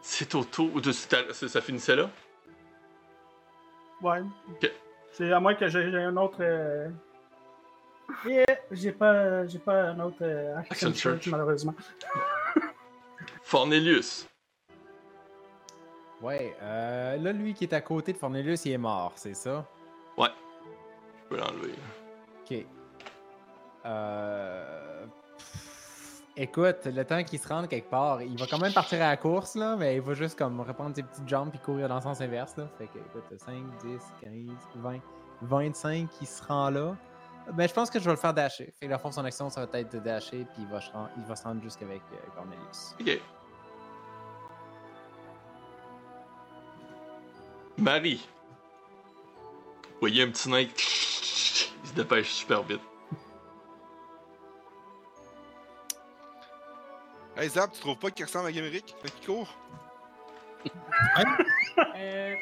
C'est 0.00 0.34
au 0.34 0.44
tour. 0.44 0.80
de- 0.80 0.92
ça 0.92 1.60
finissait 1.60 1.96
là? 1.96 2.10
Ouais. 4.04 4.22
C'est 5.12 5.32
à 5.32 5.40
moins 5.40 5.54
que 5.54 5.66
j'ai 5.68 5.82
un 5.96 6.16
autre. 6.16 6.38
euh, 6.40 6.88
Yeah, 8.26 8.44
j'ai 8.70 8.92
pas, 8.92 9.46
j'ai 9.46 9.58
pas 9.58 9.84
un 9.84 10.00
autre 10.00 10.18
euh, 10.20 10.56
action 10.58 10.88
Action 10.88 10.94
search, 10.94 11.22
search. 11.22 11.26
malheureusement. 11.28 11.74
Fornelius. 13.42 14.28
Ouais, 16.20 16.54
euh, 16.62 17.16
là, 17.16 17.32
lui 17.32 17.54
qui 17.54 17.64
est 17.64 17.72
à 17.72 17.80
côté 17.80 18.12
de 18.12 18.18
Fornelius, 18.18 18.66
il 18.66 18.72
est 18.72 18.78
mort, 18.78 19.12
c'est 19.16 19.34
ça? 19.34 19.64
Ouais. 20.18 20.28
Je 21.22 21.28
peux 21.28 21.36
l'enlever. 21.38 21.72
Ok. 22.42 22.66
Euh... 23.86 24.93
Écoute, 26.36 26.86
le 26.86 27.04
temps 27.04 27.22
qu'il 27.22 27.38
se 27.38 27.46
rende 27.46 27.68
quelque 27.68 27.88
part, 27.88 28.20
il 28.20 28.36
va 28.36 28.46
quand 28.48 28.58
même 28.58 28.72
partir 28.72 29.00
à 29.00 29.10
la 29.10 29.16
course, 29.16 29.54
là, 29.54 29.76
mais 29.76 29.94
il 29.94 30.00
va 30.00 30.14
juste 30.14 30.36
comme 30.36 30.60
reprendre 30.60 30.94
ses 30.96 31.04
petites 31.04 31.28
jambes 31.28 31.50
puis 31.50 31.60
courir 31.60 31.88
dans 31.88 31.94
le 31.94 32.00
sens 32.00 32.20
inverse, 32.20 32.56
là. 32.56 32.68
Fait 32.76 32.88
que, 32.88 32.98
écoute, 32.98 33.38
5, 33.38 33.54
10, 33.84 33.98
15, 34.20 34.32
20, 34.76 34.98
25, 35.42 36.08
il 36.20 36.26
se 36.26 36.42
rend 36.42 36.70
là. 36.70 36.96
Ben, 37.52 37.68
je 37.68 37.74
pense 37.74 37.88
que 37.88 38.00
je 38.00 38.04
vais 38.04 38.12
le 38.12 38.16
faire 38.16 38.34
dasher. 38.34 38.72
Fait 38.80 38.86
que 38.86 38.90
la 38.90 38.98
force 38.98 39.16
en 39.16 39.24
action, 39.24 39.48
ça 39.48 39.64
va 39.64 39.78
être 39.78 39.92
de 39.92 40.00
dasher, 40.00 40.44
puis 40.54 40.62
il 40.62 40.66
va, 40.66 40.80
se 40.80 41.42
rendre- 41.42 41.62
jusqu'avec 41.62 42.02
euh, 42.12 42.16
Cornelius. 42.34 42.96
Ok. 43.00 43.20
Marie. 47.78 48.26
Vous 49.84 50.00
voyez 50.00 50.22
un 50.24 50.30
petit 50.30 50.48
nain. 50.48 50.62
Il 50.62 51.88
se 51.88 51.94
dépêche 51.94 52.32
super 52.32 52.62
vite. 52.62 52.80
Hey 57.44 57.50
Zap, 57.50 57.72
tu 57.72 57.80
trouves 57.80 57.98
pas 57.98 58.10
qu'il 58.10 58.24
ressemble 58.24 58.46
à 58.46 58.52
Gameric 58.52 58.96
quand 59.02 59.08
il 59.20 59.26
court? 59.26 59.54
Euh... 61.96 62.34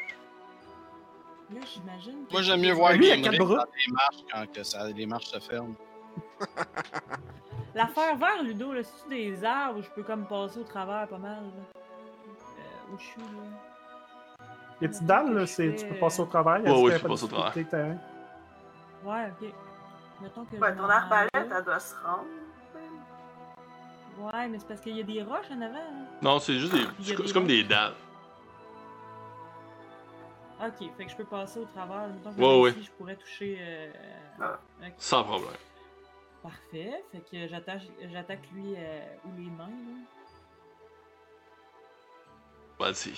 Là, 1.53 1.59
j'imagine. 1.73 2.25
que 2.25 2.31
Moi, 2.31 2.41
j'aime 2.43 2.61
mieux 2.61 2.71
voir 2.71 2.93
Lui, 2.93 3.07
il 3.07 3.11
a 3.11 3.15
Gameric 3.17 3.37
quatre 3.39 3.47
bras. 3.49 3.65
dans 3.65 3.71
les 3.75 3.91
marches 3.91 4.23
quand 4.31 4.53
que 4.53 4.63
ça, 4.63 4.87
les 4.87 5.05
marches 5.05 5.25
se 5.25 5.39
ferment. 5.39 5.75
L'affaire 7.75 8.15
vert, 8.15 8.43
Ludo, 8.43 8.71
là, 8.71 8.81
c'est-tu 8.83 9.09
des 9.09 9.43
arbres 9.43 9.79
où 9.79 9.81
je 9.83 9.89
peux 9.89 10.03
comme 10.03 10.25
passer 10.25 10.59
au 10.59 10.63
travers 10.63 11.05
pas 11.09 11.17
mal? 11.17 11.43
Là? 11.43 11.81
Euh, 11.81 12.93
où 12.93 12.97
je 12.97 13.03
suis, 13.03 13.19
là? 13.21 14.45
Les 14.79 14.87
petites 14.87 15.05
dalles, 15.05 15.33
là, 15.33 15.45
c'est- 15.45 15.75
tu 15.75 15.85
peux 15.85 15.95
passer 15.99 16.21
au 16.21 16.25
travail. 16.27 16.61
Ouais, 16.61 16.69
est-ce 16.71 16.79
ouais, 16.79 16.91
qu'il 16.91 16.97
je 16.99 17.03
peux 17.03 17.09
passer 17.09 17.25
au 17.25 17.63
terrain? 17.65 17.97
Ouais, 19.03 19.31
ok. 19.41 19.49
Mettons 20.21 20.45
que 20.45 20.55
Ouais, 20.55 20.75
ton 20.75 20.81
m'en 20.83 20.89
arbalète, 20.89 21.29
vais. 21.33 21.55
elle 21.57 21.63
doit 21.65 21.79
se 21.81 21.93
rendre. 21.95 22.23
Ouais, 24.19 24.47
mais 24.47 24.59
c'est 24.59 24.67
parce 24.67 24.81
qu'il 24.81 24.95
y 24.95 24.99
a 24.99 25.03
des 25.03 25.23
roches 25.23 25.49
en 25.51 25.61
avant. 25.61 25.75
hein. 25.75 26.05
Non, 26.21 26.39
c'est 26.39 26.53
juste 26.59 26.73
des. 26.73 26.83
C'est 27.01 27.15
des 27.15 27.33
comme 27.33 27.47
des 27.47 27.63
dalles. 27.63 27.93
Ok, 30.63 30.87
fait 30.97 31.05
que 31.05 31.11
je 31.11 31.15
peux 31.17 31.25
passer 31.25 31.59
au 31.59 31.65
travers. 31.65 32.07
Mettons 32.07 32.33
que 32.33 32.39
Ouais, 32.39 32.61
ouais. 32.61 32.69
ici, 32.71 32.83
je 32.83 32.91
pourrais 32.91 33.15
toucher. 33.15 33.57
euh, 33.59 33.91
Ah. 34.39 34.59
Sans 34.97 35.23
problème. 35.23 35.49
Parfait. 36.41 37.03
Fait 37.11 37.19
que 37.29 37.47
j'attache, 37.47 37.83
j'attaque 38.11 38.41
lui 38.53 38.73
euh, 38.77 39.01
ou 39.25 39.29
les 39.37 39.49
mains. 39.49 39.67
Là. 39.67 40.05
Vas-y. 42.79 43.13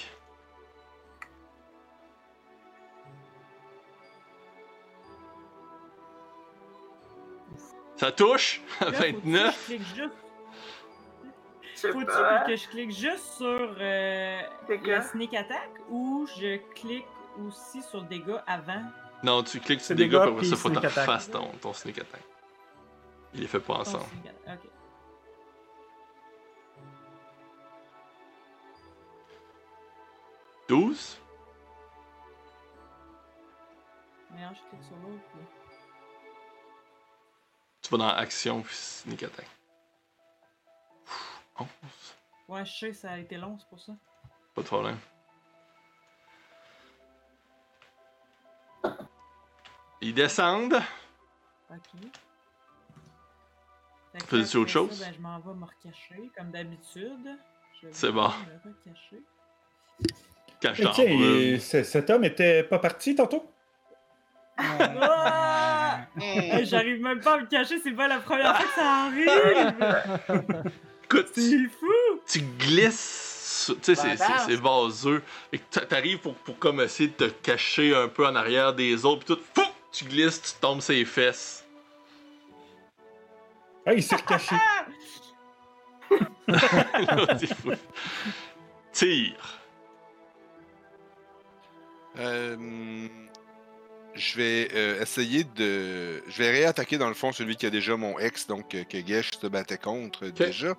Ça 7.98 8.12
touche? 8.12 8.62
À 8.82 8.86
Là, 8.86 8.92
faut-tu 8.94 9.14
que 9.14 9.18
29. 9.22 9.60
je 9.62 9.66
clique 9.76 9.88
juste- 9.96 10.00
Je 10.00 10.25
sais 11.88 11.92
Faut-tu 11.94 12.06
pas. 12.06 12.40
que 12.46 12.56
je 12.56 12.68
clique 12.68 12.92
juste 12.92 13.34
sur 13.38 13.76
euh, 13.80 14.42
la 14.86 15.02
sneak 15.02 15.34
attack 15.34 15.70
ou 15.90 16.28
je 16.38 16.58
clique 16.74 17.06
aussi 17.46 17.82
sur 17.82 18.04
dégâts 18.04 18.38
avant? 18.48 18.84
Non, 19.24 19.44
tu 19.44 19.60
cliques 19.60 19.82
sur 19.82 19.96
dégâts, 19.96 20.12
dégâts, 20.20 20.38
puis 20.38 20.48
ça, 20.48 20.56
faut 20.56 20.70
que 20.70 20.80
tu 20.80 20.86
refasses 20.86 21.30
ton, 21.32 21.48
ton 21.62 21.74
sneak 21.74 22.00
attack. 22.00 22.22
Il 23.34 23.42
les 23.42 23.48
fait 23.48 23.60
pas 23.60 23.76
ensemble. 23.76 24.06
Ok. 24.48 24.70
Douze? 30.68 31.18
Mais 34.32 34.42
non, 34.42 34.50
je 34.54 34.70
clique 34.70 34.84
sur 34.84 34.96
l'autre. 34.98 35.24
puis- 35.34 35.46
Tu 37.82 37.90
vas 37.92 37.98
dans 37.98 38.10
action, 38.10 38.62
puis 38.62 38.76
sneak 38.76 39.24
attack. 39.24 39.48
11. 41.60 41.68
Ouais, 42.48 42.66
je 42.66 42.72
sais, 42.72 42.94
ça 42.94 43.12
a 43.12 43.18
été 43.18 43.38
long, 43.38 43.58
c'est 43.60 43.68
pour 43.70 43.80
ça. 43.80 43.94
Pas 44.54 44.62
de 44.62 44.68
problème. 44.68 44.98
Ils 50.02 50.14
descendent. 50.14 50.80
Ok. 51.72 51.78
Faisais-tu 54.28 54.58
autre 54.58 54.70
ça, 54.70 54.74
chose? 54.74 55.00
Ben, 55.00 55.14
je 55.14 55.20
m'en 55.20 55.40
vais 55.40 55.54
me 55.54 55.66
recacher, 55.66 56.32
comme 56.38 56.52
d'habitude. 56.52 57.38
Je 57.82 57.88
vais 57.88 57.94
C'est 57.94 58.12
bon. 58.12 58.30
Me 58.30 58.70
recacher. 58.72 59.22
Cache 60.62 60.80
Ok, 60.82 61.00
et 61.00 61.60
ce- 61.60 61.84
cet 61.84 62.10
homme 62.10 62.24
était 62.24 62.64
pas 62.64 62.80
parti 62.80 63.16
tantôt? 63.16 63.50
Ah! 64.58 66.06
J'arrive 66.64 67.02
même 67.02 67.20
pas 67.20 67.34
à 67.36 67.38
me 67.40 67.46
cacher, 67.46 67.78
c'est 67.80 67.92
pas 67.92 68.08
la 68.08 68.20
première 68.20 68.56
fois 68.56 68.66
que 68.66 68.74
ça 68.74 69.06
arrive! 69.06 70.72
Écoute, 71.06 71.28
tu, 71.34 71.42
C'est 71.42 71.70
fou! 71.80 72.20
tu 72.28 72.40
glisses. 72.58 73.32
sur- 73.66 73.76
Tu 73.80 73.96
sais, 73.96 73.96
c'est- 73.96 74.18
c'est 74.18 74.40
c'est 74.48 74.56
vaseux. 74.56 75.22
Et 75.54 75.60
t'arrives 75.60 76.20
pour, 76.20 76.34
pour 76.36 76.58
comme 76.60 76.82
essayer 76.82 77.10
de 77.10 77.14
te 77.14 77.30
cacher 77.44 77.96
un 77.96 78.08
peu 78.08 78.26
en 78.28 78.36
arrière 78.36 78.74
des 78.74 79.06
autres, 79.06 79.24
puis 79.26 79.36
tout. 79.36 79.42
Fou! 79.56 79.70
Tu 79.92 80.06
glisses, 80.06 80.42
tu 80.42 80.52
tombes 80.60 80.82
ses 80.82 81.06
fesses. 81.06 81.64
Ah, 83.86 83.94
il 83.94 84.04
s'est 84.04 84.16
recaché. 84.16 84.56
Là, 86.48 87.38
fou. 87.38 87.72
Tire. 88.92 89.60
Euh, 92.18 93.08
je 94.16 94.38
vais 94.38 94.70
euh, 94.74 95.02
essayer 95.02 95.44
de. 95.44 96.24
Je 96.28 96.38
vais 96.38 96.52
réattaquer 96.52 96.98
dans 96.98 97.10
le 97.10 97.14
fond 97.14 97.32
celui 97.32 97.56
qui 97.56 97.66
a 97.66 97.70
déjà 97.70 97.96
mon 97.98 98.18
ex, 98.20 98.48
donc 98.48 98.74
euh, 98.74 98.84
que 98.84 99.06
Gesh 99.06 99.32
se 99.40 99.48
battait 99.48 99.78
contre 99.78 100.26
déjà. 100.28 100.74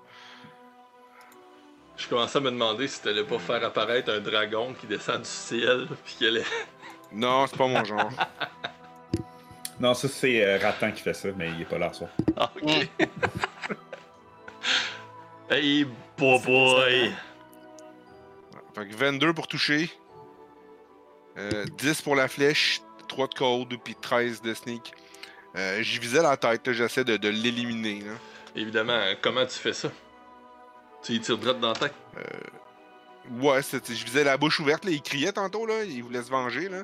Je 1.97 2.09
commençais 2.09 2.39
à 2.39 2.41
me 2.41 2.51
demander 2.51 2.89
si 2.89 3.01
t'allais 3.01 3.25
pas 3.25 3.39
faire 3.39 3.65
apparaître 3.65 4.11
un 4.11 4.21
dragon 4.21 4.75
qui 4.79 4.87
descend 4.87 5.23
du 5.23 5.29
ciel, 5.29 5.87
puis 6.05 6.15
qui 6.19 6.27
allait. 6.27 6.45
Non, 7.13 7.47
c'est 7.47 7.57
pas 7.57 7.67
mon 7.67 7.85
genre. 7.85 8.11
Non, 9.79 9.93
ça 9.93 10.09
c'est 10.09 10.43
euh, 10.43 10.59
Ratan 10.59 10.91
qui 10.91 11.03
fait 11.03 11.13
ça, 11.13 11.29
mais 11.37 11.51
il 11.51 11.61
est 11.61 11.67
pas 11.67 11.77
là 11.77 11.93
ce 11.93 11.99
soir. 11.99 12.11
Ah, 12.35 12.51
ok. 12.63 12.89
hey, 15.51 15.87
boy, 16.17 16.41
boy. 16.41 17.13
Fait 18.75 18.89
que 18.89 18.97
22 18.97 19.35
pour 19.35 19.47
toucher. 19.47 19.91
Euh, 21.37 21.67
10 21.77 22.01
pour 22.01 22.17
la 22.17 22.29
flèche, 22.29 22.81
3 23.07 23.29
de 23.29 23.35
code, 23.35 23.77
puis 23.83 23.95
13 23.95 24.43
de 24.43 24.55
sneak. 24.55 24.93
Euh, 25.57 25.83
J'y 25.83 25.99
visais 25.99 26.23
la 26.23 26.37
tête, 26.37 26.67
là, 26.67 26.73
j'essaie 26.73 27.05
de, 27.05 27.17
de 27.17 27.29
l'éliminer. 27.29 28.03
Évidemment, 28.55 29.01
comment 29.23 29.45
tu 29.47 29.59
fais 29.59 29.73
ça? 29.73 29.89
Tu 31.03 31.13
y 31.13 31.21
tires 31.21 31.39
droit 31.39 31.55
dans 31.55 31.69
la 31.69 31.75
tête? 31.75 31.95
Ouais, 33.41 33.61
c'est- 33.63 33.93
je 33.93 34.05
visais 34.05 34.23
la 34.25 34.37
bouche 34.37 34.61
ouverte, 34.61 34.85
là, 34.85 34.91
il 34.93 35.03
criait 35.03 35.33
tantôt, 35.33 35.67
là, 35.67 35.83
il 35.85 36.03
voulait 36.03 36.23
se 36.23 36.31
venger. 36.31 36.69
Là. 36.69 36.83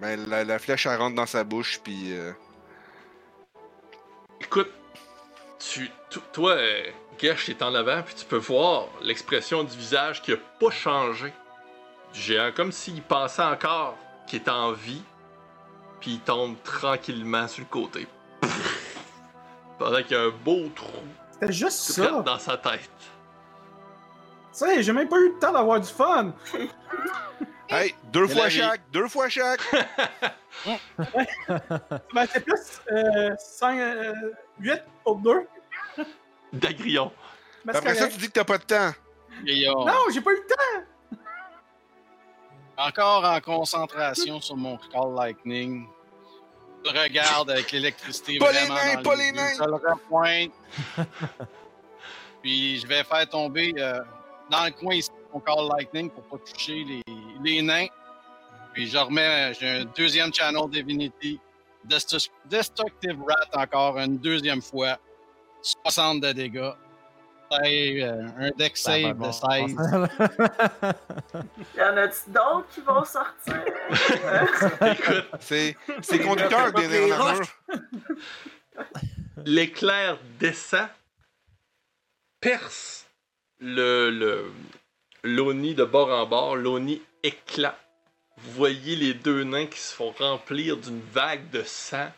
Mais 0.00 0.16
la, 0.28 0.44
la 0.44 0.58
flèche, 0.58 0.86
elle 0.86 0.96
rentre 0.98 1.14
dans 1.16 1.26
sa 1.26 1.44
bouche, 1.44 1.80
puis... 1.82 2.12
euh, 2.12 2.32
Écoute, 4.40 4.70
tu, 5.58 5.90
toi, 6.32 6.52
euh, 6.52 6.90
Gersh 7.18 7.48
est 7.48 7.62
en 7.62 7.74
avant, 7.74 8.02
puis 8.02 8.14
tu 8.14 8.24
peux 8.24 8.36
voir 8.36 8.88
l'expression 9.02 9.64
du 9.64 9.76
visage 9.76 10.20
qui 10.22 10.32
a 10.32 10.36
pas 10.60 10.70
changé 10.70 11.32
du 12.12 12.20
géant, 12.20 12.50
comme 12.54 12.72
s'il 12.72 13.00
pensait 13.02 13.42
encore 13.42 13.96
qu'il 14.26 14.40
était 14.40 14.50
en 14.50 14.72
vie, 14.72 15.02
puis 16.04 16.12
il 16.12 16.20
tombe 16.20 16.56
tranquillement 16.62 17.48
sur 17.48 17.62
le 17.62 17.68
côté. 17.70 18.06
Pendant 19.78 20.02
qu'il 20.02 20.14
y 20.14 20.20
a 20.20 20.24
un 20.24 20.28
beau 20.28 20.68
trou 20.74 20.90
C'était 21.32 21.50
juste 21.50 21.78
ça. 21.78 22.20
dans 22.20 22.38
sa 22.38 22.58
tête. 22.58 22.90
Tu 24.52 24.58
sais, 24.58 24.82
j'ai 24.82 24.92
même 24.92 25.08
pas 25.08 25.16
eu 25.16 25.32
le 25.32 25.38
temps 25.38 25.52
d'avoir 25.52 25.80
du 25.80 25.88
fun. 25.88 26.34
Hey, 27.66 27.94
deux 28.12 28.28
fois 28.28 28.50
chaque, 28.50 28.82
deux 28.90 29.08
fois 29.08 29.30
chaque. 29.30 29.60
Ben, 32.14 32.26
c'est 32.30 32.44
plus 32.44 32.80
euh, 32.92 33.34
5, 33.38 33.78
euh, 33.80 34.12
8 34.60 34.82
pour 35.02 35.16
2. 35.16 35.48
D'agrion. 36.52 37.10
Ben, 37.64 37.72
c'est 37.72 37.78
Après 37.78 37.94
ça, 37.94 38.08
tu 38.08 38.18
dis 38.18 38.26
que 38.26 38.32
t'as 38.32 38.44
pas 38.44 38.58
de 38.58 38.64
temps. 38.64 38.92
Euh, 39.48 39.84
Non, 39.86 39.94
j'ai 40.12 40.20
pas 40.20 40.30
eu 40.32 40.36
le 40.36 40.46
temps. 40.46 41.18
Encore 42.76 43.24
en 43.24 43.40
concentration 43.40 44.40
sur 44.42 44.56
mon 44.56 44.76
Call 44.76 45.14
Lightning. 45.16 45.86
Le 46.84 46.90
regarde 47.02 47.50
avec 47.50 47.72
l'électricité 47.72 48.38
Pas 48.38 48.52
les 48.52 48.68
nains, 48.68 49.02
pas 49.02 49.14
les 49.16 49.32
nains. 49.32 49.54
Je 49.56 49.64
le 49.64 49.74
repointe. 49.74 50.52
Puis 52.42 52.78
je 52.80 52.86
vais 52.86 53.02
faire 53.04 53.28
tomber 53.28 53.72
euh, 53.78 54.00
dans 54.50 54.64
le 54.66 54.70
coin 54.72 54.94
ici 54.94 55.10
mon 55.32 55.40
Call 55.40 55.66
Lightning 55.76 56.10
pour 56.10 56.22
pas 56.24 56.36
toucher 56.44 56.84
les, 56.84 57.02
les 57.42 57.62
nains. 57.62 57.86
Puis 58.72 58.86
je 58.88 58.98
remets, 58.98 59.54
j'ai 59.54 59.68
un 59.68 59.84
deuxième 59.96 60.32
Channel 60.32 60.68
Divinity. 60.70 61.40
Destru- 61.88 62.30
Destructive 62.46 63.18
Rat 63.26 63.62
encore 63.62 63.98
une 63.98 64.18
deuxième 64.18 64.60
fois. 64.62 64.98
60 65.84 66.20
de 66.20 66.32
dégâts. 66.32 66.72
Euh, 67.62 68.26
un 68.38 68.50
deck 68.50 68.76
save 68.76 69.14
bon. 69.14 69.28
de 69.28 69.32
16. 69.32 69.76
Y 71.76 71.82
en 71.82 71.96
a-tu 71.96 72.30
d'autres 72.30 72.66
qui 72.72 72.80
vont 72.80 73.04
sortir? 73.04 73.64
Écoute, 74.92 75.26
C'est 75.40 75.76
c'est 76.02 76.18
conducteur 76.20 76.72
en 76.74 76.78
armure. 76.78 77.46
l'éclair 79.44 80.18
descend, 80.38 80.88
perce 82.40 83.06
le, 83.60 84.10
le 84.10 84.50
l'Oni 85.22 85.74
de 85.74 85.84
bord 85.84 86.10
en 86.10 86.26
bord, 86.26 86.56
l'Oni 86.56 87.00
éclate. 87.22 87.78
Vous 88.36 88.50
voyez 88.52 88.96
les 88.96 89.14
deux 89.14 89.44
nains 89.44 89.66
qui 89.66 89.78
se 89.78 89.94
font 89.94 90.10
remplir 90.18 90.76
d'une 90.76 91.00
vague 91.00 91.48
de 91.50 91.62
sang, 91.62 92.10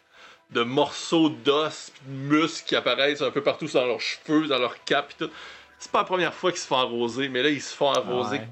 de 0.51 0.62
morceaux 0.62 1.28
d'os, 1.28 1.93
de 2.06 2.10
muscles 2.12 2.68
qui 2.68 2.77
apparaissent 2.77 3.23
un 3.23 3.31
peu 3.31 3.43
partout 3.43 3.66
dans 3.66 3.85
leurs 3.85 4.01
cheveux, 4.01 4.47
dans 4.47 4.59
leurs 4.59 4.82
capes 4.85 5.12
et 5.12 5.24
tout. 5.27 5.31
C'est 5.78 5.90
pas 5.90 5.98
la 5.98 6.05
première 6.05 6.32
fois 6.35 6.51
qu'ils 6.52 6.60
se 6.60 6.66
font 6.66 6.78
arroser, 6.78 7.28
mais 7.28 7.43
là 7.43 7.51
ils 7.51 7.60
se 7.62 7.74
font 7.74 7.90
arroser 7.93 8.39
Ouais. 8.39 8.48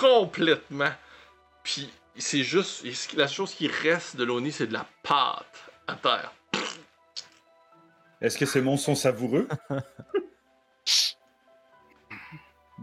complètement. 0.00 0.90
Puis 1.62 1.88
c'est 2.16 2.42
juste, 2.42 2.84
la 3.14 3.26
chose 3.28 3.52
qui 3.54 3.68
reste 3.68 4.16
de 4.16 4.24
l'Oni, 4.24 4.50
c'est 4.52 4.66
de 4.66 4.72
la 4.72 4.86
pâte 5.02 5.70
à 5.86 5.94
terre. 5.94 6.32
Est-ce 8.20 8.38
que 8.38 8.46
ces 8.46 8.60
monstres 8.62 8.86
sont 8.86 8.94
savoureux? 8.94 9.46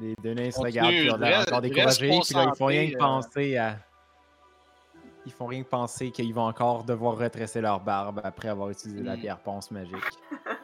Les 0.02 0.16
deux 0.24 0.34
nains 0.34 0.50
se 0.52 0.60
regardent, 0.60 0.90
puis 0.90 1.06
ils 1.06 1.12
ont 1.12 1.18
l'air 1.18 1.38
reste- 1.40 1.50
encore 1.54 1.62
reste 1.62 1.74
découragés, 2.02 2.10
puis 2.26 2.34
là, 2.36 2.46
ils 2.52 2.58
font 2.58 2.66
rien 2.66 2.88
que 2.90 2.98
concentré, 2.98 2.98
penser 2.98 3.58
à. 3.58 3.78
Ils 5.26 5.32
font 5.32 5.46
rien 5.46 5.64
que 5.64 5.70
penser 5.70 6.12
qu'ils 6.12 6.34
vont 6.34 6.48
encore 6.48 6.84
devoir 6.84 7.18
retresser 7.18 7.62
leur 7.62 7.80
barbe 7.80 8.20
après 8.24 8.50
avoir 8.50 8.70
utilisé 8.70 9.02
la 9.02 9.16
pierre 9.16 9.40
ponce 9.40 9.72
magique. 9.72 9.96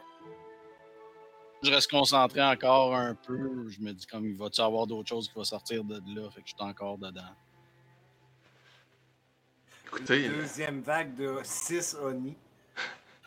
Je 1.62 1.70
reste 1.70 1.90
concentré 1.90 2.42
encore 2.42 2.94
un 2.94 3.14
peu. 3.14 3.68
Je 3.68 3.80
me 3.80 3.92
dis 3.92 4.06
comme 4.06 4.24
il 4.26 4.36
va-tu 4.36 4.62
avoir 4.62 4.86
d'autres 4.86 5.08
choses 5.08 5.28
qui 5.28 5.34
vont 5.34 5.44
sortir 5.44 5.84
de 5.84 6.00
là, 6.14 6.30
fait 6.30 6.40
que 6.40 6.48
je 6.48 6.54
suis 6.54 6.64
encore 6.64 6.96
dedans. 6.96 7.20
Écoutez, 9.86 10.28
Deuxième 10.28 10.80
vague 10.80 11.14
de 11.16 11.38
6 11.42 11.96
Oni. 12.02 12.36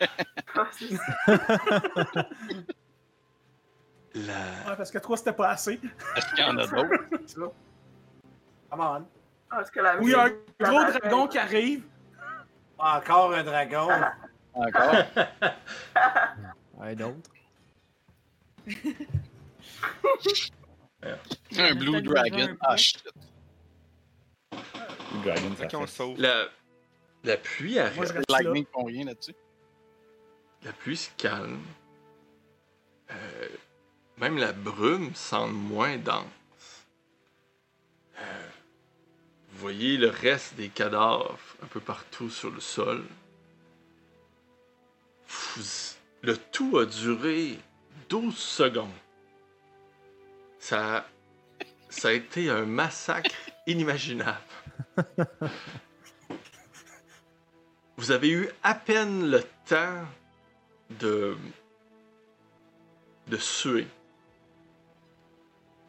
la... 4.14 4.34
Ouais, 4.66 4.76
parce 4.76 4.90
que 4.90 4.98
3 4.98 5.16
c'était 5.16 5.32
pas 5.32 5.50
assez. 5.50 5.80
Est-ce 6.16 6.34
qu'il 6.34 6.44
y 6.44 6.48
en 6.48 6.56
a 6.58 6.66
d'autres? 6.66 7.28
Ça. 7.28 7.40
Come 8.70 8.80
on. 8.80 9.06
Ah, 9.54 9.58
Parce 9.58 9.70
que 9.70 9.78
la 9.78 9.96
Oui, 9.98 10.06
il 10.06 10.10
y 10.10 10.14
a 10.14 10.24
un 10.24 10.30
gros 10.58 10.84
dragon 10.90 11.28
qui 11.28 11.38
arrive. 11.38 11.84
Encore 12.76 13.32
un 13.32 13.44
dragon. 13.44 13.88
Encore? 14.54 15.04
Un 16.80 17.00
autre. 17.00 17.30
un 21.56 21.74
Blue 21.76 22.02
Dragon. 22.02 22.56
Ah, 22.60 22.76
shit. 22.76 23.00
Le 24.52 24.58
dragon, 25.22 25.54
ça 25.56 25.68
fait. 25.68 25.86
sauve. 25.86 26.20
la... 26.20 26.48
la 27.22 27.36
pluie 27.36 27.78
arrive. 27.78 28.20
Lightning 28.28 28.66
font 28.72 28.82
rien 28.84 29.04
là-dessus. 29.04 29.36
La 30.64 30.72
pluie 30.72 30.96
se 30.96 31.10
calme. 31.16 31.62
Euh, 33.10 33.48
même 34.18 34.36
la 34.36 34.52
brume 34.52 35.14
semble 35.14 35.54
moins 35.54 35.96
dense. 35.96 36.26
Voyez 39.64 39.96
le 39.96 40.10
reste 40.10 40.56
des 40.56 40.68
cadavres 40.68 41.38
un 41.62 41.66
peu 41.68 41.80
partout 41.80 42.28
sur 42.28 42.50
le 42.50 42.60
sol. 42.60 43.02
Le 46.20 46.36
tout 46.36 46.76
a 46.76 46.84
duré 46.84 47.58
12 48.10 48.36
secondes. 48.36 48.90
Ça, 50.58 51.08
ça 51.88 52.08
a 52.08 52.12
été 52.12 52.50
un 52.50 52.66
massacre 52.66 53.34
inimaginable. 53.66 54.36
Vous 57.96 58.10
avez 58.10 58.28
eu 58.28 58.50
à 58.62 58.74
peine 58.74 59.30
le 59.30 59.42
temps 59.66 60.04
de 61.00 61.38
de 63.28 63.38
suer. 63.38 63.86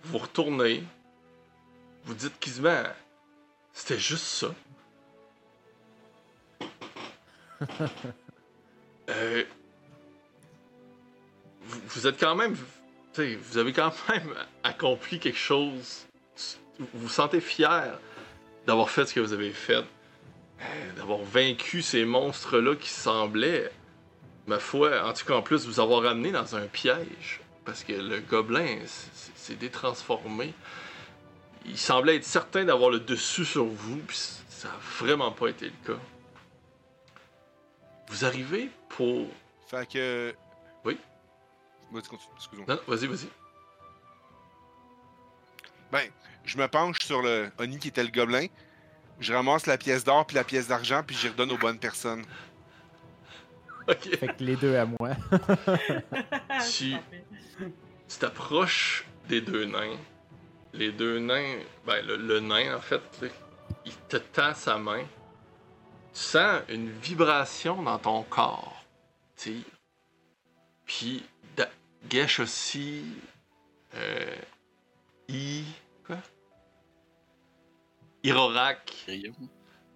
Vous 0.04 0.20
retournez, 0.20 0.82
vous 2.06 2.14
dites 2.14 2.40
quasiment 2.40 2.86
c'était 3.76 4.00
juste 4.00 4.26
ça. 4.26 4.56
Euh, 9.08 9.44
vous, 11.62 11.80
vous 11.90 12.08
êtes 12.08 12.20
quand 12.20 12.34
même, 12.36 12.56
vous 13.16 13.58
avez 13.60 13.72
quand 13.72 13.94
même 14.10 14.34
accompli 14.64 15.20
quelque 15.20 15.38
chose. 15.38 16.08
Vous 16.80 16.88
vous 16.96 17.10
sentez 17.10 17.40
fier 17.40 18.00
d'avoir 18.66 18.90
fait 18.90 19.06
ce 19.06 19.14
que 19.14 19.20
vous 19.20 19.32
avez 19.32 19.52
fait, 19.52 19.76
euh, 19.76 20.92
d'avoir 20.98 21.20
vaincu 21.20 21.84
ces 21.84 22.04
monstres-là 22.04 22.76
qui 22.76 22.90
semblaient 22.90 23.72
ma 24.48 24.58
foi, 24.58 25.08
en 25.08 25.14
tout 25.14 25.26
cas 25.26 25.36
en 25.36 25.44
plus 25.44 25.68
vous 25.68 25.80
avoir 25.80 26.04
amené 26.06 26.32
dans 26.32 26.56
un 26.56 26.66
piège, 26.66 27.42
parce 27.64 27.84
que 27.84 27.94
le 27.94 28.22
gobelin 28.22 28.80
s'est 29.36 29.56
détransformé. 29.56 30.56
Il 31.66 31.78
semblait 31.78 32.16
être 32.18 32.24
certain 32.26 32.64
d'avoir 32.66 32.90
le 32.90 33.00
dessus 33.00 33.46
sur 33.46 33.66
vous, 33.66 33.98
puis 33.98 34.18
ça 34.50 34.70
a 34.70 34.78
vraiment 35.04 35.32
pas 35.32 35.48
été 35.50 35.66
le 35.66 35.94
cas. 35.94 36.00
Vous 38.08 38.24
arrivez 38.24 38.70
pour... 38.90 39.28
Fait 39.68 39.88
que. 39.90 40.34
Oui? 40.84 40.98
Vas-y, 41.92 42.04
continue. 42.04 42.34
Excuse-moi. 42.38 42.66
Non, 42.68 42.76
non, 42.76 42.82
vas-y, 42.96 43.08
vas-y. 43.08 43.30
Ben, 45.92 46.10
je 46.46 46.58
me 46.58 46.68
penche 46.68 47.00
sur 47.04 47.22
le 47.22 47.50
Oni 47.58 47.80
qui 47.80 47.88
était 47.88 48.04
le 48.04 48.12
gobelin. 48.12 48.46
Je 49.20 49.34
ramasse 49.34 49.66
la 49.66 49.78
pièce 49.78 50.04
d'or 50.04 50.26
puis 50.28 50.36
la 50.36 50.44
pièce 50.44 50.68
d'argent 50.68 51.02
puis 51.06 51.16
j'y 51.16 51.30
redonne 51.30 51.52
aux 51.52 51.58
bonnes 51.58 51.80
personnes. 51.80 52.24
Ok. 53.88 54.18
Fait 54.18 54.36
que 54.36 54.44
les 54.44 54.56
deux 54.56 54.76
à 54.78 54.86
moi. 54.88 55.12
Tu- 56.76 56.96
tu 58.08 58.18
t'approches 58.20 59.06
des 59.30 59.42
deux 59.42 59.66
nains. 59.66 59.96
Les 60.76 60.92
deux 60.92 61.20
nains, 61.20 61.60
ben 61.86 62.06
le, 62.06 62.18
le 62.18 62.40
nain 62.42 62.76
en 62.78 62.82
fait, 62.82 63.02
il 63.86 63.96
te 64.10 64.18
tend 64.18 64.54
sa 64.54 64.78
main. 64.78 65.04
Tu 66.14 66.20
sens 66.22 66.62
une 66.70 66.90
vibration 66.90 67.82
dans 67.82 67.98
ton 67.98 68.24
corps. 68.24 68.84
tu 69.38 69.52
sais. 69.54 69.58
Puis 70.86 71.24
Da- 71.56 71.70
Gesh 72.10 72.40
aussi. 72.40 73.04
Euh, 73.96 74.36
I. 75.30 75.64
Quoi? 76.06 76.18
Irorak. 78.24 78.94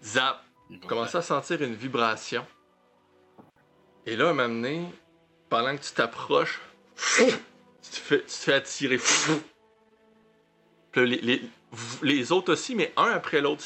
Zap. 0.03 0.43
Vous 0.69 0.87
commencez 0.87 1.17
à 1.17 1.21
sentir 1.21 1.61
une 1.61 1.73
vibration. 1.75 2.45
Et 4.05 4.15
là, 4.15 4.27
à 4.27 4.29
un 4.29 4.33
moment 4.33 4.47
donné, 4.49 4.85
pendant 5.49 5.75
que 5.75 5.81
tu 5.83 5.91
t'approches, 5.93 6.59
tu 6.95 7.25
tu 7.81 8.01
te 8.01 8.21
fais 8.31 8.53
attirer. 8.53 8.99
Les, 11.01 11.41
les, 12.01 12.31
autres 12.31 12.53
aussi, 12.53 12.75
mais 12.75 12.93
un 12.97 13.11
après 13.11 13.41
l'autre. 13.41 13.63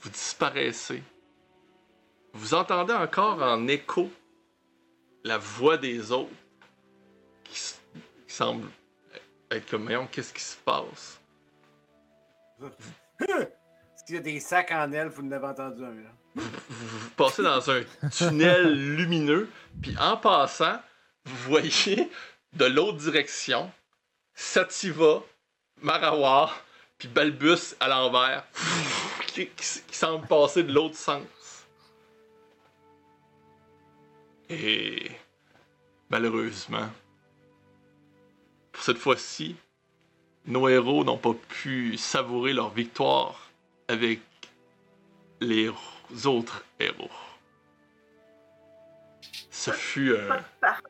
Vous 0.00 0.10
disparaissez. 0.10 1.02
Vous 2.32 2.54
entendez 2.54 2.92
encore 2.92 3.42
en 3.42 3.66
écho 3.66 4.10
la 5.24 5.38
voix 5.38 5.76
des 5.76 6.12
autres 6.12 6.30
qui, 7.44 7.58
semble 8.28 8.68
être 9.50 9.70
comme, 9.70 9.90
qu'est-ce 10.12 10.32
qui 10.32 10.42
se 10.42 10.56
passe? 10.58 11.20
S'il 14.06 14.14
y 14.14 14.18
a 14.18 14.20
des 14.20 14.38
sacs 14.38 14.70
en 14.70 14.92
elfe, 14.92 15.14
vous 15.14 15.22
n'avez 15.22 15.46
entendu 15.46 15.82
un. 15.84 15.94
Là. 15.94 16.10
vous, 16.36 16.42
vous 16.68 17.10
passez 17.16 17.42
dans 17.42 17.70
un 17.70 17.82
tunnel 18.10 18.94
lumineux, 18.94 19.50
puis 19.82 19.96
en 19.98 20.16
passant, 20.16 20.78
vous 21.24 21.36
voyez 21.48 22.10
de 22.52 22.64
l'autre 22.66 22.98
direction 22.98 23.70
Sativa, 24.36 25.22
Marawar, 25.82 26.62
puis 26.98 27.08
Balbus 27.08 27.74
à 27.80 27.88
l'envers, 27.88 28.44
qui, 29.26 29.48
qui, 29.48 29.82
qui 29.86 29.96
semble 29.96 30.26
passer 30.26 30.62
de 30.62 30.72
l'autre 30.72 30.94
sens. 30.94 31.66
Et 34.50 35.10
malheureusement, 36.10 36.88
pour 38.72 38.84
cette 38.84 38.98
fois-ci, 38.98 39.56
nos 40.44 40.68
héros 40.68 41.02
n'ont 41.02 41.18
pas 41.18 41.34
pu 41.48 41.96
savourer 41.96 42.52
leur 42.52 42.70
victoire 42.70 43.50
avec 43.88 44.20
les 45.40 45.70
autres 46.24 46.62
héros. 46.78 47.10
Ce 49.50 49.70
fut 49.70 50.14
un 50.14 50.44
parc. 50.60 50.84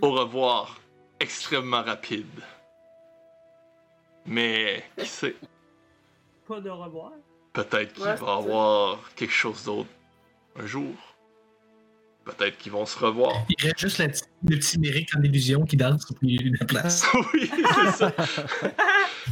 au 0.00 0.10
revoir 0.12 0.80
extrêmement 1.20 1.82
rapide. 1.82 2.26
Mais 4.26 4.84
qui 4.98 5.06
sait, 5.06 5.36
Pas 6.46 6.60
de 6.60 6.68
revoir. 6.70 7.12
peut-être 7.52 7.92
qu'il 7.94 8.02
Ouais, 8.02 8.10
va 8.14 8.16
ça. 8.26 8.34
avoir 8.34 9.14
quelque 9.14 9.32
chose 9.32 9.64
d'autre 9.64 9.88
un 10.58 10.66
jour. 10.66 10.94
Peut-être 12.24 12.58
qu'ils 12.58 12.72
vont 12.72 12.84
se 12.84 12.98
revoir. 12.98 13.32
Il 13.48 13.64
reste 13.64 13.78
juste 13.78 13.96
la 13.98 14.08
petite- 14.08 14.28
le 14.44 14.56
petit 14.58 14.78
mérique 14.78 15.08
en 15.16 15.22
illusion 15.22 15.64
qui 15.64 15.78
danse 15.78 16.10
au 16.10 16.14
milieu 16.20 16.50
de 16.50 16.56
la 16.58 16.66
place. 16.66 17.06
oui, 17.34 17.50
c'est 17.50 17.92
ça. 17.92 18.12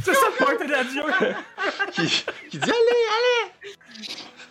C'est 0.03 0.13
ça 0.13 0.27
le 0.29 0.45
point 0.45 0.65
d'adieu! 0.67 1.01
Qui, 1.91 2.07
qui 2.49 2.57
dit 2.59 2.63
Allez, 2.63 3.03
allez 3.17 3.51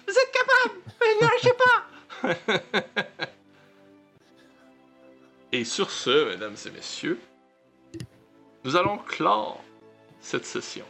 Vous 0.07 0.13
êtes 0.13 0.33
capable 0.33 0.81
Mais 1.01 1.27
lâchez 1.27 1.55
pas 1.57 3.03
Et 5.57 5.65
sur 5.65 5.91
ce, 5.91 6.29
mesdames 6.29 6.55
et 6.67 6.71
messieurs, 6.71 7.19
nous 8.63 8.77
allons 8.77 8.99
clore 8.99 9.63
cette 10.21 10.45
session. 10.45 10.85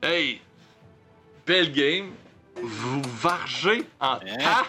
Hey, 0.00 0.40
belle 1.44 1.72
game. 1.72 2.12
Vous 2.62 3.02
vargez 3.20 3.84
en 3.98 4.20
Hein? 4.24 4.36
tas. 4.38 4.66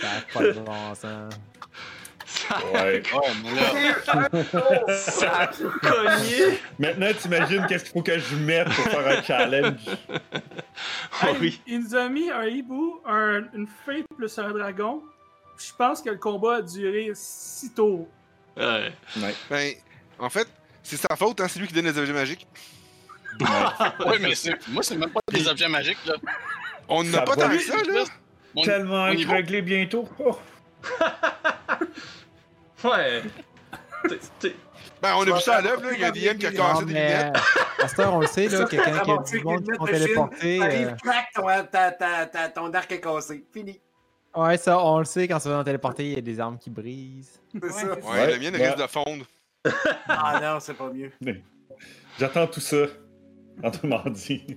Ça 0.00 0.08
a 0.08 0.20
pas 0.32 0.42
de 0.42 0.52
bon 0.60 0.94
sens. 0.96 1.32
Ça 2.26 2.54
a 2.56 2.72
Ouais. 2.72 3.02
Oh, 3.14 3.20
mais 3.44 3.54
là, 3.54 4.96
Ça 4.96 5.38
a 5.42 5.46
cogné. 5.46 6.58
Maintenant, 6.80 7.12
t'imagines 7.20 7.66
qu'est-ce 7.68 7.84
qu'il 7.84 7.92
faut 7.92 8.02
que 8.02 8.18
je 8.18 8.34
mette 8.34 8.66
pour 8.66 8.84
faire 8.86 9.06
un 9.18 9.22
challenge? 9.22 9.80
Oh 11.22 11.26
oui. 11.40 11.60
Il 11.68 11.80
nous 11.84 11.94
a 11.94 12.08
mis 12.08 12.30
un 12.30 12.44
hibou, 12.46 13.00
un- 13.06 13.42
une 13.54 13.68
fée 13.86 14.02
plus 14.16 14.38
un 14.38 14.50
dragon? 14.50 15.02
Je 15.66 15.72
pense 15.76 16.00
que 16.02 16.10
le 16.10 16.16
combat 16.16 16.56
a 16.56 16.62
duré 16.62 17.10
six 17.14 17.72
tours. 17.74 18.08
Ouais. 18.56 18.92
Ouais. 19.16 19.34
Ben, 19.50 19.72
en 20.18 20.30
fait, 20.30 20.48
c'est 20.82 20.96
sa 20.96 21.14
faute, 21.16 21.40
hein, 21.40 21.46
c'est 21.48 21.60
lui 21.60 21.68
qui 21.68 21.74
donne 21.74 21.84
les 21.84 21.98
objets 21.98 22.12
magiques. 22.12 22.46
ouais, 23.40 24.18
mais 24.20 24.34
c'est- 24.34 24.66
moi, 24.68 24.82
c'est 24.82 24.96
même 24.96 25.10
pas 25.10 25.20
des 25.30 25.46
objets 25.46 25.68
magiques, 25.68 26.04
là. 26.06 26.14
On 26.88 27.04
n'a 27.04 27.22
pas 27.22 27.36
tant 27.36 27.50
ça, 27.58 27.76
là. 27.76 28.04
Mon- 28.54 28.62
Tellement 28.64 29.08
niveau- 29.14 29.32
réglé 29.32 29.62
bientôt. 29.62 30.08
Oh. 30.18 30.36
Ouais. 32.82 33.22
Ben, 35.02 35.14
on 35.16 35.22
a 35.22 35.34
vu 35.34 35.40
ça 35.42 35.56
à 35.56 35.60
l'œuvre, 35.60 35.82
là. 35.82 35.90
Il 35.92 36.00
y 36.00 36.04
a 36.04 36.10
DM 36.10 36.38
qui 36.38 36.46
a 36.46 36.52
cassé 36.52 36.84
des 36.86 36.94
mais 36.94 37.08
lunettes. 37.08 37.36
à 37.82 37.88
cette 37.88 37.98
heure, 37.98 38.14
on 38.14 38.20
le 38.20 38.26
sait, 38.26 38.48
là, 38.48 38.64
que 38.64 38.76
quand 38.76 39.04
il 39.04 39.08
y 39.08 39.12
a 39.12 39.18
du 39.38 39.44
monde 39.44 39.62
qui 39.70 39.76
sont 39.76 39.84
téléportés. 39.84 40.62
Arrive, 40.62 40.88
euh, 40.88 40.94
crac, 41.04 41.26
ton, 41.34 41.46
ta- 41.70 41.90
ta- 41.92 42.26
ta- 42.26 42.48
ton 42.48 42.72
arc 42.72 42.90
est 42.92 43.00
cassé. 43.00 43.44
Fini. 43.52 43.78
Ouais, 44.36 44.56
ça, 44.56 44.78
on 44.84 44.98
le 45.00 45.04
sait, 45.04 45.26
quand 45.26 45.40
ça 45.40 45.50
va 45.50 45.64
téléporter, 45.64 46.06
il 46.06 46.14
y 46.14 46.18
a 46.18 46.20
des 46.20 46.38
armes 46.38 46.58
qui 46.58 46.70
brisent. 46.70 47.40
C'est 47.52 47.62
Ouais, 47.64 47.70
ça. 47.72 47.86
Ouais, 47.94 48.02
Ouais, 48.10 48.30
la 48.30 48.38
mienne 48.38 48.54
ouais. 48.54 48.66
risque 48.70 48.82
de 48.82 48.86
fondre. 48.86 49.24
Ah 50.08 50.38
non, 50.42 50.60
c'est 50.60 50.74
pas 50.74 50.90
mieux. 50.90 51.10
J'attends 52.18 52.46
tout 52.46 52.60
ça. 52.60 52.86
Autrement 53.62 54.02
dit. 54.06 54.56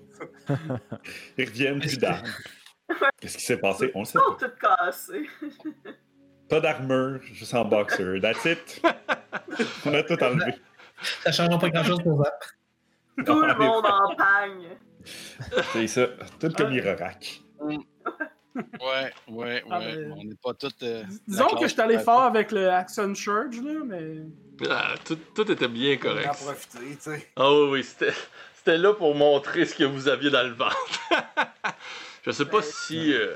Ils 1.37 1.45
reviennent 1.45 1.79
plus 1.79 1.97
d'armes. 1.97 2.27
Qu'est-ce 3.19 3.37
qui 3.37 3.43
s'est 3.45 3.57
passé? 3.57 3.91
On 3.95 3.99
le 3.99 4.05
sait 4.05 4.19
Ils 4.19 4.21
sont 4.21 4.35
pas. 4.37 4.47
toutes 4.47 4.59
cassées. 4.59 5.29
Pas 6.49 6.59
d'armure, 6.59 7.19
juste 7.23 7.53
en 7.53 7.65
boxer. 7.65 8.19
That's 8.21 8.45
it. 8.45 8.81
On 9.85 9.93
a 9.93 10.03
tout 10.03 10.21
enlevé. 10.23 10.53
Ça 11.23 11.31
changera 11.31 11.57
pas 11.57 11.69
grand-chose 11.69 12.01
pour 12.03 12.23
ça. 12.23 12.31
Tout 13.25 13.41
le 13.41 13.55
monde 13.55 13.85
en 13.85 14.15
pagne. 14.15 14.77
C'est 15.73 15.87
ça. 15.87 16.07
Tout 16.39 16.49
comme 16.55 16.73
Irorac. 16.73 17.41
Ouais, 18.55 19.11
ouais, 19.27 19.63
Ah, 19.69 19.80
ouais. 19.80 19.95
mais- 19.97 20.07
On 20.15 20.23
n'est 20.23 20.35
pas 20.41 20.53
tous. 20.53 20.71
euh, 20.84 21.03
Disons 21.27 21.47
que 21.47 21.63
je 21.67 21.71
suis 21.73 21.81
allé 21.81 21.97
fort 21.99 22.23
avec 22.23 22.51
le 22.51 22.69
Action 22.69 23.13
Surge, 23.15 23.57
là, 23.63 23.80
mais. 23.85 24.17
Ah, 24.69 24.93
tout, 25.03 25.17
tout 25.35 25.51
était 25.51 25.67
bien 25.67 25.93
On 25.93 25.95
en 25.95 26.09
correct. 26.09 26.30
profiter, 26.43 26.77
tu 26.91 26.97
sais. 26.99 27.27
Ah 27.35 27.51
oui, 27.51 27.67
oui, 27.71 27.84
c'était, 27.84 28.13
c'était 28.55 28.77
là 28.77 28.93
pour 28.93 29.15
montrer 29.15 29.65
ce 29.65 29.75
que 29.75 29.84
vous 29.84 30.07
aviez 30.07 30.30
dans 30.30 30.43
le 30.43 30.53
ventre. 30.53 30.99
Je 32.25 32.31
sais 32.31 32.45
pas 32.45 32.61
si 32.61 33.11
euh, 33.13 33.35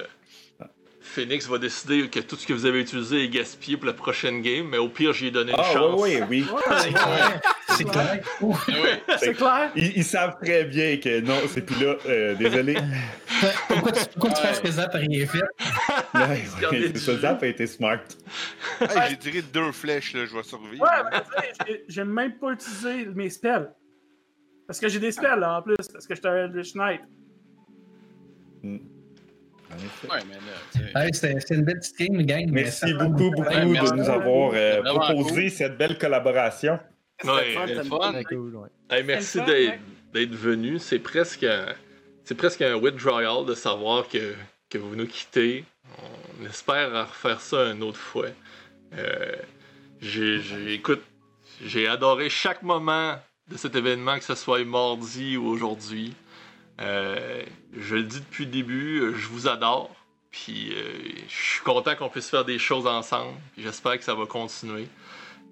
Phoenix 1.02 1.48
va 1.48 1.57
décider 1.57 2.07
que 2.10 2.19
tout 2.19 2.35
ce 2.35 2.45
que 2.48 2.53
vous 2.53 2.65
avez 2.65 2.80
utilisé 2.80 3.23
est 3.23 3.30
gaspillé 3.30 3.76
pour 3.76 3.88
la 3.88 3.94
prochaine 3.94 4.41
game, 4.41 4.68
mais 4.69 4.77
au 4.77 4.88
pire, 4.88 5.11
j'y 5.14 5.27
ai 5.27 5.31
donné 5.31 5.52
une 5.52 5.60
Ah, 5.60 5.73
chance. 5.73 5.99
oui, 5.99 6.19
oui, 6.30 6.45
oui. 6.49 6.61
C'est 6.80 6.94
clair. 6.94 7.41
C'est 7.69 7.84
clair. 7.84 8.19
Ouh. 8.41 8.53
Ouais. 8.69 9.03
C'est 9.19 9.34
clair? 9.34 9.72
Ils, 9.76 9.98
ils 9.98 10.03
savent 10.06 10.38
très 10.41 10.64
bien 10.65 10.98
que 10.98 11.19
non, 11.19 11.35
c'est 11.49 11.61
plus 11.65 11.84
là. 11.85 11.95
Euh, 12.07 12.35
désolé. 12.35 12.76
Pourquoi 13.68 13.91
tu, 13.91 14.05
pourquoi 14.14 14.30
tu 14.31 14.41
Ouais. 14.41 14.47
penses 14.49 14.59
que 14.59 14.72
Zap 14.72 14.95
a 14.95 14.97
rien 14.97 15.26
fait? 15.27 15.41
Ouais, 16.14 16.43
c'est 16.72 16.97
ça. 16.97 17.18
Zap 17.18 17.43
a 17.43 17.47
été 17.47 17.68
smart. 17.68 17.99
Hey, 18.81 18.88
j'ai 19.09 19.18
tiré 19.18 19.41
deux 19.41 19.72
flèches, 19.72 20.14
là. 20.14 20.26
Je 20.26 20.35
vais 20.35 20.43
survivre. 20.43 20.84
Ouais, 20.84 20.89
mais 21.11 21.19
tu 21.19 21.73
sais, 21.73 21.84
j'ai- 21.88 22.03
même 22.03 22.38
pas 22.38 22.51
utilisé 22.51 23.05
mes 23.07 23.30
spells. 23.30 23.69
Parce 24.68 24.80
que 24.80 24.88
j'ai 24.89 24.99
des 24.99 25.11
spells, 25.11 25.39
là, 25.39 25.57
en 25.59 25.61
plus. 25.61 25.76
Parce 25.91 26.05
que 26.07 26.15
j'étais 26.15 26.27
un. 26.27 26.49
En 29.69 29.76
effet. 29.76 30.07
Ouais, 30.09 30.19
mais 30.30 30.35
là, 30.35 30.41
tu 30.72 30.80
sais. 30.80 30.95
Ouais, 30.95 31.09
C'était 31.14 31.39
c'était 31.41 31.55
une 31.55 31.64
belle 31.65 31.80
petite 31.80 31.97
game, 31.99 32.22
gang. 32.23 32.49
Merci 32.51 32.93
beaucoup, 32.93 33.11
beaucoup 33.31 33.41
de 33.41 33.45
temps. 33.49 33.51
Ouais, 33.53 33.65
merci. 33.65 33.91
de 33.91 33.97
nous 33.97 34.09
avoir 34.09 34.51
euh, 34.53 34.81
proposé 34.81 35.41
cool. 35.41 35.51
cette 35.51 35.77
belle 35.77 35.97
collaboration. 35.97 36.80
Ouais, 37.23 37.31
c'est 37.47 37.53
fun, 37.53 37.68
fun. 37.84 37.99
t'as- 37.99 38.11
Très 38.14 38.23
cool, 38.23 38.55
ouais. 38.55 38.69
Hey, 38.89 39.03
merci 39.03 39.39
C'est 39.45 39.45
d'être, 40.14 40.34
venu. 40.35 40.80
C'est 40.80 40.99
presque 40.99 41.43
un, 41.43 41.65
c'est 42.28 42.36
presque 42.36 42.62
un 42.62 42.76
withdrawal 42.76 43.45
de 43.45 43.56
savoir 43.56 44.10
que, 44.10 44.36
que 44.70 44.78
vous 44.78 44.98
nous 44.98 45.08
quittez. 45.08 45.64
On 46.41 46.45
espère 46.45 47.08
refaire 47.08 47.40
ça 47.40 47.72
une 47.72 47.82
autre 47.82 47.99
fois. 47.99 48.28
Euh, 48.98 49.34
j'ai, 50.02 50.74
écoute, 50.74 51.02
j'ai 51.64 51.88
adoré 51.88 52.30
chaque 52.30 52.64
moment 52.64 53.18
de 53.48 53.56
cet 53.56 53.78
événement, 53.78 54.18
que 54.18 54.26
ce 54.26 54.36
soit 54.36 54.62
mardi 54.66 55.38
ou 55.38 55.48
aujourd'hui. 55.48 56.16
Euh, 56.82 57.44
je 57.72 57.95
le 57.95 58.04
dis 58.04 58.20
depuis 58.20 58.44
le 58.44 58.52
début, 58.52 59.14
je 59.16 59.28
vous 59.28 59.48
adore. 59.48 59.95
Puis 60.30 60.74
euh, 60.74 60.84
je 61.30 61.34
suis 61.54 61.64
content 61.64 61.95
qu'on 61.95 62.10
puisse 62.10 62.30
faire 62.30 62.44
des 62.44 62.60
choses 62.60 62.88
ensemble. 62.88 63.38
J'espère 63.58 63.98
que 63.98 64.04
ça 64.04 64.16
va 64.16 64.26
continuer. 64.26 64.90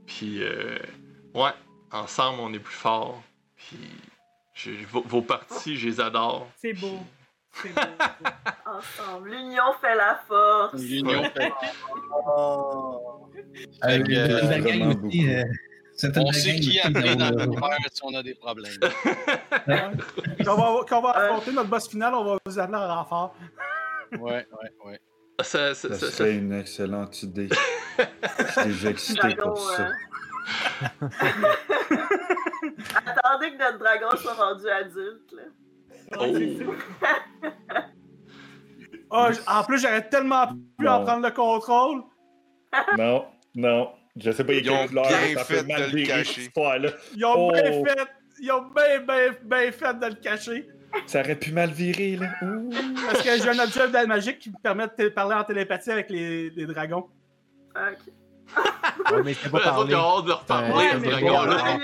Puis 0.07 0.43
euh, 0.43 0.77
ouais, 1.35 1.53
ensemble 1.93 2.41
on 2.41 2.51
est 2.51 2.59
plus 2.59 2.75
fort. 2.75 3.23
Puis 3.55 3.77
vos, 4.91 5.01
vos 5.01 5.21
parties, 5.21 5.75
je 5.77 5.87
les 5.89 5.99
adore. 5.99 6.47
C'est 6.57 6.73
beau. 6.73 6.99
C'est 7.61 7.69
beau. 7.73 7.81
beau. 7.81 8.29
Ensemble. 8.77 9.29
L'union 9.29 9.73
fait 9.81 9.95
la 9.95 10.19
force. 10.27 10.81
L'union 10.81 11.23
fait- 11.31 11.51
Oh. 12.27 13.29
Avec 13.81 14.09
Euh, 14.09 14.41
euh, 14.43 14.49
la 14.49 14.59
gang 14.59 15.05
aussi, 15.05 15.29
euh, 15.29 15.43
On 16.17 16.31
sait 16.33 16.55
qui 16.59 16.79
appeler 16.79 17.15
dans 17.15 17.29
d'avoir- 17.31 17.69
le 17.69 17.75
faire 17.77 17.89
si 17.93 18.01
on 18.03 18.13
a 18.15 18.23
des 18.23 18.35
problèmes. 18.35 18.73
Quand 20.43 20.53
on 20.53 20.57
va, 20.79 20.85
quand 20.87 20.99
on 20.99 21.01
va 21.01 21.11
affronter 21.11 21.51
notre 21.53 21.69
boss 21.69 21.87
final, 21.87 22.13
on 22.13 22.23
va 22.25 22.37
vous 22.45 22.59
appeler 22.59 22.77
en 22.77 22.95
renfort. 22.95 23.35
Ouais, 24.19 24.45
ouais, 24.61 24.71
ouais. 24.85 24.99
Ça, 25.41 25.73
ça- 25.73 25.89
Ça 25.89 25.95
ça- 25.95 26.05
ça- 26.07 26.11
serait 26.11 26.35
une 26.35 26.53
excellente 26.53 27.23
idée. 27.23 27.49
Je 27.97 28.51
suis 28.51 28.65
déjà 28.65 28.89
excité 28.89 29.35
pour 29.35 29.57
ça. 29.57 29.89
Attendez 33.05 33.51
que 33.51 33.57
notre 33.57 33.79
dragon 33.79 34.15
soit 34.17 34.33
rendu 34.33 34.67
adulte. 34.69 35.31
Là. 35.33 35.43
Oh. 36.19 36.25
Ah, 39.11 39.29
en 39.47 39.63
plus, 39.63 39.79
j'aurais 39.81 40.09
tellement 40.09 40.47
pu 40.77 40.87
en 40.87 41.03
prendre 41.05 41.25
le 41.25 41.31
contrôle. 41.31 42.03
Non, 42.97 43.25
non. 43.53 43.91
Je 44.17 44.31
sais 44.31 44.43
pas, 44.43 44.51
il 44.53 44.59
y 44.59 44.61
Ils 44.63 44.69
a 44.69 44.73
ont 44.73 44.77
quelle 44.79 44.87
couleur, 44.89 45.05
bien 45.07 45.37
ça 45.37 45.43
fait 45.45 45.63
de 45.63 45.67
le 45.69 45.85
virer, 45.95 46.03
cacher. 46.07 46.51
Ils 47.15 47.25
ont 47.25 47.47
Oh. 47.47 47.51
bien 47.53 47.63
fait. 47.63 48.07
Ils 48.41 48.51
ont 48.51 48.61
bien, 48.75 48.99
bien, 48.99 49.31
bien 49.43 49.71
fait 49.71 49.93
de 49.99 50.05
le 50.07 50.15
cacher. 50.15 50.67
Ça 51.05 51.21
aurait 51.21 51.35
pu 51.37 51.51
mal 51.53 51.69
virer, 51.71 52.17
là. 52.17 52.27
Ouh. 52.41 52.69
Parce 53.05 53.21
que 53.21 53.29
j'ai 53.37 53.47
un 53.49 53.59
objet 53.63 54.05
magique 54.07 54.39
qui 54.39 54.49
me 54.49 54.57
permet 54.61 54.87
de 54.97 55.07
parler 55.09 55.35
en 55.35 55.43
télépathie 55.45 55.91
avec 55.91 56.09
les, 56.09 56.49
les 56.49 56.65
dragons. 56.65 57.07
Ok. 57.75 58.11
Ouais, 59.11 59.21
mais 59.23 59.33
c'est 59.33 59.49
pas 59.49 59.57
Ouais, 59.57 59.63
les 59.63 59.69
autres, 59.71 59.89
ils 59.89 59.95
ont 59.95 60.17
hâte 60.17 60.23
de 60.23 60.29
leur 60.29 60.43
parler, 60.45 60.71
Ouais, 60.73 60.91
ce 60.93 60.97
mais 60.97 61.09
dragon-là. 61.09 61.55
Parler 61.55 61.79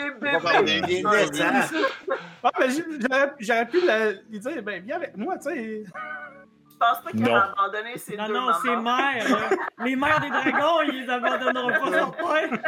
j'aurais- 3.39 3.65
pu 3.67 3.81
le- 3.81 4.21
lui 4.29 4.39
dire, 4.39 4.63
ben, 4.63 4.83
viens 4.83 4.95
avec 4.95 5.17
moi, 5.17 5.38
tu 5.38 5.43
sais. 5.49 5.83
Je 5.85 6.77
pense 6.79 7.01
pas 7.03 7.11
qu'il 7.11 7.21
Non. 7.21 7.35
a 7.35 7.53
abandonné 7.57 7.97
ses 7.97 8.17
Non, 8.17 8.27
deux 8.27 8.33
non, 8.33 8.47
c'est 8.63 8.69
mamans. 8.75 8.97
mère. 8.97 9.49
Les 9.83 9.95
mères 9.95 10.19
des 10.19 10.29
dragons, 10.29 10.81
ils 10.91 11.09
abandonneront 11.09 11.79
pas 11.83 11.89
leur 11.89 12.11
père. 12.15 12.59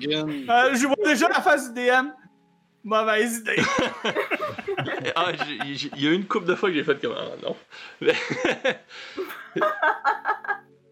Euh, 0.00 0.74
je 0.74 0.86
vois 0.86 0.96
déjà 1.04 1.28
la 1.28 1.40
face 1.42 1.72
du 1.72 1.80
DM. 1.84 2.10
Mauvaise 2.84 3.38
idée. 3.38 3.56
Ah, 5.16 5.32
il 5.64 6.00
y 6.02 6.06
a 6.08 6.12
une 6.12 6.24
couple 6.26 6.46
de 6.46 6.54
fois 6.54 6.68
que 6.70 6.76
j'ai 6.76 6.84
fait 6.84 6.98
comme 7.00 7.14
Ah 7.18 7.36
non. 7.42 7.56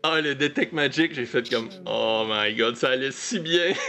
Ah, 0.09 0.21
le 0.21 0.35
Detect 0.35 0.73
Magic, 0.73 1.15
j'ai 1.15 1.27
fait 1.27 1.49
comme 1.51 1.69
Oh 1.87 2.25
my 2.29 2.55
god, 2.55 2.77
ça 2.77 2.91
allait 2.91 3.11
si 3.11 3.41
bien. 3.41 3.73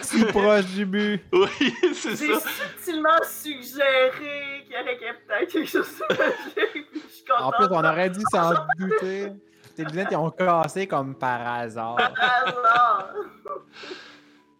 Si 0.00 0.24
proche 0.26 0.66
du 0.66 0.86
but. 0.86 1.20
oui, 1.32 1.48
c'est 1.94 2.16
J'ai 2.16 2.34
ça. 2.34 2.40
subtilement 2.40 3.18
suggéré 3.24 4.62
qu'il 4.64 4.72
y 4.76 4.80
aurait 4.80 4.96
peut-être 5.26 5.52
quelque 5.52 5.68
chose 5.68 5.88
de 5.98 6.16
magique. 6.16 6.90
puis 6.92 7.02
Je 7.08 7.12
suis 7.14 7.24
En 7.36 7.50
plus, 7.50 7.66
on 7.70 7.84
aurait 7.84 8.10
dû 8.10 8.20
s'en 8.30 8.52
douter. 8.78 9.32
Tes 9.76 9.84
lunettes, 9.84 10.08
ils 10.12 10.16
ont 10.16 10.30
cassé 10.30 10.86
comme 10.86 11.16
par 11.16 11.40
hasard. 11.46 11.96
Hasard. 11.98 13.12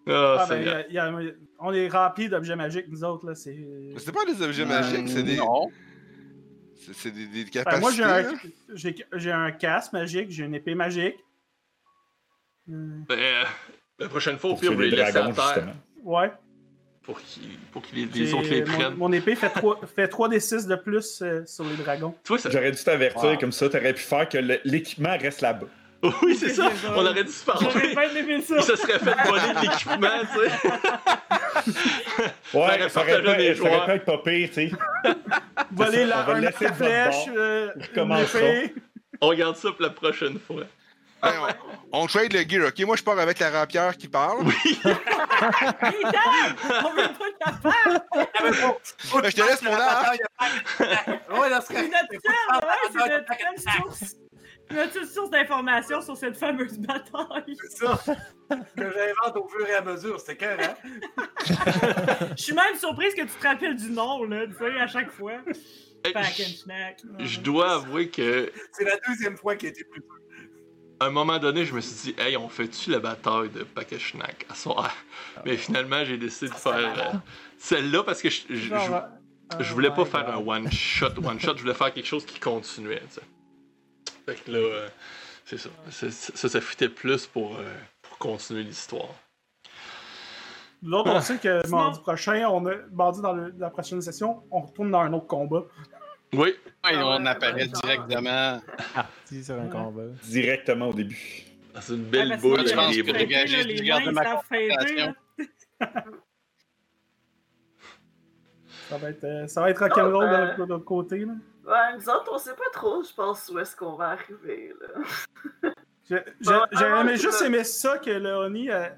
Ah, 0.06 0.36
Ah, 0.36 0.36
ben, 0.38 0.46
Seigneur. 0.48 0.84
y 0.90 0.98
a- 0.98 1.10
y 1.10 1.28
a- 1.28 1.32
on 1.60 1.72
est 1.72 1.88
remplis 1.88 2.28
d'objets 2.28 2.56
magiques, 2.56 2.86
nous 2.88 3.04
autres, 3.04 3.26
là. 3.26 3.34
C'est. 3.34 3.54
Mais 3.56 3.98
C'est 3.98 4.12
pas 4.12 4.24
des 4.24 4.42
objets 4.42 4.64
Euh, 4.64 4.66
magiques, 4.66 5.08
c'est 5.08 5.22
des. 5.22 5.36
Non. 5.36 5.70
C'est 6.92 7.10
des, 7.10 7.26
des 7.26 7.44
Ben, 7.44 7.50
capacités. 7.50 7.80
moi, 7.80 7.92
j'ai 7.92 8.02
un, 8.04 8.22
là. 8.22 8.32
j'ai, 8.74 9.06
j'ai 9.14 9.32
un 9.32 9.50
casque 9.52 9.92
magique, 9.92 10.30
j'ai 10.30 10.44
une 10.44 10.54
épée 10.54 10.74
magique. 10.74 11.16
Euh, 12.70 12.98
Ben, 13.08 13.18
euh, 13.18 13.44
la 13.98 14.08
prochaine 14.08 14.38
fois, 14.38 14.50
au 14.50 14.56
pire, 14.56 14.72
vous 14.72 14.80
les 14.80 14.90
les 14.90 14.96
laissez 14.96 15.08
à 15.16 15.22
dragons, 15.22 15.34
terre 15.34 15.44
justement. 15.54 15.72
ouais. 16.04 16.32
pour 17.02 17.20
qu'ils 17.20 17.58
pour 17.72 17.82
qu'ils 17.82 18.08
les, 18.10 18.24
les 18.24 18.34
autres 18.34 18.48
les 18.48 18.64
mon, 18.64 18.72
prennent. 18.78 18.94
mon 18.94 19.12
épée 19.12 19.34
fait 19.36 19.50
3, 19.50 19.80
fait 19.86 20.08
3 20.08 20.28
des 20.28 20.40
6 20.40 20.66
de 20.66 20.76
plus 20.76 21.20
euh, 21.22 21.44
sur 21.46 21.64
les 21.64 21.76
dragons. 21.76 22.14
Tu 22.24 22.28
vois, 22.28 22.38
ça... 22.38 22.50
J'aurais 22.50 22.70
dû 22.72 22.82
t'avertir 22.82 23.30
Wow. 23.30 23.38
comme 23.38 23.52
ça, 23.52 23.68
t'aurais 23.68 23.92
pu 23.94 24.02
faire 24.02 24.28
que 24.28 24.38
le- 24.38 24.60
l'équipement 24.64 25.16
reste 25.18 25.40
là-bas. 25.42 25.66
Oui, 26.22 26.36
c'est 26.36 26.50
ça. 26.50 26.70
Ça. 26.70 26.92
On 26.94 27.04
aurait 27.04 27.24
dû 27.24 27.32
se 27.32 27.44
parler. 27.44 27.68
bien 28.22 28.40
ça. 28.40 28.56
Il 28.58 28.62
se 28.62 28.76
serait 28.76 28.98
fait 28.98 29.28
voler 29.28 29.54
de 29.54 29.60
l'équipement, 29.62 30.08
tu 30.32 30.38
sais. 30.38 31.72
Ouais, 32.54 32.60
aurait 32.60 32.88
ça 32.88 33.00
aurait 33.00 33.22
pas, 33.22 33.36
mes 33.36 33.54
ça 33.54 33.62
aurait 33.62 33.86
pas 33.86 33.94
être 33.94 34.04
pas 34.04 34.18
pire, 34.18 34.48
tu 34.48 34.54
sais. 34.54 34.70
Voler 35.72 36.04
On 36.04 36.06
la, 36.06 36.34
le 36.34 36.34
arc 36.34 36.40
laisser 36.40 36.68
flèche, 36.72 37.24
euh. 37.34 37.70
On 39.20 39.28
regarde 39.28 39.56
ça 39.56 39.72
pour 39.72 39.82
la 39.82 39.90
prochaine 39.90 40.38
fois. 40.38 40.64
Hey, 41.22 41.32
on, 41.92 42.02
on 42.02 42.06
trade 42.06 42.32
le 42.34 42.40
gear, 42.46 42.68
ok? 42.68 42.80
Moi, 42.86 42.96
je 42.96 43.02
pars 43.02 43.18
avec 43.18 43.38
la 43.38 43.50
rapière 43.50 43.96
qui 43.96 44.08
parle. 44.08 44.44
Dan! 44.44 45.00
On 46.84 46.90
veut 46.90 47.08
pas! 47.18 47.72
Ben, 49.22 49.30
je 49.30 49.36
te 49.36 49.40
laisse 49.40 49.62
mon 49.62 49.72
arc. 49.72 50.18
Ouais, 50.80 51.50
dans 51.50 51.60
ce 51.62 51.68
C'est 51.68 51.88
notre 51.88 52.12
seule, 52.12 52.52
ouais, 52.52 53.16
c'est 53.96 54.23
notre 54.70 54.92
seule 54.92 55.06
source. 55.06 55.30
D'information 55.30 56.00
sur 56.00 56.16
cette 56.16 56.36
fameuse 56.36 56.78
bataille? 56.78 57.56
C'est 57.70 57.86
ça 57.86 57.98
que 58.48 58.56
j'invente 58.76 59.36
au 59.36 59.48
fur 59.48 59.66
et 59.66 59.74
à 59.74 59.80
mesure. 59.82 60.20
C'était 60.20 60.36
cœur, 60.36 60.58
hein? 60.60 60.74
Je 62.36 62.42
suis 62.42 62.54
même 62.54 62.76
surprise 62.78 63.14
que 63.14 63.22
tu 63.22 63.28
te 63.28 63.46
rappelles 63.46 63.76
du 63.76 63.90
nom, 63.90 64.24
là, 64.24 64.46
tu 64.46 64.54
sais, 64.54 64.80
à 64.80 64.86
chaque 64.86 65.10
fois. 65.10 65.32
Hey, 66.04 66.12
Pack 66.12 66.24
and 66.26 66.44
je- 66.48 66.56
snack. 66.56 67.00
Je 67.20 67.40
dois 67.40 67.72
avouer 67.74 68.08
que 68.10 68.50
C'est 68.72 68.84
la 68.84 68.96
deuxième 69.08 69.36
fois 69.36 69.56
qu'il 69.56 69.68
a 69.68 69.70
été 69.70 69.84
plus 69.84 70.00
dur. 70.00 70.10
à 71.00 71.06
un 71.06 71.10
moment 71.10 71.38
donné, 71.38 71.64
je 71.64 71.74
me 71.74 71.80
suis 71.80 72.12
dit, 72.12 72.20
hey, 72.20 72.36
on 72.36 72.48
fait-tu 72.48 72.90
la 72.90 72.98
bataille 72.98 73.48
de 73.50 73.62
Pakashnak 73.64 74.44
à 74.50 74.54
soir? 74.54 74.94
Mais 75.46 75.56
finalement, 75.56 76.04
j'ai 76.04 76.18
décidé 76.18 76.50
de 76.50 76.54
faire 76.56 76.74
euh, 76.74 77.16
celle-là 77.58 78.02
parce 78.02 78.20
que 78.20 78.28
je, 78.30 78.42
je, 78.50 78.54
je- 78.56 78.68
Genre, 78.68 79.02
je 79.60 79.70
oh 79.70 79.74
voulais 79.74 79.90
pas 79.90 80.04
faire 80.04 80.28
un 80.28 80.36
one-shot. 80.38 81.12
One-shot, 81.24 81.56
je 81.56 81.62
voulais 81.62 81.74
faire 81.74 81.92
quelque 81.92 82.06
chose 82.06 82.24
qui 82.26 82.38
continuait, 82.40 83.00
tu 83.08 83.14
sais. 83.14 83.20
Fait 84.26 84.34
que 84.42 84.50
là, 84.50 84.58
euh, 84.58 84.88
c'est 85.44 85.58
ça. 85.58 85.68
C'est- 85.90 86.10
Ça, 86.10 86.48
ça 86.48 86.60
fitait 86.60 86.88
plus 86.88 87.26
pour, 87.26 87.56
euh, 87.56 87.64
pour 88.02 88.18
continuer 88.18 88.62
l'histoire. 88.62 89.14
L'autre, 90.82 91.10
on 91.10 91.20
sait 91.20 91.38
que 91.38 91.66
mardi 91.68 92.00
prochain, 92.00 92.46
on 92.48 92.64
a, 92.66 92.74
mardi 92.92 93.22
dans 93.22 93.32
le- 93.32 93.54
la 93.58 93.70
prochaine 93.70 94.02
session, 94.02 94.42
on 94.50 94.60
retourne 94.60 94.90
dans 94.90 95.00
un 95.00 95.12
autre 95.14 95.26
combat. 95.26 95.62
Oui, 96.32 96.54
Ouais, 96.84 96.96
on 96.96 97.24
apparaît 97.26 97.62
ouais. 97.62 97.68
directement. 97.68 98.60
Parti 98.94 99.44
sur 99.44 99.54
un 99.58 99.68
combat. 99.68 100.02
Directement 100.24 100.88
au 100.88 100.92
début. 100.94 101.44
c'est 101.80 101.94
une 101.94 102.04
belle 102.04 102.28
parce 102.30 102.42
boule 102.42 102.66
je 102.68 102.74
pense 102.74 102.94
que 102.96 103.02
bras. 103.02 103.18
les 103.18 103.26
gars, 103.26 103.46
j'ai 103.46 104.10
ma 104.12 104.24
ça. 104.24 104.42
Ça 108.88 108.98
va 108.98 109.10
être, 109.10 109.24
euh, 109.24 109.46
ça 109.46 109.60
va 109.62 109.70
être 109.70 109.78
rock'n'roll 109.78 110.28
de, 110.58 110.62
de 110.64 110.68
l'autre 110.68 110.84
côté. 110.84 111.18
Là. 111.20 111.32
Ouais, 111.66 111.96
nous 111.96 112.08
autres, 112.08 112.30
on 112.32 112.38
sait 112.38 112.54
pas 112.54 112.70
trop, 112.72 113.02
je 113.02 113.12
pense, 113.14 113.48
où 113.48 113.58
est-ce 113.58 113.74
qu'on 113.74 113.94
va 113.94 114.10
arriver, 114.10 114.74
là. 114.80 115.72
Ouais, 116.10 116.22
J'aurais 116.38 116.92
ouais, 116.92 117.00
aimé 117.00 117.16
c'est 117.16 117.22
juste 117.22 117.40
aimé 117.40 117.64
ça 117.64 117.96
que 117.96 118.10
le 118.10 118.34
Oni 118.34 118.70
euh, 118.70 118.90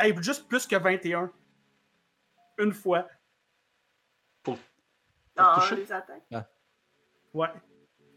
ait 0.00 0.14
juste 0.20 0.46
plus 0.46 0.66
que 0.66 0.76
21. 0.76 1.32
Une 2.58 2.74
fois. 2.74 3.08
Dans 4.44 5.54
toucher? 5.54 5.76
les 5.76 5.90
attaques. 5.90 6.26
Ouais. 7.32 7.48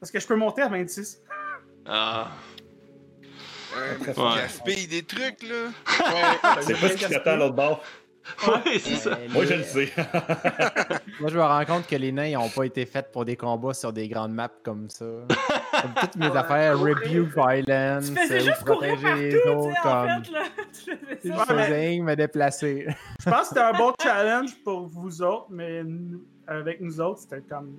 Parce 0.01 0.11
que 0.11 0.19
je 0.19 0.27
peux 0.27 0.35
monter 0.35 0.63
à 0.63 0.67
26. 0.67 1.21
Ah, 1.85 2.31
Très 4.01 4.19
Ouais. 4.19 4.35
Gaspille 4.35 4.87
des 4.87 5.03
trucs, 5.03 5.43
là. 5.43 5.67
Ouais. 5.67 6.61
C'est 6.61 6.73
pas 6.73 6.89
ce 6.89 6.95
qui 6.95 7.07
t'attend 7.07 7.31
à 7.31 7.35
l'autre 7.37 7.55
bord. 7.55 7.83
Ouais, 8.47 8.79
c'est 8.79 8.95
ça. 8.95 9.11
Euh, 9.11 9.27
Moi, 9.29 9.45
je 9.45 9.53
le 9.55 9.63
sais. 9.63 9.89
Moi, 11.19 11.29
je 11.29 11.35
me 11.37 11.41
rends 11.41 11.65
compte 11.65 11.87
que 11.87 11.95
les 11.95 12.11
nains, 12.11 12.31
n'ont 12.33 12.49
pas 12.49 12.63
été 12.65 12.85
faits 12.85 13.11
pour 13.11 13.25
des 13.25 13.35
combats 13.35 13.73
sur 13.73 13.91
des 13.93 14.07
grandes 14.07 14.33
maps 14.33 14.49
comme 14.63 14.89
ça. 14.89 15.05
Comme 15.05 15.93
toutes 15.99 16.15
mes 16.17 16.27
Ouais, 16.29 16.37
affaires, 16.37 16.75
courir. 16.77 16.97
rebuke 16.97 17.33
violence, 17.35 18.07
Tu 18.07 18.15
faisais 18.15 18.49
euh, 18.49 18.53
courir 18.63 18.65
protéger 18.65 19.01
partout, 19.01 19.17
les 19.17 19.51
autres, 19.51 19.79
en 19.79 19.83
comme... 19.83 20.23
fait, 20.25 20.31
là. 20.31 20.43
Tu 20.73 20.91
faisais 20.97 21.19
Je 21.23 21.29
ça. 21.37 21.45
Faisais 21.45 21.97
que 21.97 22.01
me 22.03 22.15
déplacer. 22.15 22.87
Je 23.23 23.29
pense 23.29 23.41
que 23.41 23.47
c'était 23.47 23.59
un 23.61 23.73
bon 23.73 23.93
challenge 24.03 24.49
pour 24.63 24.87
vous 24.87 25.21
autres, 25.21 25.47
mais 25.49 25.83
nous- 25.83 26.23
avec 26.47 26.81
nous 26.81 26.99
autres, 27.01 27.21
c'était 27.21 27.41
comme. 27.41 27.75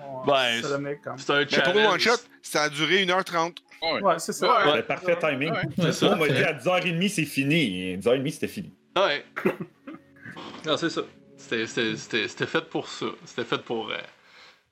on- 0.00 0.24
Ben, 0.26 0.60
comme. 1.02 1.18
C'est 1.18 1.32
un 1.32 1.38
Mais 1.40 1.46
pour 1.46 1.72
le 1.74 1.80
challenge. 1.80 1.92
one-shot, 1.94 2.22
ça 2.42 2.62
a 2.64 2.68
duré 2.68 3.04
1h30. 3.04 3.56
Ouais. 3.80 4.02
Ouais, 4.02 4.14
c'est 4.18 4.32
ça. 4.32 4.82
Parfait 4.86 5.16
timing. 5.20 5.52
Ouais, 5.52 5.90
On 6.02 6.16
m'a 6.16 6.28
dit 6.28 6.42
à 6.42 6.52
10h30, 6.54 7.08
c'est 7.08 7.24
fini. 7.24 7.96
10h30, 7.98 8.30
c'était 8.32 8.48
fini. 8.48 8.72
Ouais. 9.06 9.24
non, 10.66 10.76
c'est 10.76 10.90
ça. 10.90 11.02
C'était- 11.36 11.66
C'était 11.66 11.96
c'était- 11.96 12.28
c'était 12.28 12.46
fait 12.46 12.68
pour 12.68 12.88
ça. 12.88 13.06
C'était 13.24 13.44
fait 13.44 13.62
pour 13.62 13.90
euh, 13.90 13.96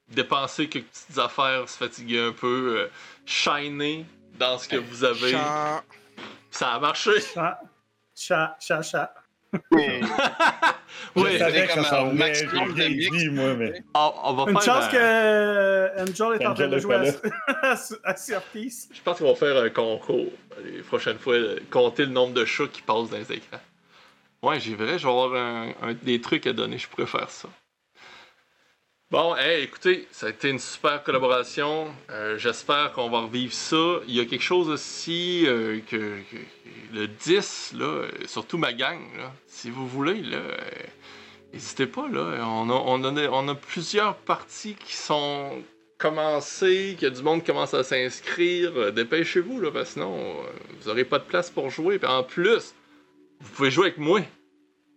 dépenser 0.08 0.68
quelques 0.68 0.86
petites 0.86 1.18
affaires, 1.18 1.68
se 1.68 1.76
fatiguer 1.78 2.20
un 2.20 2.32
peu, 2.32 2.78
euh, 2.78 2.90
shiner 3.24 4.04
dans 4.38 4.58
ce 4.58 4.68
que 4.68 4.76
vous 4.76 5.04
avez. 5.04 5.30
Chat. 5.32 5.84
Ça 6.50 6.72
a 6.74 6.80
marché. 6.80 7.20
Chat, 7.20 7.60
chat, 8.14 8.56
chat, 8.60 8.82
chat. 8.82 9.14
Oui. 9.70 11.38
Ça 11.38 11.50
comme 11.74 11.84
un 11.84 12.12
maximum 12.12 12.74
de 12.74 12.88
mix. 12.88 13.24
moi, 13.30 13.54
mais. 13.54 13.82
On, 13.94 14.12
on 14.24 14.32
va 14.34 14.50
Une 14.50 14.60
faire 14.60 14.74
chance 14.74 14.84
un- 14.84 14.88
que 14.88 14.96
euh, 14.98 16.02
Angel 16.02 16.40
est 16.42 16.46
en 16.46 16.54
train 16.54 16.68
de 16.68 16.78
jouer 16.78 17.12
pas 17.62 17.76
à, 18.04 18.16
Surpiece. 18.16 18.88
Je 18.92 19.00
pense 19.02 19.18
qu'on 19.18 19.32
va 19.32 19.34
faire 19.34 19.56
un 19.62 19.70
concours 19.70 20.26
les 20.64 20.82
prochaines 20.82 21.18
fois, 21.18 21.36
compter 21.70 22.04
le 22.06 22.12
nombre 22.12 22.34
de 22.34 22.44
chats 22.44 22.66
qui 22.72 22.82
passent 22.82 23.10
dans 23.10 23.16
les 23.18 23.32
écrans. 23.32 23.60
Ouais, 24.42 24.60
j'ai 24.60 24.74
vrai, 24.74 24.98
je 24.98 25.04
vais 25.06 25.12
avoir 25.12 25.74
des 26.02 26.20
trucs 26.20 26.46
à 26.46 26.52
donner, 26.52 26.78
je 26.78 26.88
pourrais 26.88 27.06
faire 27.06 27.30
ça. 27.30 27.48
Bon, 29.10 29.36
hey, 29.36 29.62
écoutez, 29.62 30.08
ça 30.10 30.26
a 30.26 30.30
été 30.30 30.50
une 30.50 30.58
super 30.58 31.02
collaboration. 31.04 31.94
Euh, 32.10 32.38
J'espère 32.38 32.90
qu'on 32.92 33.08
va 33.08 33.20
revivre 33.20 33.52
ça. 33.52 34.00
Il 34.08 34.14
y 34.14 34.20
a 34.20 34.24
quelque 34.24 34.42
chose 34.42 34.68
aussi 34.68 35.44
euh, 35.46 35.78
que, 35.88 35.96
que- 35.96 36.36
le 36.92 37.06
10, 37.06 37.74
là, 37.74 37.84
euh, 37.84 38.10
surtout 38.26 38.58
ma 38.58 38.72
gang, 38.72 39.00
là, 39.16 39.32
si 39.46 39.70
vous 39.70 39.86
voulez, 39.86 40.22
n'hésitez 41.52 41.86
pas, 41.86 42.08
là. 42.08 42.44
On 42.46 43.48
a, 43.48 43.54
plusieurs 43.54 44.16
parties 44.16 44.74
qui 44.74 44.94
sont 44.94 45.62
commencées, 45.98 46.96
a 47.00 47.10
du 47.10 47.22
monde 47.22 47.44
commence 47.46 47.74
à 47.74 47.84
s'inscrire. 47.84 48.92
Dépêchez-vous, 48.92 49.60
parce 49.70 49.88
que 49.88 49.92
sinon, 49.94 50.34
vous 50.80 50.88
n'aurez 50.88 51.04
pas 51.04 51.20
de 51.20 51.24
place 51.24 51.48
pour 51.48 51.70
jouer. 51.70 52.00
Puis 52.00 52.08
en 52.08 52.24
plus, 52.24 52.74
vous 53.40 53.50
pouvez 53.52 53.70
jouer 53.70 53.86
avec 53.86 53.98
moi 53.98 54.20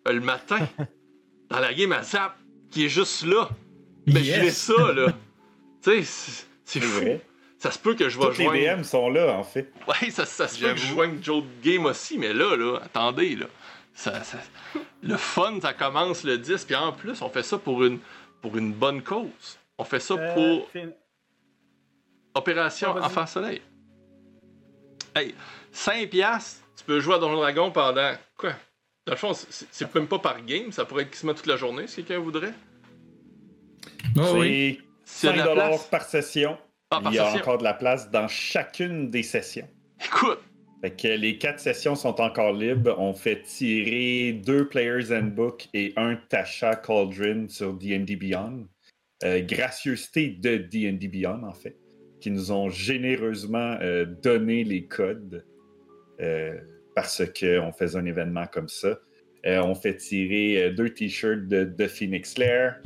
euh, 0.08 0.14
le 0.14 0.22
matin 0.22 0.60
dans 1.50 1.60
la 1.60 1.74
game 1.74 1.92
à 1.92 2.04
Zap, 2.04 2.38
qui 2.72 2.86
est 2.86 2.90
juste 2.90 3.24
là. 3.26 3.50
Imaginez 4.08 4.46
Yes. 4.46 4.58
ça, 4.58 4.94
là. 4.94 5.08
tu 5.84 5.92
sais, 5.92 6.04
c'est- 6.04 6.48
c'est 6.66 6.80
C'est 6.80 6.86
fou. 6.86 7.00
vrai. 7.02 7.22
Ça 7.58 7.72
se 7.72 7.80
peut 7.80 7.94
que 7.96 8.08
je 8.08 8.18
vais 8.18 8.26
Toutes 8.28 8.38
les 8.38 8.46
joindre. 8.46 8.60
VM 8.78 8.84
sont 8.86 9.10
là, 9.10 9.34
en 9.38 9.44
fait. 9.44 9.72
Ouais, 9.88 10.10
ça, 10.12 10.26
ça 10.26 10.48
se 10.48 10.60
peut 10.60 10.70
que 10.74 10.78
je 10.80 10.86
joigne 10.88 11.22
Joe 11.22 11.44
Game 11.62 11.86
aussi, 11.86 12.18
mais 12.18 12.32
là, 12.34 12.56
là, 12.56 12.78
attendez, 12.84 13.36
là. 13.36 13.48
Ça, 13.94 14.24
ça- 14.24 14.38
le 15.02 15.18
fun, 15.18 15.60
ça 15.62 15.74
commence 15.74 16.24
le 16.24 16.38
10, 16.38 16.64
puis 16.64 16.76
en 16.76 16.94
plus, 16.94 17.22
on 17.22 17.30
fait 17.30 17.44
ça 17.44 17.58
pour 17.58 17.84
une, 17.84 18.00
pour 18.42 18.56
une 18.56 18.72
bonne 18.72 19.02
cause. 19.02 19.58
On 19.78 19.84
fait 19.84 20.00
ça 20.00 20.14
Euh, 20.14 20.34
pour 20.36 20.70
fin- 20.72 20.90
Opération 22.36 22.96
Ah. 22.96 23.08
Enfant 23.08 23.26
Soleil. 23.26 23.62
Hey, 25.16 25.34
5 25.72 26.10
piastres, 26.10 26.62
peux 26.90 27.00
jouer 27.02 27.14
à 27.14 27.20
Donjon 27.20 27.36
Dragon 27.38 27.70
pendant 27.70 28.14
quoi? 28.36 28.54
Dans 29.06 29.14
le 29.14 29.18
fond, 29.18 29.34
c'est 29.34 29.94
même 29.94 30.08
pas 30.08 30.18
par 30.18 30.44
game, 30.44 30.72
ça 30.72 30.86
pourrait 30.86 31.04
être 31.04 31.12
quasiment 31.12 31.36
toute 31.36 31.46
la 31.46 31.56
journée 31.56 31.86
si 31.86 32.04
quelqu'un 32.04 32.20
voudrait. 32.20 32.54
Ah 34.18 34.34
oui. 34.34 34.82
C'est 35.06 35.28
S'il 35.28 35.38
y 35.38 35.40
a 35.40 35.44
de 35.44 35.48
5 35.50 35.56
la 35.56 35.68
place. 35.68 35.84
par 35.90 36.04
session. 36.04 36.58
Ah, 36.90 37.00
par 37.02 37.12
Il 37.12 37.16
y 37.16 37.20
a 37.20 37.26
session. 37.26 37.40
encore 37.42 37.58
de 37.60 37.64
la 37.64 37.76
place 37.76 38.10
dans 38.10 38.28
chacune 38.28 39.12
des 39.12 39.22
sessions. 39.22 39.68
Écoute, 40.04 40.40
Fait 40.82 40.96
que 40.96 41.08
les 41.10 41.38
quatre 41.38 41.60
sessions 41.60 41.94
sont 41.94 42.20
encore 42.22 42.54
libres. 42.54 42.96
On 42.98 43.14
fait 43.14 43.44
tirer 43.44 44.34
deux 44.34 44.68
Players 44.68 45.16
Handbook 45.16 45.68
et 45.76 45.94
un 45.96 46.16
Tasha 46.16 46.76
Cauldron 46.76 47.50
sur 47.50 47.74
D&D 47.74 48.16
Beyond. 48.16 48.68
Euh, 49.24 49.42
gracieuseté 49.42 50.30
de 50.30 50.58
D&D 50.58 51.08
Beyond, 51.08 51.44
en 51.44 51.54
fait, 51.54 51.78
qui 52.20 52.32
nous 52.32 52.52
ont 52.52 52.70
généreusement 52.70 53.78
euh, 53.82 54.06
donné 54.06 54.64
les 54.64 54.86
codes 54.86 55.46
euh, 56.22 56.58
parce 57.00 57.24
qu'on 57.40 57.72
faisait 57.72 57.98
un 57.98 58.06
événement 58.06 58.46
comme 58.48 58.68
ça. 58.68 59.00
Euh, 59.46 59.62
on 59.62 59.74
fait 59.74 59.96
tirer 59.96 60.64
euh, 60.64 60.74
deux 60.74 60.90
t-shirts 60.90 61.48
de, 61.48 61.88
Phoenix 61.88 62.38
Lair. 62.38 62.82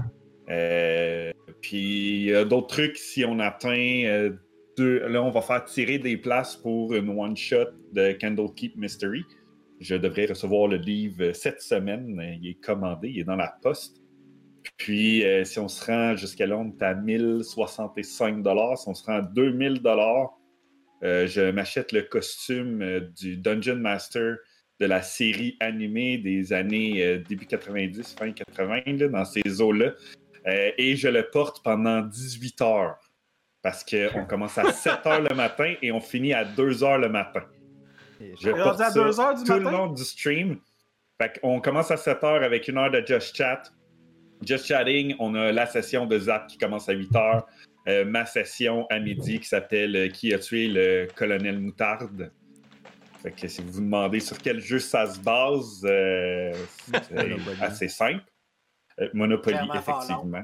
Euh, 0.49 1.31
puis 1.61 2.31
d'autres 2.47 2.67
trucs 2.67 2.97
si 2.97 3.25
on 3.25 3.39
atteint 3.39 4.03
euh, 4.05 4.29
deux. 4.77 4.99
Là, 5.07 5.23
on 5.23 5.31
va 5.31 5.41
faire 5.41 5.63
tirer 5.65 5.97
des 5.97 6.15
places 6.15 6.55
pour 6.55 6.93
une 6.93 7.09
one-shot 7.09 7.71
de 7.93 8.11
Candlekeep 8.11 8.75
Mystery. 8.77 9.23
Je 9.79 9.95
devrais 9.95 10.27
recevoir 10.27 10.67
le 10.67 10.77
livre 10.77 11.31
cette 11.33 11.61
semaine. 11.61 12.21
Il 12.39 12.47
est 12.47 12.63
commandé, 12.63 13.09
il 13.09 13.21
est 13.21 13.23
dans 13.23 13.35
la 13.35 13.55
poste. 13.63 13.99
Puis, 14.77 15.23
si 15.43 15.59
on 15.59 15.67
se 15.67 15.85
rend 15.85 16.15
jusqu'à 16.15 16.45
là, 16.45 16.57
on 16.57 16.67
est 16.67 16.83
à 16.83 16.93
1065 16.93 18.03
Si 18.05 18.21
on 18.21 18.93
se 18.93 19.05
rend 19.05 19.13
à 19.13 19.21
2000 19.21 19.81
euh, 21.03 21.27
je 21.27 21.51
m'achète 21.51 21.91
le 21.91 22.03
costume 22.03 22.81
euh, 22.81 22.99
du 23.01 23.35
Dungeon 23.35 23.75
Master 23.75 24.37
de 24.79 24.85
la 24.85 25.01
série 25.01 25.57
animée 25.59 26.17
des 26.17 26.53
années 26.53 27.03
euh, 27.03 27.19
début 27.19 27.45
90, 27.45 28.15
fin 28.17 28.31
80, 28.31 28.81
là, 28.85 29.07
dans 29.09 29.25
ces 29.25 29.61
eaux-là. 29.61 29.91
Et 30.45 30.97
je 30.97 31.07
le 31.07 31.29
porte 31.29 31.63
pendant 31.63 32.01
18 32.01 32.61
heures. 32.61 32.99
Parce 33.61 33.85
qu'on 33.85 34.25
commence 34.25 34.57
à 34.57 34.73
7 34.73 34.93
heures 35.05 35.21
le 35.21 35.33
matin 35.35 35.73
et 35.81 35.91
on 35.93 36.01
finit 36.01 36.33
à 36.33 36.43
2 36.43 36.83
heures 36.83 36.97
le 36.97 37.07
matin. 37.07 37.43
Je 38.19 38.49
est 38.49 38.53
porte 38.53 38.81
à 38.81 38.89
ça 38.89 39.03
2 39.03 39.19
heures 39.21 39.35
du 39.35 39.43
tout 39.45 39.53
le 39.53 39.59
long 39.59 39.87
du 39.87 40.03
stream. 40.03 40.59
Fait 41.21 41.39
qu'on 41.39 41.61
commence 41.61 41.91
à 41.91 41.97
7 41.97 42.23
heures 42.25 42.43
avec 42.43 42.67
une 42.67 42.77
heure 42.77 42.91
de 42.91 43.01
Just 43.05 43.37
Chat. 43.37 43.71
Just 44.41 44.65
Chatting, 44.65 45.15
on 45.19 45.33
a 45.35 45.53
la 45.53 45.65
session 45.65 46.05
de 46.05 46.19
Zap 46.19 46.47
qui 46.47 46.57
commence 46.57 46.89
à 46.89 46.93
8 46.93 47.15
heures. 47.15 47.45
Euh, 47.87 48.05
ma 48.05 48.25
session 48.25 48.85
à 48.89 48.99
midi 48.99 49.39
qui 49.39 49.47
s'appelle 49.47 49.95
euh, 49.95 50.07
Qui 50.07 50.33
a 50.33 50.39
tué 50.39 50.67
le 50.67 51.07
colonel 51.15 51.59
Moutarde? 51.59 52.31
Fait 53.21 53.31
que 53.31 53.47
si 53.47 53.61
vous 53.61 53.71
vous 53.71 53.81
demandez 53.81 54.19
sur 54.19 54.37
quel 54.37 54.59
jeu 54.59 54.79
ça 54.79 55.05
se 55.07 55.19
base, 55.19 55.81
euh, 55.85 56.53
c'est 56.91 57.11
Monopoly. 57.11 57.57
assez 57.61 57.87
simple. 57.89 58.23
Euh, 58.99 59.09
Monopoly, 59.13 59.57
effectivement. 59.75 60.43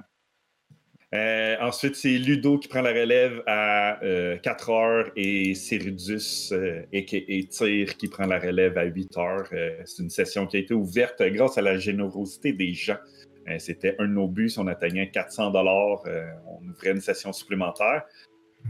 Euh, 1.15 1.55
ensuite, 1.61 1.95
c'est 1.95 2.17
Ludo 2.19 2.59
qui 2.59 2.67
prend 2.67 2.81
la 2.81 2.91
relève 2.91 3.41
à 3.47 4.01
euh, 4.03 4.37
4 4.37 4.69
heures 4.69 5.11
et 5.15 5.55
Cyrudus, 5.55 6.51
euh, 6.51 6.83
a.k.a. 6.93 7.43
Tyr, 7.49 7.97
qui 7.97 8.07
prend 8.07 8.27
la 8.27 8.39
relève 8.39 8.77
à 8.77 8.83
8 8.83 9.17
heures. 9.17 9.49
Euh, 9.53 9.81
c'est 9.85 10.03
une 10.03 10.11
session 10.11 10.45
qui 10.45 10.57
a 10.57 10.59
été 10.59 10.73
ouverte 10.73 11.21
grâce 11.21 11.57
à 11.57 11.63
la 11.63 11.77
générosité 11.77 12.53
des 12.53 12.73
gens. 12.73 12.97
Euh, 13.49 13.57
C'était 13.59 13.95
un 13.99 14.05
de 14.07 14.13
nos 14.13 14.27
buts. 14.27 14.51
On 14.57 14.67
atteignait 14.67 15.09
400 15.09 15.51
dollars, 15.51 16.01
on 16.47 16.67
ouvrait 16.69 16.91
une 16.91 17.01
session 17.01 17.31
supplémentaire. 17.33 18.03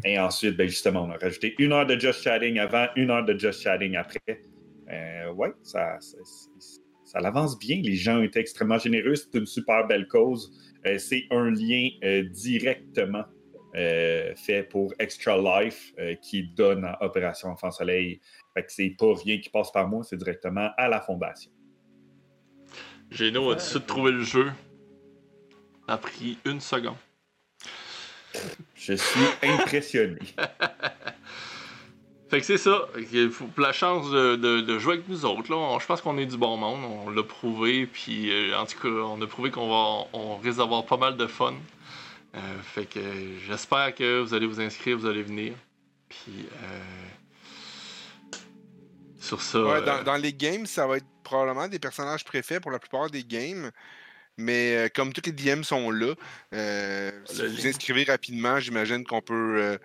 Et 0.05 0.19
ensuite, 0.19 0.55
ben, 0.55 0.67
justement, 0.67 1.03
on 1.03 1.11
a 1.11 1.17
rajouté 1.17 1.55
une 1.57 1.73
heure 1.73 1.85
de 1.85 1.99
Just 1.99 2.21
Chatting 2.23 2.59
avant, 2.59 2.87
une 2.95 3.09
heure 3.09 3.25
de 3.25 3.37
Just 3.37 3.61
Chatting 3.63 3.95
après. 3.95 4.41
Euh, 4.91 5.31
ouais, 5.33 5.51
ça, 5.63 5.97
ça, 5.99 6.17
ça- 6.23 6.81
ça 7.05 7.17
avance 7.27 7.57
bien. 7.57 7.81
Les 7.81 7.95
gens 7.95 8.19
ont 8.19 8.23
été 8.23 8.39
extrêmement 8.39 8.77
généreux. 8.77 9.15
C'est 9.15 9.33
une 9.33 9.47
super 9.47 9.87
belle 9.87 10.07
cause. 10.07 10.51
Euh, 10.85 10.99
c'est 10.99 11.23
un 11.31 11.49
lien 11.49 11.89
euh, 12.03 12.21
directement 12.29 13.23
euh, 13.75 14.35
fait 14.35 14.61
pour 14.63 14.93
Extra 14.99 15.35
Life 15.63 15.91
euh, 15.99 16.13
qui 16.21 16.43
donne 16.55 16.85
à 16.85 17.03
Opération 17.03 17.49
Enfant 17.49 17.71
Soleil. 17.71 18.21
C'est 18.67 18.95
pas 18.97 19.13
rien 19.25 19.39
qui 19.39 19.49
passe 19.49 19.71
par 19.71 19.87
moi, 19.87 20.03
c'est 20.03 20.17
directement 20.17 20.69
à 20.77 20.87
la 20.87 21.01
fondation. 21.01 21.51
Géno 23.09 23.49
a 23.49 23.53
tout 23.55 23.61
de 23.61 23.65
suite 23.65 23.87
trouvé 23.87 24.11
le 24.11 24.21
jeu? 24.21 24.51
A 25.89 25.97
pris 25.97 26.37
une 26.45 26.61
seconde. 26.61 26.95
Je 28.75 28.93
suis 28.93 29.25
impressionné. 29.41 30.19
Fait 32.29 32.39
que 32.41 32.45
c'est 32.45 32.59
ça. 32.59 32.87
Pour 33.55 33.63
la 33.63 33.71
chance 33.73 34.11
de, 34.11 34.35
de- 34.35 34.61
de 34.61 34.77
jouer 34.77 34.93
avec 34.95 35.07
nous 35.09 35.25
autres, 35.25 35.49
là, 35.51 35.57
on- 35.57 35.79
je 35.79 35.85
pense 35.87 35.99
qu'on 36.01 36.15
est 36.19 36.27
du 36.27 36.37
bon 36.37 36.57
monde. 36.57 36.83
On 37.05 37.09
l'a 37.09 37.23
prouvé. 37.23 37.87
Puis 37.87 38.29
euh, 38.31 38.55
en 38.55 38.67
tout 38.67 38.77
cas, 38.79 38.87
on 38.87 39.19
a 39.19 39.25
prouvé 39.25 39.49
qu'on 39.49 39.67
va, 39.67 40.07
on 40.13 40.37
risque 40.37 40.59
d'avoir 40.59 40.85
pas 40.85 40.97
mal 40.97 41.17
de 41.17 41.25
fun. 41.25 41.55
Euh, 42.35 42.39
fait 42.61 42.85
que 42.85 42.99
j'espère 43.47 43.95
que 43.95 44.21
vous 44.21 44.35
allez 44.35 44.45
vous 44.45 44.61
inscrire, 44.61 44.95
vous 44.95 45.07
allez 45.07 45.23
venir. 45.23 45.53
Puis 46.07 46.45
euh, 46.63 46.79
sur 49.19 49.41
ça. 49.41 49.59
Ouais, 49.63 49.71
euh, 49.77 49.81
dans, 49.81 50.03
dans 50.03 50.15
les 50.17 50.33
games, 50.33 50.67
ça 50.67 50.85
va 50.85 50.97
être 50.97 51.07
probablement 51.23 51.67
des 51.67 51.79
personnages 51.79 52.23
préfets 52.23 52.59
pour 52.59 52.69
la 52.69 52.77
plupart 52.79 53.09
des 53.09 53.23
games. 53.23 53.71
Mais 54.39 54.75
euh, 54.75 54.87
comme 54.93 55.11
tous 55.11 55.21
les 55.25 55.33
DM 55.33 55.63
sont 55.63 55.91
là, 55.91 56.13
euh, 56.53 57.11
si 57.25 57.41
Le 57.41 57.47
vous 57.49 57.67
inscrivez 57.67 58.03
rapidement, 58.05 58.57
j'imagine 58.59 59.03
qu'on 59.03 59.21
peut 59.21 59.57
euh, 59.61 59.77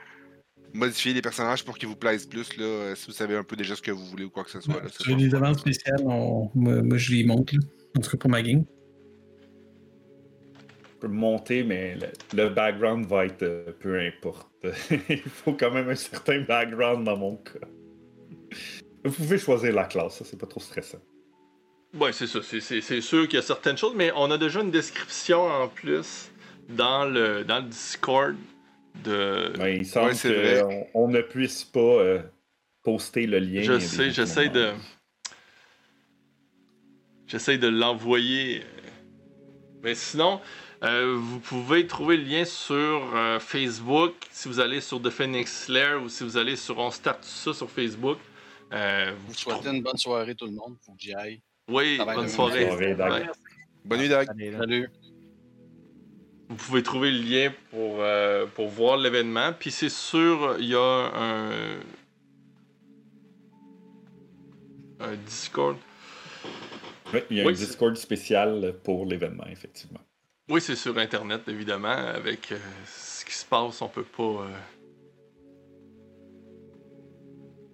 modifier 0.73 1.13
les 1.13 1.23
personnages 1.23 1.65
pour 1.65 1.77
qu'ils 1.77 1.89
vous 1.89 1.97
plaisent 1.97 2.27
plus, 2.27 2.57
là, 2.57 2.65
euh, 2.65 2.95
si 2.95 3.07
vous 3.07 3.13
savez 3.13 3.35
un 3.37 3.43
peu 3.43 3.57
déjà 3.57 3.75
ce 3.75 3.83
que 3.83 3.91
vous 3.91 4.05
voulez 4.07 4.25
ou 4.25 4.31
quoi 4.31 4.45
que 4.45 4.51
ce 4.51 4.61
soit. 4.61 4.75
là, 4.75 4.81
pas- 4.83 5.17
les 5.17 5.29
demandes 5.29 5.59
spéciales, 5.59 6.01
on- 6.05 6.51
moi, 6.55 6.83
moi, 6.83 6.97
je 6.99 7.13
les 7.13 7.25
monte, 7.25 7.53
là. 7.53 7.59
en 7.97 8.01
tout 8.01 8.11
cas 8.13 8.17
pour 8.17 8.31
ma 8.31 8.43
game. 8.43 8.65
Je 10.95 10.99
peux 11.01 11.09
monter, 11.09 11.65
mais 11.65 11.97
le, 11.97 12.07
le 12.45 12.49
background 12.49 13.07
va 13.07 13.27
être 13.27 13.43
euh, 13.43 13.73
peu 13.81 13.99
importe. 14.01 14.49
Il 15.11 15.19
faut 15.23 15.53
quand 15.55 15.71
même 15.73 15.89
un 15.89 15.95
certain 15.97 16.41
background 16.43 17.05
dans 17.05 17.17
mon 17.17 17.37
cas. 17.37 17.67
Vous 19.05 19.11
pouvez 19.13 19.37
choisir 19.39 19.75
la 19.75 19.85
classe, 19.85 20.19
ça 20.19 20.25
c'est 20.25 20.39
pas 20.39 20.47
trop 20.47 20.61
stressant. 20.61 21.03
Ouais, 21.95 22.13
c'est 22.13 22.27
ça. 22.27 22.41
C'est- 22.43 22.61
C'est 22.61 22.81
c'est 22.81 23.01
sûr 23.01 23.25
qu'il 23.29 23.37
y 23.37 23.39
a 23.39 23.43
certaines 23.43 23.77
choses, 23.79 23.95
mais 23.95 24.11
on 24.17 24.31
a 24.31 24.39
déjà 24.39 24.61
une 24.61 24.71
description 24.71 25.47
en 25.47 25.69
plus 25.69 26.31
dans 26.69 27.05
le, 27.05 27.45
dans 27.45 27.57
le 27.59 27.69
Discord 27.69 28.35
de. 29.05 29.53
Ouais, 29.59 29.77
il 29.79 29.87
semble 29.87 30.09
Ouais, 30.09 30.15
c'est 30.15 30.33
vrai. 30.63 30.87
qu'on 30.93 31.05
on 31.05 31.09
ne 31.09 31.21
puisse 31.21 31.63
pas 31.65 31.81
euh, 31.81 32.21
poster 32.83 33.27
le 33.27 33.39
lien. 33.39 33.63
Je 33.63 33.79
sais, 33.79 34.11
j'essaie 34.11 34.49
de. 34.49 34.73
J'essaie 37.27 37.59
de 37.59 37.69
l'envoyer. 37.69 38.63
Mais 39.83 39.95
sinon, 39.95 40.41
euh, 40.83 41.17
vous 41.19 41.41
pouvez 41.41 41.87
trouver 41.87 42.17
le 42.17 42.25
lien 42.25 42.45
sur 42.45 43.11
euh, 43.15 43.39
Facebook 43.39 44.15
si 44.31 44.49
vous 44.49 44.61
allez 44.61 44.81
sur 44.81 45.01
The 45.01 45.11
Phoenix 45.11 45.69
Lair 45.69 46.03
ou 46.03 46.09
si 46.09 46.25
vous 46.25 46.37
allez 46.37 46.57
sur 46.57 46.79
On 46.79 46.91
Start 46.91 47.23
ça 47.25 47.53
sur 47.53 47.71
Facebook. 47.71 48.19
Euh, 48.73 49.13
Vous 49.21 49.29
vous 49.29 49.35
souhaitez 49.35 49.69
une 49.71 49.83
bonne 49.83 49.97
soirée, 49.97 50.35
tout 50.35 50.47
le 50.47 50.53
monde. 50.53 50.77
Faut 50.85 50.93
que 50.93 51.01
j'y 51.01 51.15
aille. 51.15 51.41
Oui, 51.69 51.99
bonne 51.99 52.29
soirée. 52.29 52.67
bonne 52.67 52.97
soirée. 52.97 53.21
Ouais. 53.23 53.27
Bonne 53.85 54.01
nuit, 54.01 54.09
Dag. 54.09 54.29
Allez, 54.31 54.51
là. 54.51 54.59
Salut. 54.59 54.89
Vous 56.49 56.57
pouvez 56.57 56.83
trouver 56.83 57.11
le 57.11 57.19
lien 57.19 57.53
pour, 57.71 57.97
euh, 58.01 58.47
pour 58.47 58.69
voir 58.69 58.97
l'événement. 58.99 59.53
Puis 59.59 59.71
c'est 59.71 59.89
sûr, 59.89 60.57
il 60.59 60.67
y 60.69 60.75
a 60.75 61.11
un, 61.15 61.81
un 65.01 65.17
Discord. 65.27 65.77
Oui, 67.13 67.21
il 67.31 67.37
y 67.39 67.41
a 67.41 67.45
Oui, 67.45 67.53
un 67.53 67.57
Discord 67.57 67.97
spécial 67.97 68.75
pour 68.83 69.07
l'événement, 69.07 69.47
effectivement. 69.51 70.01
Oui, 70.51 70.61
c'est 70.61 70.77
sur 70.77 70.97
Internet, 70.99 71.43
évidemment. 71.49 71.89
Avec 71.89 72.53
euh, 72.53 72.59
ce 72.87 73.25
qui 73.25 73.33
se 73.35 73.45
passe, 73.47 73.81
on 73.81 73.89
peut 73.89 74.05
pas. 74.05 74.23
euh, 74.23 74.49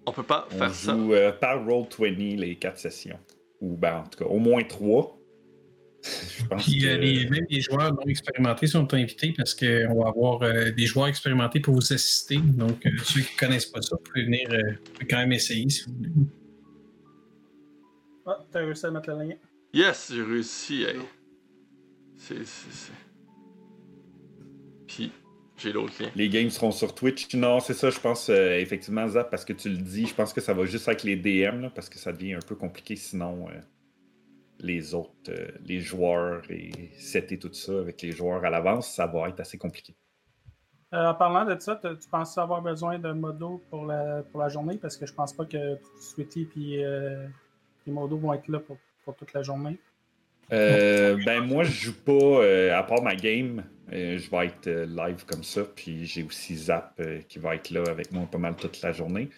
On 0.06 0.12
peut 0.12 0.22
pas 0.22 0.46
On 0.52 0.58
faire 0.58 0.74
ça. 0.74 0.92
joue 0.92 1.12
euh, 1.12 1.32
par 1.32 1.64
Roll20 1.66 2.36
les 2.38 2.54
quatre 2.56 2.78
sessions. 2.78 3.18
Ou 3.60 3.76
ben, 3.76 3.98
en 3.98 4.08
tout 4.08 4.18
cas, 4.24 4.30
au 4.30 4.38
moins 4.38 4.62
trois. 4.64 5.16
Je 6.02 6.46
pense 6.46 6.64
Puis 6.64 6.86
euh, 6.86 6.96
que- 6.96 7.00
les- 7.02 7.28
même 7.28 7.44
les 7.50 7.60
joueurs 7.60 7.92
non 7.92 8.02
expérimentés 8.06 8.66
sont 8.66 8.92
invités 8.94 9.34
parce 9.36 9.54
qu'on 9.54 10.02
va 10.02 10.08
avoir 10.08 10.42
euh, 10.42 10.70
des 10.70 10.86
joueurs 10.86 11.08
expérimentés 11.08 11.60
pour 11.60 11.74
vous 11.74 11.92
assister. 11.92 12.38
Donc, 12.38 12.86
euh, 12.86 12.90
ceux 13.04 13.20
qui 13.20 13.34
ne 13.34 13.38
connaissent 13.38 13.66
pas 13.66 13.82
ça, 13.82 13.96
vous 13.96 14.02
pouvez 14.10 14.24
venir 14.24 14.48
euh, 14.50 14.72
quand 15.08 15.18
même 15.18 15.32
essayer 15.32 15.68
si 15.68 15.84
vous 15.84 15.94
voulez. 15.96 16.10
Ah, 18.26 18.38
t'as 18.50 18.60
réussi 18.60 18.86
à 18.86 18.90
mettre 18.90 19.10
le 19.10 19.24
lien. 19.24 19.34
Yes, 19.74 20.10
j'ai 20.14 20.22
réussi. 20.22 20.82
hey. 20.84 20.96
C'est. 22.16 22.44
c'est- 22.46 22.70
c'est- 22.72 22.92
Puis, 24.86 25.12
j'ai 25.60 25.72
l'autre 25.72 25.92
lien. 26.00 26.10
Les 26.14 26.28
games 26.28 26.50
seront 26.50 26.70
sur 26.70 26.94
Twitch. 26.94 27.34
Non, 27.34 27.60
c'est 27.60 27.74
ça, 27.74 27.90
je 27.90 28.00
pense, 28.00 28.28
euh, 28.30 28.58
effectivement, 28.58 29.06
Zap, 29.08 29.30
parce 29.30 29.44
que 29.44 29.52
tu 29.52 29.68
le 29.68 29.76
dis, 29.76 30.06
je 30.06 30.14
pense 30.14 30.32
que 30.32 30.40
ça 30.40 30.54
va 30.54 30.64
juste 30.64 30.88
avec 30.88 31.02
les 31.04 31.16
DM, 31.16 31.60
là, 31.60 31.70
parce 31.70 31.88
que 31.88 31.98
ça 31.98 32.12
devient 32.12 32.34
un 32.34 32.46
peu 32.46 32.54
compliqué 32.56 32.96
sinon. 32.96 33.48
euh, 33.48 33.60
les 34.62 34.94
autres, 34.94 35.12
euh, 35.28 35.48
les 35.64 35.80
joueurs 35.80 36.42
et 36.50 36.70
setter 36.98 37.38
tout 37.38 37.52
ça 37.52 37.78
avec 37.78 38.02
les 38.02 38.12
joueurs 38.12 38.44
à 38.44 38.50
l'avance, 38.50 38.94
ça 38.94 39.06
va 39.06 39.28
être 39.28 39.40
assez 39.40 39.58
compliqué. 39.58 39.94
Euh, 40.92 41.06
en 41.06 41.14
parlant 41.14 41.44
de 41.44 41.58
ça, 41.60 41.80
tu 41.82 42.08
penses 42.10 42.36
avoir 42.36 42.62
besoin 42.62 42.98
d'un 42.98 43.14
modo 43.14 43.62
pour 43.70 43.86
la, 43.86 44.22
pour 44.30 44.40
la 44.40 44.48
journée? 44.48 44.76
Parce 44.76 44.96
que 44.96 45.06
je 45.06 45.14
pense 45.14 45.32
pas 45.32 45.44
que 45.44 45.78
Sweetie 46.00 46.48
et 46.56 46.84
euh, 46.84 47.26
les 47.86 47.92
modos 47.92 48.18
vont 48.18 48.32
être 48.32 48.48
là 48.48 48.58
pour 48.60 48.76
pour 49.04 49.14
toute 49.14 49.32
la 49.32 49.42
journée? 49.42 49.78
Euh, 50.52 51.16
ben 51.24 51.40
moi 51.42 51.62
je 51.64 51.70
joue 51.72 51.94
pas 52.04 52.12
euh, 52.12 52.76
à 52.76 52.82
part 52.82 53.02
ma 53.02 53.14
game, 53.14 53.64
euh, 53.92 54.18
je 54.18 54.30
vais 54.30 54.46
être 54.46 54.66
euh, 54.66 54.86
live 54.86 55.24
comme 55.26 55.44
ça, 55.44 55.62
puis 55.64 56.04
j'ai 56.06 56.22
aussi 56.24 56.56
Zap 56.56 56.94
euh, 57.00 57.20
qui 57.28 57.38
va 57.38 57.54
être 57.54 57.70
là 57.70 57.82
avec 57.88 58.10
moi 58.12 58.26
pas 58.30 58.38
mal 58.38 58.56
toute 58.56 58.80
la 58.82 58.92
journée. 58.92 59.30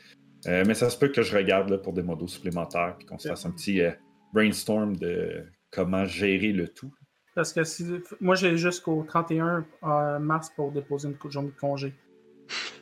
Euh, 0.46 0.64
mais 0.66 0.74
ça 0.74 0.90
se 0.90 0.98
peut 0.98 1.08
que 1.08 1.22
je 1.22 1.36
regarde 1.36 1.70
là, 1.70 1.78
pour 1.78 1.92
des 1.92 2.02
modos 2.02 2.26
supplémentaires, 2.28 2.96
puis 2.98 3.06
qu'on 3.06 3.18
se 3.18 3.28
fasse 3.28 3.46
un 3.46 3.50
petit 3.52 3.80
euh, 3.80 3.92
brainstorm 4.32 4.96
de 4.96 5.44
comment 5.70 6.04
gérer 6.04 6.52
le 6.52 6.66
tout. 6.68 6.92
Parce 7.34 7.52
que 7.52 7.62
si, 7.64 7.86
moi, 8.20 8.34
j'ai 8.34 8.56
jusqu'au 8.56 9.04
31 9.04 9.64
euh, 9.84 10.18
mars 10.18 10.50
pour 10.56 10.72
déposer 10.72 11.08
une 11.08 11.30
journée 11.30 11.48
de 11.50 11.58
congé. 11.60 11.94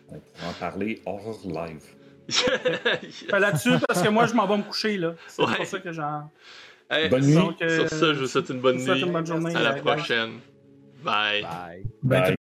On 0.08 0.14
pourra 0.18 0.48
en 0.48 0.52
parler 0.58 1.02
hors 1.04 1.38
live. 1.44 1.84
Fait 2.30 3.38
là-dessus, 3.38 3.74
parce 3.86 4.02
que 4.02 4.08
moi, 4.08 4.26
je 4.26 4.34
m'en 4.34 4.46
vais 4.46 4.56
me 4.56 4.62
coucher, 4.62 4.96
là. 4.96 5.14
C'est 5.28 5.42
Ouais. 5.42 5.54
pour 5.56 5.66
ça 5.66 5.78
que 5.80 5.92
j'en. 5.92 6.30
Hey, 6.90 7.08
Bonne 7.08 7.24
nuit. 7.24 7.36
Euh, 7.62 7.78
Sur 7.78 7.88
ça, 7.88 8.12
je 8.14 8.18
vous 8.20 8.26
souhaite 8.26 8.48
une 8.50 8.60
bonne 8.60 8.78
nuit. 8.78 9.00
une 9.00 9.12
bonne 9.12 9.26
journée. 9.26 9.54
À 9.54 9.62
la 9.62 9.72
prochaine. 9.74 10.40
Bye. 11.04 11.42
Bye. 11.42 11.84
Ben, 12.02 12.20
Bye. 12.22 12.34